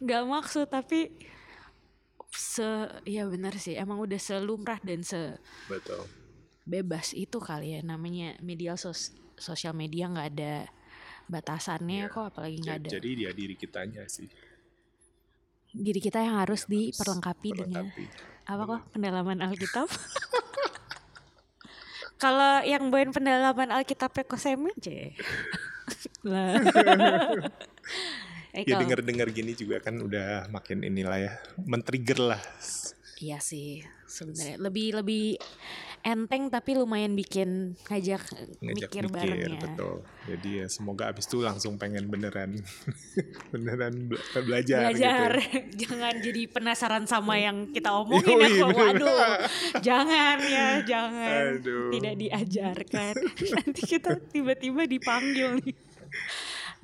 nggak 0.03 0.23
maksud 0.29 0.67
tapi 0.69 1.13
se 2.33 2.65
ya 3.05 3.29
benar 3.29 3.53
sih 3.61 3.77
emang 3.77 4.01
udah 4.01 4.17
selumrah 4.17 4.81
dan 4.81 5.05
se 5.05 5.37
betul. 5.69 6.01
bebas 6.65 7.13
itu 7.13 7.37
kali 7.37 7.77
ya 7.77 7.79
namanya 7.85 8.33
media 8.41 8.73
sos 8.73 9.13
sosial 9.37 9.77
media 9.77 10.09
nggak 10.09 10.27
ada 10.33 10.65
batasannya 11.26 12.05
Iya. 12.05 12.11
kok 12.11 12.26
apalagi 12.30 12.57
nggak 12.59 12.78
ada 12.78 12.88
jadi 12.91 13.09
dia 13.15 13.32
diri 13.32 13.55
kitanya 13.55 14.03
sih. 14.05 14.28
Diri 15.69 15.97
kita 15.97 16.19
yang 16.19 16.38
harus 16.38 16.65
diperlengkapi 16.65 17.49
dengan 17.55 17.89
Perlengkapi. 17.89 18.45
apa 18.45 18.61
kok 18.63 18.82
pendalaman 18.91 19.39
Alkitab? 19.41 19.88
Kalau 22.21 22.63
yang 22.63 22.88
bawain 22.88 23.11
pendalaman 23.11 23.69
Alkitabnya 23.69 24.24
kok 24.24 24.39
Semi 24.39 24.71
aja 24.71 24.91
lah. 26.24 26.55
Eh, 28.55 28.63
ya 28.69 28.80
denger-denger 28.80 29.28
gini 29.34 29.51
juga 29.53 29.84
kan 29.84 29.99
udah 29.99 30.47
makin 30.47 30.86
inilah 30.86 31.19
ya 31.19 31.32
men-trigger 31.59 32.32
lah. 32.32 32.41
Iya 33.19 33.43
sih 33.43 33.84
sebenarnya. 34.05 34.55
Lebih 34.55 34.88
lebih 35.03 35.26
enteng 36.03 36.51
tapi 36.51 36.75
lumayan 36.75 37.15
bikin 37.15 37.79
ngajak, 37.87 38.27
ngajak 38.59 38.91
mikir, 38.91 39.03
mikir, 39.07 39.07
bareng 39.07 39.55
ya. 39.55 39.61
betul 39.63 39.95
jadi 40.27 40.49
ya 40.63 40.67
semoga 40.67 41.07
abis 41.07 41.31
itu 41.31 41.39
langsung 41.39 41.80
pengen 41.80 42.11
beneran 42.11 42.59
beneran 43.55 44.11
bela- 44.11 44.43
belajar, 44.43 44.91
Belajar, 44.91 45.31
gitu 45.39 45.80
jangan 45.88 46.13
jadi 46.19 46.41
penasaran 46.51 47.07
sama 47.07 47.39
yang 47.39 47.71
kita 47.71 47.89
omongin 47.95 48.35
Yoi, 48.35 48.51
ya. 48.51 48.67
bener. 48.67 48.75
Waduh, 48.75 49.27
jangan 49.80 50.38
ya, 50.43 50.67
jangan. 50.84 51.41
Aduh. 51.59 51.91
Tidak 51.95 52.15
diajarkan. 52.19 53.13
Nanti 53.55 53.81
kita 53.84 54.11
tiba-tiba 54.31 54.84
dipanggil 54.84 55.59
nih. 55.63 55.75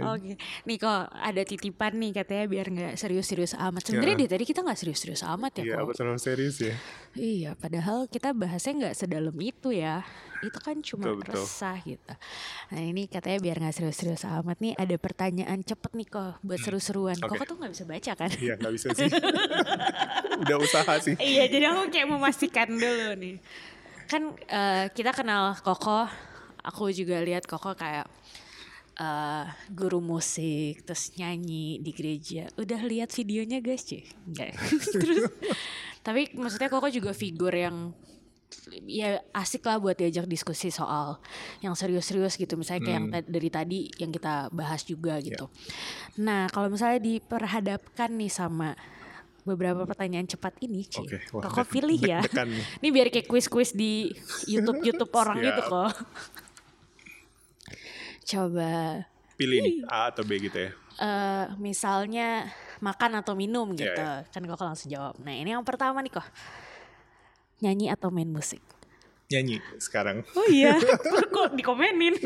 Oke, 0.01 0.34
nih 0.38 0.77
kok 0.77 0.99
ada 1.09 1.41
titipan 1.41 1.91
nih 1.93 2.11
katanya 2.13 2.45
biar 2.45 2.67
nggak 2.67 2.93
serius-serius 2.95 3.51
amat. 3.53 3.84
Sebenarnya 3.84 4.15
Ya. 4.15 4.21
dari 4.21 4.31
tadi 4.31 4.43
kita 4.45 4.59
nggak 4.61 4.77
serius-serius 4.77 5.21
amat 5.26 5.51
ya 5.55 5.63
Iya, 5.65 5.76
apa 5.77 5.91
terlalu 5.91 6.17
serius 6.17 6.55
ya? 6.57 6.76
Iya, 7.13 7.51
padahal 7.53 8.05
kita 8.05 8.31
bahasnya 8.31 8.73
nggak 8.80 8.95
sedalam 8.95 9.35
itu 9.35 9.69
ya. 9.69 10.07
Itu 10.39 10.55
kan 10.57 10.80
cuma 10.80 11.03
Betul, 11.05 11.15
betul. 11.19 11.35
resah 11.38 11.77
gitu. 11.81 12.13
Nah 12.69 12.81
ini 12.81 13.05
katanya 13.05 13.39
biar 13.39 13.57
nggak 13.59 13.76
serius-serius 13.76 14.23
amat 14.23 14.57
nih 14.57 14.71
ada 14.73 14.95
pertanyaan 14.95 15.59
cepet 15.59 15.91
nih 15.93 16.07
kok 16.07 16.39
buat 16.39 16.59
seru-seruan. 16.59 17.15
Hmm. 17.15 17.27
Oke. 17.27 17.35
Kok 17.35 17.45
tuh 17.45 17.57
nggak 17.59 17.71
bisa 17.73 17.84
baca 17.84 18.11
kan? 18.15 18.30
Iya, 18.34 18.53
nggak 18.55 18.73
bisa 18.73 18.88
sih. 18.93 19.09
Udah 20.41 20.57
usaha 20.57 20.93
sih. 20.99 21.15
iya, 21.19 21.45
jadi 21.45 21.69
aku 21.69 21.89
kayak 21.89 22.07
memastikan 22.07 22.71
dulu 22.71 23.11
nih. 23.15 23.35
Kan 24.07 24.31
eh, 24.47 24.88
kita 24.89 25.11
kenal 25.11 25.53
Koko, 25.59 26.07
aku 26.61 26.89
juga 26.89 27.19
lihat 27.19 27.43
Koko 27.43 27.76
kayak 27.76 28.07
eh, 28.99 29.45
guru 29.69 29.99
musik 29.99 30.84
terus 30.84 31.15
nyanyi 31.15 31.80
di 31.80 31.91
gereja. 31.91 32.51
Udah 32.53 32.80
lihat 32.81 33.09
videonya 33.09 33.59
guys 33.59 33.88
enggak 34.26 34.53
terus 34.93 35.31
tapi 35.99 36.31
maksudnya 36.34 36.67
koko 36.67 36.88
juga 36.88 37.11
figur 37.11 37.51
yang 37.51 37.91
ya 38.84 39.21
asik 39.31 39.61
lah 39.61 39.77
buat 39.77 39.93
diajak 39.93 40.26
diskusi 40.26 40.69
soal 40.69 41.21
yang 41.59 41.73
serius-serius 41.73 42.34
gitu. 42.34 42.57
Misalnya 42.57 42.81
kayak 42.81 42.95
yang 42.95 43.07
Hmm. 43.07 43.15
ta- 43.15 43.30
dari 43.30 43.49
tadi 43.49 43.80
yang 43.95 44.09
kita 44.09 44.49
bahas 44.49 44.81
juga 44.84 45.15
Ya. 45.15 45.23
gitu. 45.23 45.45
Nah 46.17 46.47
kalau 46.47 46.67
misalnya 46.67 46.97
diperhadapkan 46.99 48.09
nih 48.11 48.27
sama 48.27 48.73
beberapa 49.39 49.81
pertanyaan 49.84 50.27
cepat 50.27 50.61
ini 50.61 50.84
Ci, 50.84 50.99
Oke, 50.99 51.17
wah, 51.31 51.41
koko 51.43 51.61
deg- 51.63 51.71
pilih 51.71 51.99
ya. 51.99 52.19
ini 52.77 52.89
biar 52.89 53.09
kayak 53.09 53.26
kuis-kuis 53.26 53.71
di 53.71 54.11
YouTube 54.45 54.84
YouTube 54.84 55.09
orang 55.11 55.39
gitu 55.39 55.61
kok 55.63 55.89
coba. 58.30 59.03
Pilih 59.34 59.60
nih 59.60 59.76
A 59.88 60.10
atau 60.10 60.22
B 60.22 60.38
gitu 60.38 60.60
ya. 60.60 60.72
eh 60.99 61.45
misalnya 61.56 62.43
makan 62.80 63.18
atau 63.18 63.31
minum 63.31 63.72
Iya, 63.72 63.88
gitu. 63.88 64.03
kan 64.30 64.41
kok 64.45 64.60
langsung 64.61 64.89
jawab. 64.89 65.15
Nah 65.19 65.31
ini 65.31 65.49
yang 65.49 65.64
pertama 65.64 65.99
nih 65.99 66.11
kok. 66.11 66.27
Nyanyi 67.60 67.88
atau 67.88 68.07
main 68.07 68.27
musik? 68.27 68.60
Nyanyi 69.30 69.60
sekarang. 69.77 70.23
oh 70.34 70.47
iya? 70.47 70.73
Kok 71.35 71.53
dikomenin? 71.53 72.18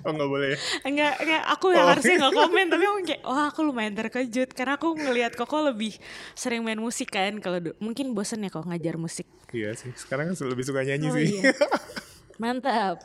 Oh 0.00 0.10
nggak 0.10 0.30
boleh. 0.30 0.54
Enggak 0.80 1.20
enggak. 1.20 1.42
Aku 1.52 1.70
yang 1.70 1.84
Oh. 1.84 1.90
harusnya 1.92 2.14
nggak 2.16 2.34
komen 2.34 2.66
tapi 2.68 2.84
aku 2.84 2.98
kayak 3.04 3.22
wah 3.28 3.46
aku 3.46 3.60
lumayan 3.62 3.92
terkejut. 3.92 4.50
Karena 4.50 4.74
aku 4.74 4.94
ngelihat 4.94 5.34
koko 5.34 5.68
lebih 5.68 5.92
sering 6.32 6.62
main 6.62 6.78
musik 6.78 7.10
kan. 7.10 7.36
Kalau 7.38 7.58
mungkin 7.78 8.16
bosen 8.16 8.40
ya 8.40 8.48
kok 8.48 8.64
ngajar 8.64 8.96
musik. 8.96 9.28
Iya 9.52 9.74
sih. 9.74 9.92
Sekarang 9.92 10.32
lebih 10.32 10.64
suka 10.64 10.82
nyanyi 10.82 11.06
Oh, 11.06 11.14
sih. 11.14 11.26
iya. 11.38 11.52
mantap 12.42 13.02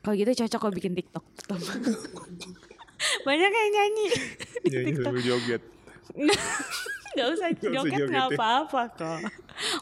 kalau 0.00 0.14
gitu 0.16 0.32
cocok 0.44 0.58
kok 0.60 0.74
bikin 0.74 0.92
TikTok 0.92 1.24
banyak 3.26 3.50
yang 3.50 3.70
nyanyi 3.72 4.06
di 4.60 4.68
nyanyi 4.70 4.90
TikTok 4.92 5.04
sambil 5.08 5.24
joget. 5.24 5.62
Gak 7.10 7.26
usah 7.26 7.48
Nggak 7.50 7.64
usah 7.66 7.70
joget 7.74 7.90
joget 7.90 8.06
nggak 8.06 8.26
ya. 8.28 8.36
apa-apa 8.38 8.82
kok. 8.94 9.20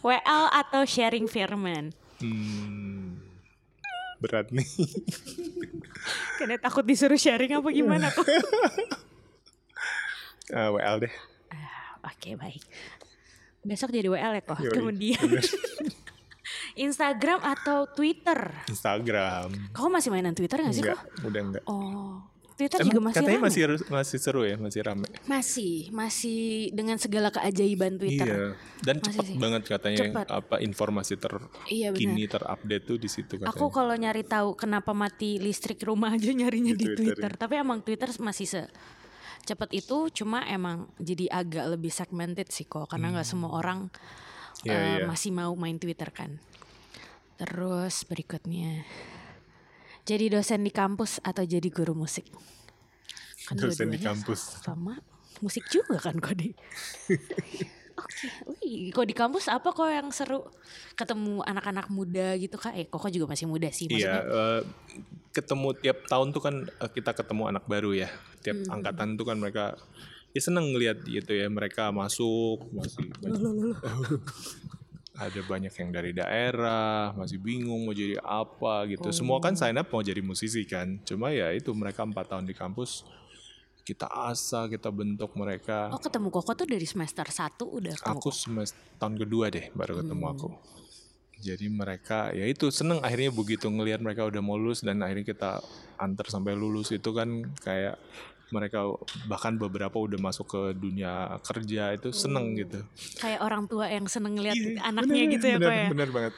WL 0.01 0.45
atau 0.49 0.83
sharing 0.89 1.29
firman. 1.29 1.93
Hmm, 2.25 3.21
berat 4.17 4.49
nih. 4.49 4.65
Karena 6.41 6.57
takut 6.57 6.83
disuruh 6.83 7.21
sharing 7.21 7.53
apa 7.53 7.69
gimana 7.69 8.09
kok. 8.09 8.25
Ah, 10.49 10.73
WL 10.73 11.05
deh. 11.05 11.13
Oke 12.09 12.33
baik. 12.33 12.65
Besok 13.61 13.93
jadi 13.93 14.09
WL 14.09 14.33
ya 14.33 14.41
kok. 14.41 14.57
Yoi, 14.57 14.73
Kemudian. 14.73 15.21
Instagram 16.79 17.43
atau 17.43 17.85
Twitter. 17.91 18.55
Instagram. 18.71 19.51
Kau 19.71 19.91
masih 19.91 20.09
mainan 20.09 20.33
Twitter 20.33 20.59
gak 20.59 20.71
sih 20.71 20.83
Enggak, 20.83 20.99
kok? 20.99 21.27
udah 21.27 21.43
enggak. 21.43 21.65
Oh. 21.67 22.23
Twitter 22.59 22.83
Emang 22.83 22.91
juga 22.91 23.01
masih 23.07 23.17
katanya 23.23 23.39
rame. 23.39 23.47
masih 23.47 23.61
masih 23.87 24.19
seru 24.19 24.43
ya, 24.43 24.57
masih 24.59 24.81
rame. 24.83 25.07
masih 25.31 25.75
masih 25.95 26.41
dengan 26.75 26.99
segala 26.99 27.31
keajaiban 27.31 27.95
Twitter. 27.95 28.27
Iya. 28.27 28.59
Dan 28.83 28.99
Masih 28.99 29.15
cepat 29.15 29.25
sih. 29.31 29.37
banget 29.39 29.63
katanya 29.63 29.99
Cepat. 30.03 30.27
apa 30.27 30.57
informasi 30.59 31.15
Iya 31.71 31.95
terkini 31.95 32.27
terupdate 32.27 32.83
tuh 32.83 32.99
di 32.99 33.07
situ 33.07 33.39
katanya. 33.39 33.55
Aku 33.55 33.71
kalau 33.71 33.95
nyari 33.95 34.27
tahu 34.27 34.59
kenapa 34.59 34.91
mati 34.91 35.39
listrik 35.39 35.79
rumah 35.87 36.11
aja 36.11 36.35
nyarinya 36.35 36.75
Di 36.75 36.83
di, 36.83 36.87
Twitter, 36.99 37.15
Twitter. 37.15 37.31
Tapi 37.39 37.55
emang 37.63 37.79
Twitter 37.79 38.11
masih 38.19 38.47
se 38.51 38.63
cepat 39.47 39.71
itu 39.71 40.11
cuma 40.13 40.43
emang 40.45 40.91
jadi 40.99 41.31
agak 41.31 41.79
lebih 41.79 41.89
segmented 41.89 42.51
sih 42.51 42.67
kok 42.67 42.91
karena 42.91 43.15
nggak 43.17 43.25
semua 43.25 43.55
orang 43.55 43.87
Iya, 44.61 44.75
eh, 44.75 44.95
iya. 44.99 45.07
masih 45.07 45.31
mau 45.31 45.55
main 45.55 45.79
Twitter 45.79 46.11
kan. 46.11 46.35
Terus 47.39 48.03
berikutnya 48.03 48.83
jadi 50.03 50.27
dosen 50.33 50.67
di 50.67 50.73
kampus 50.75 51.23
atau 51.23 51.47
jadi 51.47 51.69
guru 51.71 51.95
musik? 51.95 52.27
Kan 53.47 53.57
Dosen 53.57 53.95
di 53.95 54.01
kampus. 54.03 54.61
sama 54.61 54.99
musik 55.39 55.65
juga 55.71 56.03
kan 56.03 56.19
kok 56.19 56.35
di. 56.35 56.51
Oke, 57.99 58.31
wih, 58.63 58.95
kok 58.95 59.07
di 59.07 59.15
kampus 59.15 59.51
apa 59.51 59.75
kok 59.75 59.91
yang 59.91 60.11
seru? 60.15 60.47
Ketemu 60.95 61.43
anak-anak 61.43 61.91
muda 61.91 62.39
gitu 62.39 62.55
kak? 62.55 62.75
Eh, 62.79 62.87
kok 62.87 63.11
juga 63.11 63.27
masih 63.35 63.51
muda 63.51 63.67
sih 63.75 63.91
Iya, 63.91 64.23
maksudnya. 64.23 64.23
eh, 64.23 64.61
ketemu 65.35 65.69
tiap 65.83 65.99
tahun 66.07 66.29
tuh 66.31 66.43
kan 66.43 66.55
eh, 66.63 66.91
kita 66.95 67.11
ketemu 67.15 67.51
anak 67.51 67.65
baru 67.67 67.95
ya. 67.95 68.09
Tiap 68.43 68.55
Hmm. 68.65 68.75
angkatan 68.81 69.19
tuh 69.19 69.27
kan 69.27 69.37
mereka 69.39 69.75
ya 70.31 70.41
seneng 70.41 70.71
ngeliat 70.71 71.03
gitu 71.03 71.33
ya 71.35 71.51
mereka 71.51 71.91
masuk 71.91 72.69
masih 72.71 73.09
ada 75.19 75.41
banyak 75.43 75.75
yang 75.75 75.91
dari 75.91 76.15
daerah 76.15 77.11
masih 77.13 77.37
bingung 77.37 77.83
mau 77.83 77.93
jadi 77.93 78.23
apa 78.23 78.87
gitu. 78.87 79.11
Semua 79.11 79.37
Oh. 79.37 79.43
kan 79.43 79.53
sign 79.53 79.75
up 79.75 79.91
mau 79.91 79.99
jadi 80.01 80.23
musisi 80.23 80.63
kan. 80.63 81.03
Cuma 81.03 81.35
ya 81.35 81.51
itu 81.51 81.75
mereka 81.75 82.07
empat 82.07 82.31
tahun 82.31 82.47
di 82.47 82.55
kampus 82.55 83.03
kita 83.83 84.07
asah 84.07 84.69
kita 84.69 84.89
bentuk 84.89 85.35
mereka. 85.35 85.89
Oh 85.91 85.99
ketemu 85.99 86.29
Koko 86.31 86.53
tuh 86.53 86.69
dari 86.69 86.85
semester 86.85 87.25
1 87.25 87.67
udah 87.67 87.95
ketemu 87.97 88.21
Aku 88.21 88.31
semester 88.31 88.79
tahun 88.97 89.19
kedua 89.19 89.49
deh 89.49 89.75
baru 89.75 89.99
ketemu 89.99 90.23
Hmm. 90.23 90.33
aku. 90.33 90.49
Jadi 91.39 91.67
mereka 91.67 92.31
ya 92.31 92.45
itu 92.45 92.67
seneng 92.69 92.99
akhirnya 92.99 93.31
begitu 93.31 93.67
ngelihat 93.67 93.99
mereka 93.99 94.27
udah 94.27 94.39
mau 94.39 94.55
lulus 94.55 94.83
dan 94.83 95.01
akhirnya 95.01 95.23
kita 95.25 95.51
antar 95.97 96.27
sampai 96.27 96.53
lulus 96.53 96.91
itu 96.91 97.11
kan 97.11 97.47
kayak 97.59 97.95
mereka 98.49 98.81
bahkan 99.29 99.55
beberapa 99.55 99.97
udah 99.97 100.17
masuk 100.17 100.47
ke 100.49 100.61
dunia 100.73 101.37
kerja 101.45 101.93
itu 101.93 102.09
seneng 102.11 102.57
gitu. 102.57 102.81
Kayak 103.21 103.41
orang 103.45 103.69
tua 103.69 103.87
yang 103.87 104.09
seneng 104.09 104.37
ngeliat 104.37 104.57
Iya, 104.57 104.81
anaknya 104.81 105.23
bener, 105.25 105.35
gitu 105.37 105.47
ya 105.47 105.57
bener, 105.61 105.73
ya. 105.73 105.89
Bener 105.93 106.09
banget. 106.09 106.33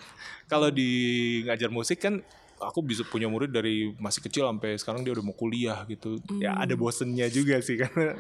Kalau 0.47 0.69
di 0.69 0.91
ngajar 1.47 1.71
musik 1.71 2.03
kan 2.03 2.19
aku 2.61 2.83
bisa 2.83 3.07
punya 3.07 3.31
murid 3.31 3.49
dari 3.49 3.95
masih 3.97 4.21
kecil 4.21 4.45
sampai 4.45 4.77
sekarang 4.77 5.07
dia 5.07 5.15
udah 5.15 5.25
mau 5.25 5.33
kuliah 5.33 5.87
gitu. 5.87 6.19
Ya 6.43 6.53
Hmm. 6.53 6.63
ada 6.67 6.75
bosennya 6.75 7.31
juga 7.31 7.63
sih 7.63 7.79
karena 7.83 8.19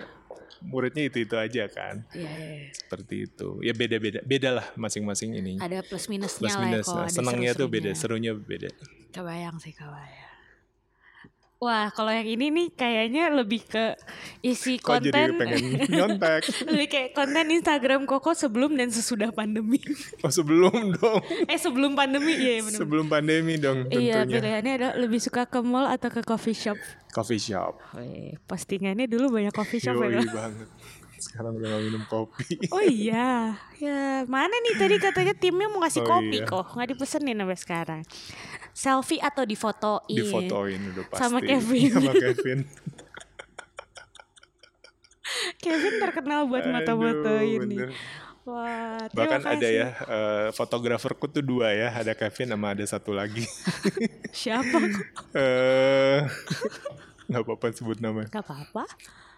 muridnya 0.63 1.09
itu-itu 1.09 1.35
aja 1.35 1.67
kan. 1.67 2.05
Iya, 2.15 2.31
iya, 2.31 2.49
iya. 2.63 2.71
Seperti 2.71 3.27
itu. 3.27 3.49
Ya 3.65 3.73
beda-beda. 3.75 4.21
Beda 4.23 4.61
lah 4.63 4.67
masing-masing 4.79 5.35
ini. 5.35 5.59
Ada 5.59 5.83
plus 5.83 6.07
minusnya 6.07 6.47
Plus 6.47 6.55
lah 6.55 6.61
ya 6.61 6.65
minus. 6.71 6.87
Nah, 6.87 7.05
ada 7.05 7.11
senangnya 7.11 7.51
tuh 7.57 7.67
beda, 7.67 7.91
serunya 7.97 8.33
beda. 8.37 8.71
Kebayang 9.11 9.59
sih 9.59 9.75
kebayang. 9.75 10.30
Wah 11.61 11.93
kalau 11.93 12.09
yang 12.09 12.25
ini 12.25 12.49
nih 12.49 12.69
kayaknya 12.73 13.29
lebih 13.29 13.61
ke 13.63 13.93
isi 14.41 14.81
Kok 14.81 14.97
jadi 14.99 15.13
konten. 15.29 15.29
pengen 15.37 15.61
nyontek? 15.93 16.41
lebih 16.65 16.89
kayak 16.89 17.09
konten 17.13 17.53
Instagram 17.53 18.09
Koko 18.09 18.33
sebelum 18.33 18.73
dan 18.75 18.89
sesudah 18.89 19.29
pandemi. 19.31 19.77
Oh 20.25 20.33
sebelum 20.33 20.73
dong. 20.91 21.21
eh 21.45 21.61
sebelum 21.61 21.93
pandemi 21.93 22.33
iya 22.33 22.65
bener. 22.65 22.81
Sebelum 22.81 23.07
pandemi 23.07 23.55
dong 23.57 23.85
Iya 23.87 24.25
tentunya. 24.25 24.41
pilihannya 24.41 24.73
ada 24.75 24.89
lebih 24.97 25.21
suka 25.21 25.45
ke 25.45 25.61
mall 25.61 25.85
atau 25.87 26.09
ke 26.09 26.21
coffee 26.23 26.57
shop. 26.57 26.81
Coffee 27.11 27.37
shop. 27.39 27.77
Wih, 27.93 28.41
postingannya 28.43 29.05
dulu 29.05 29.29
banyak 29.31 29.53
coffee 29.53 29.79
shop 29.79 30.01
ya. 30.01 30.17
Yoi 30.17 30.25
Kak? 30.25 30.33
banget. 30.33 30.69
Sekarang 31.21 31.53
udah 31.55 31.69
gak 31.69 31.83
minum 31.85 32.05
kopi. 32.07 32.57
Oh 32.73 32.81
iya, 32.81 33.53
ya 33.77 34.01
mana 34.25 34.57
nih 34.59 34.81
tadi 34.81 34.97
katanya 34.97 35.37
timnya 35.37 35.69
mau 35.69 35.85
ngasih 35.85 36.01
Oh 36.01 36.09
kopi 36.11 36.41
iya. 36.41 36.49
kok, 36.49 36.73
nggak 36.73 36.89
dipesenin 36.89 37.37
sampai 37.37 37.59
sekarang. 37.61 38.01
Selfie 38.73 39.19
atau 39.19 39.43
difotoin? 39.43 40.07
Difotoin 40.09 40.81
udah 40.91 41.05
pasti. 41.07 41.21
Sama 41.21 41.39
Kevin. 41.41 41.91
Sama 41.91 42.13
Kevin. 42.13 42.59
Kevin 45.63 45.95
terkenal 46.01 46.47
buat 46.47 46.65
nih. 47.63 47.79
bener. 47.79 47.91
Wah, 48.41 49.05
Bahkan 49.13 49.43
ada 49.45 49.61
kasih. 49.61 49.79
ya 49.79 49.89
eh, 49.93 50.49
fotograferku 50.51 51.29
tuh 51.29 51.45
dua 51.45 51.71
ya, 51.71 51.93
ada 51.93 52.17
Kevin 52.17 52.51
sama 52.51 52.73
ada 52.73 52.83
satu 52.83 53.13
lagi. 53.13 53.45
Siapa? 54.35 54.79
Eh 55.37 56.19
nggak 57.31 57.43
apa-apa 57.47 57.67
sebut 57.71 58.01
nama. 58.01 58.27
Gak 58.27 58.43
apa-apa. 58.43 58.89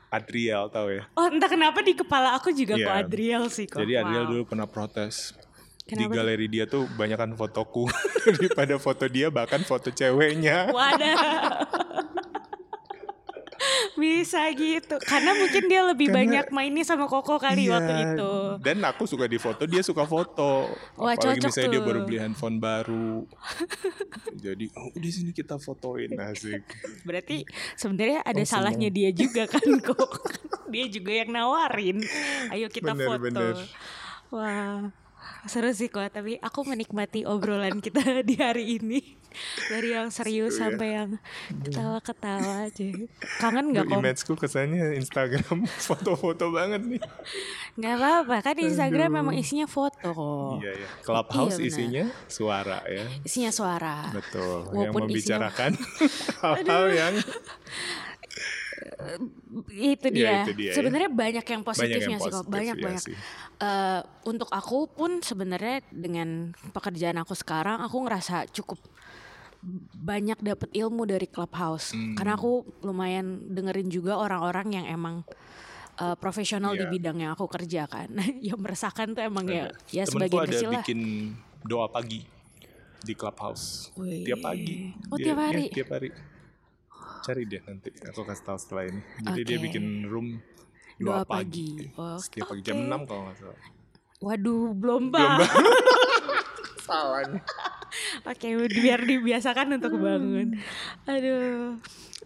Adriel 0.09 0.69
tahu 0.69 0.89
ya. 0.93 1.05
Oh 1.13 1.29
entah 1.29 1.49
kenapa 1.49 1.81
di 1.81 1.93
kepala 1.93 2.37
aku 2.37 2.53
juga 2.53 2.77
Iya. 2.77 2.85
kok 2.85 2.97
Adriel 3.05 3.45
sih 3.49 3.67
kok. 3.67 3.81
Jadi 3.81 3.93
Adriel 3.97 4.25
Wow. 4.25 4.31
dulu 4.31 4.43
pernah 4.47 4.65
protes. 4.65 5.37
Di 5.83 5.99
Kenapa 5.99 6.09
tuh? 6.09 6.17
galeri 6.17 6.47
dia 6.47 6.65
tuh 6.65 6.87
banyakan 6.91 7.35
fotoku 7.35 7.91
daripada 8.39 8.79
foto 8.79 9.05
dia 9.07 9.29
bahkan 9.29 9.61
foto 9.61 9.91
ceweknya. 9.91 10.71
Wadah. 10.71 11.19
Bisa 13.93 14.49
gitu. 14.51 14.97
Karena 15.01 15.37
mungkin 15.37 15.69
dia 15.69 15.85
lebih 15.85 16.09
Karena- 16.09 16.43
banyak 16.43 16.47
mainnya 16.51 16.83
sama 16.83 17.05
Koko 17.05 17.37
kali 17.37 17.69
Iya, 17.69 17.77
waktu 17.77 17.93
itu. 18.09 18.33
Dan 18.59 18.83
aku 18.83 19.05
suka 19.05 19.27
di 19.27 19.37
foto, 19.37 19.63
dia 19.65 19.79
suka 19.81 20.03
foto. 20.03 20.67
Wah, 20.97 21.13
Apalagi 21.13 21.39
cocok 21.39 21.47
misalnya 21.47 21.69
dia 21.69 21.79
tuh. 21.79 21.87
baru 21.87 22.01
beli 22.03 22.19
handphone 22.19 22.57
baru. 22.59 23.23
Jadi, 24.35 24.67
oh, 24.73 24.91
di 24.93 25.11
sini 25.13 25.31
kita 25.31 25.59
fotoin 25.59 26.11
asik. 26.17 26.65
Berarti 27.03 27.45
sebenarnya 27.75 28.25
ada 28.25 28.41
Oh, 28.41 28.49
salahnya 28.49 28.89
seneng. 28.89 28.97
dia 28.97 29.11
juga 29.13 29.43
kan 29.47 29.67
kok. 29.87 30.11
dia 30.67 30.85
juga 30.89 31.13
yang 31.13 31.31
nawarin. 31.31 31.99
Ayo 32.49 32.67
kita 32.67 32.97
Bener, 32.97 33.07
foto. 33.07 33.23
bener. 33.23 33.55
Wah, 34.33 34.89
seru 35.45 35.71
sih 35.71 35.87
kok. 35.87 36.05
Tapi 36.07 36.39
aku 36.39 36.63
menikmati 36.65 37.23
obrolan 37.23 37.79
kita 37.79 38.03
di 38.29 38.35
hari 38.35 38.77
ini. 38.77 39.01
Dari 39.65 39.97
yang 39.97 40.13
serius 40.13 40.55
Seru 40.55 40.61
ya. 40.61 40.77
sampai 40.77 40.89
yang 40.93 41.11
ketawa-ketawa 41.59 42.69
aja. 42.69 42.85
Kangen 43.41 43.73
nggak 43.73 43.85
kok? 43.87 43.99
Imageku 43.99 44.35
kesannya 44.37 44.93
Instagram 44.95 45.65
foto-foto 45.89 46.53
banget 46.53 46.85
nih. 46.85 47.01
Nggak 47.75 47.95
apa-apa 47.97 48.37
kan 48.43 48.55
di 48.55 48.69
Instagram 48.69 49.09
Aduh. 49.09 49.19
memang 49.25 49.35
isinya 49.35 49.65
foto 49.65 50.05
kok. 50.05 50.61
Iya 50.61 50.73
ya. 50.77 50.89
Clubhouse 51.01 51.57
Iya, 51.57 51.57
benar. 51.57 51.71
isinya 51.73 52.05
suara 52.29 52.79
ya. 52.85 53.05
Isinya 53.25 53.51
suara. 53.51 53.97
Betul. 54.13 54.57
yang 54.69 54.93
Walaupun 54.93 55.01
isinya- 55.01 55.09
membicarakan 55.09 55.71
hal-hal 56.45 56.85
yang 56.93 57.15
itu 59.71 60.07
dia. 60.09 60.23
Ya, 60.23 60.39
itu 60.43 60.53
dia 60.55 60.69
ya. 60.69 60.75
Sebenarnya 60.75 61.09
banyak 61.09 61.45
yang 61.45 61.63
positifnya 61.63 62.17
sih 62.17 62.25
kok, 62.25 62.33
positif, 62.41 62.51
banyak 62.51 62.77
iya 62.77 62.85
banyak. 62.85 63.03
sih. 63.03 63.15
Eh, 63.59 64.01
untuk 64.25 64.49
aku 64.49 64.87
pun 64.89 65.19
sebenarnya 65.19 65.85
dengan 65.89 66.29
pekerjaan 66.69 67.17
aku 67.17 67.33
sekarang 67.33 67.79
aku 67.79 67.97
ngerasa 68.01 68.49
cukup 68.51 68.79
banyak 69.95 70.39
dapet 70.41 70.75
ilmu 70.75 71.05
dari 71.05 71.25
clubhouse 71.25 71.95
Hmm. 71.95 72.19
karena 72.19 72.35
aku 72.35 72.53
lumayan 72.83 73.27
dengerin 73.49 73.87
juga 73.87 74.19
orang-orang 74.19 74.75
yang 74.75 74.87
emang 74.89 75.17
eh, 75.95 76.17
profesional 76.17 76.73
di 76.73 76.83
Iya. 76.83 76.91
bidang 76.91 77.17
yang 77.21 77.31
aku 77.31 77.47
kerjakan 77.47 78.11
yang 78.43 78.59
meresahkan 78.59 79.13
tuh 79.13 79.23
emang 79.23 79.45
ya 79.45 79.71
ya 79.89 80.03
Temenku 80.03 80.35
sebagian 80.35 80.41
ada 80.41 80.51
kecil 80.51 80.69
lah 80.69 80.83
bikin 80.83 81.01
doa 81.63 81.87
pagi 81.87 82.27
di 82.99 83.13
clubhouse 83.13 83.93
Wih. 83.95 84.25
tiap 84.25 84.41
pagi. 84.41 84.91
Oh, 85.07 85.15
Dia- 85.15 85.27
tiap 85.27 85.37
iya, 85.37 85.45
hari? 85.45 85.65
tiap 85.69 85.89
hari. 85.91 86.09
Cari 87.23 87.43
deh 87.45 87.63
nanti. 87.63 87.89
Aku 88.05 88.23
kasih 88.23 88.45
tahu 88.45 88.59
setelah 88.59 88.85
ini. 88.85 89.01
Jadi 89.21 89.41
dia 89.45 89.57
Oke. 89.57 89.65
bikin 89.65 89.85
room 90.05 90.43
doa, 90.97 91.23
pagi. 91.23 91.89
pagi. 91.89 91.95
Oh, 91.95 92.19
Setiap 92.19 92.47
pagi 92.49 92.63
jam. 92.63 92.77
6 92.81 93.07
kalau 93.07 93.23
nggak 93.25 93.39
salah. 93.39 93.59
waduh 94.19 94.71
belum 94.73 95.11
pak 95.11 95.43
Salah. 96.81 97.27
Oke, 98.25 98.47
biar 98.69 99.01
dibiasakan 99.01 99.77
untuk 99.77 99.95
bangun. 99.97 100.59
Aduh. 101.05 101.79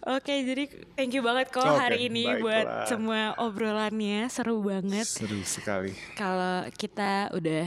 Oke, 0.07 0.45
jadi 0.45 0.65
thank 0.93 1.11
you 1.11 1.21
banget 1.21 1.49
kok 1.49 1.61
Oke, 1.63 1.73
hari 1.73 2.07
ini 2.07 2.25
buat 2.39 2.63
baiklah. 2.63 2.87
semua 2.87 3.21
obrolannya 3.39 4.29
seru 4.29 4.61
banget. 4.61 5.05
Seru 5.05 5.41
sekali. 5.43 5.93
Kalau 6.15 6.69
kita 6.71 7.33
udah 7.33 7.65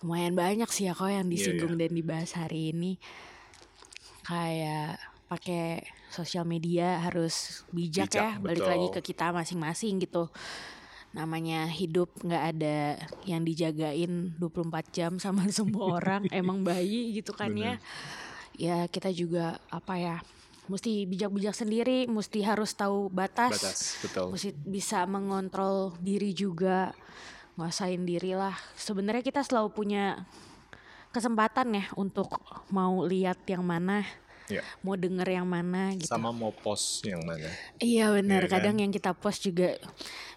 lumayan 0.00 0.32
banyak 0.32 0.66
sih 0.66 0.88
ya 0.88 0.96
kok 0.96 1.06
yang 1.06 1.24
Iya, 1.24 1.32
disinggung 1.52 1.76
dan 1.76 1.92
dibahas 1.92 2.32
hari 2.32 2.72
ini. 2.72 2.96
Kayak 4.22 4.98
pakai 5.30 5.86
sosial 6.10 6.42
media 6.42 6.98
harus 6.98 7.62
bijak, 7.70 8.10
Bijak, 8.10 8.18
ya, 8.18 8.30
balik 8.42 8.66
betul. 8.66 8.72
lagi 8.74 8.86
ke 8.98 9.00
kita 9.14 9.30
masing-masing 9.30 10.02
gitu. 10.02 10.26
Namanya 11.14 11.70
hidup 11.70 12.10
nggak 12.18 12.44
ada 12.58 12.98
yang 13.22 13.46
dijagain 13.46 14.34
24 14.42 14.90
jam 14.90 15.12
sama 15.22 15.46
semua 15.54 16.02
orang, 16.02 16.26
emang 16.34 16.66
bayi 16.66 17.14
gitu 17.14 17.30
kan 17.30 17.54
ya. 17.54 17.78
Ya 18.58 18.90
kita 18.90 19.14
juga 19.14 19.62
apa 19.70 19.94
ya, 20.02 20.16
mesti 20.66 21.06
bijak-bijak 21.06 21.54
sendiri, 21.54 22.10
mesti 22.10 22.42
harus 22.42 22.74
tahu 22.74 23.06
batas 23.06 23.54
Batas, 23.54 23.78
betul. 24.02 24.34
mesti 24.34 24.50
bisa 24.66 25.06
mengontrol 25.06 25.94
diri 26.02 26.34
juga 26.34 26.90
nguasain 27.60 28.08
diri 28.08 28.32
lah 28.32 28.56
sebenarnya 28.72 29.20
kita 29.20 29.44
selalu 29.44 29.68
punya 29.76 30.24
kesempatan 31.12 31.76
ya 31.76 31.84
untuk 31.98 32.40
mau 32.72 33.04
lihat 33.04 33.44
yang 33.44 33.66
mana 33.66 34.00
Ya. 34.50 34.62
mau 34.80 34.94
denger 34.94 35.28
yang 35.30 35.46
mana 35.46 35.94
gitu 35.94 36.06
Sama 36.06 36.28
mau 36.28 36.50
post 36.50 37.00
yang 37.02 37.22
mana. 37.22 37.46
iya 37.78 38.10
benar 38.10 38.42
Iya 38.42 38.48
kan? 38.48 38.54
kadang 38.58 38.76
yang 38.78 38.90
kita 38.90 39.10
post 39.12 39.42
juga 39.42 39.78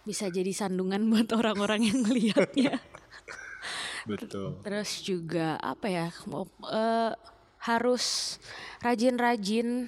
bisa 0.02 0.28
jadi 0.28 0.50
sandungan 0.50 1.02
buat 1.10 1.30
orang-orang 1.32 1.90
yang 1.90 2.00
ngelihatnya 2.02 2.78
Betul. 4.04 4.60
terus 4.62 5.00
juga 5.00 5.56
apa 5.58 5.88
ya 5.88 6.08
mau 6.26 6.44
eh, 6.66 7.12
harus 7.60 8.36
rajin-rajin 8.80 9.88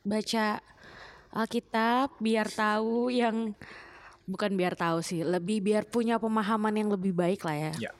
baca 0.00 0.58
Alkitab 1.28 2.16
biar 2.18 2.48
tahu 2.48 3.10
yang 3.10 3.52
bukan 4.24 4.56
biar 4.56 4.72
tahu 4.72 5.04
sih 5.04 5.20
lebih 5.20 5.60
biar 5.60 5.84
punya 5.84 6.16
pemahaman 6.16 6.72
yang 6.72 6.88
lebih 6.88 7.12
baik 7.12 7.44
lah 7.44 7.68
ya 7.68 7.72
Ya. 7.76 7.92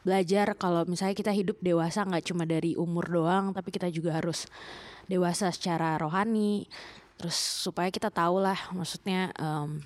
belajar 0.00 0.54
kalau 0.54 0.86
misalnya 0.86 1.16
kita 1.16 1.34
hidup 1.34 1.58
dewasa 1.58 2.06
nggak 2.06 2.22
cuma 2.24 2.46
dari 2.46 2.78
umur 2.78 3.02
doang 3.04 3.50
tapi 3.50 3.70
kita 3.70 3.90
juga 3.90 4.14
harus 4.14 4.46
dewasa 5.06 5.48
secara 5.48 5.96
rohani. 5.96 6.66
Terus 7.16 7.34
supaya 7.34 7.88
kita 7.88 8.08
tahu 8.08 8.38
lah 8.38 8.58
maksudnya 8.70 9.30
em, 9.34 9.78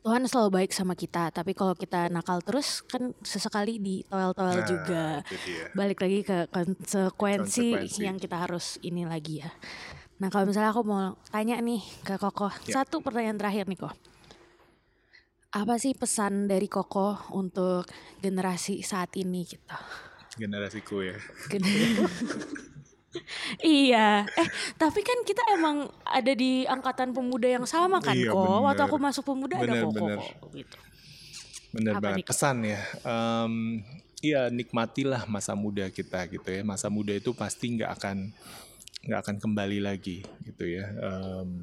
Tuhan 0.00 0.22
selalu 0.22 0.50
baik 0.56 0.70
sama 0.70 0.94
kita. 0.94 1.34
Tapi 1.34 1.50
kalau 1.50 1.74
kita 1.74 2.06
nakal 2.06 2.38
terus 2.38 2.78
kan 2.80 3.10
sesekali 3.20 3.76
ditoel-toel 3.76 4.54
Nah, 4.54 4.62
juga. 4.64 5.04
balik 5.74 5.98
lagi 5.98 6.22
ke 6.22 6.46
konsekuensi, 6.46 7.74
Konsekuensi. 7.74 8.00
yang 8.00 8.14
kita 8.14 8.38
harus 8.38 8.78
ini 8.80 9.02
lagi 9.02 9.42
ya. 9.42 9.50
Nah 10.16 10.30
kalau 10.30 10.46
misalnya 10.46 10.70
aku 10.70 10.80
mau 10.80 11.18
tanya 11.28 11.58
nih 11.58 11.82
ke 12.00 12.14
Koko. 12.16 12.48
Ya. 12.64 12.80
satu 12.80 13.02
pertanyaan 13.02 13.36
terakhir 13.36 13.66
nih 13.66 13.76
kok 13.76 13.94
apa 15.52 15.80
sih 15.80 15.96
pesan 15.96 16.46
dari 16.46 16.68
Koko 16.68 17.32
untuk 17.32 17.88
generasi 18.20 18.84
saat 18.84 19.10
ini 19.16 19.42
gitu? 19.42 19.72
Generasiku 20.36 21.00
ya. 21.00 21.16
iya 23.62 24.24
eh 24.24 24.48
tapi 24.74 25.00
kan 25.00 25.18
kita 25.22 25.42
emang 25.54 25.86
ada 26.02 26.32
di 26.32 26.64
angkatan 26.64 27.10
pemuda 27.10 27.48
yang 27.48 27.66
sama 27.66 27.98
kan 28.00 28.14
Iya, 28.14 28.30
kok 28.30 28.60
waktu 28.62 28.82
aku 28.84 28.96
masuk 28.98 29.24
pemuda 29.26 29.56
ada 29.56 29.64
Bener, 29.66 29.82
Koko 29.84 29.94
bener. 29.96 30.18
kok, 30.18 30.50
gitu 30.52 30.78
Bener 31.74 31.92
Apa 31.92 32.02
banget. 32.08 32.16
nih? 32.22 32.26
Pesan 32.26 32.56
ya. 32.64 32.80
Em, 33.04 33.54
Iya 34.24 34.48
nikmatilah 34.48 35.28
masa 35.28 35.52
muda 35.52 35.84
kita 35.92 36.24
gitu 36.32 36.48
ya. 36.48 36.64
Masa 36.64 36.88
muda 36.88 37.12
itu 37.12 37.36
pasti 37.36 37.76
nggak 37.76 37.90
akan 38.00 38.16
nggak 39.04 39.20
akan 39.20 39.36
kembali 39.36 39.84
lagi 39.84 40.24
gitu 40.42 40.64
ya. 40.64 40.88
Em, 40.88 41.60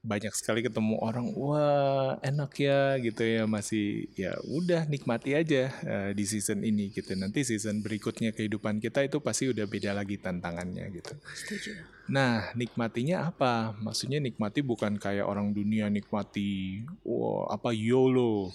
banyak 0.00 0.32
sekali 0.32 0.64
ketemu 0.64 0.96
orang 1.04 1.28
wah 1.36 2.16
enak 2.24 2.56
ya 2.56 2.96
gitu 3.04 3.20
ya 3.20 3.44
masih 3.44 4.08
ya 4.16 4.32
udah 4.48 4.88
nikmati 4.88 5.36
aja 5.36 5.68
eh, 5.84 6.10
di 6.16 6.24
season 6.24 6.64
ini 6.64 6.88
gitu. 6.88 7.12
Nanti 7.12 7.44
season 7.44 7.84
berikutnya 7.84 8.32
kehidupan 8.32 8.80
kita 8.80 9.04
itu 9.04 9.20
pasti 9.20 9.52
udah 9.52 9.68
beda 9.68 9.92
lagi 9.92 10.16
tantangannya 10.16 10.88
gitu. 10.88 11.12
Setuju 11.36 11.99
Nah, 12.10 12.50
nikmatinya 12.58 13.28
apa? 13.28 13.76
Maksudnya 13.78 14.18
nikmati 14.18 14.64
bukan 14.64 14.96
kayak 14.96 15.26
orang 15.26 15.52
dunia 15.54 15.86
nikmati, 15.92 16.82
wow, 17.06 17.46
apa 17.52 17.70
YOLO, 17.70 18.50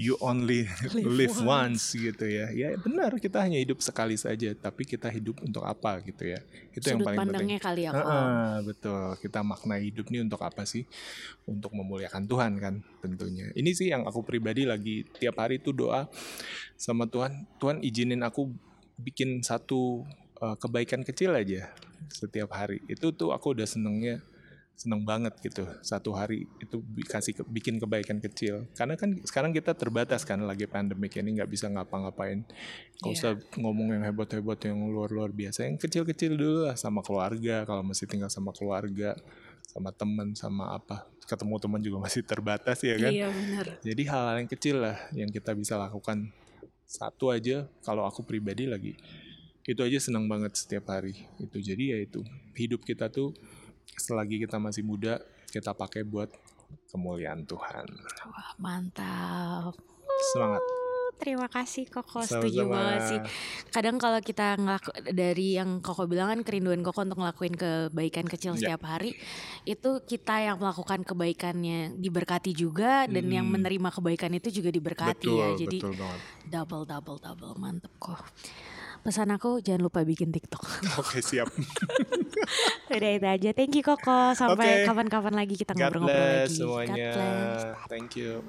you 0.00 0.18
only 0.18 0.66
live, 0.94 1.36
once 1.44 1.94
gitu 1.94 2.26
ya. 2.26 2.50
Ya 2.50 2.74
benar, 2.80 3.14
kita 3.20 3.44
hanya 3.44 3.60
hidup 3.60 3.78
sekali 3.84 4.18
saja, 4.18 4.50
tapi 4.58 4.82
kita 4.82 5.06
hidup 5.06 5.38
untuk 5.44 5.62
apa 5.62 6.02
gitu 6.02 6.34
ya. 6.34 6.40
Itu 6.74 6.90
yang 6.90 7.02
sudut 7.02 7.06
paling 7.06 7.18
penting. 7.22 7.34
pandangnya 7.36 7.58
kali 7.62 7.80
ya 7.86 7.90
Heeh, 7.94 8.52
betul. 8.66 9.02
Kita 9.22 9.40
makna 9.46 9.76
hidup 9.78 10.06
ini 10.10 10.18
untuk 10.26 10.42
apa 10.42 10.62
sih? 10.66 10.82
Untuk 11.46 11.70
memuliakan 11.76 12.26
Tuhan 12.26 12.52
kan 12.58 12.74
tentunya. 13.04 13.54
Ini 13.54 13.70
sih 13.70 13.92
yang 13.94 14.02
aku 14.02 14.26
pribadi 14.26 14.66
lagi 14.66 15.06
tiap 15.22 15.38
hari 15.38 15.62
tuh 15.62 15.76
doa 15.76 16.10
sama 16.74 17.06
Tuhan. 17.06 17.46
Tuhan 17.62 17.86
izinin 17.86 18.26
aku 18.26 18.50
bikin 18.98 19.44
satu 19.44 20.02
uh, 20.40 20.56
kebaikan 20.56 21.04
kecil 21.04 21.36
aja 21.36 21.68
setiap 22.08 22.52
hari. 22.52 22.80
Itu 22.86 23.12
tuh 23.12 23.32
aku 23.32 23.52
udah 23.56 23.64
senengnya 23.64 24.20
seneng 24.76 25.08
banget 25.08 25.32
gitu. 25.40 25.64
Satu 25.80 26.12
hari 26.12 26.44
itu 26.60 26.84
kasih 27.08 27.32
ke- 27.32 27.48
bikin 27.48 27.80
kebaikan 27.80 28.20
kecil. 28.20 28.68
Karena 28.76 28.92
kan 28.94 29.16
sekarang 29.24 29.56
kita 29.56 29.72
terbatas 29.72 30.28
kan 30.28 30.36
lagi 30.44 30.68
pandemik 30.68 31.16
ini 31.16 31.40
nggak 31.40 31.48
bisa 31.48 31.72
ngapa-ngapain. 31.72 32.44
Nggak 33.00 33.08
Iya. 33.08 33.16
usah 33.16 33.32
ngomong 33.56 33.96
yang 33.96 34.04
hebat-hebat 34.04 34.60
yang 34.68 34.76
luar-luar 34.84 35.32
biasa. 35.32 35.64
Yang 35.64 35.88
kecil-kecil 35.88 36.36
dulu 36.36 36.68
lah 36.68 36.76
sama 36.76 37.00
keluarga. 37.00 37.64
Kalau 37.64 37.80
masih 37.80 38.04
tinggal 38.04 38.28
sama 38.28 38.52
keluarga 38.52 39.16
sama 39.64 39.96
temen 39.96 40.36
sama 40.36 40.76
apa. 40.76 41.08
Ketemu 41.24 41.56
teman 41.58 41.80
juga 41.82 41.98
masih 42.04 42.22
terbatas 42.22 42.78
ya 42.84 43.00
kan? 43.00 43.10
Iya 43.10 43.26
benar 43.32 43.66
jadi 43.82 44.02
hal-hal 44.06 44.36
yang 44.44 44.50
kecil 44.52 44.76
lah 44.78 44.96
yang 45.10 45.32
kita 45.32 45.56
bisa 45.56 45.74
lakukan. 45.74 46.30
Satu 46.86 47.34
aja 47.34 47.66
kalau 47.82 48.06
aku 48.06 48.22
pribadi 48.22 48.68
lagi 48.68 48.94
itu 49.66 49.80
aja 49.82 49.98
senang 49.98 50.26
banget 50.26 50.54
setiap 50.54 50.86
hari 50.88 51.26
itu 51.36 51.58
jadi 51.58 51.98
ya 51.98 51.98
itu 52.00 52.22
hidup 52.54 52.82
kita 52.82 53.10
tuh 53.10 53.34
selagi 53.98 54.38
kita 54.38 54.56
masih 54.56 54.82
muda 54.82 55.18
kita 55.50 55.74
pakai 55.74 56.02
buat 56.02 56.30
kemuliaan 56.88 57.42
Tuhan 57.42 57.86
Wah, 58.26 58.50
mantap 58.58 59.74
semangat 60.32 60.62
Terima 61.16 61.48
kasih 61.48 61.88
Koko, 61.88 62.20
setuju 62.20 62.68
Sama-sama. 62.68 62.76
banget 62.76 63.00
sih. 63.08 63.18
Kadang 63.72 63.96
kalau 63.96 64.20
kita 64.20 64.52
ngelaku, 64.60 64.92
dari 65.16 65.56
yang 65.56 65.80
Koko 65.80 66.04
bilang 66.04 66.28
kan 66.28 66.40
kerinduan 66.44 66.84
Koko 66.84 67.08
untuk 67.08 67.16
ngelakuin 67.16 67.56
kebaikan 67.56 68.28
kecil 68.28 68.52
Ya. 68.52 68.76
setiap 68.76 68.84
hari, 68.84 69.16
itu 69.64 70.04
kita 70.04 70.44
yang 70.44 70.60
melakukan 70.60 71.08
kebaikannya 71.08 71.96
diberkati 71.96 72.52
juga 72.52 73.08
dan 73.08 73.32
yang 73.32 73.48
Hmm. 73.48 73.56
menerima 73.56 73.88
kebaikan 73.96 74.36
itu 74.36 74.60
juga 74.60 74.68
diberkati 74.68 75.24
betul 75.24 75.40
ya. 75.40 75.48
Jadi 75.56 75.78
betul 75.80 75.94
banget 75.96 76.20
double 76.52 76.84
double 76.84 77.16
double 77.16 77.52
mantep 77.56 77.92
kok. 77.96 78.20
Pesan 79.06 79.30
aku 79.30 79.62
jangan 79.62 79.86
lupa 79.86 80.02
bikin 80.02 80.34
TikTok. 80.34 80.66
oke 81.00 81.22
siap 81.22 81.46
Udah 82.96 83.10
itu 83.14 83.26
aja. 83.30 83.50
Thank 83.54 83.78
you 83.78 83.86
Koko. 83.86 84.34
Sampai 84.34 84.82
Oke. 84.82 84.90
kapan-kapan 84.90 85.34
lagi 85.38 85.54
kita 85.54 85.78
ngobrol-ngobrol 85.78 86.42
lagi. 86.42 86.50
semuanya 86.50 86.94
God 86.98 87.14
bless. 87.14 87.62
thank 87.86 88.10
you 88.18 88.42